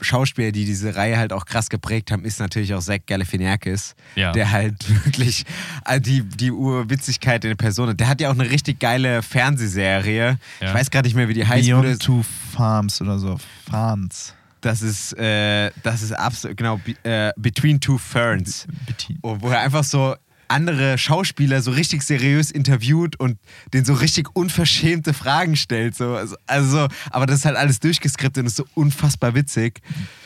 Schauspieler, 0.00 0.50
die 0.52 0.64
diese 0.66 0.96
Reihe 0.96 1.16
halt 1.16 1.32
auch 1.32 1.46
krass 1.46 1.70
geprägt 1.70 2.10
haben, 2.10 2.24
ist 2.24 2.40
natürlich 2.40 2.74
auch 2.74 2.80
Zach 2.80 2.98
Galifianakis, 3.06 3.94
Ja. 4.16 4.32
der 4.32 4.50
halt 4.50 4.84
wirklich 5.06 5.44
äh, 5.86 6.00
die, 6.00 6.22
die 6.22 6.50
Urwitzigkeit 6.50 7.44
in 7.44 7.50
der 7.50 7.56
Person 7.56 7.88
hat. 7.90 8.00
Der 8.00 8.08
hat 8.08 8.20
ja 8.20 8.28
auch 8.30 8.34
eine 8.38 8.50
richtig 8.50 8.80
geile 8.80 9.22
Fernsehserie. 9.22 10.38
Ja. 10.60 10.68
Ich 10.68 10.74
weiß 10.74 10.90
gerade 10.90 11.06
nicht 11.06 11.14
mehr, 11.14 11.28
wie 11.28 11.34
die 11.34 11.46
heißt. 11.46 11.66
Beyond 11.68 11.86
das- 11.86 11.98
Two 11.98 12.22
Farms 12.54 13.00
oder 13.00 13.18
so. 13.18 13.38
Farms. 13.70 14.34
Das 14.60 14.80
ist, 14.82 15.12
äh, 15.18 15.70
das 15.82 16.02
ist 16.02 16.12
absolut, 16.12 16.56
genau, 16.56 16.78
be, 16.78 16.94
äh, 17.08 17.32
Between 17.36 17.80
Two 17.80 17.98
Ferns. 17.98 18.66
Oh, 19.22 19.36
Wo 19.40 19.48
er 19.50 19.60
einfach 19.60 19.84
so 19.84 20.16
andere 20.48 20.98
Schauspieler 20.98 21.62
so 21.62 21.70
richtig 21.70 22.02
seriös 22.02 22.50
interviewt 22.50 23.18
und 23.18 23.38
denen 23.72 23.84
so 23.84 23.94
richtig 23.94 24.28
unverschämte 24.34 25.14
Fragen 25.14 25.56
stellt. 25.56 25.94
So. 25.94 26.14
Also, 26.14 26.36
also, 26.46 26.88
aber 27.10 27.26
das 27.26 27.38
ist 27.38 27.44
halt 27.44 27.56
alles 27.56 27.80
durchgeskriptet 27.80 28.42
und 28.42 28.46
ist 28.46 28.56
so 28.56 28.66
unfassbar 28.74 29.34
witzig. 29.34 29.80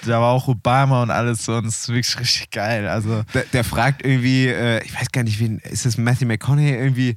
Da 0.05 0.21
war 0.21 0.33
auch 0.33 0.49
Obama 0.49 1.03
und 1.03 1.11
alles 1.11 1.45
so 1.45 1.57
und 1.57 1.66
das 1.66 1.81
ist 1.81 1.89
wirklich 1.89 2.19
richtig 2.19 2.51
geil. 2.51 2.89
Also, 2.89 3.23
Der, 3.35 3.45
der 3.53 3.64
fragt 3.64 4.05
irgendwie, 4.05 4.47
äh, 4.47 4.85
ich 4.85 4.95
weiß 4.95 5.11
gar 5.12 5.23
nicht, 5.25 5.41
wen, 5.41 5.59
ist 5.59 5.87
das 5.87 5.97
Matthew 5.99 6.27
McConaughey 6.27 6.75
irgendwie? 6.75 7.16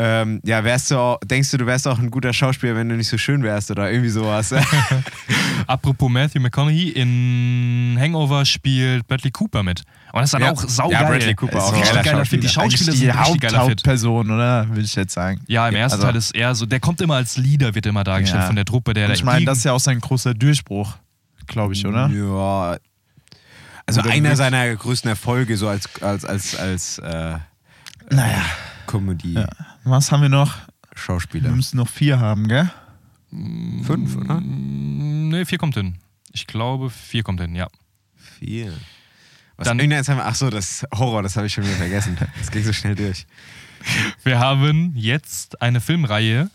Ähm, 0.00 0.40
ja, 0.44 0.62
wärst 0.62 0.92
du 0.92 0.96
auch, 0.96 1.18
denkst 1.24 1.50
du, 1.50 1.56
du 1.58 1.66
wärst 1.66 1.88
auch 1.88 1.98
ein 1.98 2.10
guter 2.10 2.32
Schauspieler, 2.32 2.76
wenn 2.76 2.88
du 2.88 2.94
nicht 2.96 3.08
so 3.08 3.18
schön 3.18 3.42
wärst 3.42 3.70
oder 3.72 3.90
irgendwie 3.90 4.10
sowas? 4.10 4.54
Apropos 5.66 6.08
Matthew 6.08 6.40
McConaughey, 6.40 6.90
in 6.90 7.96
Hangover 8.00 8.44
spielt 8.44 9.06
Bradley 9.08 9.30
Cooper 9.32 9.62
mit. 9.62 9.82
Und 10.12 10.20
das 10.20 10.26
ist 10.26 10.34
dann 10.34 10.42
Ja. 10.42 10.52
auch 10.52 10.62
saugeil. 10.62 10.92
Ja, 11.02 11.08
Bradley 11.08 11.34
Cooper 11.34 11.62
auch 11.64 11.72
Richtig 11.74 12.02
geiler 12.02 12.24
Fit. 12.24 12.42
Die 12.42 12.48
Schauspieler 12.48 12.92
die 12.92 12.98
sind 12.98 13.08
richtig 13.10 13.26
Haupt 13.28 13.40
geiler. 13.40 13.58
Hauptperson, 13.58 14.30
oder? 14.30 14.68
Würde 14.68 14.82
ich 14.82 14.94
jetzt 14.94 15.14
sagen. 15.14 15.40
Ja, 15.48 15.68
im 15.68 15.74
ersten 15.74 15.96
Also- 15.96 16.06
Teil 16.06 16.16
ist 16.16 16.34
er 16.34 16.54
so, 16.54 16.64
der 16.66 16.80
kommt 16.80 17.00
immer 17.00 17.16
als 17.16 17.36
Leader, 17.36 17.74
wird 17.74 17.86
immer 17.86 18.04
dargestellt 18.04 18.42
Ja. 18.42 18.46
von 18.46 18.56
der 18.56 18.64
Truppe, 18.64 18.94
der 18.94 19.08
da 19.08 19.14
ich 19.14 19.24
meine, 19.24 19.44
das 19.46 19.58
ist 19.58 19.64
ja 19.64 19.72
auch 19.72 19.80
sein 19.80 19.98
großer 20.00 20.32
Durchbruch, 20.34 20.96
glaube 21.48 21.74
ich, 21.74 21.84
oder? 21.84 22.08
Ja. 22.08 22.76
Also 23.86 24.00
Oder 24.00 24.10
einer 24.10 24.22
wirklich- 24.22 24.36
seiner 24.36 24.76
größten 24.76 25.08
Erfolge, 25.10 25.56
so 25.56 25.66
als, 25.68 25.88
als, 26.02 26.24
als, 26.24 26.54
als 26.56 26.98
äh, 26.98 27.36
Naja. 28.10 28.42
Comedy. 28.86 29.34
Ja. 29.34 29.48
Was 29.84 30.12
haben 30.12 30.22
wir 30.22 30.28
noch? 30.28 30.56
Wir 30.90 30.98
Schauspieler. 30.98 31.50
müssen 31.50 31.76
noch 31.76 31.88
vier 31.88 32.18
haben, 32.20 32.48
gell? 32.48 32.70
Fünf, 33.30 34.16
oder? 34.16 34.40
Mm, 34.40 35.28
Nee, 35.28 35.44
vier 35.44 35.58
kommt 35.58 35.74
hin. 35.74 35.98
Ich 36.32 36.46
glaube, 36.46 36.88
vier 36.90 37.22
kommt 37.22 37.40
hin, 37.40 37.54
ja. 37.54 37.68
Vier. 38.16 38.72
Was 39.56 39.66
Dann- 39.68 39.78
haben 39.80 39.90
wir, 39.90 40.24
ach 40.26 40.34
so, 40.34 40.48
das 40.50 40.86
Horror, 40.94 41.22
das 41.22 41.36
habe 41.36 41.46
ich 41.46 41.52
schon 41.52 41.64
wieder 41.64 41.76
vergessen. 41.76 42.16
Das 42.38 42.50
ging 42.50 42.62
so 42.64 42.72
schnell 42.72 42.94
durch. 42.94 43.26
Wir 44.24 44.38
haben 44.38 44.92
jetzt 44.96 45.60
eine 45.60 45.80
Filmreihe, 45.80 46.50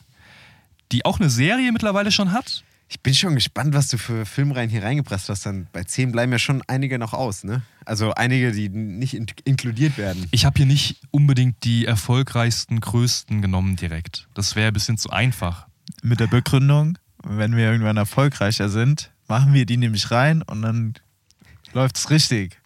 die 0.91 1.05
auch 1.05 1.19
eine 1.19 1.29
Serie 1.29 1.71
mittlerweile 1.71 2.11
schon 2.11 2.31
hat. 2.31 2.63
Ich 2.93 3.01
bin 3.01 3.15
schon 3.15 3.33
gespannt, 3.33 3.73
was 3.73 3.87
du 3.87 3.97
für 3.97 4.23
Filmreihen 4.23 4.69
hier 4.69 4.83
reingepresst 4.83 5.27
hast. 5.27 5.47
Dann 5.47 5.65
bei 5.73 5.83
zehn 5.83 6.11
bleiben 6.11 6.31
ja 6.31 6.37
schon 6.37 6.61
einige 6.67 6.99
noch 6.99 7.13
aus, 7.13 7.43
ne? 7.43 7.63
Also 7.85 8.13
einige, 8.13 8.51
die 8.51 8.69
nicht 8.69 9.15
in 9.15 9.25
inkludiert 9.45 9.97
werden. 9.97 10.27
Ich 10.29 10.45
habe 10.45 10.57
hier 10.57 10.67
nicht 10.67 11.01
unbedingt 11.09 11.63
die 11.63 11.87
erfolgreichsten, 11.87 12.79
größten 12.79 13.41
genommen 13.41 13.77
direkt. 13.77 14.27
Das 14.35 14.55
wäre 14.55 14.67
ein 14.67 14.73
bisschen 14.73 14.99
zu 14.99 15.09
einfach. 15.09 15.65
Mit 16.03 16.19
der 16.19 16.27
Begründung, 16.27 16.99
wenn 17.23 17.55
wir 17.55 17.65
irgendwann 17.71 17.97
erfolgreicher 17.97 18.69
sind, 18.69 19.09
machen 19.27 19.53
wir 19.55 19.65
die 19.65 19.77
nämlich 19.77 20.11
rein 20.11 20.43
und 20.43 20.61
dann 20.61 20.93
läuft's 21.73 22.11
richtig. 22.11 22.59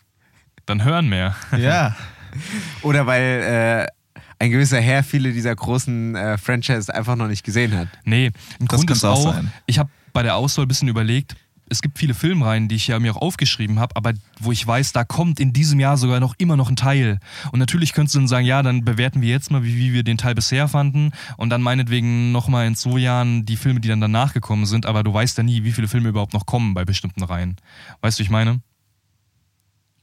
Dann 0.65 0.84
hören 0.84 1.07
mehr. 1.07 1.38
Ja. 1.57 1.95
Oder 2.82 3.07
weil 3.07 3.88
äh, 4.03 4.23
ein 4.39 4.51
gewisser 4.51 4.82
Herr 4.82 5.03
viele 5.05 5.32
dieser 5.32 5.55
großen 5.55 6.15
äh, 6.15 6.38
Franchises 6.38 6.89
einfach 6.89 7.15
noch 7.15 7.30
nicht 7.30 7.45
gesehen 7.45 7.73
hat. 7.78 7.88
Nee, 8.03 8.32
im 8.59 8.67
Das 8.67 8.75
Grund 8.80 8.91
ist 8.91 9.01
könnte 9.01 9.09
auch 9.09 9.25
auch, 9.25 9.34
sein. 9.34 9.53
ich 9.65 9.80
habe 9.80 9.89
bei 10.13 10.23
der 10.23 10.35
Auswahl 10.35 10.65
ein 10.65 10.67
bisschen 10.67 10.87
überlegt, 10.87 11.35
es 11.69 11.81
gibt 11.81 11.97
viele 11.99 12.13
Filmreihen, 12.13 12.69
die 12.69 12.75
ich 12.75 12.87
ja 12.87 12.97
mir 12.97 13.13
auch 13.13 13.21
aufgeschrieben 13.21 13.77
habe, 13.77 13.93
aber 13.97 14.13
wo 14.39 14.53
ich 14.53 14.65
weiß, 14.65 14.93
da 14.93 15.03
kommt 15.03 15.37
in 15.41 15.51
diesem 15.51 15.81
Jahr 15.81 15.97
sogar 15.97 16.21
noch 16.21 16.33
immer 16.37 16.55
noch 16.55 16.69
ein 16.69 16.77
Teil. 16.77 17.19
Und 17.51 17.59
natürlich 17.59 17.91
könntest 17.91 18.15
du 18.15 18.19
dann 18.19 18.29
sagen, 18.29 18.45
ja, 18.45 18.63
dann 18.63 18.85
bewerten 18.85 19.21
wir 19.21 19.27
jetzt 19.27 19.51
mal, 19.51 19.65
wie, 19.65 19.75
wie 19.75 19.91
wir 19.91 20.03
den 20.03 20.17
Teil 20.17 20.33
bisher 20.33 20.69
fanden 20.69 21.11
und 21.35 21.49
dann 21.49 21.61
meinetwegen 21.61 22.31
nochmal 22.31 22.67
in 22.67 22.75
zwei 22.77 22.99
Jahren 22.99 23.45
die 23.45 23.57
Filme, 23.57 23.81
die 23.81 23.89
dann 23.89 23.99
danach 23.99 24.33
gekommen 24.33 24.65
sind, 24.65 24.85
aber 24.85 25.03
du 25.03 25.13
weißt 25.13 25.37
ja 25.39 25.43
nie, 25.43 25.65
wie 25.65 25.73
viele 25.73 25.89
Filme 25.89 26.07
überhaupt 26.07 26.33
noch 26.33 26.45
kommen 26.45 26.73
bei 26.73 26.85
bestimmten 26.85 27.23
Reihen. 27.23 27.57
Weißt 27.99 28.17
du, 28.17 28.21
wie 28.21 28.25
ich 28.25 28.29
meine? 28.31 28.61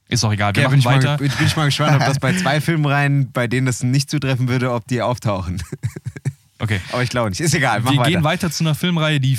Ist 0.08 0.22
auch 0.22 0.32
egal, 0.32 0.54
wir 0.54 0.62
Ja, 0.64 0.68
bin, 0.68 0.80
machen 0.80 0.96
ich 0.98 1.02
weiter. 1.02 1.12
mal, 1.12 1.16
bin, 1.16 1.32
bin 1.38 1.46
ich 1.46 1.56
mal 1.56 1.64
gespannt, 1.64 1.94
ob 1.98 2.06
das 2.06 2.18
bei 2.18 2.34
zwei 2.36 2.60
Filmreihen, 2.60 3.32
bei 3.32 3.46
denen 3.46 3.64
das 3.66 3.82
nicht 3.82 4.10
zutreffen 4.10 4.48
würde, 4.48 4.70
ob 4.74 4.86
die 4.86 5.00
auftauchen. 5.00 5.62
Okay. 6.58 6.80
Aber 6.92 7.02
ich 7.02 7.08
glaube 7.08 7.30
nicht. 7.30 7.40
Ist 7.40 7.54
egal, 7.54 7.80
mach 7.80 7.90
wir 7.90 7.98
weiter. 8.00 8.10
gehen 8.10 8.22
weiter 8.22 8.50
zu 8.50 8.64
einer 8.64 8.74
Filmreihe, 8.74 9.18
die 9.18 9.38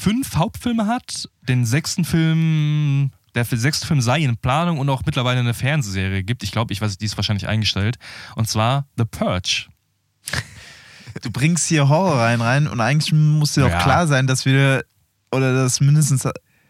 fünf 0.00 0.36
Hauptfilme 0.36 0.86
hat. 0.86 1.28
Den 1.42 1.64
sechsten 1.66 2.04
Film, 2.04 3.10
der 3.34 3.44
sechste 3.44 3.86
Film 3.86 4.00
sei 4.00 4.20
in 4.20 4.36
Planung 4.36 4.78
und 4.78 4.88
auch 4.88 5.02
mittlerweile 5.04 5.40
eine 5.40 5.54
Fernsehserie 5.54 6.22
gibt. 6.24 6.42
Ich 6.42 6.52
glaube, 6.52 6.72
ich 6.72 6.80
weiß, 6.80 6.96
die 6.98 7.04
ist 7.04 7.16
wahrscheinlich 7.16 7.46
eingestellt. 7.48 7.96
Und 8.34 8.48
zwar 8.48 8.86
The 8.96 9.04
Purge. 9.04 9.66
Du 11.22 11.30
bringst 11.30 11.66
hier 11.66 11.88
Horror 11.88 12.18
rein 12.20 12.40
rein 12.40 12.66
und 12.68 12.80
eigentlich 12.80 13.12
muss 13.12 13.54
dir 13.54 13.62
doch 13.62 13.70
Ja. 13.70 13.82
klar 13.82 14.06
sein, 14.06 14.26
dass 14.26 14.44
wir, 14.44 14.84
oder 15.32 15.52
dass 15.54 15.80
mindestens, 15.80 16.22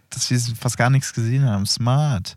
dass 0.08 0.30
wir 0.30 0.40
fast 0.56 0.76
gar 0.78 0.90
nichts 0.90 1.12
gesehen 1.12 1.44
haben. 1.44 1.66
Smart. 1.66 2.36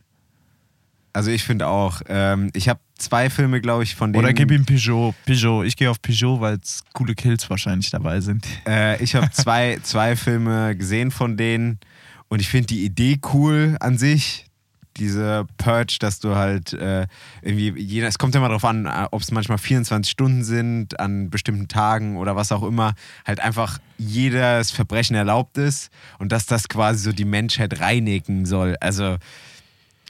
Also 1.13 1.31
ich 1.31 1.43
finde 1.43 1.67
auch, 1.67 2.01
ähm, 2.07 2.49
ich 2.53 2.67
habe 2.69 2.79
zwei 3.03 3.29
Filme, 3.29 3.61
glaube 3.61 3.83
ich, 3.83 3.95
von 3.95 4.13
denen. 4.13 4.23
Oder 4.23 4.33
gib 4.33 4.51
ihm 4.51 4.65
Peugeot. 4.65 5.13
Peugeot. 5.25 5.63
Ich 5.63 5.75
gehe 5.75 5.89
auf 5.89 6.01
Peugeot, 6.01 6.39
weil 6.39 6.57
es 6.61 6.83
coole 6.93 7.15
Kills 7.15 7.49
wahrscheinlich 7.49 7.89
dabei 7.91 8.21
sind. 8.21 8.45
Äh, 8.67 9.01
ich 9.03 9.15
habe 9.15 9.29
zwei, 9.31 9.79
zwei 9.83 10.15
Filme 10.15 10.75
gesehen 10.75 11.11
von 11.11 11.37
denen 11.37 11.79
und 12.29 12.39
ich 12.39 12.49
finde 12.49 12.67
die 12.67 12.83
Idee 12.83 13.19
cool 13.33 13.77
an 13.79 13.97
sich. 13.97 14.47
Diese 14.97 15.47
Purge, 15.57 15.97
dass 15.99 16.19
du 16.19 16.35
halt 16.35 16.73
äh, 16.73 17.07
irgendwie, 17.41 17.73
jeder, 17.79 18.07
es 18.07 18.19
kommt 18.19 18.35
ja 18.35 18.39
immer 18.39 18.49
darauf 18.49 18.65
an, 18.65 18.85
äh, 18.85 19.07
ob 19.11 19.21
es 19.21 19.31
manchmal 19.31 19.57
24 19.57 20.11
Stunden 20.11 20.43
sind, 20.43 20.99
an 20.99 21.31
bestimmten 21.31 21.67
Tagen 21.67 22.17
oder 22.17 22.35
was 22.35 22.51
auch 22.51 22.63
immer, 22.63 22.93
halt 23.25 23.39
einfach 23.39 23.79
jedes 23.97 24.71
Verbrechen 24.71 25.15
erlaubt 25.15 25.57
ist 25.57 25.91
und 26.19 26.31
dass 26.31 26.45
das 26.45 26.69
quasi 26.69 27.03
so 27.03 27.11
die 27.11 27.25
Menschheit 27.25 27.79
reinigen 27.79 28.45
soll. 28.45 28.75
Also 28.79 29.17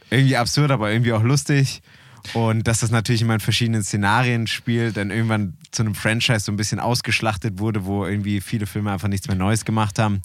irgendwie 0.10 0.38
absurd, 0.38 0.72
aber 0.72 0.92
irgendwie 0.92 1.14
auch 1.14 1.24
lustig. 1.24 1.82
Und 2.34 2.68
dass 2.68 2.80
das 2.80 2.92
natürlich 2.92 3.22
immer 3.22 3.36
in 3.36 3.40
verschiedenen 3.40 3.84
Szenarien 3.84 4.48
spielt, 4.48 4.98
dann 4.98 5.12
irgendwann 5.12 5.58
zu 5.72 5.84
einem 5.84 5.96
Franchise 5.96 6.40
so 6.40 6.52
ein 6.52 6.56
bisschen 6.56 6.80
ausgeschlachtet 6.80 7.60
wurde, 7.60 7.86
wo 7.86 8.06
irgendwie 8.06 8.42
viele 8.42 8.66
Filme 8.66 8.92
einfach 8.92 9.10
nichts 9.10 9.28
mehr 9.28 9.36
Neues 9.36 9.66
gemacht 9.66 10.00
haben. 10.00 10.22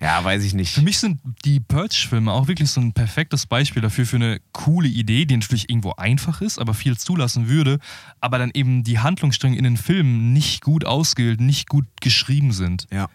Ja, 0.00 0.22
weiß 0.22 0.44
ich 0.44 0.54
nicht. 0.54 0.74
Für 0.74 0.82
mich 0.82 0.98
sind 0.98 1.20
die 1.44 1.60
Purge-Filme 1.60 2.32
auch 2.32 2.48
wirklich 2.48 2.70
so 2.70 2.80
ein 2.80 2.92
perfektes 2.92 3.46
Beispiel 3.46 3.80
dafür, 3.80 4.06
für 4.06 4.16
eine 4.16 4.40
coole 4.52 4.88
Idee, 4.88 5.24
die 5.24 5.36
natürlich 5.36 5.70
irgendwo 5.70 5.92
einfach 5.92 6.40
ist, 6.40 6.58
aber 6.58 6.74
viel 6.74 6.98
zulassen 6.98 7.48
würde, 7.48 7.78
aber 8.20 8.38
dann 8.38 8.50
eben 8.52 8.82
die 8.82 8.98
Handlungsstränge 8.98 9.56
in 9.56 9.64
den 9.64 9.76
Filmen 9.76 10.32
nicht 10.32 10.62
gut 10.62 10.84
ausgebildet, 10.84 11.40
nicht 11.40 11.68
gut 11.68 11.86
geschrieben 12.00 12.52
sind. 12.52 12.86
Ja. 12.92 13.08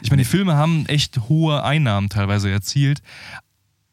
Ich 0.00 0.10
meine, 0.10 0.22
die 0.22 0.28
Filme 0.28 0.54
haben 0.54 0.86
echt 0.86 1.18
hohe 1.28 1.62
Einnahmen 1.62 2.08
teilweise 2.08 2.50
erzielt, 2.50 3.02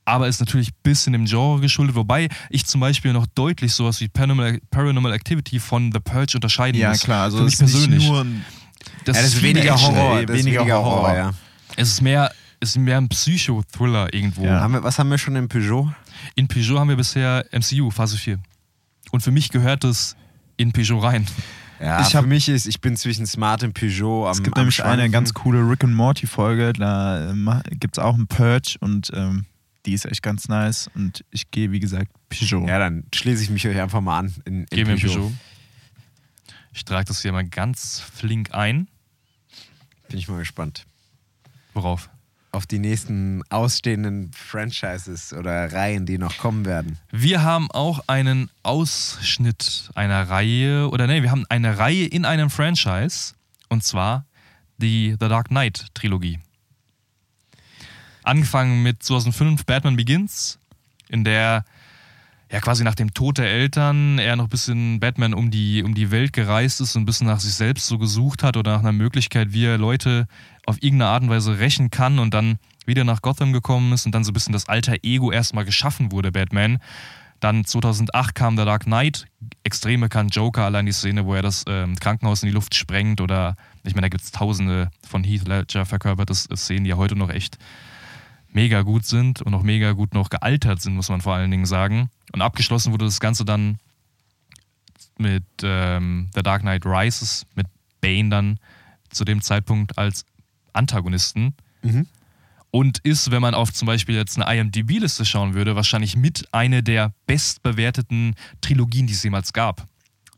aber 0.05 0.27
ist 0.27 0.39
natürlich 0.39 0.69
ein 0.69 0.75
bisschen 0.83 1.13
dem 1.13 1.25
Genre 1.25 1.59
geschuldet, 1.59 1.95
wobei 1.95 2.29
ich 2.49 2.65
zum 2.65 2.79
Beispiel 2.81 3.11
noch 3.13 3.25
deutlich 3.35 3.73
sowas 3.73 3.99
wie 4.01 4.07
Paranormal, 4.07 4.59
Paranormal 4.71 5.11
Activity 5.13 5.59
von 5.59 5.91
The 5.91 5.99
Purge 5.99 6.33
unterscheiden 6.35 6.79
Ja, 6.79 6.89
muss. 6.89 7.01
klar. 7.01 7.23
Also 7.23 7.37
Für 7.39 7.43
mich 7.45 7.53
es 7.55 7.59
ist 7.61 7.71
persönlich. 7.71 7.99
nicht 7.99 8.09
nur 8.11 8.21
ein 8.21 8.45
das 9.03 9.17
ja, 9.17 9.23
das 9.23 9.33
ist 9.33 9.41
weniger 9.43 9.73
Action. 9.73 9.95
Horror. 9.95 10.21
Das 10.25 10.37
ist 10.37 10.45
weniger 10.45 10.59
weniger 10.61 10.75
Horror. 10.77 10.95
Horror, 11.01 11.15
ja. 11.15 11.31
Es 11.75 11.89
ist 11.89 12.01
mehr, 12.01 12.31
es 12.59 12.69
ist 12.69 12.77
mehr 12.77 12.97
ein 12.97 13.09
Psycho-Thriller 13.09 14.13
irgendwo. 14.13 14.45
Ja. 14.45 14.59
Haben 14.61 14.73
wir, 14.73 14.83
was 14.83 14.99
haben 14.99 15.09
wir 15.09 15.17
schon 15.17 15.35
im 15.35 15.47
Peugeot? 15.49 15.91
In 16.35 16.47
Peugeot 16.47 16.79
haben 16.79 16.89
wir 16.89 16.95
bisher 16.95 17.45
MCU, 17.51 17.89
Phase 17.89 18.17
4. 18.17 18.37
Und 19.11 19.21
für 19.21 19.31
mich 19.31 19.49
gehört 19.49 19.83
es 19.83 20.15
in 20.57 20.71
Peugeot 20.71 20.99
rein. 20.99 21.25
Ja, 21.81 22.01
Ich 22.01 22.09
für 22.09 22.19
hab- 22.19 22.25
mich 22.25 22.47
ist, 22.47 22.67
ich 22.67 22.79
bin 22.79 22.95
zwischen 22.95 23.25
Smart 23.25 23.63
und 23.63 23.73
Peugeot 23.73 24.25
am 24.27 24.31
Es 24.31 24.43
gibt 24.43 24.55
am 24.55 24.61
nämlich 24.61 24.83
eine 24.83 24.93
Schwanken. 24.93 25.11
ganz 25.11 25.33
coole 25.33 25.59
Rick 25.69 25.83
and 25.83 25.93
Morty 25.93 26.25
Folge, 26.27 26.71
da 26.73 27.31
äh, 27.31 27.35
gibt 27.71 27.97
es 27.97 28.03
auch 28.03 28.13
einen 28.13 28.27
Purge 28.27 28.75
und 28.79 29.11
ähm, 29.13 29.45
die 29.85 29.93
ist 29.93 30.05
echt 30.05 30.21
ganz 30.21 30.47
nice 30.47 30.89
und 30.95 31.23
ich 31.31 31.51
gehe, 31.51 31.71
wie 31.71 31.79
gesagt, 31.79 32.11
Peugeot. 32.29 32.67
Ja, 32.67 32.79
dann 32.79 33.05
schließe 33.13 33.43
ich 33.43 33.49
mich 33.49 33.67
euch 33.67 33.79
einfach 33.79 34.01
mal 34.01 34.19
an. 34.19 34.33
In, 34.45 34.61
in 34.63 34.65
Gehen 34.65 34.87
wir. 34.87 34.95
Peugeot. 34.95 35.31
Ich 36.73 36.83
trage 36.83 37.05
das 37.05 37.21
hier 37.21 37.31
mal 37.31 37.47
ganz 37.47 38.01
flink 38.01 38.53
ein. 38.53 38.87
Bin 40.09 40.19
ich 40.19 40.27
mal 40.27 40.39
gespannt. 40.39 40.85
Worauf? 41.73 42.09
Auf 42.51 42.65
die 42.65 42.79
nächsten 42.79 43.43
ausstehenden 43.49 44.31
Franchises 44.33 45.33
oder 45.33 45.73
Reihen, 45.73 46.05
die 46.05 46.17
noch 46.17 46.37
kommen 46.37 46.65
werden. 46.65 46.97
Wir 47.11 47.43
haben 47.43 47.69
auch 47.71 48.01
einen 48.07 48.49
Ausschnitt 48.63 49.89
einer 49.93 50.29
Reihe, 50.29 50.89
oder 50.89 51.07
nee, 51.07 51.21
wir 51.21 51.31
haben 51.31 51.45
eine 51.49 51.77
Reihe 51.77 52.05
in 52.05 52.23
einem 52.23 52.49
Franchise. 52.49 53.33
Und 53.67 53.83
zwar 53.83 54.25
die 54.77 55.17
The 55.19 55.27
Dark 55.27 55.47
Knight 55.49 55.87
Trilogie. 55.93 56.39
Angefangen 58.25 58.83
mit 58.83 59.03
2005 59.03 59.65
Batman 59.65 59.95
Begins, 59.95 60.59
in 61.09 61.23
der 61.23 61.63
ja 62.51 62.59
quasi 62.59 62.83
nach 62.83 62.95
dem 62.95 63.13
Tod 63.13 63.37
der 63.37 63.49
Eltern 63.49 64.19
er 64.19 64.35
noch 64.35 64.45
ein 64.45 64.49
bisschen 64.49 64.99
Batman 64.99 65.33
um 65.33 65.51
die, 65.51 65.83
um 65.83 65.93
die 65.93 66.11
Welt 66.11 66.33
gereist 66.33 66.81
ist 66.81 66.95
und 66.95 67.03
ein 67.03 67.05
bisschen 67.05 67.27
nach 67.27 67.39
sich 67.39 67.53
selbst 67.53 67.87
so 67.87 67.97
gesucht 67.97 68.43
hat 68.43 68.57
oder 68.57 68.73
nach 68.73 68.79
einer 68.79 68.91
Möglichkeit, 68.91 69.53
wie 69.53 69.65
er 69.65 69.77
Leute 69.77 70.27
auf 70.65 70.81
irgendeine 70.81 71.11
Art 71.11 71.23
und 71.23 71.29
Weise 71.29 71.59
rächen 71.59 71.89
kann 71.89 72.19
und 72.19 72.33
dann 72.33 72.57
wieder 72.85 73.03
nach 73.03 73.21
Gotham 73.21 73.53
gekommen 73.53 73.93
ist 73.93 74.05
und 74.05 74.13
dann 74.13 74.23
so 74.23 74.31
ein 74.31 74.33
bisschen 74.33 74.53
das 74.53 74.69
alter 74.69 74.95
Ego 75.03 75.31
erstmal 75.31 75.65
geschaffen 75.65 76.11
wurde, 76.11 76.31
Batman. 76.31 76.79
Dann 77.39 77.65
2008 77.65 78.33
kam 78.33 78.57
The 78.57 78.65
Dark 78.65 78.85
Knight, 78.85 79.27
extrem 79.63 80.01
bekannt, 80.01 80.35
Joker, 80.35 80.63
allein 80.63 80.85
die 80.85 80.93
Szene, 80.93 81.25
wo 81.25 81.35
er 81.35 81.41
das 81.41 81.63
ähm, 81.67 81.95
Krankenhaus 81.95 82.41
in 82.43 82.47
die 82.47 82.53
Luft 82.53 82.73
sprengt 82.73 83.21
oder, 83.21 83.55
ich 83.83 83.93
meine, 83.93 84.05
da 84.05 84.09
gibt 84.09 84.23
es 84.23 84.31
tausende 84.31 84.89
von 85.07 85.23
Heath 85.23 85.47
Ledger 85.47 85.85
verkörperte 85.85 86.33
Szenen, 86.33 86.85
die 86.85 86.91
ja 86.91 86.95
heute 86.95 87.15
noch 87.15 87.29
echt 87.29 87.57
mega 88.55 88.81
gut 88.81 89.05
sind 89.05 89.41
und 89.41 89.53
auch 89.53 89.63
mega 89.63 89.91
gut 89.91 90.13
noch 90.13 90.29
gealtert 90.29 90.81
sind, 90.81 90.95
muss 90.95 91.09
man 91.09 91.21
vor 91.21 91.35
allen 91.35 91.51
Dingen 91.51 91.65
sagen. 91.65 92.09
Und 92.31 92.41
abgeschlossen 92.41 92.93
wurde 92.93 93.05
das 93.05 93.19
Ganze 93.19 93.43
dann 93.43 93.77
mit 95.17 95.43
ähm, 95.61 96.29
The 96.33 96.41
Dark 96.41 96.61
Knight 96.61 96.85
Rises, 96.85 97.45
mit 97.55 97.67
Bane 97.99 98.29
dann 98.29 98.59
zu 99.09 99.25
dem 99.25 99.41
Zeitpunkt 99.41 99.97
als 99.97 100.25
Antagonisten. 100.73 101.53
Mhm. 101.83 102.07
Und 102.71 102.99
ist, 102.99 103.31
wenn 103.31 103.41
man 103.41 103.53
auf 103.53 103.71
zum 103.73 103.85
Beispiel 103.85 104.15
jetzt 104.15 104.39
eine 104.39 104.59
IMDb-Liste 104.59 105.25
schauen 105.25 105.53
würde, 105.53 105.75
wahrscheinlich 105.75 106.15
mit 106.17 106.53
einer 106.53 106.81
der 106.81 107.13
bestbewerteten 107.25 108.35
Trilogien, 108.61 109.07
die 109.07 109.13
es 109.13 109.23
jemals 109.23 109.53
gab. 109.53 109.85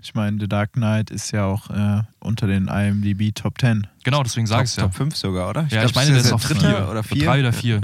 Ich 0.01 0.13
meine, 0.13 0.37
The 0.39 0.47
Dark 0.47 0.73
Knight 0.73 1.09
ist 1.09 1.31
ja 1.31 1.45
auch 1.45 1.69
äh, 1.69 2.03
unter 2.19 2.47
den 2.47 2.67
IMDb 2.67 3.33
Top 3.33 3.59
10. 3.59 3.87
Genau, 4.03 4.23
deswegen 4.23 4.47
sage 4.47 4.59
Top, 4.59 4.65
ich 4.65 4.71
es 4.71 4.75
ja. 4.77 4.83
Top 4.83 4.93
5 4.95 5.15
sogar, 5.15 5.49
oder? 5.49 5.61
ja, 5.63 5.67
glaub, 5.81 5.85
ich 5.89 5.95
meine, 5.95 6.07
der 6.09 6.17
das 6.17 6.25
ist 6.27 6.31
auf 6.33 6.43
dritte 6.45 6.59
vier 6.61 6.87
oder 6.89 7.03
vier. 7.03 7.25
Drei 7.25 7.39
oder 7.39 7.53
vier. 7.53 7.81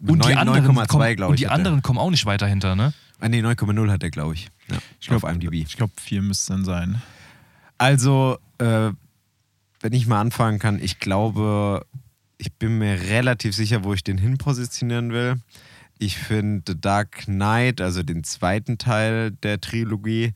Und 0.00 0.24
die 0.24 0.28
Neun- 0.28 0.36
anderen, 0.38 0.64
9,2, 0.76 0.86
kommen, 0.86 1.16
glaub 1.16 1.28
und 1.30 1.34
ich, 1.34 1.40
die 1.40 1.44
er. 1.46 1.52
anderen 1.52 1.82
kommen 1.82 1.98
auch 1.98 2.10
nicht 2.10 2.26
weiter 2.26 2.46
hinter, 2.46 2.76
ne? 2.76 2.92
Ah, 3.20 3.28
nee, 3.28 3.40
9,0 3.40 3.90
hat 3.90 4.02
er, 4.02 4.10
glaube 4.10 4.34
ich. 4.34 4.48
Ja, 4.70 4.76
Ich 5.00 5.08
glaube, 5.08 5.26
auf 5.26 5.32
IMDb. 5.32 5.54
Ich 5.54 5.76
glaube, 5.76 5.92
4 6.00 6.22
müsste 6.22 6.52
dann 6.52 6.64
sein. 6.64 7.02
Also, 7.78 8.38
äh, 8.58 8.90
wenn 9.80 9.92
ich 9.92 10.06
mal 10.06 10.20
anfangen 10.20 10.58
kann, 10.58 10.80
ich 10.80 10.98
glaube, 10.98 11.84
ich 12.36 12.52
bin 12.52 12.78
mir 12.78 13.00
relativ 13.02 13.54
sicher, 13.54 13.84
wo 13.84 13.94
ich 13.94 14.04
den 14.04 14.18
hin 14.18 14.38
positionieren 14.38 15.12
will. 15.12 15.40
Ich 15.98 16.16
finde 16.16 16.62
The 16.74 16.80
Dark 16.80 17.24
Knight, 17.26 17.80
also 17.80 18.02
den 18.04 18.22
zweiten 18.24 18.78
Teil 18.78 19.32
der 19.32 19.60
Trilogie, 19.60 20.32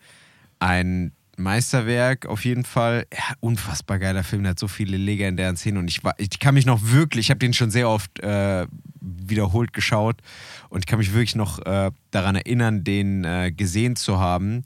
ein 0.63 1.13
Meisterwerk 1.37 2.27
auf 2.27 2.45
jeden 2.45 2.65
Fall. 2.65 3.07
Ja, 3.13 3.35
unfassbar 3.41 3.99
geiler 3.99 4.23
Film, 4.23 4.43
der 4.45 4.51
hat 4.51 4.59
so 4.59 4.69
viele 4.69 4.97
legendären 4.97 5.57
Szenen 5.57 5.79
und 5.79 5.89
ich, 5.89 6.05
war, 6.05 6.15
ich 6.19 6.39
kann 6.39 6.55
mich 6.55 6.67
noch 6.67 6.81
wirklich, 6.83 7.27
ich 7.27 7.31
habe 7.31 7.39
den 7.39 7.53
schon 7.53 7.71
sehr 7.71 7.89
oft 7.89 8.21
äh, 8.21 8.67
wiederholt 9.01 9.73
geschaut 9.73 10.17
und 10.69 10.81
ich 10.81 10.87
kann 10.87 10.99
mich 10.99 11.13
wirklich 11.13 11.35
noch 11.35 11.59
äh, 11.67 11.91
daran 12.11 12.37
erinnern, 12.37 12.85
den 12.85 13.25
äh, 13.25 13.51
gesehen 13.51 13.97
zu 13.97 14.21
haben. 14.21 14.65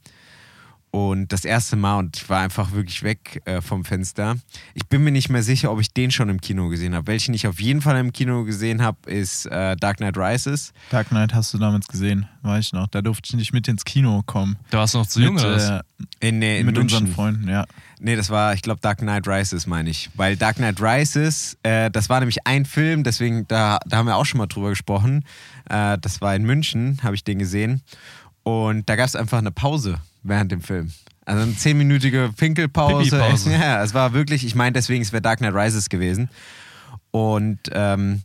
Und 0.96 1.30
das 1.30 1.44
erste 1.44 1.76
Mal 1.76 1.98
und 1.98 2.16
ich 2.16 2.26
war 2.30 2.40
einfach 2.40 2.72
wirklich 2.72 3.02
weg 3.02 3.42
äh, 3.44 3.60
vom 3.60 3.84
Fenster. 3.84 4.36
Ich 4.72 4.86
bin 4.88 5.04
mir 5.04 5.10
nicht 5.10 5.28
mehr 5.28 5.42
sicher, 5.42 5.70
ob 5.70 5.78
ich 5.78 5.92
den 5.92 6.10
schon 6.10 6.30
im 6.30 6.40
Kino 6.40 6.70
gesehen 6.70 6.94
habe. 6.94 7.06
Welchen 7.08 7.34
ich 7.34 7.46
auf 7.46 7.60
jeden 7.60 7.82
Fall 7.82 7.98
im 7.98 8.14
Kino 8.14 8.44
gesehen 8.44 8.80
habe, 8.80 9.10
ist 9.10 9.44
äh, 9.44 9.76
Dark 9.76 9.98
Knight 9.98 10.16
Rises. 10.16 10.72
Dark 10.88 11.08
Knight 11.08 11.34
hast 11.34 11.52
du 11.52 11.58
damals 11.58 11.86
gesehen, 11.86 12.26
weiß 12.40 12.64
ich 12.64 12.72
noch. 12.72 12.86
Da 12.86 13.02
durfte 13.02 13.28
ich 13.28 13.36
nicht 13.36 13.52
mit 13.52 13.68
ins 13.68 13.84
Kino 13.84 14.22
kommen. 14.24 14.56
Da 14.70 14.78
warst 14.78 14.94
du 14.94 14.98
noch 15.00 15.06
zu 15.06 15.20
jung, 15.20 15.34
mit, 15.34 15.44
oder 15.44 15.84
äh, 16.20 16.28
In, 16.28 16.38
nee, 16.38 16.60
in 16.60 16.64
mit 16.64 16.76
München. 16.76 17.00
unseren 17.00 17.14
Freunden, 17.14 17.46
ja. 17.50 17.66
Nee, 18.00 18.16
das 18.16 18.30
war, 18.30 18.54
ich 18.54 18.62
glaube, 18.62 18.80
Dark 18.80 19.00
Knight 19.00 19.28
Rises, 19.28 19.66
meine 19.66 19.90
ich. 19.90 20.08
Weil 20.14 20.38
Dark 20.38 20.56
Knight 20.56 20.80
Rises, 20.80 21.58
äh, 21.62 21.90
das 21.90 22.08
war 22.08 22.20
nämlich 22.20 22.46
ein 22.46 22.64
Film, 22.64 23.04
deswegen, 23.04 23.46
da, 23.48 23.80
da 23.84 23.98
haben 23.98 24.06
wir 24.06 24.16
auch 24.16 24.24
schon 24.24 24.38
mal 24.38 24.46
drüber 24.46 24.70
gesprochen. 24.70 25.26
Äh, 25.68 25.98
das 25.98 26.22
war 26.22 26.34
in 26.34 26.44
München, 26.44 27.00
habe 27.02 27.14
ich 27.14 27.22
den 27.22 27.38
gesehen. 27.38 27.82
Und 28.44 28.88
da 28.88 28.96
gab 28.96 29.06
es 29.08 29.14
einfach 29.14 29.36
eine 29.36 29.50
Pause 29.50 29.98
während 30.28 30.52
dem 30.52 30.60
Film. 30.60 30.90
Also 31.24 31.42
eine 31.42 31.56
zehnminütige 31.56 32.30
Pinkelpause. 32.36 33.16
Pipi-Pause. 33.16 33.50
Ja, 33.60 33.82
es 33.82 33.94
war 33.94 34.12
wirklich, 34.12 34.44
ich 34.44 34.54
meine, 34.54 34.72
deswegen, 34.72 35.02
es 35.02 35.12
wäre 35.12 35.22
Dark 35.22 35.38
Knight 35.38 35.54
Rises 35.54 35.88
gewesen. 35.88 36.28
Und 37.10 37.58
ähm, 37.72 38.22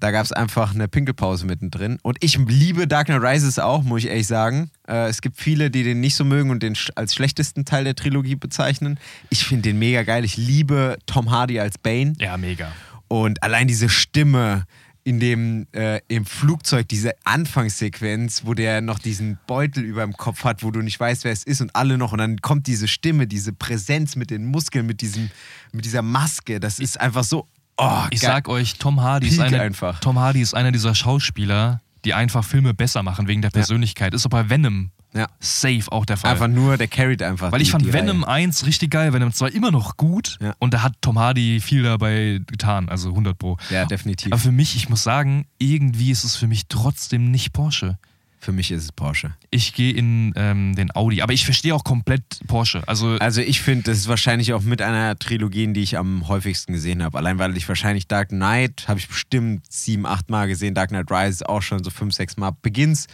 Da 0.00 0.10
gab 0.10 0.24
es 0.24 0.32
einfach 0.32 0.74
eine 0.74 0.88
Pinkelpause 0.88 1.46
mittendrin. 1.46 1.98
Und 2.02 2.16
ich 2.20 2.36
liebe 2.36 2.88
Dark 2.88 3.06
Knight 3.06 3.22
Rises 3.22 3.60
auch, 3.60 3.84
muss 3.84 4.02
ich 4.02 4.10
ehrlich 4.10 4.26
sagen. 4.26 4.70
Äh, 4.88 5.08
es 5.08 5.20
gibt 5.20 5.36
viele, 5.38 5.70
die 5.70 5.84
den 5.84 6.00
nicht 6.00 6.16
so 6.16 6.24
mögen 6.24 6.50
und 6.50 6.60
den 6.64 6.76
als 6.96 7.14
schlechtesten 7.14 7.64
Teil 7.64 7.84
der 7.84 7.94
Trilogie 7.94 8.34
bezeichnen. 8.34 8.98
Ich 9.30 9.44
finde 9.44 9.62
den 9.68 9.78
mega 9.78 10.02
geil. 10.02 10.24
Ich 10.24 10.36
liebe 10.36 10.98
Tom 11.06 11.30
Hardy 11.30 11.60
als 11.60 11.78
Bane. 11.78 12.14
Ja, 12.18 12.36
mega. 12.36 12.72
Und 13.06 13.44
allein 13.44 13.68
diese 13.68 13.88
Stimme 13.88 14.64
in 15.04 15.18
dem 15.20 15.66
äh, 15.72 16.00
im 16.08 16.24
Flugzeug, 16.24 16.88
diese 16.88 17.12
Anfangssequenz, 17.24 18.42
wo 18.44 18.54
der 18.54 18.80
noch 18.80 18.98
diesen 18.98 19.38
Beutel 19.46 19.84
über 19.84 20.02
dem 20.02 20.16
Kopf 20.16 20.44
hat, 20.44 20.62
wo 20.62 20.70
du 20.70 20.80
nicht 20.80 20.98
weißt, 20.98 21.24
wer 21.24 21.32
es 21.32 21.44
ist 21.44 21.60
und 21.60 21.74
alle 21.74 21.98
noch. 21.98 22.12
Und 22.12 22.18
dann 22.18 22.38
kommt 22.40 22.66
diese 22.66 22.88
Stimme, 22.88 23.26
diese 23.26 23.52
Präsenz 23.52 24.16
mit 24.16 24.30
den 24.30 24.46
Muskeln, 24.46 24.86
mit, 24.86 25.00
diesem, 25.00 25.30
mit 25.72 25.84
dieser 25.84 26.02
Maske. 26.02 26.60
Das 26.60 26.78
ist 26.78 27.00
einfach 27.00 27.24
so. 27.24 27.46
Oh, 27.78 28.04
Ich 28.10 28.20
geil. 28.20 28.30
sag 28.30 28.48
euch, 28.48 28.74
Tom 28.78 29.00
Hardy, 29.00 29.28
ist 29.28 29.38
Peak 29.38 29.46
einer, 29.48 29.60
einfach. 29.62 29.98
Tom 30.00 30.18
Hardy 30.18 30.40
ist 30.40 30.54
einer 30.54 30.72
dieser 30.72 30.94
Schauspieler, 30.94 31.80
die 32.04 32.14
einfach 32.14 32.44
Filme 32.44 32.74
besser 32.74 33.02
machen 33.02 33.28
wegen 33.28 33.42
der 33.42 33.50
Persönlichkeit. 33.50 34.14
Ist 34.14 34.26
auch 34.26 34.30
bei 34.30 34.48
Venom 34.50 34.90
Ja. 35.14 35.28
safe 35.40 35.84
auch 35.90 36.04
der 36.06 36.16
Fall. 36.16 36.32
Einfach 36.32 36.48
nur, 36.48 36.76
der 36.76 36.88
carried 36.88 37.22
einfach. 37.22 37.52
Weil 37.52 37.58
die, 37.58 37.64
ich 37.64 37.70
fand 37.70 37.92
Venom 37.92 38.24
Reihe. 38.24 38.44
1 38.44 38.66
richtig 38.66 38.90
geil, 38.90 39.12
Venom 39.12 39.32
2 39.32 39.48
immer 39.50 39.70
noch 39.70 39.96
gut 39.96 40.38
Ja. 40.40 40.54
und 40.58 40.74
da 40.74 40.82
hat 40.82 40.94
Tom 41.00 41.18
Hardy 41.18 41.60
viel 41.60 41.82
dabei 41.82 42.40
getan, 42.46 42.88
also 42.88 43.10
100 43.10 43.38
Pro. 43.38 43.56
Ja, 43.70 43.84
definitiv. 43.84 44.32
Aber 44.32 44.40
für 44.40 44.52
mich, 44.52 44.74
ich 44.76 44.88
muss 44.88 45.02
sagen, 45.02 45.46
irgendwie 45.58 46.10
ist 46.10 46.24
es 46.24 46.36
für 46.36 46.46
mich 46.48 46.62
trotzdem 46.68 47.30
nicht 47.30 47.52
Porsche. 47.52 47.98
Für 48.42 48.50
mich 48.50 48.72
ist 48.72 48.82
es 48.82 48.90
Porsche. 48.90 49.36
Ich 49.52 49.72
gehe 49.72 49.92
in 49.92 50.32
ähm, 50.34 50.74
den 50.74 50.92
Audi, 50.96 51.22
aber 51.22 51.32
ich 51.32 51.44
verstehe 51.44 51.72
auch 51.76 51.84
komplett 51.84 52.40
Porsche. 52.48 52.82
Also 52.88 53.16
Also 53.20 53.40
ich 53.40 53.60
finde, 53.60 53.84
das 53.84 53.98
ist 53.98 54.08
wahrscheinlich 54.08 54.52
auch 54.52 54.62
mit 54.62 54.82
einer 54.82 55.16
Trilogie, 55.16 55.72
die 55.72 55.80
ich 55.80 55.96
am 55.96 56.26
häufigsten 56.26 56.72
gesehen 56.72 57.04
habe. 57.04 57.16
Allein 57.16 57.38
weil 57.38 57.56
ich 57.56 57.68
wahrscheinlich 57.68 58.08
Dark 58.08 58.30
Knight 58.30 58.88
habe 58.88 58.98
ich 58.98 59.06
bestimmt 59.06 59.72
sieben, 59.72 60.06
acht 60.06 60.28
Mal 60.28 60.48
gesehen. 60.48 60.74
Dark 60.74 60.88
Knight 60.88 61.08
Rises 61.08 61.44
auch 61.44 61.62
schon 61.62 61.84
so 61.84 61.90
fünf, 61.90 62.14
sechs 62.14 62.36
Mal. 62.36 62.50
Begins 62.62 63.06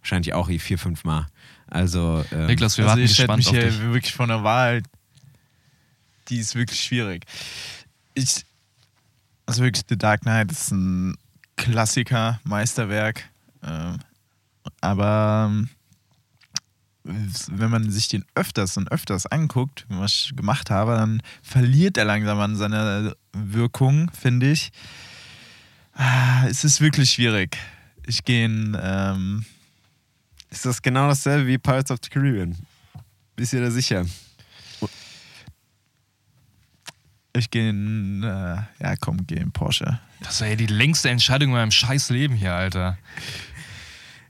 wahrscheinlich 0.00 0.32
auch 0.32 0.48
vier, 0.48 0.78
fünf 0.78 1.04
Mal. 1.04 1.26
Also 1.66 2.24
ähm, 2.32 2.46
Niklas, 2.46 2.78
wir 2.78 2.84
also 2.84 2.92
warten 2.92 3.04
ich 3.04 3.14
gespannt 3.14 3.36
mich 3.36 3.48
auf 3.48 3.54
hier 3.54 3.66
dich. 3.66 3.80
wirklich 3.82 4.14
vor 4.14 4.24
einer 4.24 4.42
Wahl, 4.42 4.82
die 6.30 6.38
ist 6.38 6.54
wirklich 6.54 6.80
schwierig. 6.80 7.26
Ich, 8.14 8.46
also 9.44 9.64
wirklich, 9.64 9.84
The 9.86 9.98
Dark 9.98 10.22
Knight 10.22 10.50
ist 10.50 10.70
ein 10.70 11.18
Klassiker, 11.56 12.40
Meisterwerk. 12.44 13.28
Ähm, 13.62 13.98
aber 14.80 15.48
ähm, 15.50 15.68
wenn 17.04 17.70
man 17.70 17.90
sich 17.90 18.08
den 18.08 18.24
öfters 18.34 18.76
und 18.76 18.90
öfters 18.92 19.26
anguckt, 19.26 19.86
was 19.88 20.12
ich 20.12 20.36
gemacht 20.36 20.70
habe, 20.70 20.94
dann 20.94 21.20
verliert 21.42 21.96
er 21.96 22.04
langsam 22.04 22.38
an 22.40 22.56
seiner 22.56 23.14
Wirkung, 23.32 24.10
finde 24.12 24.50
ich. 24.52 24.70
Ah, 25.94 26.46
Es 26.46 26.64
ist 26.64 26.80
wirklich 26.80 27.10
schwierig. 27.10 27.58
Ich 28.06 28.24
gehe 28.24 28.44
in. 28.44 28.76
Ähm, 28.80 29.44
ist 30.50 30.66
das 30.66 30.82
genau 30.82 31.08
dasselbe 31.08 31.46
wie 31.48 31.58
Pirates 31.58 31.90
of 31.90 31.98
the 32.04 32.10
Caribbean. 32.10 32.56
Bist 33.36 33.52
du 33.52 33.60
da 33.60 33.70
sicher? 33.70 34.04
Ich 37.34 37.50
gehe 37.50 37.70
in, 37.70 38.22
äh, 38.22 38.56
ja 38.82 38.96
komm, 39.00 39.26
gehe 39.26 39.38
in 39.38 39.52
Porsche. 39.52 39.98
das 40.20 40.42
war 40.42 40.48
ja 40.48 40.56
die 40.56 40.66
längste 40.66 41.08
Entscheidung 41.08 41.48
in 41.48 41.54
meinem 41.54 41.70
scheiß 41.70 42.10
Leben 42.10 42.34
hier, 42.34 42.54
Alter. 42.54 42.98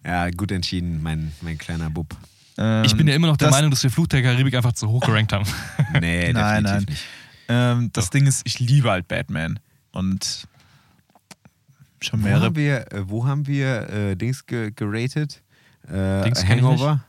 Ja, 0.05 0.31
gut 0.31 0.51
entschieden, 0.53 1.03
mein, 1.03 1.33
mein 1.43 1.59
kleiner 1.59 1.91
Bub. 1.91 2.15
Ähm, 2.59 2.85
Ich 2.85 2.97
bin 2.97 3.07
ja 3.09 3.15
immer 3.15 3.29
noch 3.29 3.37
der 3.37 3.49
das, 3.49 3.57
Meinung, 3.57 3.71
dass 3.71 3.83
wir 3.83 3.91
Fluch 3.91 4.07
der 4.09 4.23
Karibik 4.23 4.55
einfach 4.55 4.73
zu 4.73 4.89
hoch 4.89 5.01
gerankt 5.05 5.33
haben. 5.33 5.45
Nee, 6.01 6.33
Nein, 6.33 6.65
definitiv 6.65 6.73
nein. 6.73 6.85
nicht. 6.89 7.05
Ähm, 7.49 7.91
das 7.93 8.11
Ding 8.11 8.27
ist, 8.27 8.43
ich 8.45 8.59
liebe 8.61 8.91
halt 8.91 9.09
Batman. 9.09 9.59
Und 9.93 10.47
schon 12.01 12.21
Wo 12.21 12.25
mehrere. 12.25 12.45
haben 12.47 12.57
wir, 12.57 12.93
äh, 12.93 13.09
wo 13.09 13.27
haben 13.27 13.47
wir 13.47 13.89
äh, 13.91 14.17
Dings 14.17 14.47
ge 14.47 14.71
geratet? 14.75 15.43
Äh, 15.89 16.23
Dings 16.25 16.45
Hangover? 16.47 17.05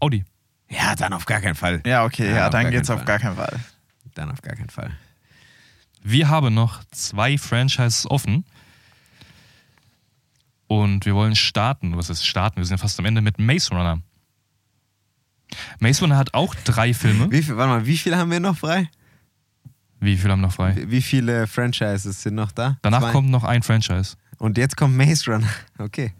Audi. 0.00 0.24
Ja, 0.70 0.94
dann 0.94 1.12
auf 1.14 1.24
gar 1.24 1.40
keinen 1.40 1.54
Fall. 1.54 1.80
Ja, 1.86 2.04
okay, 2.04 2.28
Ja, 2.30 2.36
ja, 2.36 2.50
dann 2.50 2.70
geht's 2.70 2.90
auf 2.90 3.04
gar 3.04 3.18
keinen 3.18 3.36
Fall. 3.36 3.58
Dann 4.14 4.30
auf 4.30 4.42
gar 4.42 4.54
keinen 4.54 4.68
Fall. 4.70 4.90
Wir 6.02 6.28
haben 6.28 6.52
noch 6.54 6.84
zwei 6.90 7.38
Franchises 7.38 8.08
offen. 8.10 8.44
Und 10.68 11.04
wir 11.06 11.14
wollen 11.14 11.34
starten. 11.34 11.96
Was 11.96 12.10
ist 12.10 12.24
starten? 12.24 12.58
Wir 12.58 12.64
sind 12.64 12.76
ja 12.78 12.80
fast 12.80 12.98
am 12.98 13.04
Ende 13.06 13.20
mit 13.20 13.38
Maze 13.38 13.70
Runner. 13.74 14.00
Maze 15.80 16.02
Runner 16.02 16.16
hat 16.16 16.34
auch 16.34 16.54
drei 16.54 16.92
Filme. 16.94 17.30
Wie 17.30 17.42
viel, 17.42 17.56
warte 17.56 17.70
mal, 17.72 17.86
wie 17.86 17.96
viele 17.96 18.16
haben 18.18 18.30
wir 18.30 18.38
noch 18.40 18.56
frei? 18.58 18.90
Wie 20.00 20.16
viele 20.16 20.32
haben 20.32 20.42
noch 20.42 20.52
frei? 20.52 20.76
Wie 20.86 21.02
viele 21.02 21.46
Franchises 21.46 22.22
sind 22.22 22.34
noch 22.34 22.52
da? 22.52 22.76
Danach 22.82 23.00
Zwei? 23.00 23.12
kommt 23.12 23.30
noch 23.30 23.44
ein 23.44 23.62
Franchise. 23.62 24.16
Und 24.36 24.56
jetzt 24.58 24.76
kommt 24.76 24.96
Maze 24.96 25.30
Runner. 25.32 25.48
Okay. 25.78 26.12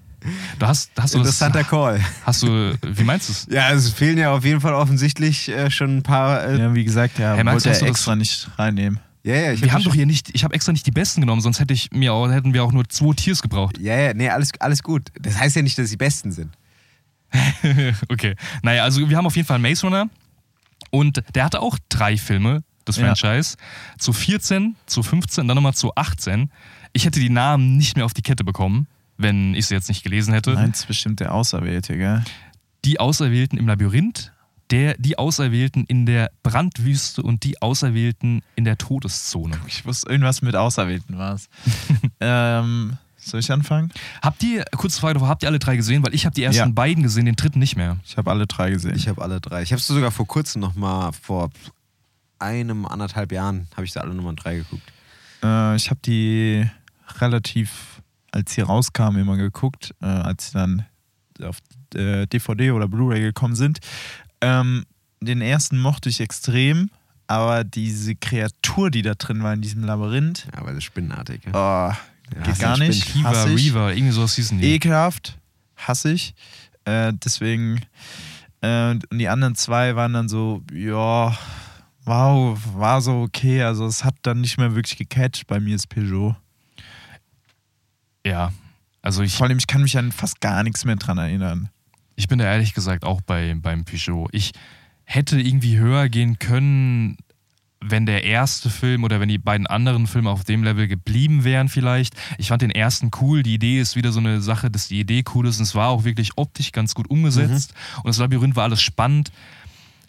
Du 0.58 0.66
hast, 0.66 0.90
hast 0.98 1.14
du 1.14 1.18
das, 1.18 1.28
Interessanter 1.28 1.62
Call. 1.62 2.00
Hast 2.24 2.42
du, 2.42 2.76
wie 2.84 3.04
meinst 3.04 3.28
du 3.28 3.32
es? 3.32 3.46
Ja, 3.50 3.70
es 3.70 3.88
fehlen 3.92 4.18
ja 4.18 4.32
auf 4.32 4.44
jeden 4.44 4.60
Fall 4.60 4.74
offensichtlich 4.74 5.48
äh, 5.48 5.70
schon 5.70 5.98
ein 5.98 6.02
paar. 6.02 6.42
Äh, 6.44 6.58
ja, 6.58 6.74
wie 6.74 6.82
gesagt, 6.82 7.20
ja, 7.20 7.34
Hey, 7.36 7.44
Max, 7.44 7.54
wollte 7.64 7.68
er 7.68 7.80
das- 7.80 7.88
extra 7.88 8.16
nicht 8.16 8.48
reinnehmen. 8.58 8.98
Ja, 9.36 9.52
ich 9.52 9.60
Wir 9.62 9.68
hab 9.68 9.78
haben 9.78 9.84
doch 9.84 9.94
hier 9.94 10.06
nicht, 10.06 10.30
ich 10.34 10.44
habe 10.44 10.54
extra 10.54 10.72
nicht 10.72 10.86
die 10.86 10.90
besten 10.90 11.20
genommen, 11.20 11.40
sonst 11.40 11.60
hätte 11.60 11.74
ich 11.74 11.90
mir 11.92 12.12
auch, 12.12 12.28
hätten 12.30 12.54
wir 12.54 12.64
auch 12.64 12.72
nur 12.72 12.88
zwei 12.88 13.14
Tiers 13.14 13.42
gebraucht. 13.42 13.78
Ja, 13.78 13.96
ja, 13.96 14.14
nee, 14.14 14.28
alles, 14.28 14.50
alles 14.60 14.82
gut. 14.82 15.08
Das 15.20 15.38
heißt 15.38 15.56
ja 15.56 15.62
nicht, 15.62 15.76
dass 15.78 15.88
sie 15.90 15.96
besten 15.96 16.32
sind. 16.32 16.52
okay. 18.08 18.34
Naja, 18.62 18.84
also 18.84 19.08
wir 19.08 19.16
haben 19.16 19.26
auf 19.26 19.36
jeden 19.36 19.46
Fall 19.46 19.58
Maze 19.58 19.86
Runner 19.86 20.08
und 20.90 21.22
der 21.34 21.44
hatte 21.44 21.60
auch 21.60 21.78
drei 21.88 22.16
Filme, 22.16 22.62
das 22.84 22.96
Ja. 22.96 23.14
Franchise. 23.14 23.56
Zu 23.98 24.12
14, 24.12 24.76
zu 24.86 25.02
15, 25.02 25.46
dann 25.46 25.54
nochmal 25.54 25.74
zu 25.74 25.94
18. 25.94 26.50
Ich 26.92 27.04
hätte 27.04 27.20
die 27.20 27.30
Namen 27.30 27.76
nicht 27.76 27.96
mehr 27.96 28.06
auf 28.06 28.14
die 28.14 28.22
Kette 28.22 28.44
bekommen, 28.44 28.86
wenn 29.18 29.54
ich 29.54 29.66
sie 29.66 29.74
jetzt 29.74 29.88
nicht 29.88 30.02
gelesen 30.02 30.32
hätte. 30.32 30.54
Meins 30.54 30.86
bestimmt 30.86 31.20
der 31.20 31.34
Auserwählte, 31.34 31.96
gell? 31.96 32.24
Die 32.84 32.98
Auserwählten 32.98 33.58
im 33.58 33.66
Labyrinth, 33.66 34.32
der, 34.70 34.94
die 34.98 35.18
Auserwählten 35.18 35.84
in 35.86 36.06
der 36.06 36.30
Brandwüste 36.42 37.22
und 37.22 37.44
die 37.44 37.60
Auserwählten 37.62 38.42
in 38.54 38.64
der 38.64 38.76
Todeszone. 38.78 39.58
Ich 39.66 39.86
wusste, 39.86 40.10
irgendwas 40.10 40.42
mit 40.42 40.56
Auserwählten 40.56 41.16
war 41.18 41.34
es. 41.34 41.48
ähm, 42.20 42.98
soll 43.16 43.40
ich 43.40 43.50
anfangen? 43.52 43.92
Habt 44.22 44.42
ihr, 44.42 44.64
kurze 44.76 45.00
Frage 45.00 45.20
habt 45.20 45.42
ihr 45.42 45.48
alle 45.48 45.58
drei 45.58 45.76
gesehen? 45.76 46.04
Weil 46.04 46.14
ich 46.14 46.24
habe 46.24 46.34
die 46.34 46.42
ersten 46.42 46.68
Ja. 46.68 46.72
beiden 46.74 47.02
gesehen, 47.02 47.26
den 47.26 47.36
dritten 47.36 47.58
nicht 47.58 47.76
mehr. 47.76 47.98
Ich 48.04 48.16
habe 48.16 48.30
alle 48.30 48.46
drei 48.46 48.70
gesehen. 48.70 48.94
Ich 48.96 49.08
habe 49.08 49.22
alle 49.22 49.40
drei. 49.40 49.62
Ich 49.62 49.72
habe 49.72 49.80
sie 49.80 49.92
sogar 49.92 50.10
vor 50.10 50.26
kurzem 50.26 50.60
noch 50.60 50.74
mal, 50.74 51.12
vor 51.12 51.50
einem, 52.38 52.86
anderthalb 52.86 53.32
Jahren, 53.32 53.68
habe 53.74 53.84
ich 53.84 53.92
sie 53.92 54.00
alle 54.00 54.14
Nummer 54.14 54.32
drei 54.34 54.56
geguckt. 54.56 54.82
Äh, 55.42 55.76
ich 55.76 55.90
habe 55.90 56.00
die 56.04 56.68
relativ, 57.18 58.02
als 58.30 58.54
sie 58.54 58.60
rauskamen, 58.62 59.20
immer 59.20 59.36
geguckt, 59.36 59.94
äh, 60.00 60.06
als 60.06 60.48
sie 60.48 60.52
dann 60.54 60.86
auf 61.42 61.58
äh, 61.94 62.26
DVD 62.26 62.72
oder 62.72 62.88
Blu-ray 62.88 63.20
gekommen 63.20 63.54
sind. 63.56 63.78
Ähm, 64.40 64.84
den 65.20 65.40
ersten 65.40 65.78
mochte 65.78 66.08
ich 66.08 66.20
extrem, 66.20 66.90
aber 67.26 67.64
diese 67.64 68.14
Kreatur, 68.14 68.90
die 68.90 69.02
da 69.02 69.14
drin 69.14 69.42
war 69.42 69.52
in 69.52 69.60
diesem 69.60 69.84
Labyrinth, 69.84 70.46
Ja, 70.54 70.64
weil 70.64 70.74
das 70.74 70.84
spinnenartig. 70.84 71.42
Ja. 71.44 71.50
oh, 71.52 72.34
Ja, 72.36 72.42
geht 72.44 72.58
gar 72.58 72.78
nicht. 72.78 73.06
Kiva, 73.06 73.30
Hass 73.30 73.46
ich. 73.46 73.74
Reaver, 73.74 73.92
irgendwie 73.94 74.12
sowas 74.12 74.34
hießen 74.36 74.58
die. 74.58 74.74
Ekelhaft, 74.74 75.38
hasse 75.76 76.12
ich. 76.12 76.34
Äh, 76.84 77.12
deswegen, 77.24 77.80
äh, 78.60 78.90
und 78.92 79.04
die 79.18 79.28
anderen 79.28 79.54
zwei 79.56 79.96
waren 79.96 80.12
dann 80.12 80.28
so, 80.28 80.62
ja, 80.72 81.36
wow, 82.04 82.58
war 82.74 83.02
so 83.02 83.22
okay. 83.22 83.62
Also 83.62 83.86
es 83.86 84.04
hat 84.04 84.14
dann 84.22 84.40
nicht 84.40 84.56
mehr 84.58 84.74
wirklich 84.74 84.96
gecatcht 84.96 85.46
bei 85.46 85.60
mir, 85.60 85.74
ist 85.74 85.88
Peugeot. 85.88 86.36
Ja. 88.24 88.52
Also 89.02 89.22
ich, 89.22 89.36
Vor 89.36 89.46
allem, 89.46 89.58
ich 89.58 89.66
kann 89.66 89.82
mich 89.82 89.96
an 89.96 90.12
fast 90.12 90.40
gar 90.40 90.62
nichts 90.62 90.84
mehr 90.84 90.96
dran 90.96 91.18
erinnern. 91.18 91.70
Ich 92.18 92.26
bin 92.26 92.40
da 92.40 92.46
ehrlich 92.46 92.74
gesagt 92.74 93.04
auch 93.04 93.20
bei, 93.20 93.54
beim 93.56 93.84
Peugeot. 93.84 94.28
Ich 94.32 94.50
hätte 95.04 95.40
irgendwie 95.40 95.78
höher 95.78 96.08
gehen 96.08 96.40
können, 96.40 97.16
wenn 97.80 98.06
der 98.06 98.24
erste 98.24 98.70
Film 98.70 99.04
oder 99.04 99.20
wenn 99.20 99.28
die 99.28 99.38
beiden 99.38 99.68
anderen 99.68 100.08
Filme 100.08 100.28
auf 100.28 100.42
dem 100.42 100.64
Level 100.64 100.88
geblieben 100.88 101.44
wären 101.44 101.68
vielleicht. 101.68 102.14
Ich 102.36 102.48
fand 102.48 102.60
den 102.62 102.72
ersten 102.72 103.12
cool. 103.20 103.44
Die 103.44 103.54
Idee 103.54 103.80
ist 103.80 103.94
wieder 103.94 104.10
so 104.10 104.18
eine 104.18 104.40
Sache, 104.40 104.68
dass 104.68 104.88
die 104.88 104.98
Idee 104.98 105.22
cool 105.32 105.46
ist 105.46 105.58
und 105.58 105.62
es 105.62 105.76
war 105.76 105.90
auch 105.90 106.02
wirklich 106.02 106.32
optisch 106.34 106.72
ganz 106.72 106.96
gut 106.96 107.08
umgesetzt. 107.08 107.72
Und 107.98 108.08
das 108.08 108.18
Labyrinth 108.18 108.56
war 108.56 108.64
alles 108.64 108.82
spannend. 108.82 109.30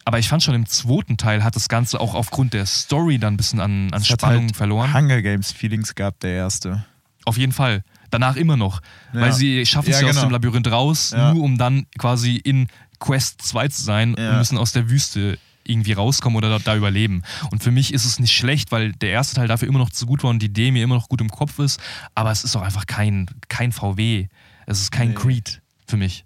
Aber 0.04 0.18
ich 0.18 0.30
fand 0.30 0.42
schon 0.42 0.56
im 0.56 0.66
zweiten 0.66 1.18
Teil 1.18 1.44
hat 1.44 1.56
das 1.56 1.70
Ganze 1.70 2.00
auch 2.00 2.16
aufgrund 2.16 2.56
der 2.56 2.66
Story 2.66 3.20
dann 3.20 3.36
ein 3.36 3.38
bisschen 3.38 3.60
an, 3.60 3.94
an 3.94 4.04
Spannung 4.04 4.46
halt 4.46 4.56
verloren. 4.56 4.92
Hunger 4.96 5.22
Games 5.22 5.52
Feelings 5.52 5.94
gehabt, 5.94 6.24
der 6.24 6.32
erste. 6.32 6.86
Auf 7.26 7.38
jeden 7.38 7.52
Fall. 7.52 7.84
Danach 8.10 8.36
immer 8.36 8.58
noch. 8.58 8.82
Ja. 9.14 9.22
Weil 9.22 9.34
sie 9.34 9.66
schaffen 9.66 9.90
es 9.92 9.98
Ja, 9.98 10.02
ja 10.04 10.10
aus 10.10 10.16
genau. 10.16 10.28
dem 10.28 10.32
Labyrinth 10.32 10.68
raus, 10.72 11.14
nur 11.16 11.44
um 11.44 11.58
dann 11.58 11.86
quasi 11.98 12.36
in 12.36 12.68
Quest 13.00 13.42
2 13.44 13.68
zu 13.70 13.82
sein 13.84 14.16
und 14.16 14.38
müssen 14.38 14.58
aus 14.58 14.72
der 14.74 14.90
Wüste 14.90 15.38
irgendwie 15.64 15.94
rauskommen 15.94 16.36
oder 16.38 16.50
da, 16.50 16.60
da 16.60 16.76
überleben. 16.76 17.22
Und 17.52 17.64
für 17.64 17.70
mich 17.72 17.94
ist 17.94 18.04
es 18.06 18.18
nicht 18.20 18.32
schlecht, 18.34 18.72
weil 18.72 18.92
der 18.94 19.12
erste 19.12 19.36
Teil 19.36 19.48
dafür 19.48 19.68
immer 19.68 19.78
noch 19.80 19.92
zu 19.92 20.06
gut 20.08 20.24
war 20.24 20.32
und 20.32 20.40
die 20.42 20.48
Idee 20.48 20.72
mir 20.72 20.84
immer 20.84 20.96
noch 20.96 21.10
gut 21.10 21.22
im 21.22 21.30
Kopf 21.30 21.60
ist. 21.60 21.80
Aber 22.16 22.32
es 22.32 22.44
ist 22.44 22.56
auch 22.56 22.64
einfach 22.64 22.88
kein, 22.88 23.28
kein 23.50 23.72
VW. 23.72 24.28
Es 24.66 24.82
ist 24.82 24.92
kein 24.92 25.10
Nee. 25.10 25.14
Creed 25.16 25.62
für 25.88 25.98
mich. 25.98 26.26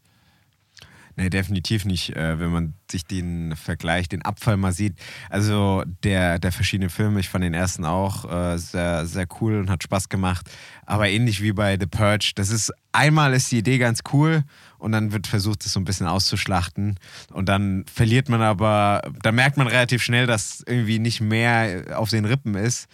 Nee, 1.16 1.30
definitiv 1.30 1.86
nicht. 1.86 2.16
Äh, 2.16 2.40
wenn 2.40 2.52
man 2.52 2.74
sich 2.90 3.06
den 3.06 3.56
Vergleich, 3.56 4.10
den 4.10 4.24
Abfall 4.24 4.58
mal 4.58 4.72
sieht. 4.72 4.98
Also 5.30 5.84
der, 6.04 6.40
der 6.40 6.52
verschiedenen 6.52 6.90
Filme, 6.90 7.20
ich 7.20 7.30
fand 7.30 7.44
den 7.44 7.54
ersten 7.54 7.86
auch 7.86 8.30
äh, 8.32 8.58
sehr, 8.58 9.06
sehr 9.06 9.28
cool 9.40 9.60
und 9.60 9.70
hat 9.70 9.84
Spaß 9.84 10.10
gemacht. 10.10 10.50
Aber 10.86 11.08
ähnlich 11.08 11.42
wie 11.42 11.54
bei 11.54 11.78
The 11.80 11.86
Purge, 11.86 12.32
das 12.36 12.50
ist 12.50 12.72
einmal 12.92 13.34
ist 13.34 13.52
die 13.52 13.60
Idee 13.60 13.78
ganz 13.78 14.02
cool 14.12 14.44
und 14.80 14.92
dann 14.92 15.12
wird 15.12 15.28
versucht, 15.28 15.64
das 15.66 15.74
so 15.74 15.80
ein 15.80 15.86
bisschen 15.86 16.08
auszuschlachten. 16.08 17.00
Und 17.32 17.48
dann 17.48 17.86
verliert 17.94 18.28
man 18.28 18.42
aber, 18.42 19.02
da 19.22 19.32
merkt 19.32 19.58
man 19.58 19.68
relativ 19.68 20.02
schnell, 20.02 20.26
dass 20.26 20.64
irgendwie 20.66 21.00
nicht 21.00 21.22
mehr 21.22 21.98
auf 22.00 22.10
den 22.10 22.26
Rippen 22.26 22.56
ist 22.56 22.88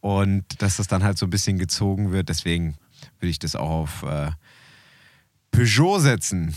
und 0.00 0.44
dass 0.60 0.76
das 0.76 0.86
dann 0.86 1.02
halt 1.02 1.16
so 1.16 1.26
ein 1.26 1.30
bisschen 1.30 1.58
gezogen 1.58 2.12
wird. 2.12 2.28
Deswegen 2.28 2.76
würde 3.20 3.30
ich 3.30 3.38
das 3.38 3.56
auch 3.56 3.70
auf 3.70 4.02
äh, 4.02 4.30
Peugeot 5.50 6.00
setzen. 6.00 6.54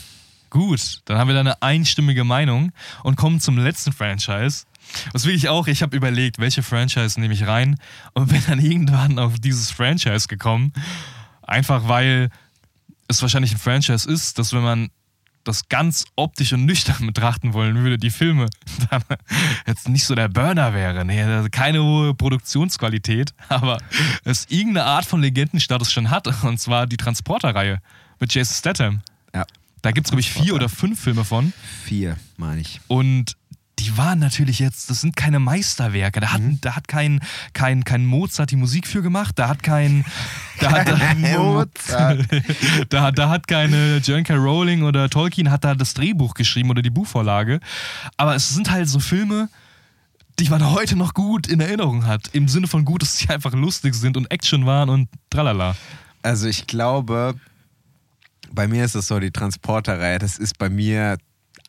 Gut, 0.49 1.01
dann 1.05 1.17
haben 1.17 1.27
wir 1.27 1.33
da 1.33 1.41
eine 1.41 1.61
einstimmige 1.61 2.23
Meinung 2.23 2.71
und 3.03 3.15
kommen 3.15 3.39
zum 3.39 3.57
letzten 3.57 3.91
Franchise. 3.91 4.65
Was 5.13 5.25
will 5.25 5.35
ich 5.35 5.49
auch, 5.49 5.67
ich 5.67 5.81
habe 5.81 5.95
überlegt, 5.95 6.39
welche 6.39 6.63
Franchise 6.63 7.19
nehme 7.19 7.33
ich 7.33 7.45
rein 7.45 7.77
und 8.13 8.29
bin 8.29 8.41
dann 8.47 8.59
irgendwann 8.59 9.19
auf 9.19 9.39
dieses 9.39 9.71
Franchise 9.71 10.27
gekommen. 10.27 10.71
Einfach 11.41 11.87
weil 11.87 12.29
es 13.07 13.21
wahrscheinlich 13.21 13.53
ein 13.53 13.57
Franchise 13.57 14.09
ist, 14.09 14.39
dass 14.39 14.53
wenn 14.53 14.63
man 14.63 14.89
das 15.47 15.69
ganz 15.69 16.05
optisch 16.15 16.53
und 16.53 16.65
nüchtern 16.65 17.07
betrachten 17.07 17.53
wollen 17.53 17.77
würde, 17.77 17.97
die 17.97 18.09
Filme, 18.09 18.47
dann 18.89 19.03
jetzt 19.65 19.87
nicht 19.89 20.05
so 20.05 20.15
der 20.15 20.27
Burner 20.27 20.73
wäre. 20.73 21.05
Nee, 21.05 21.49
keine 21.49 21.81
hohe 21.81 22.13
Produktionsqualität, 22.13 23.33
aber 23.49 23.77
es 24.23 24.45
irgendeine 24.49 24.85
Art 24.85 25.05
von 25.05 25.21
Legendenstatus 25.21 25.91
schon 25.91 26.09
hat, 26.09 26.27
und 26.43 26.59
zwar 26.59 26.87
die 26.87 26.97
Transporter-Reihe 26.97 27.79
mit 28.19 28.33
Jason 28.33 28.55
Statham. 28.55 29.01
Ja. 29.33 29.45
Da 29.87 29.91
gibt 29.93 30.07
es, 30.07 30.11
glaube 30.11 30.19
ich, 30.19 30.29
vier 30.29 30.53
oder 30.53 30.67
fünf 30.67 30.99
Filme 30.99 31.23
von. 31.23 31.53
Vier, 31.85 32.17
meine 32.35 32.59
ich. 32.59 32.81
Und 32.89 33.37
die 33.79 33.95
waren 33.95 34.19
natürlich 34.19 34.59
jetzt, 34.59 34.89
das 34.89 34.99
sind 34.99 35.15
keine 35.15 35.39
Meisterwerke. 35.39 36.19
Da 36.19 36.33
hat, 36.33 36.41
Mhm. 36.41 36.59
da 36.59 36.75
hat 36.75 36.89
kein, 36.89 37.21
kein, 37.53 37.85
kein 37.85 38.05
Mozart 38.05 38.51
die 38.51 38.57
Musik 38.57 38.85
für 38.85 39.01
gemacht, 39.01 39.39
da 39.39 39.47
hat 39.47 39.63
kein. 39.63 40.03
Da 40.59 40.71
hat, 40.71 40.87
Mozart. 41.19 42.25
da, 42.89 43.01
hat- 43.01 43.17
da 43.17 43.29
hat 43.29 43.47
keine 43.47 43.99
J.K. 43.99 44.35
Rowling 44.35 44.83
oder 44.83 45.09
Tolkien 45.09 45.49
hat 45.51 45.63
da 45.63 45.73
das 45.73 45.93
Drehbuch 45.93 46.33
geschrieben 46.33 46.69
oder 46.69 46.81
die 46.81 46.89
Buchvorlage. 46.89 47.61
Aber 48.17 48.35
es 48.35 48.49
sind 48.49 48.69
halt 48.69 48.89
so 48.89 48.99
Filme, 48.99 49.47
die 50.37 50.49
man 50.49 50.69
heute 50.69 50.97
noch 50.97 51.13
gut 51.13 51.47
in 51.47 51.61
Erinnerung 51.61 52.05
hat. 52.05 52.27
Im 52.33 52.49
Sinne 52.49 52.67
von 52.67 52.83
gut, 52.83 53.03
dass 53.03 53.19
sie 53.19 53.29
einfach 53.29 53.53
lustig 53.53 53.95
sind 53.95 54.17
und 54.17 54.29
Action 54.31 54.65
waren 54.65 54.89
und 54.89 55.07
tralala. 55.29 55.77
Also 56.23 56.47
ich 56.49 56.67
glaube, 56.67 57.35
bei 58.51 58.67
mir 58.67 58.85
ist 58.85 58.95
es 58.95 59.07
so, 59.07 59.19
die 59.19 59.31
Transporterreihe, 59.31 60.19
das 60.19 60.37
ist 60.37 60.57
bei 60.57 60.69
mir 60.69 61.17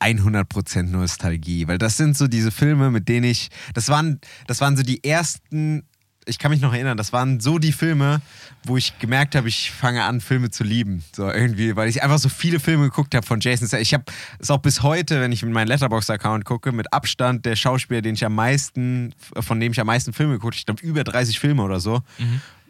100% 0.00 0.82
Nostalgie, 0.84 1.66
weil 1.66 1.78
das 1.78 1.96
sind 1.96 2.16
so 2.16 2.28
diese 2.28 2.50
Filme, 2.50 2.90
mit 2.90 3.08
denen 3.08 3.24
ich, 3.24 3.48
das 3.74 3.88
waren, 3.88 4.20
das 4.46 4.60
waren 4.60 4.76
so 4.76 4.82
die 4.82 5.02
ersten, 5.02 5.82
ich 6.26 6.38
kann 6.38 6.50
mich 6.50 6.60
noch 6.60 6.72
erinnern, 6.72 6.96
das 6.96 7.12
waren 7.12 7.40
so 7.40 7.58
die 7.58 7.72
Filme, 7.72 8.20
wo 8.64 8.76
ich 8.76 8.98
gemerkt 8.98 9.34
habe, 9.34 9.48
ich 9.48 9.70
fange 9.70 10.04
an, 10.04 10.20
Filme 10.20 10.50
zu 10.50 10.62
lieben, 10.62 11.02
so 11.16 11.30
irgendwie, 11.30 11.74
weil 11.74 11.88
ich 11.88 12.02
einfach 12.02 12.18
so 12.18 12.28
viele 12.28 12.60
Filme 12.60 12.84
geguckt 12.84 13.14
habe 13.14 13.26
von 13.26 13.40
Jason. 13.40 13.66
Ich 13.80 13.94
habe 13.94 14.04
es 14.38 14.50
auch 14.50 14.58
bis 14.58 14.82
heute, 14.82 15.20
wenn 15.20 15.32
ich 15.32 15.42
in 15.42 15.52
meinen 15.52 15.68
Letterboxd-Account 15.68 16.44
gucke, 16.44 16.70
mit 16.70 16.92
Abstand 16.92 17.44
der 17.46 17.56
Schauspieler, 17.56 18.02
den 18.02 18.14
ich 18.14 18.24
am 18.24 18.34
meisten, 18.34 19.14
von 19.40 19.58
dem 19.58 19.72
ich 19.72 19.80
am 19.80 19.86
meisten 19.86 20.12
Filme 20.12 20.34
geguckt 20.34 20.54
habe, 20.54 20.58
ich 20.58 20.66
glaube 20.66 20.82
über 20.82 21.02
30 21.02 21.40
Filme 21.40 21.62
oder 21.62 21.80
so 21.80 22.02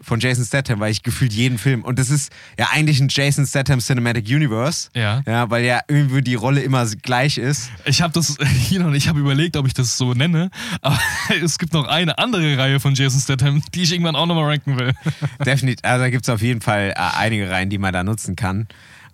von 0.01 0.20
Jason 0.20 0.45
Statham, 0.45 0.81
weil 0.81 0.91
ich 0.91 1.03
gefühlt 1.03 1.33
jeden 1.33 1.59
Film 1.59 1.83
und 1.83 1.99
das 1.99 2.11
ist 2.11 2.33
ja 2.59 2.69
eigentlich 2.73 3.01
ein 3.01 3.09
Jason 3.11 3.47
Statham 3.47 3.81
Cinematic 3.81 4.27
Universe. 4.27 4.91
Ja. 4.95 5.23
Ja, 5.27 5.51
weil 5.51 5.65
ja 5.65 5.81
irgendwie 5.89 6.23
die 6.23 6.35
Rolle 6.35 6.61
immer 6.61 6.87
gleich 7.03 7.39
ist. 7.39 7.70
Ich 7.85 8.03
habe 8.03 8.12
das 8.12 8.37
hier 8.69 8.81
noch 8.81 8.91
nicht, 8.91 9.05
ich 9.05 9.09
habe 9.09 9.20
überlegt, 9.20 9.57
ob 9.57 9.66
ich 9.66 9.75
das 9.75 9.97
so 9.97 10.15
nenne, 10.15 10.51
aber 10.83 10.99
es 11.43 11.59
gibt 11.59 11.73
noch 11.73 11.87
eine 11.87 12.19
andere 12.19 12.59
Reihe 12.59 12.81
von 12.81 12.95
Jason 12.95 13.20
Statham, 13.20 13.62
die 13.75 13.83
ich 13.83 13.93
irgendwann 13.93 14.16
auch 14.16 14.27
nochmal 14.27 14.51
ranken 14.51 14.79
will. 14.79 14.93
Definitiv, 15.45 15.85
also 15.85 16.05
da 16.05 16.11
gibt 16.11 16.25
es 16.25 16.29
auf 16.29 16.43
jeden 16.43 16.61
Fall 16.61 16.91
äh, 16.91 16.95
einige 16.97 17.51
Reihen, 17.51 17.70
die 17.70 17.79
man 17.79 17.93
da 17.93 18.05
nutzen 18.05 18.37
kann. 18.37 18.69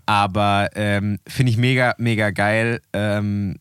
Aber 0.06 0.68
ähm, 0.74 1.18
finde 1.26 1.50
ich 1.50 1.56
mega, 1.56 1.94
mega 1.98 2.30
geil. 2.30 2.80
Ähm, 2.92 3.56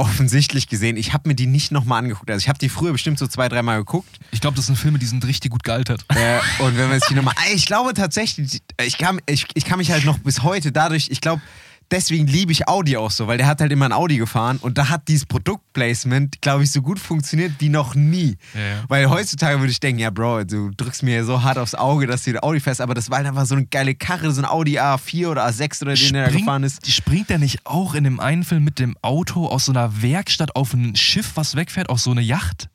offensichtlich 0.00 0.66
gesehen, 0.66 0.96
ich 0.96 1.12
habe 1.12 1.28
mir 1.28 1.34
die 1.34 1.46
nicht 1.46 1.72
nochmal 1.72 1.98
angeguckt. 1.98 2.30
Also 2.30 2.42
ich 2.42 2.48
habe 2.48 2.58
die 2.58 2.70
früher 2.70 2.92
bestimmt 2.92 3.18
so 3.18 3.26
zwei, 3.26 3.48
dreimal 3.50 3.78
geguckt. 3.78 4.18
Ich 4.30 4.40
glaube, 4.40 4.56
das 4.56 4.66
sind 4.66 4.76
Filme, 4.76 4.98
die 4.98 5.04
sind 5.04 5.26
richtig 5.26 5.50
gut 5.50 5.62
gealtert. 5.62 6.06
Äh, 6.08 6.38
und 6.62 6.76
wenn 6.78 6.88
man 6.88 6.98
sich 6.98 7.08
die 7.08 7.14
nochmal. 7.14 7.34
Ich 7.54 7.66
glaube 7.66 7.92
tatsächlich, 7.92 8.62
ich 8.82 8.96
kann, 8.96 9.20
ich, 9.26 9.46
ich 9.52 9.64
kann 9.66 9.78
mich 9.78 9.90
halt 9.90 10.06
noch 10.06 10.18
bis 10.18 10.42
heute 10.42 10.72
dadurch, 10.72 11.08
ich 11.10 11.20
glaube, 11.20 11.42
deswegen 11.90 12.26
liebe 12.26 12.52
ich 12.52 12.68
Audi 12.68 12.96
auch 12.96 13.10
so, 13.10 13.26
weil 13.26 13.38
der 13.38 13.46
hat 13.46 13.60
halt 13.60 13.72
immer 13.72 13.86
ein 13.86 13.92
Audi 13.92 14.16
gefahren 14.16 14.58
und 14.58 14.78
da 14.78 14.88
hat 14.88 15.08
dieses 15.08 15.26
Produktplacement, 15.26 16.40
glaube 16.40 16.64
ich, 16.64 16.72
so 16.72 16.82
gut 16.82 16.98
funktioniert 16.98 17.52
wie 17.58 17.68
noch 17.68 17.94
nie. 17.94 18.36
Ja, 18.54 18.60
ja. 18.60 18.84
Weil 18.88 19.10
heutzutage 19.10 19.58
würde 19.58 19.72
ich 19.72 19.80
denken, 19.80 20.00
ja, 20.00 20.10
Bro, 20.10 20.44
du 20.44 20.70
drückst 20.76 21.02
mir 21.02 21.24
so 21.24 21.42
hart 21.42 21.58
aufs 21.58 21.74
Auge, 21.74 22.06
dass 22.06 22.24
du 22.24 22.32
den 22.32 22.42
Audi 22.42 22.60
fährst, 22.60 22.80
aber 22.80 22.94
das 22.94 23.10
war 23.10 23.18
halt 23.18 23.26
einfach 23.26 23.46
so 23.46 23.54
eine 23.54 23.66
geile 23.66 23.94
Karre, 23.94 24.30
so 24.32 24.40
ein 24.40 24.46
Audi 24.46 24.78
A4 24.78 25.28
oder 25.28 25.46
A6 25.46 25.82
oder 25.82 25.94
den 25.94 26.12
der 26.12 26.26
da 26.26 26.36
gefahren 26.36 26.64
ist. 26.64 26.86
die 26.86 26.92
springt 26.92 27.30
der 27.30 27.38
nicht 27.38 27.66
auch 27.66 27.94
in 27.94 28.04
dem 28.04 28.20
einen 28.20 28.44
Film 28.44 28.64
mit 28.64 28.78
dem 28.78 28.96
Auto 29.02 29.46
aus 29.46 29.66
so 29.66 29.72
einer 29.72 30.02
Werkstatt 30.02 30.56
auf 30.56 30.72
ein 30.72 30.96
Schiff, 30.96 31.32
was 31.34 31.56
wegfährt, 31.56 31.88
auf 31.88 32.00
so 32.00 32.10
eine 32.10 32.22
Yacht? 32.22 32.68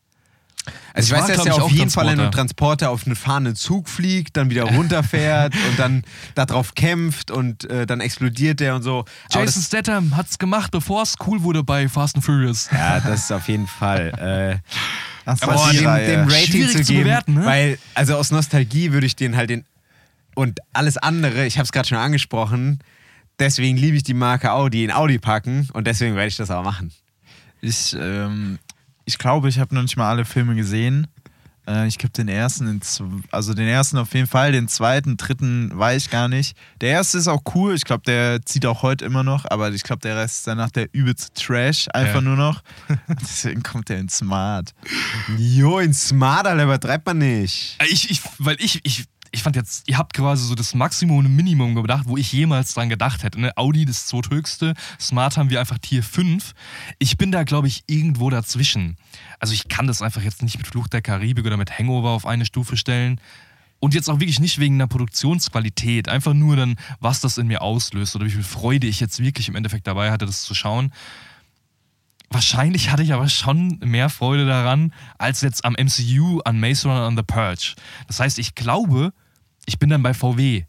Also 0.93 1.13
ich 1.13 1.19
Das 1.21 1.29
weiß, 1.29 1.37
war, 1.37 1.45
dass 1.45 1.57
er 1.57 1.63
auf 1.63 1.71
jeden 1.71 1.89
Fall 1.89 2.11
in 2.13 2.19
einem 2.19 2.31
Transporter. 2.31 2.89
Auf 2.89 3.05
einen 3.05 3.15
fahrenden 3.15 3.55
Zug 3.55 3.89
fliegt, 3.89 4.37
dann 4.37 4.49
wieder 4.49 4.63
runterfährt 4.63 5.53
und 5.69 5.79
dann 5.79 6.03
darauf 6.35 6.75
kämpft 6.75 7.31
und 7.31 7.69
äh, 7.69 7.85
dann 7.85 8.01
explodiert 8.01 8.59
der 8.59 8.75
und 8.75 8.83
so. 8.83 9.05
Jason 9.31 9.45
das, 9.45 9.65
Statham 9.65 10.15
hat's 10.15 10.37
gemacht, 10.37 10.71
bevor 10.71 11.03
es 11.03 11.15
cool 11.25 11.43
wurde 11.43 11.63
bei 11.63 11.87
Fast 11.89 12.15
and 12.15 12.25
Furious. 12.25 12.69
ja, 12.71 12.99
das 12.99 13.25
ist 13.25 13.31
auf 13.31 13.47
jeden 13.47 13.67
Fall. 13.67 14.61
Äh, 14.63 14.71
Ach, 15.25 15.37
so, 15.37 15.49
aber 15.49 15.71
dem, 15.71 15.83
dem 15.83 16.27
Rating 16.27 16.45
Schwierig 16.45 16.71
zu 16.71 16.83
zu 16.83 16.91
geben, 16.93 17.03
bewerten, 17.03 17.33
ne? 17.33 17.45
weil 17.45 17.79
also 17.95 18.15
aus 18.15 18.31
Nostalgie 18.31 18.91
würde 18.91 19.07
ich 19.07 19.15
den 19.15 19.35
halt 19.35 19.49
den 19.49 19.65
und 20.35 20.59
alles 20.73 20.97
andere, 20.97 21.45
ich 21.45 21.57
habe 21.57 21.63
es 21.63 21.71
gerade 21.71 21.87
schon 21.87 21.97
angesprochen, 21.97 22.79
deswegen 23.39 23.77
liebe 23.77 23.97
ich 23.97 24.03
die 24.03 24.13
Marke 24.13 24.51
Audi 24.51 24.83
in 24.83 24.91
Audi 24.91 25.17
packen 25.17 25.69
und 25.73 25.87
deswegen 25.87 26.15
werde 26.15 26.27
ich 26.27 26.37
das 26.37 26.51
auch 26.51 26.63
machen. 26.63 26.91
Ich, 27.61 27.95
ähm, 27.99 28.59
ich 29.05 29.17
glaube, 29.17 29.49
ich 29.49 29.59
habe 29.59 29.73
noch 29.75 29.81
nicht 29.83 29.97
mal 29.97 30.09
alle 30.09 30.25
Filme 30.25 30.55
gesehen. 30.55 31.07
Äh, 31.67 31.87
ich 31.87 31.97
glaube, 31.97 32.13
den 32.13 32.27
ersten, 32.27 32.65
den 32.65 32.81
also 33.31 33.53
den 33.55 33.67
ersten 33.67 33.97
auf 33.97 34.13
jeden 34.13 34.27
Fall, 34.27 34.51
den 34.51 34.67
zweiten, 34.67 35.17
dritten 35.17 35.71
weiß 35.73 36.05
ich 36.05 36.09
gar 36.11 36.27
nicht. 36.27 36.55
Der 36.81 36.89
erste 36.89 37.17
ist 37.17 37.27
auch 37.27 37.41
cool, 37.55 37.73
ich 37.73 37.85
glaube, 37.85 38.03
der 38.05 38.41
zieht 38.45 38.65
auch 38.67 38.83
heute 38.83 39.03
immer 39.05 39.23
noch, 39.23 39.45
aber 39.49 39.71
ich 39.71 39.81
glaube, 39.83 40.01
der 40.01 40.15
Rest 40.15 40.37
ist 40.37 40.47
danach 40.47 40.69
der 40.69 40.93
übelste 40.93 41.33
Trash, 41.33 41.87
einfach 41.93 42.15
Ja. 42.15 42.21
nur 42.21 42.35
noch. 42.35 42.61
Deswegen 43.21 43.63
kommt 43.63 43.89
der 43.89 43.97
in 43.99 44.09
Smart. 44.09 44.73
Jo, 45.37 45.79
in 45.79 45.93
Smart, 45.93 46.45
Alter, 46.45 46.63
übertreibt 46.65 47.05
man 47.07 47.17
nicht. 47.17 47.77
Ich, 47.89 48.11
ich, 48.11 48.21
weil 48.37 48.57
ich, 48.59 48.81
ich, 48.83 49.05
ich 49.35 49.43
fand 49.43 49.57
jetzt, 49.57 49.83
ihr 49.89 49.97
habt 49.97 50.13
quasi 50.13 50.47
so 50.47 50.55
das 50.55 50.73
Maximum 50.73 51.17
und 51.17 51.35
Minimum 51.35 51.75
gedacht, 51.75 52.05
wo 52.07 52.15
ich 52.15 52.31
jemals 52.31 52.73
dran 52.73 52.87
gedacht 52.87 53.21
hätte. 53.23 53.41
Ne? 53.41 53.51
Audi 53.57 53.83
das 53.83 54.07
zweithöchste, 54.07 54.73
Smart 54.97 55.35
haben 55.35 55.49
wir 55.49 55.59
einfach 55.59 55.77
Tier 55.77 56.03
5. 56.03 56.53
Ich 56.99 57.17
bin 57.17 57.33
da, 57.33 57.43
glaube 57.43 57.67
ich, 57.67 57.83
irgendwo 57.87 58.29
dazwischen. 58.29 58.95
Also 59.39 59.53
ich 59.53 59.67
kann 59.67 59.87
das 59.87 60.01
einfach 60.01 60.21
jetzt 60.21 60.41
nicht 60.41 60.57
mit 60.57 60.67
Fluch 60.67 60.87
der 60.87 61.01
Karibik 61.01 61.45
oder 61.45 61.57
mit 61.57 61.77
Hangover 61.77 62.11
auf 62.11 62.25
eine 62.25 62.45
Stufe 62.45 62.77
stellen. 62.77 63.19
Und 63.81 63.93
jetzt 63.93 64.09
auch 64.09 64.21
wirklich 64.21 64.39
nicht 64.39 64.57
wegen 64.57 64.75
einer 64.75 64.87
Produktionsqualität, 64.87 66.07
einfach 66.07 66.33
nur 66.33 66.55
dann, 66.55 66.77
was 67.01 67.19
das 67.19 67.37
in 67.37 67.47
mir 67.47 67.61
auslöst 67.61 68.15
oder 68.15 68.25
wie 68.25 68.31
viel 68.31 68.43
Freude 68.43 68.87
ich 68.87 69.01
jetzt 69.01 69.19
wirklich 69.19 69.49
im 69.49 69.55
Endeffekt 69.55 69.85
dabei 69.85 70.11
hatte, 70.11 70.25
das 70.25 70.43
zu 70.43 70.55
schauen. 70.55 70.93
Wahrscheinlich 72.29 72.89
hatte 72.89 73.03
ich 73.03 73.11
aber 73.11 73.27
schon 73.27 73.79
mehr 73.83 74.09
Freude 74.09 74.45
daran, 74.45 74.93
als 75.17 75.41
jetzt 75.41 75.65
am 75.65 75.73
MCU, 75.73 76.39
an 76.45 76.57
Maze 76.57 76.87
Runner 76.87 77.05
und 77.05 77.17
The 77.17 77.23
Purge. 77.23 77.75
Das 78.07 78.21
heißt, 78.21 78.39
ich 78.39 78.55
glaube, 78.55 79.11
ich 79.65 79.79
bin 79.79 79.89
dann 79.89 80.03
bei 80.03 80.13
VW. 80.13 80.65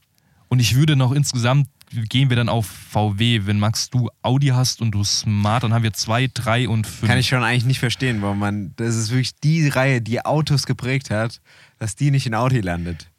Und 0.49 0.61
ich 0.61 0.77
würde 0.77 0.97
noch 0.97 1.13
insgesamt, 1.13 1.69
gehen 1.91 2.31
wir 2.31 2.37
dann 2.37 2.49
auf 2.49 2.67
VW. 2.67 3.43
Wenn 3.45 3.59
Max, 3.59 3.91
du 3.91 4.09
Audi 4.23 4.49
hast 4.49 4.81
und 4.81 4.93
du 4.93 5.05
Smart, 5.05 5.63
dann 5.63 5.75
haben 5.75 5.83
wir 5.83 5.93
zwei, 5.93 6.29
drei 6.33 6.69
und 6.69 6.87
fünf. 6.87 7.09
Kann 7.09 7.19
ich 7.19 7.29
schon 7.29 7.43
eigentlich 7.43 7.65
nicht 7.65 7.81
verstehen, 7.81 8.23
warum 8.23 8.39
man, 8.39 8.73
das 8.77 8.97
ist 8.97 9.11
wirklich 9.11 9.35
die 9.41 9.69
Reihe, 9.69 10.01
die 10.01 10.25
Autos 10.25 10.67
geprägt 10.67 11.11
hat, 11.11 11.41
dass 11.79 11.97
die 11.97 12.11
nicht 12.11 12.27
in 12.27 12.35
Audi 12.35 12.61
landet. 12.61 13.11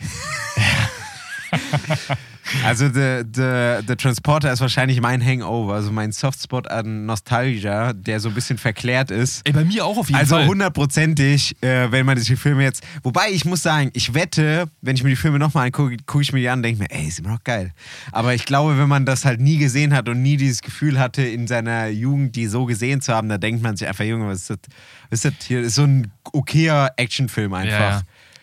also 2.64 2.88
der 2.88 3.24
the, 3.24 3.86
the 3.86 3.96
Transporter 3.96 4.52
ist 4.52 4.60
wahrscheinlich 4.60 5.00
mein 5.00 5.24
Hangover, 5.24 5.74
also 5.74 5.90
mein 5.92 6.12
Softspot 6.12 6.70
an 6.70 7.06
Nostalgia, 7.06 7.92
der 7.92 8.20
so 8.20 8.28
ein 8.28 8.34
bisschen 8.34 8.58
verklärt 8.58 9.10
ist. 9.10 9.42
Ey, 9.44 9.52
bei 9.52 9.64
mir 9.64 9.84
auch 9.84 9.96
auf 9.98 10.08
jeden 10.08 10.18
Also 10.18 10.36
Fall. 10.36 10.46
hundertprozentig, 10.46 11.56
äh, 11.62 11.90
wenn 11.90 12.06
man 12.06 12.20
die 12.20 12.36
Filme 12.36 12.62
jetzt. 12.62 12.82
Wobei 13.02 13.30
ich 13.30 13.44
muss 13.44 13.62
sagen, 13.62 13.90
ich 13.94 14.14
wette, 14.14 14.66
wenn 14.80 14.96
ich 14.96 15.02
mir 15.02 15.10
die 15.10 15.16
Filme 15.16 15.38
nochmal 15.38 15.66
angucke, 15.66 15.96
gucke 16.06 16.22
ich 16.22 16.32
mir 16.32 16.40
die 16.40 16.48
an 16.48 16.60
und 16.60 16.62
denke 16.64 16.82
mir, 16.82 16.90
ey, 16.90 17.06
ist 17.08 17.18
immer 17.18 17.30
noch 17.30 17.44
geil. 17.44 17.72
Aber 18.12 18.34
ich 18.34 18.44
glaube, 18.44 18.78
wenn 18.78 18.88
man 18.88 19.06
das 19.06 19.24
halt 19.24 19.40
nie 19.40 19.58
gesehen 19.58 19.94
hat 19.94 20.08
und 20.08 20.22
nie 20.22 20.36
dieses 20.36 20.62
Gefühl 20.62 20.98
hatte, 20.98 21.22
in 21.22 21.46
seiner 21.46 21.88
Jugend 21.88 22.36
die 22.36 22.46
so 22.46 22.64
gesehen 22.64 23.00
zu 23.00 23.14
haben, 23.14 23.28
da 23.28 23.38
denkt 23.38 23.62
man 23.62 23.76
sich 23.76 23.86
einfach, 23.88 24.04
Junge, 24.04 24.26
was 24.26 24.42
ist 24.42 24.50
das? 24.50 24.58
Was 25.10 25.24
ist 25.24 25.38
das 25.40 25.46
hier? 25.46 25.60
ist 25.60 25.74
so 25.74 25.84
ein 25.84 26.10
okayer 26.32 26.92
Actionfilm 26.96 27.52
einfach. 27.54 27.78
Ja, 27.78 27.90
ja. 27.90 28.02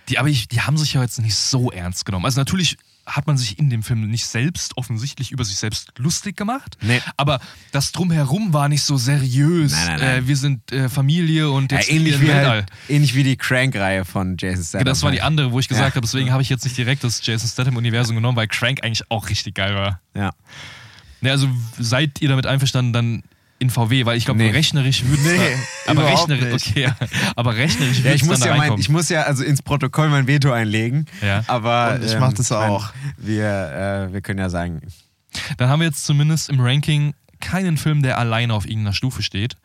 Die, 0.09 0.17
aber 0.19 0.29
ich, 0.29 0.47
die 0.47 0.61
haben 0.61 0.77
sich 0.77 0.93
ja 0.93 1.01
jetzt 1.01 1.19
nicht 1.21 1.35
so 1.35 1.69
ernst 1.71 2.05
genommen. 2.05 2.25
Also 2.25 2.39
natürlich 2.39 2.77
hat 3.07 3.25
man 3.25 3.38
sich 3.38 3.57
in 3.57 3.69
dem 3.69 3.84
Film 3.84 4.07
nicht 4.09 4.25
selbst 4.25 4.75
offensichtlich 4.77 5.31
über 5.31 5.45
sich 5.45 5.55
selbst 5.55 5.93
lustig 5.97 6.35
gemacht. 6.35 6.77
Nee. 6.81 7.01
Aber 7.15 7.39
das 7.71 7.93
Drumherum 7.93 8.51
war 8.53 8.67
nicht 8.67 8.84
so 8.84 8.97
seriös. 8.97 9.71
Nein, 9.71 9.88
nein, 9.88 9.99
nein. 9.99 10.23
Äh, 10.23 10.27
wir 10.27 10.35
sind 10.35 10.71
äh, 10.73 10.89
Familie 10.89 11.49
und 11.49 11.71
Ja, 11.71 11.77
jetzt 11.79 11.89
ähnlich, 11.89 12.15
im 12.15 12.21
wie 12.23 12.34
halt, 12.34 12.65
ähnlich 12.89 13.15
wie 13.15 13.23
die 13.23 13.38
Crank-Reihe 13.38 14.03
von 14.03 14.35
Jason 14.38 14.63
Statham. 14.65 14.85
das 14.85 15.01
war 15.03 15.11
die 15.11 15.21
andere, 15.21 15.51
wo 15.53 15.59
ich 15.59 15.69
gesagt 15.69 15.89
Ja. 15.91 15.95
habe, 15.95 16.01
deswegen 16.01 16.31
habe 16.31 16.41
ich 16.41 16.49
jetzt 16.49 16.65
nicht 16.65 16.77
direkt 16.77 17.03
das 17.05 17.25
Jason 17.25 17.47
Statham-Universum 17.47 18.15
genommen, 18.15 18.35
weil 18.35 18.47
Crank 18.47 18.84
eigentlich 18.84 19.09
auch 19.09 19.29
richtig 19.29 19.55
geil 19.55 19.73
war. 19.73 20.01
Ja. 20.13 20.31
Ne, 21.21 21.31
also 21.31 21.47
seid 21.79 22.21
ihr 22.21 22.29
damit 22.29 22.45
einverstanden, 22.45 22.91
dann 22.93 23.23
in 23.59 23.69
VW, 23.69 24.05
weil 24.05 24.17
ich 24.17 24.25
glaube, 24.25 24.39
Nee. 24.39 24.51
rechnerisch 24.51 25.03
würde 25.05 25.23
Nee, 25.23 25.38
da, 25.85 25.91
aber 25.91 26.05
rechnerisch, 26.05 26.53
nicht. 26.53 26.67
okay, 26.69 26.81
ja, 26.84 26.95
aber 27.35 27.55
rechnerisch 27.55 27.97
Ja, 27.99 28.03
würde 28.05 28.15
ich 28.15 28.23
muss 28.25 28.39
dann 28.39 28.47
ja, 28.49 28.53
da 28.53 28.57
mein, 28.57 28.59
reinkommen. 28.61 28.81
ich 28.81 28.89
muss 28.89 29.09
ja 29.09 29.23
also 29.23 29.43
ins 29.43 29.61
Protokoll 29.63 30.09
mein 30.09 30.27
Veto 30.27 30.51
einlegen. 30.51 31.05
Ja. 31.21 31.43
Aber 31.47 31.95
ähm, 31.95 32.01
Und 32.01 32.07
ich 32.07 32.19
mach 32.19 32.34
das 32.34 32.49
mein, 32.51 32.69
auch. 32.69 32.91
Wir, 33.17 34.07
äh, 34.09 34.13
wir 34.13 34.21
können 34.21 34.39
ja 34.39 34.49
sagen, 34.49 34.81
Dann 35.57 35.69
haben 35.69 35.79
wir 35.79 35.88
jetzt 35.88 36.05
zumindest 36.05 36.49
im 36.49 36.59
Ranking 36.59 37.13
keinen 37.39 37.77
Film, 37.77 38.01
der 38.03 38.17
alleine 38.17 38.53
auf 38.53 38.65
irgendeiner 38.65 38.93
Stufe 38.93 39.21
steht. 39.23 39.57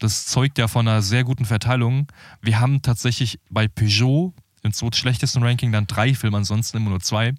Das 0.00 0.26
zeugt 0.26 0.58
ja 0.58 0.68
von 0.68 0.86
einer 0.86 1.02
sehr 1.02 1.24
guten 1.24 1.44
Verteilung. 1.44 2.06
Wir 2.42 2.60
haben 2.60 2.82
tatsächlich 2.82 3.40
bei 3.50 3.66
Peugeot 3.68 4.32
im 4.62 4.72
zweitschlechtesten 4.72 5.42
Ranking 5.42 5.72
dann 5.72 5.86
drei 5.86 6.14
Filme, 6.14 6.36
ansonsten 6.36 6.76
immer 6.76 6.90
nur 6.90 7.00
zwei. 7.00 7.34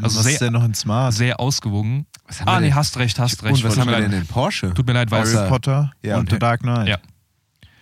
Also 0.00 0.18
was 0.18 0.26
ist 0.26 0.38
sehr, 0.38 0.46
denn 0.48 0.52
noch 0.52 0.64
in 0.64 0.74
Smart? 0.74 1.12
sehr 1.14 1.38
ausgewogen. 1.40 2.06
Was 2.26 2.40
haben 2.40 2.48
Ah, 2.48 2.54
wir 2.54 2.68
nee, 2.68 2.72
hast 2.72 2.96
recht, 2.98 3.18
hast 3.18 3.42
recht. 3.44 3.54
und 3.56 3.64
was 3.64 3.78
haben 3.78 3.90
wir 3.90 4.00
denn 4.00 4.12
in 4.12 4.26
Porsche? 4.26 4.72
Tut 4.74 4.86
mir 4.86 4.94
leid, 4.94 5.10
weil 5.10 5.24
Harry 5.26 5.48
Potter 5.48 5.92
Ja, 6.02 6.14
und 6.14 6.20
und 6.20 6.30
The 6.32 6.38
Dark 6.38 6.60
Knight. 6.62 6.88
Ja. 6.88 6.98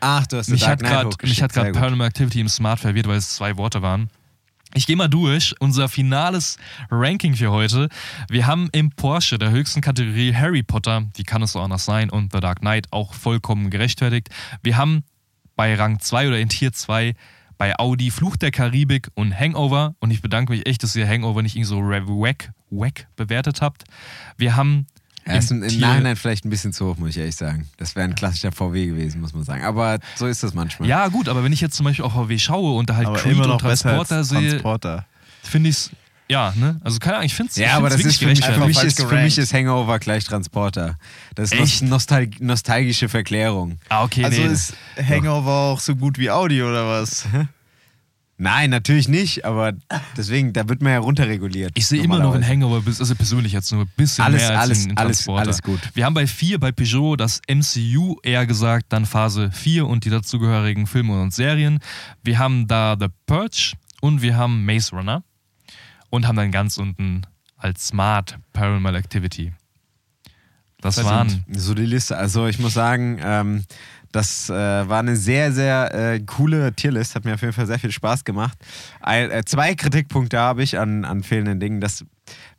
Ach, 0.00 0.26
du 0.26 0.36
hast 0.38 0.46
The 0.46 0.52
mich 0.52 0.60
Dark 0.62 0.72
hat 0.72 0.78
Knight 0.80 0.92
grad- 0.92 1.06
hochgeschickt, 1.06 1.28
mich 1.38 1.42
hat 1.42 1.52
gerade. 1.52 1.72
Paranormal 1.72 2.08
Activity 2.08 2.40
im 2.40 2.48
Smart 2.48 2.80
verwirrt, 2.80 3.06
weil 3.06 3.18
es 3.18 3.34
zwei 3.36 3.56
Worte 3.56 3.82
waren. 3.82 4.10
Ich 4.74 4.86
gehe 4.86 4.96
mal 4.96 5.08
durch. 5.08 5.54
Unser 5.60 5.88
finales 5.88 6.56
Ranking 6.90 7.36
für 7.36 7.50
heute. 7.52 7.88
Wir 8.28 8.46
haben 8.46 8.68
im 8.72 8.90
Porsche 8.90 9.38
der 9.38 9.50
höchsten 9.50 9.80
Kategorie 9.80 10.34
Harry 10.34 10.62
Potter, 10.62 11.04
wie 11.14 11.22
kann 11.24 11.42
es 11.42 11.52
so 11.52 11.60
anders 11.60 11.84
sein, 11.84 12.10
und 12.10 12.32
The 12.32 12.40
Dark 12.40 12.60
Knight 12.60 12.88
auch 12.90 13.12
vollkommen 13.14 13.70
gerechtfertigt. 13.70 14.30
Wir 14.62 14.76
haben 14.78 15.04
bei 15.56 15.74
Rang 15.74 16.00
2 16.00 16.28
oder 16.28 16.38
in 16.40 16.48
Tier 16.48 16.72
2 16.72 17.14
bei 17.58 17.78
Audi 17.78 18.10
Fluch 18.10 18.36
der 18.36 18.50
Karibik 18.50 19.08
und 19.14 19.38
Hangover. 19.38 19.94
Und 20.00 20.10
ich 20.10 20.22
bedanke 20.22 20.52
mich 20.52 20.66
echt, 20.66 20.82
dass 20.82 20.94
ihr 20.96 21.06
Hangover 21.08 21.42
nicht 21.42 21.56
irgendwie 21.56 21.68
so 21.68 21.80
wack, 21.82 22.52
wack 22.70 23.06
bewertet 23.16 23.60
habt. 23.60 23.84
Wir 24.36 24.56
haben 24.56 24.86
Ja, 25.26 25.34
ist 25.34 25.50
im 25.50 25.60
Nachhinein 25.60 26.16
vielleicht 26.16 26.44
ein 26.44 26.50
bisschen 26.50 26.72
zu 26.72 26.88
hoch, 26.88 26.96
muss 26.98 27.10
ich 27.10 27.18
ehrlich 27.18 27.36
sagen. 27.36 27.68
Das 27.76 27.94
wäre 27.96 28.08
ein 28.08 28.14
klassischer 28.14 28.52
VW 28.52 28.86
gewesen, 28.86 29.20
muss 29.20 29.32
man 29.34 29.44
sagen. 29.44 29.64
Aber 29.64 29.98
so 30.16 30.26
ist 30.26 30.42
das 30.42 30.54
manchmal. 30.54 30.88
Ja, 30.88 31.08
gut, 31.08 31.28
aber 31.28 31.44
wenn 31.44 31.52
ich 31.52 31.60
jetzt 31.60 31.76
zum 31.76 31.84
Beispiel 31.84 32.04
auch 32.04 32.12
VW 32.14 32.38
schaue 32.38 32.76
und 32.76 32.90
da 32.90 32.96
halt 32.96 33.06
Aber 33.06 33.18
Creed 33.18 33.32
immer 33.32 33.52
und 33.52 33.60
Transporter 33.60 34.24
sehe, 34.24 34.50
Transporter. 34.50 35.06
finde 35.42 35.68
ich 35.70 35.76
es, 35.76 35.90
ja, 36.32 36.52
ne? 36.56 36.80
Also 36.82 36.98
keine 36.98 37.16
Ahnung, 37.16 37.26
ich 37.26 37.34
finde 37.34 37.50
es 37.50 37.56
Ja, 37.56 37.76
aber 37.76 37.90
das 37.90 38.00
ist 38.04 38.18
für 38.18 38.26
mich, 38.26 38.40
für, 38.40 38.46
Einfach 38.52 38.66
mich 38.66 38.82
ist, 38.82 39.00
für 39.02 39.14
mich 39.22 39.38
ist 39.38 39.52
Hangover 39.54 39.98
gleich 39.98 40.24
Transporter. 40.24 40.96
Das 41.34 41.52
ist 41.52 41.60
Echt? 41.60 41.82
Nostal 41.82 42.28
nostalgische 42.40 43.08
Verklärung. 43.08 43.78
Ah, 43.88 44.02
okay, 44.04 44.24
Also 44.24 44.40
nee. 44.40 44.48
ist 44.48 44.74
Hangover 44.96 45.50
auch 45.52 45.80
so 45.80 45.94
gut 45.94 46.18
wie 46.18 46.30
Audi 46.30 46.62
oder 46.62 46.88
was? 46.88 47.26
Nein, 48.38 48.70
natürlich 48.70 49.06
nicht, 49.06 49.44
aber 49.44 49.72
deswegen, 50.16 50.52
da 50.52 50.68
wird 50.68 50.82
man 50.82 50.92
ja 50.92 50.98
runterreguliert. 50.98 51.70
ich 51.74 51.86
sehe 51.86 52.02
immer 52.02 52.18
noch 52.18 52.34
in. 52.34 52.44
Hangover, 52.44 52.80
bis- 52.80 52.98
also 52.98 53.14
persönlich 53.14 53.52
jetzt 53.52 53.70
nur 53.70 53.82
ein 53.82 53.90
bisschen 53.96 54.24
Alles- 54.24 54.40
mehr 54.42 54.50
als 54.50 54.60
alles- 54.60 54.84
in, 54.84 54.90
in 54.90 54.96
alles- 54.98 55.28
alles 55.28 55.62
gut. 55.62 55.78
Wir 55.94 56.04
haben 56.06 56.14
bei 56.14 56.26
4 56.26 56.58
bei 56.58 56.72
Peugeot 56.72 57.14
das 57.16 57.40
MCU 57.46 58.16
eher 58.24 58.44
gesagt, 58.46 58.86
dann 58.88 59.06
Phase 59.06 59.50
4 59.52 59.86
und 59.86 60.04
die 60.06 60.10
dazugehörigen 60.10 60.88
Filme 60.88 61.20
und 61.22 61.32
Serien. 61.32 61.78
Wir 62.24 62.38
haben 62.40 62.66
da 62.66 62.96
The 62.98 63.06
Purge 63.26 63.74
und 64.00 64.22
wir 64.22 64.34
haben 64.36 64.64
Maze 64.64 64.90
Runner 64.96 65.22
und 66.12 66.28
haben 66.28 66.36
dann 66.36 66.50
ganz 66.50 66.76
unten 66.76 67.22
als 67.56 67.88
Smart 67.88 68.38
Paranormal 68.52 68.94
Activity. 68.96 69.52
Das 70.80 70.96
Verdient. 70.96 71.46
waren 71.46 71.58
So 71.58 71.74
die 71.74 71.86
Liste. 71.86 72.16
Also 72.16 72.46
ich 72.48 72.58
muss 72.58 72.74
sagen, 72.74 73.18
ähm, 73.22 73.64
das 74.10 74.50
äh, 74.50 74.52
war 74.52 74.98
eine 74.98 75.16
sehr, 75.16 75.52
sehr 75.52 75.94
äh, 75.94 76.20
coole 76.20 76.74
Tierlist. 76.74 77.14
Hat 77.14 77.24
mir 77.24 77.34
auf 77.34 77.40
jeden 77.40 77.54
Fall 77.54 77.66
sehr 77.66 77.78
viel 77.78 77.92
Spaß 77.92 78.24
gemacht. 78.24 78.58
Ein, 79.00 79.30
äh, 79.30 79.44
zwei 79.46 79.74
Kritikpunkte 79.74 80.38
habe 80.38 80.62
ich 80.62 80.78
an, 80.78 81.06
an 81.06 81.22
fehlenden 81.22 81.60
Dingen. 81.60 81.80
Dass, 81.80 82.04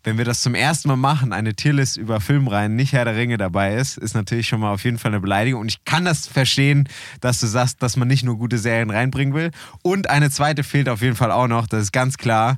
wenn 0.04 0.18
wir 0.18 0.26
das 0.26 0.42
zum 0.42 0.56
ersten 0.56 0.88
Mal 0.88 0.96
machen, 0.96 1.32
eine 1.32 1.54
Tierlist 1.54 1.98
über 1.98 2.22
Filmreihen, 2.22 2.76
nicht 2.76 2.94
Herr 2.94 3.06
der 3.06 3.16
Ringe 3.16 3.38
dabei 3.38 3.76
ist, 3.76 4.00
ist 4.00 4.16
natürlich 4.16 4.48
schon 4.48 4.62
mal 4.62 4.72
auf 4.72 4.84
jeden 4.84 4.98
Fall 4.98 5.12
eine 5.12 5.20
Beleidigung. 5.20 5.62
Und 5.62 5.68
ich 5.68 5.86
kann 5.86 6.06
das 6.06 6.26
verstehen, 6.26 6.90
dass 7.22 7.40
du 7.40 7.46
sagst, 7.46 7.84
dass 7.84 7.98
man 7.98 8.08
nicht 8.08 8.24
nur 8.24 8.38
gute 8.38 8.58
Serien 8.58 8.90
reinbringen 8.90 9.36
will. 9.36 9.52
Und 9.84 10.10
eine 10.10 10.32
zweite 10.32 10.64
fehlt 10.64 10.90
auf 10.90 11.04
jeden 11.04 11.16
Fall 11.16 11.32
auch 11.32 11.48
noch, 11.48 11.68
das 11.68 11.84
ist 11.84 11.92
ganz 11.92 12.18
klar. 12.18 12.58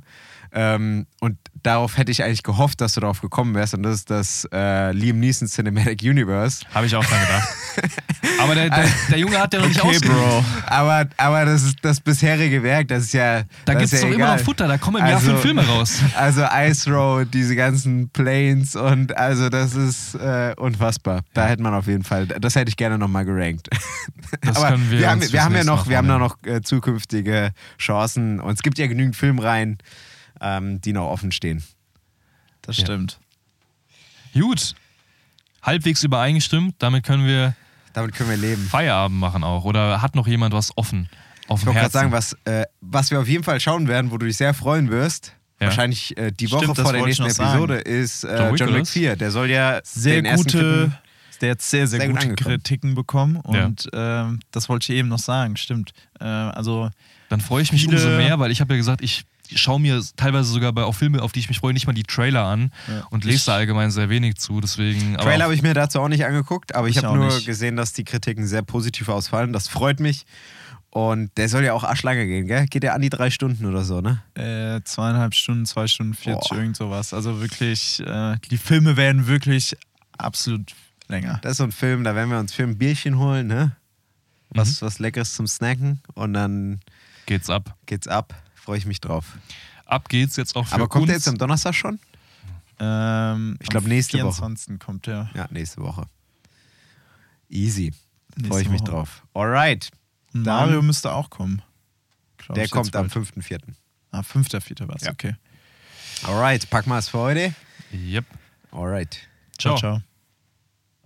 Ähm, 0.58 1.06
und 1.20 1.38
darauf 1.64 1.98
hätte 1.98 2.12
ich 2.12 2.24
eigentlich 2.24 2.42
gehofft, 2.44 2.80
dass 2.80 2.94
du 2.94 3.02
darauf 3.02 3.20
gekommen 3.20 3.56
wärst. 3.56 3.74
Und 3.74 3.84
das 3.84 3.96
ist 3.96 4.10
das 4.10 4.48
äh, 4.54 4.92
Liam 4.94 5.20
Neeson 5.20 5.48
Cinematic 5.50 6.02
Universe. 6.02 6.66
Habe 6.74 6.86
ich 6.86 6.96
auch 6.96 7.04
dran 7.04 7.20
gedacht. 7.20 7.50
Aber 8.40 8.56
der, 8.56 8.70
der, 8.70 8.86
der 9.10 9.18
Junge 9.20 9.38
hat 9.40 9.54
ja 9.54 9.60
noch 9.60 9.68
nicht 9.68 9.82
Okay, 9.84 9.96
ausgeübt. 9.96 10.16
Bro. 10.16 10.44
Aber, 10.68 11.06
aber 11.18 11.46
das 11.46 11.64
ist 11.64 11.76
das 11.82 12.00
bisherige 12.00 12.64
Werk, 12.64 12.88
das 12.88 13.04
ist 13.06 13.14
ja. 13.14 13.44
Da 13.66 13.74
gibt 13.74 13.86
es 13.86 13.92
ja 13.92 14.00
doch 14.00 14.06
immer 14.08 14.16
egal. 14.16 14.38
noch 14.38 14.44
Futter, 14.46 14.68
da 14.68 14.78
kommen 14.78 14.98
im 14.98 15.06
Jahr 15.06 15.16
Also- 15.18 15.32
fünf 15.32 15.42
Filme 15.42 15.66
raus. 15.68 16.00
Also 16.16 16.44
Ice 16.46 16.90
Road, 16.90 17.28
diese 17.34 17.56
ganzen 17.56 18.10
Planes 18.10 18.76
und 18.76 19.16
also 19.18 19.50
das 19.50 19.76
ist 19.76 20.16
äh, 20.16 20.54
unfassbar. 20.58 21.22
Da 21.34 21.48
hätte 21.48 21.62
man 21.64 21.74
auf 21.74 21.88
jeden 21.88 22.04
Fall, 22.04 22.28
das 22.28 22.56
hätte 22.56 22.70
ich 22.70 22.78
gerne 22.78 22.98
nochmal 22.98 23.26
gerankt. 23.26 23.70
Das 24.42 24.58
Aber 24.64 24.70
können 24.72 24.90
wir 24.92 25.00
wir, 25.00 25.10
haben, 25.12 25.22
wir 25.32 25.44
haben 25.44 25.56
ja 25.56 25.64
noch, 25.64 25.88
wir 25.90 25.98
haben 25.98 26.08
da 26.08 26.18
noch 26.18 26.38
äh, 26.46 26.62
zukünftige 26.62 27.52
Chancen 27.78 28.40
und 28.40 28.54
es 28.54 28.64
gibt 28.64 28.78
ja 28.78 28.88
genügend 28.88 29.16
Filmreihen, 29.16 29.78
ähm, 30.42 30.82
die 30.82 30.94
noch 30.94 31.10
offen 31.10 31.32
stehen. 31.32 31.64
Das 32.62 32.78
Ja. 32.78 32.86
stimmt. 32.86 33.20
Gut. 34.34 34.76
Halbwegs 35.62 36.04
übereingestimmt, 36.04 36.76
damit 36.80 37.04
können 37.04 37.26
wir 37.26 37.56
Damit 37.94 38.14
können 38.14 38.30
wir 38.30 38.38
leben. 38.38 38.64
Feierabend 38.68 39.20
machen 39.20 39.44
auch. 39.44 39.64
Oder 39.64 40.02
hat 40.02 40.16
noch 40.16 40.28
jemand 40.28 40.54
was 40.54 40.78
offen 40.78 41.10
auf 41.48 41.62
Ich 41.62 41.66
wollte 41.66 41.80
gerade 41.80 41.92
sagen, 41.92 42.12
was, 42.12 42.34
äh, 42.46 42.66
was 42.82 43.10
wir 43.12 43.20
auf 43.22 43.28
jeden 43.28 43.44
Fall 43.44 43.60
schauen 43.60 43.88
werden, 43.88 44.12
wo 44.12 44.18
du 44.18 44.26
dich 44.26 44.36
sehr 44.38 44.54
freuen 44.54 44.90
wirst, 44.90 45.34
Ja. 45.60 45.68
wahrscheinlich 45.68 46.18
äh, 46.18 46.32
die 46.32 46.48
Stimmt, 46.48 46.64
Woche 46.68 46.74
das 46.76 46.84
vor 46.84 46.94
der 46.94 47.06
nächsten 47.06 47.24
noch 47.24 47.30
sagen. 47.32 47.52
Episode, 47.52 47.76
ist 47.80 48.24
äh, 48.26 48.38
John 48.38 48.52
Wick, 48.52 48.60
John 48.60 48.68
oder 48.70 48.76
Wick 48.78 48.82
was? 48.84 48.90
4. 48.92 49.16
Der 49.16 49.32
soll 49.32 49.50
ja 49.50 49.80
Sehr 49.84 50.22
gute, 50.22 50.58
Kritiken- 50.58 50.94
der 51.42 51.52
hat 51.52 51.62
sehr, 51.62 51.88
sehr, 51.88 52.00
Sehr 52.02 52.10
gut 52.10 52.22
gute. 52.22 52.36
Kritiken 52.44 52.96
bekommen 52.96 53.42
Ja. 53.52 53.66
und 53.66 53.90
ähm, 53.94 54.40
das 54.52 54.68
wollte 54.70 54.92
ich 54.92 54.98
eben 55.00 55.08
noch 55.08 55.20
sagen, 55.20 55.56
stimmt. 55.56 55.94
Äh, 56.20 56.26
also 56.26 56.90
Dann 57.30 57.40
freue 57.42 57.64
ich 57.64 57.72
mich 57.72 57.84
Viele- 57.84 57.96
umso 57.98 58.10
mehr, 58.10 58.38
weil 58.40 58.52
ich 58.52 58.60
habe 58.62 58.74
ja 58.74 58.78
gesagt, 58.78 59.02
ich 59.02 59.24
schaue 59.56 59.80
mir 59.80 60.02
teilweise 60.16 60.52
sogar 60.52 60.72
bei 60.74 60.84
auch 60.84 60.94
Filme, 60.94 61.22
auf 61.22 61.32
die 61.32 61.40
ich 61.40 61.50
mich 61.50 61.60
freue, 61.60 61.74
nicht 61.74 61.88
mal 61.88 61.94
die 61.94 62.04
Trailer 62.04 62.44
an 62.46 62.72
Ja. 62.88 63.06
und 63.10 63.24
lese 63.26 63.48
da 63.48 63.56
allgemein 63.56 63.92
sehr 63.92 64.10
wenig 64.10 64.36
zu. 64.36 64.62
Deswegen. 64.62 65.18
Trailer 65.18 65.46
habe 65.46 65.56
ich 65.56 65.62
mir 65.62 65.74
dazu 65.74 66.00
auch 66.00 66.08
nicht 66.08 66.26
angeguckt, 66.26 66.76
aber 66.76 66.88
ich 66.88 66.98
Ich 66.98 67.04
habe 67.04 67.18
nur 67.18 67.28
nicht. 67.28 67.46
gesehen, 67.46 67.76
dass 67.76 67.94
die 67.94 68.04
Kritiken 68.04 68.48
sehr 68.48 68.62
positiv 68.62 69.10
ausfallen. 69.10 69.54
Das 69.54 69.68
freut 69.68 70.00
mich. 70.00 70.26
Und 70.90 71.38
der 71.38 71.50
soll 71.50 71.66
ja 71.66 71.74
auch 71.74 71.84
arschlange 71.84 72.26
gehen, 72.26 72.48
gell? 72.48 72.68
Geht 72.68 72.86
ja 72.86 72.94
an 72.94 73.02
die 73.02 73.10
drei 73.10 73.30
Stunden 73.30 73.66
oder 73.66 73.84
so, 73.84 74.00
ne? 74.00 74.22
äh, 74.36 74.80
zweieinhalb 74.86 75.34
Stunden, 75.36 75.66
zwei 75.66 75.88
Stunden 75.88 76.14
40, 76.14 76.50
Boah. 76.50 76.58
irgend 76.58 76.78
sowas. 76.78 77.14
Also 77.14 77.42
wirklich, 77.42 78.00
äh, 78.00 78.38
die 78.50 78.58
Filme 78.58 78.96
werden 78.96 79.28
wirklich 79.28 79.76
absolut 80.18 80.72
länger. 81.10 81.40
Das 81.42 81.52
ist 81.52 81.58
so 81.58 81.66
ein 81.66 81.74
Film, 81.74 82.06
da 82.06 82.16
werden 82.16 82.30
wir 82.32 82.40
uns 82.40 82.54
für 82.54 82.64
ein 82.64 82.78
Bierchen 82.78 83.18
holen, 83.18 83.48
ne? 83.48 83.76
Mhm. 84.54 84.58
Was, 84.58 84.82
was 84.82 85.00
Leckeres 85.00 85.34
zum 85.36 85.48
Snacken 85.48 86.00
und 86.14 86.32
dann 86.34 86.80
geht's 87.26 87.50
ab. 87.50 87.76
geht's 87.88 88.08
ab. 88.08 88.34
Freue 88.66 88.78
ich 88.80 88.86
mich 88.86 89.00
drauf. 89.00 89.38
Ab 89.86 90.10
geht's 90.10 90.36
jetzt 90.36 90.56
auch 90.56 90.66
für 90.68 90.76
Aber 90.76 90.88
kommt 90.88 91.04
uns. 91.04 91.08
der 91.10 91.16
jetzt 91.18 91.28
am 91.28 91.38
Donnerstag 91.38 91.74
schon? 91.76 92.00
Ähm, 92.80 93.58
Ich 93.62 93.70
glaub, 93.70 93.84
am 93.84 93.90
nächste 93.90 94.18
Woche. 94.24 94.34
24. 94.34 94.80
kommt 94.80 95.06
der. 95.08 95.30
Ja, 95.34 95.48
nächste 95.52 95.82
Woche. 95.82 96.08
Easy. 97.50 97.94
Freue 98.48 98.64
ich 98.64 98.70
mich 98.70 98.82
Woche. 98.82 98.92
drauf. 98.92 99.24
Alright. 99.34 99.92
Dann- 100.34 100.44
Mario 100.44 100.82
müsste 100.82 101.14
auch 101.14 101.30
kommen. 101.30 101.62
Glaub 102.38 102.56
Der 102.56 102.68
kommt 102.68 102.94
am 102.96 103.08
bald. 103.08 103.14
5.4. 103.14 103.60
Ah, 104.12 104.22
5.4. 104.24 104.88
war 104.88 104.96
es, 104.98 105.04
Ja. 105.04 105.12
okay. 105.12 105.36
Alright, 106.24 106.70
packen 106.70 106.90
wir 106.90 106.98
es 106.98 107.10
für 107.10 107.20
heute. 107.20 107.54
Yep. 107.94 108.26
Alright. 108.72 109.20
Ciao. 109.58 109.78
ciao. 109.78 110.00
ciao. 110.00 110.15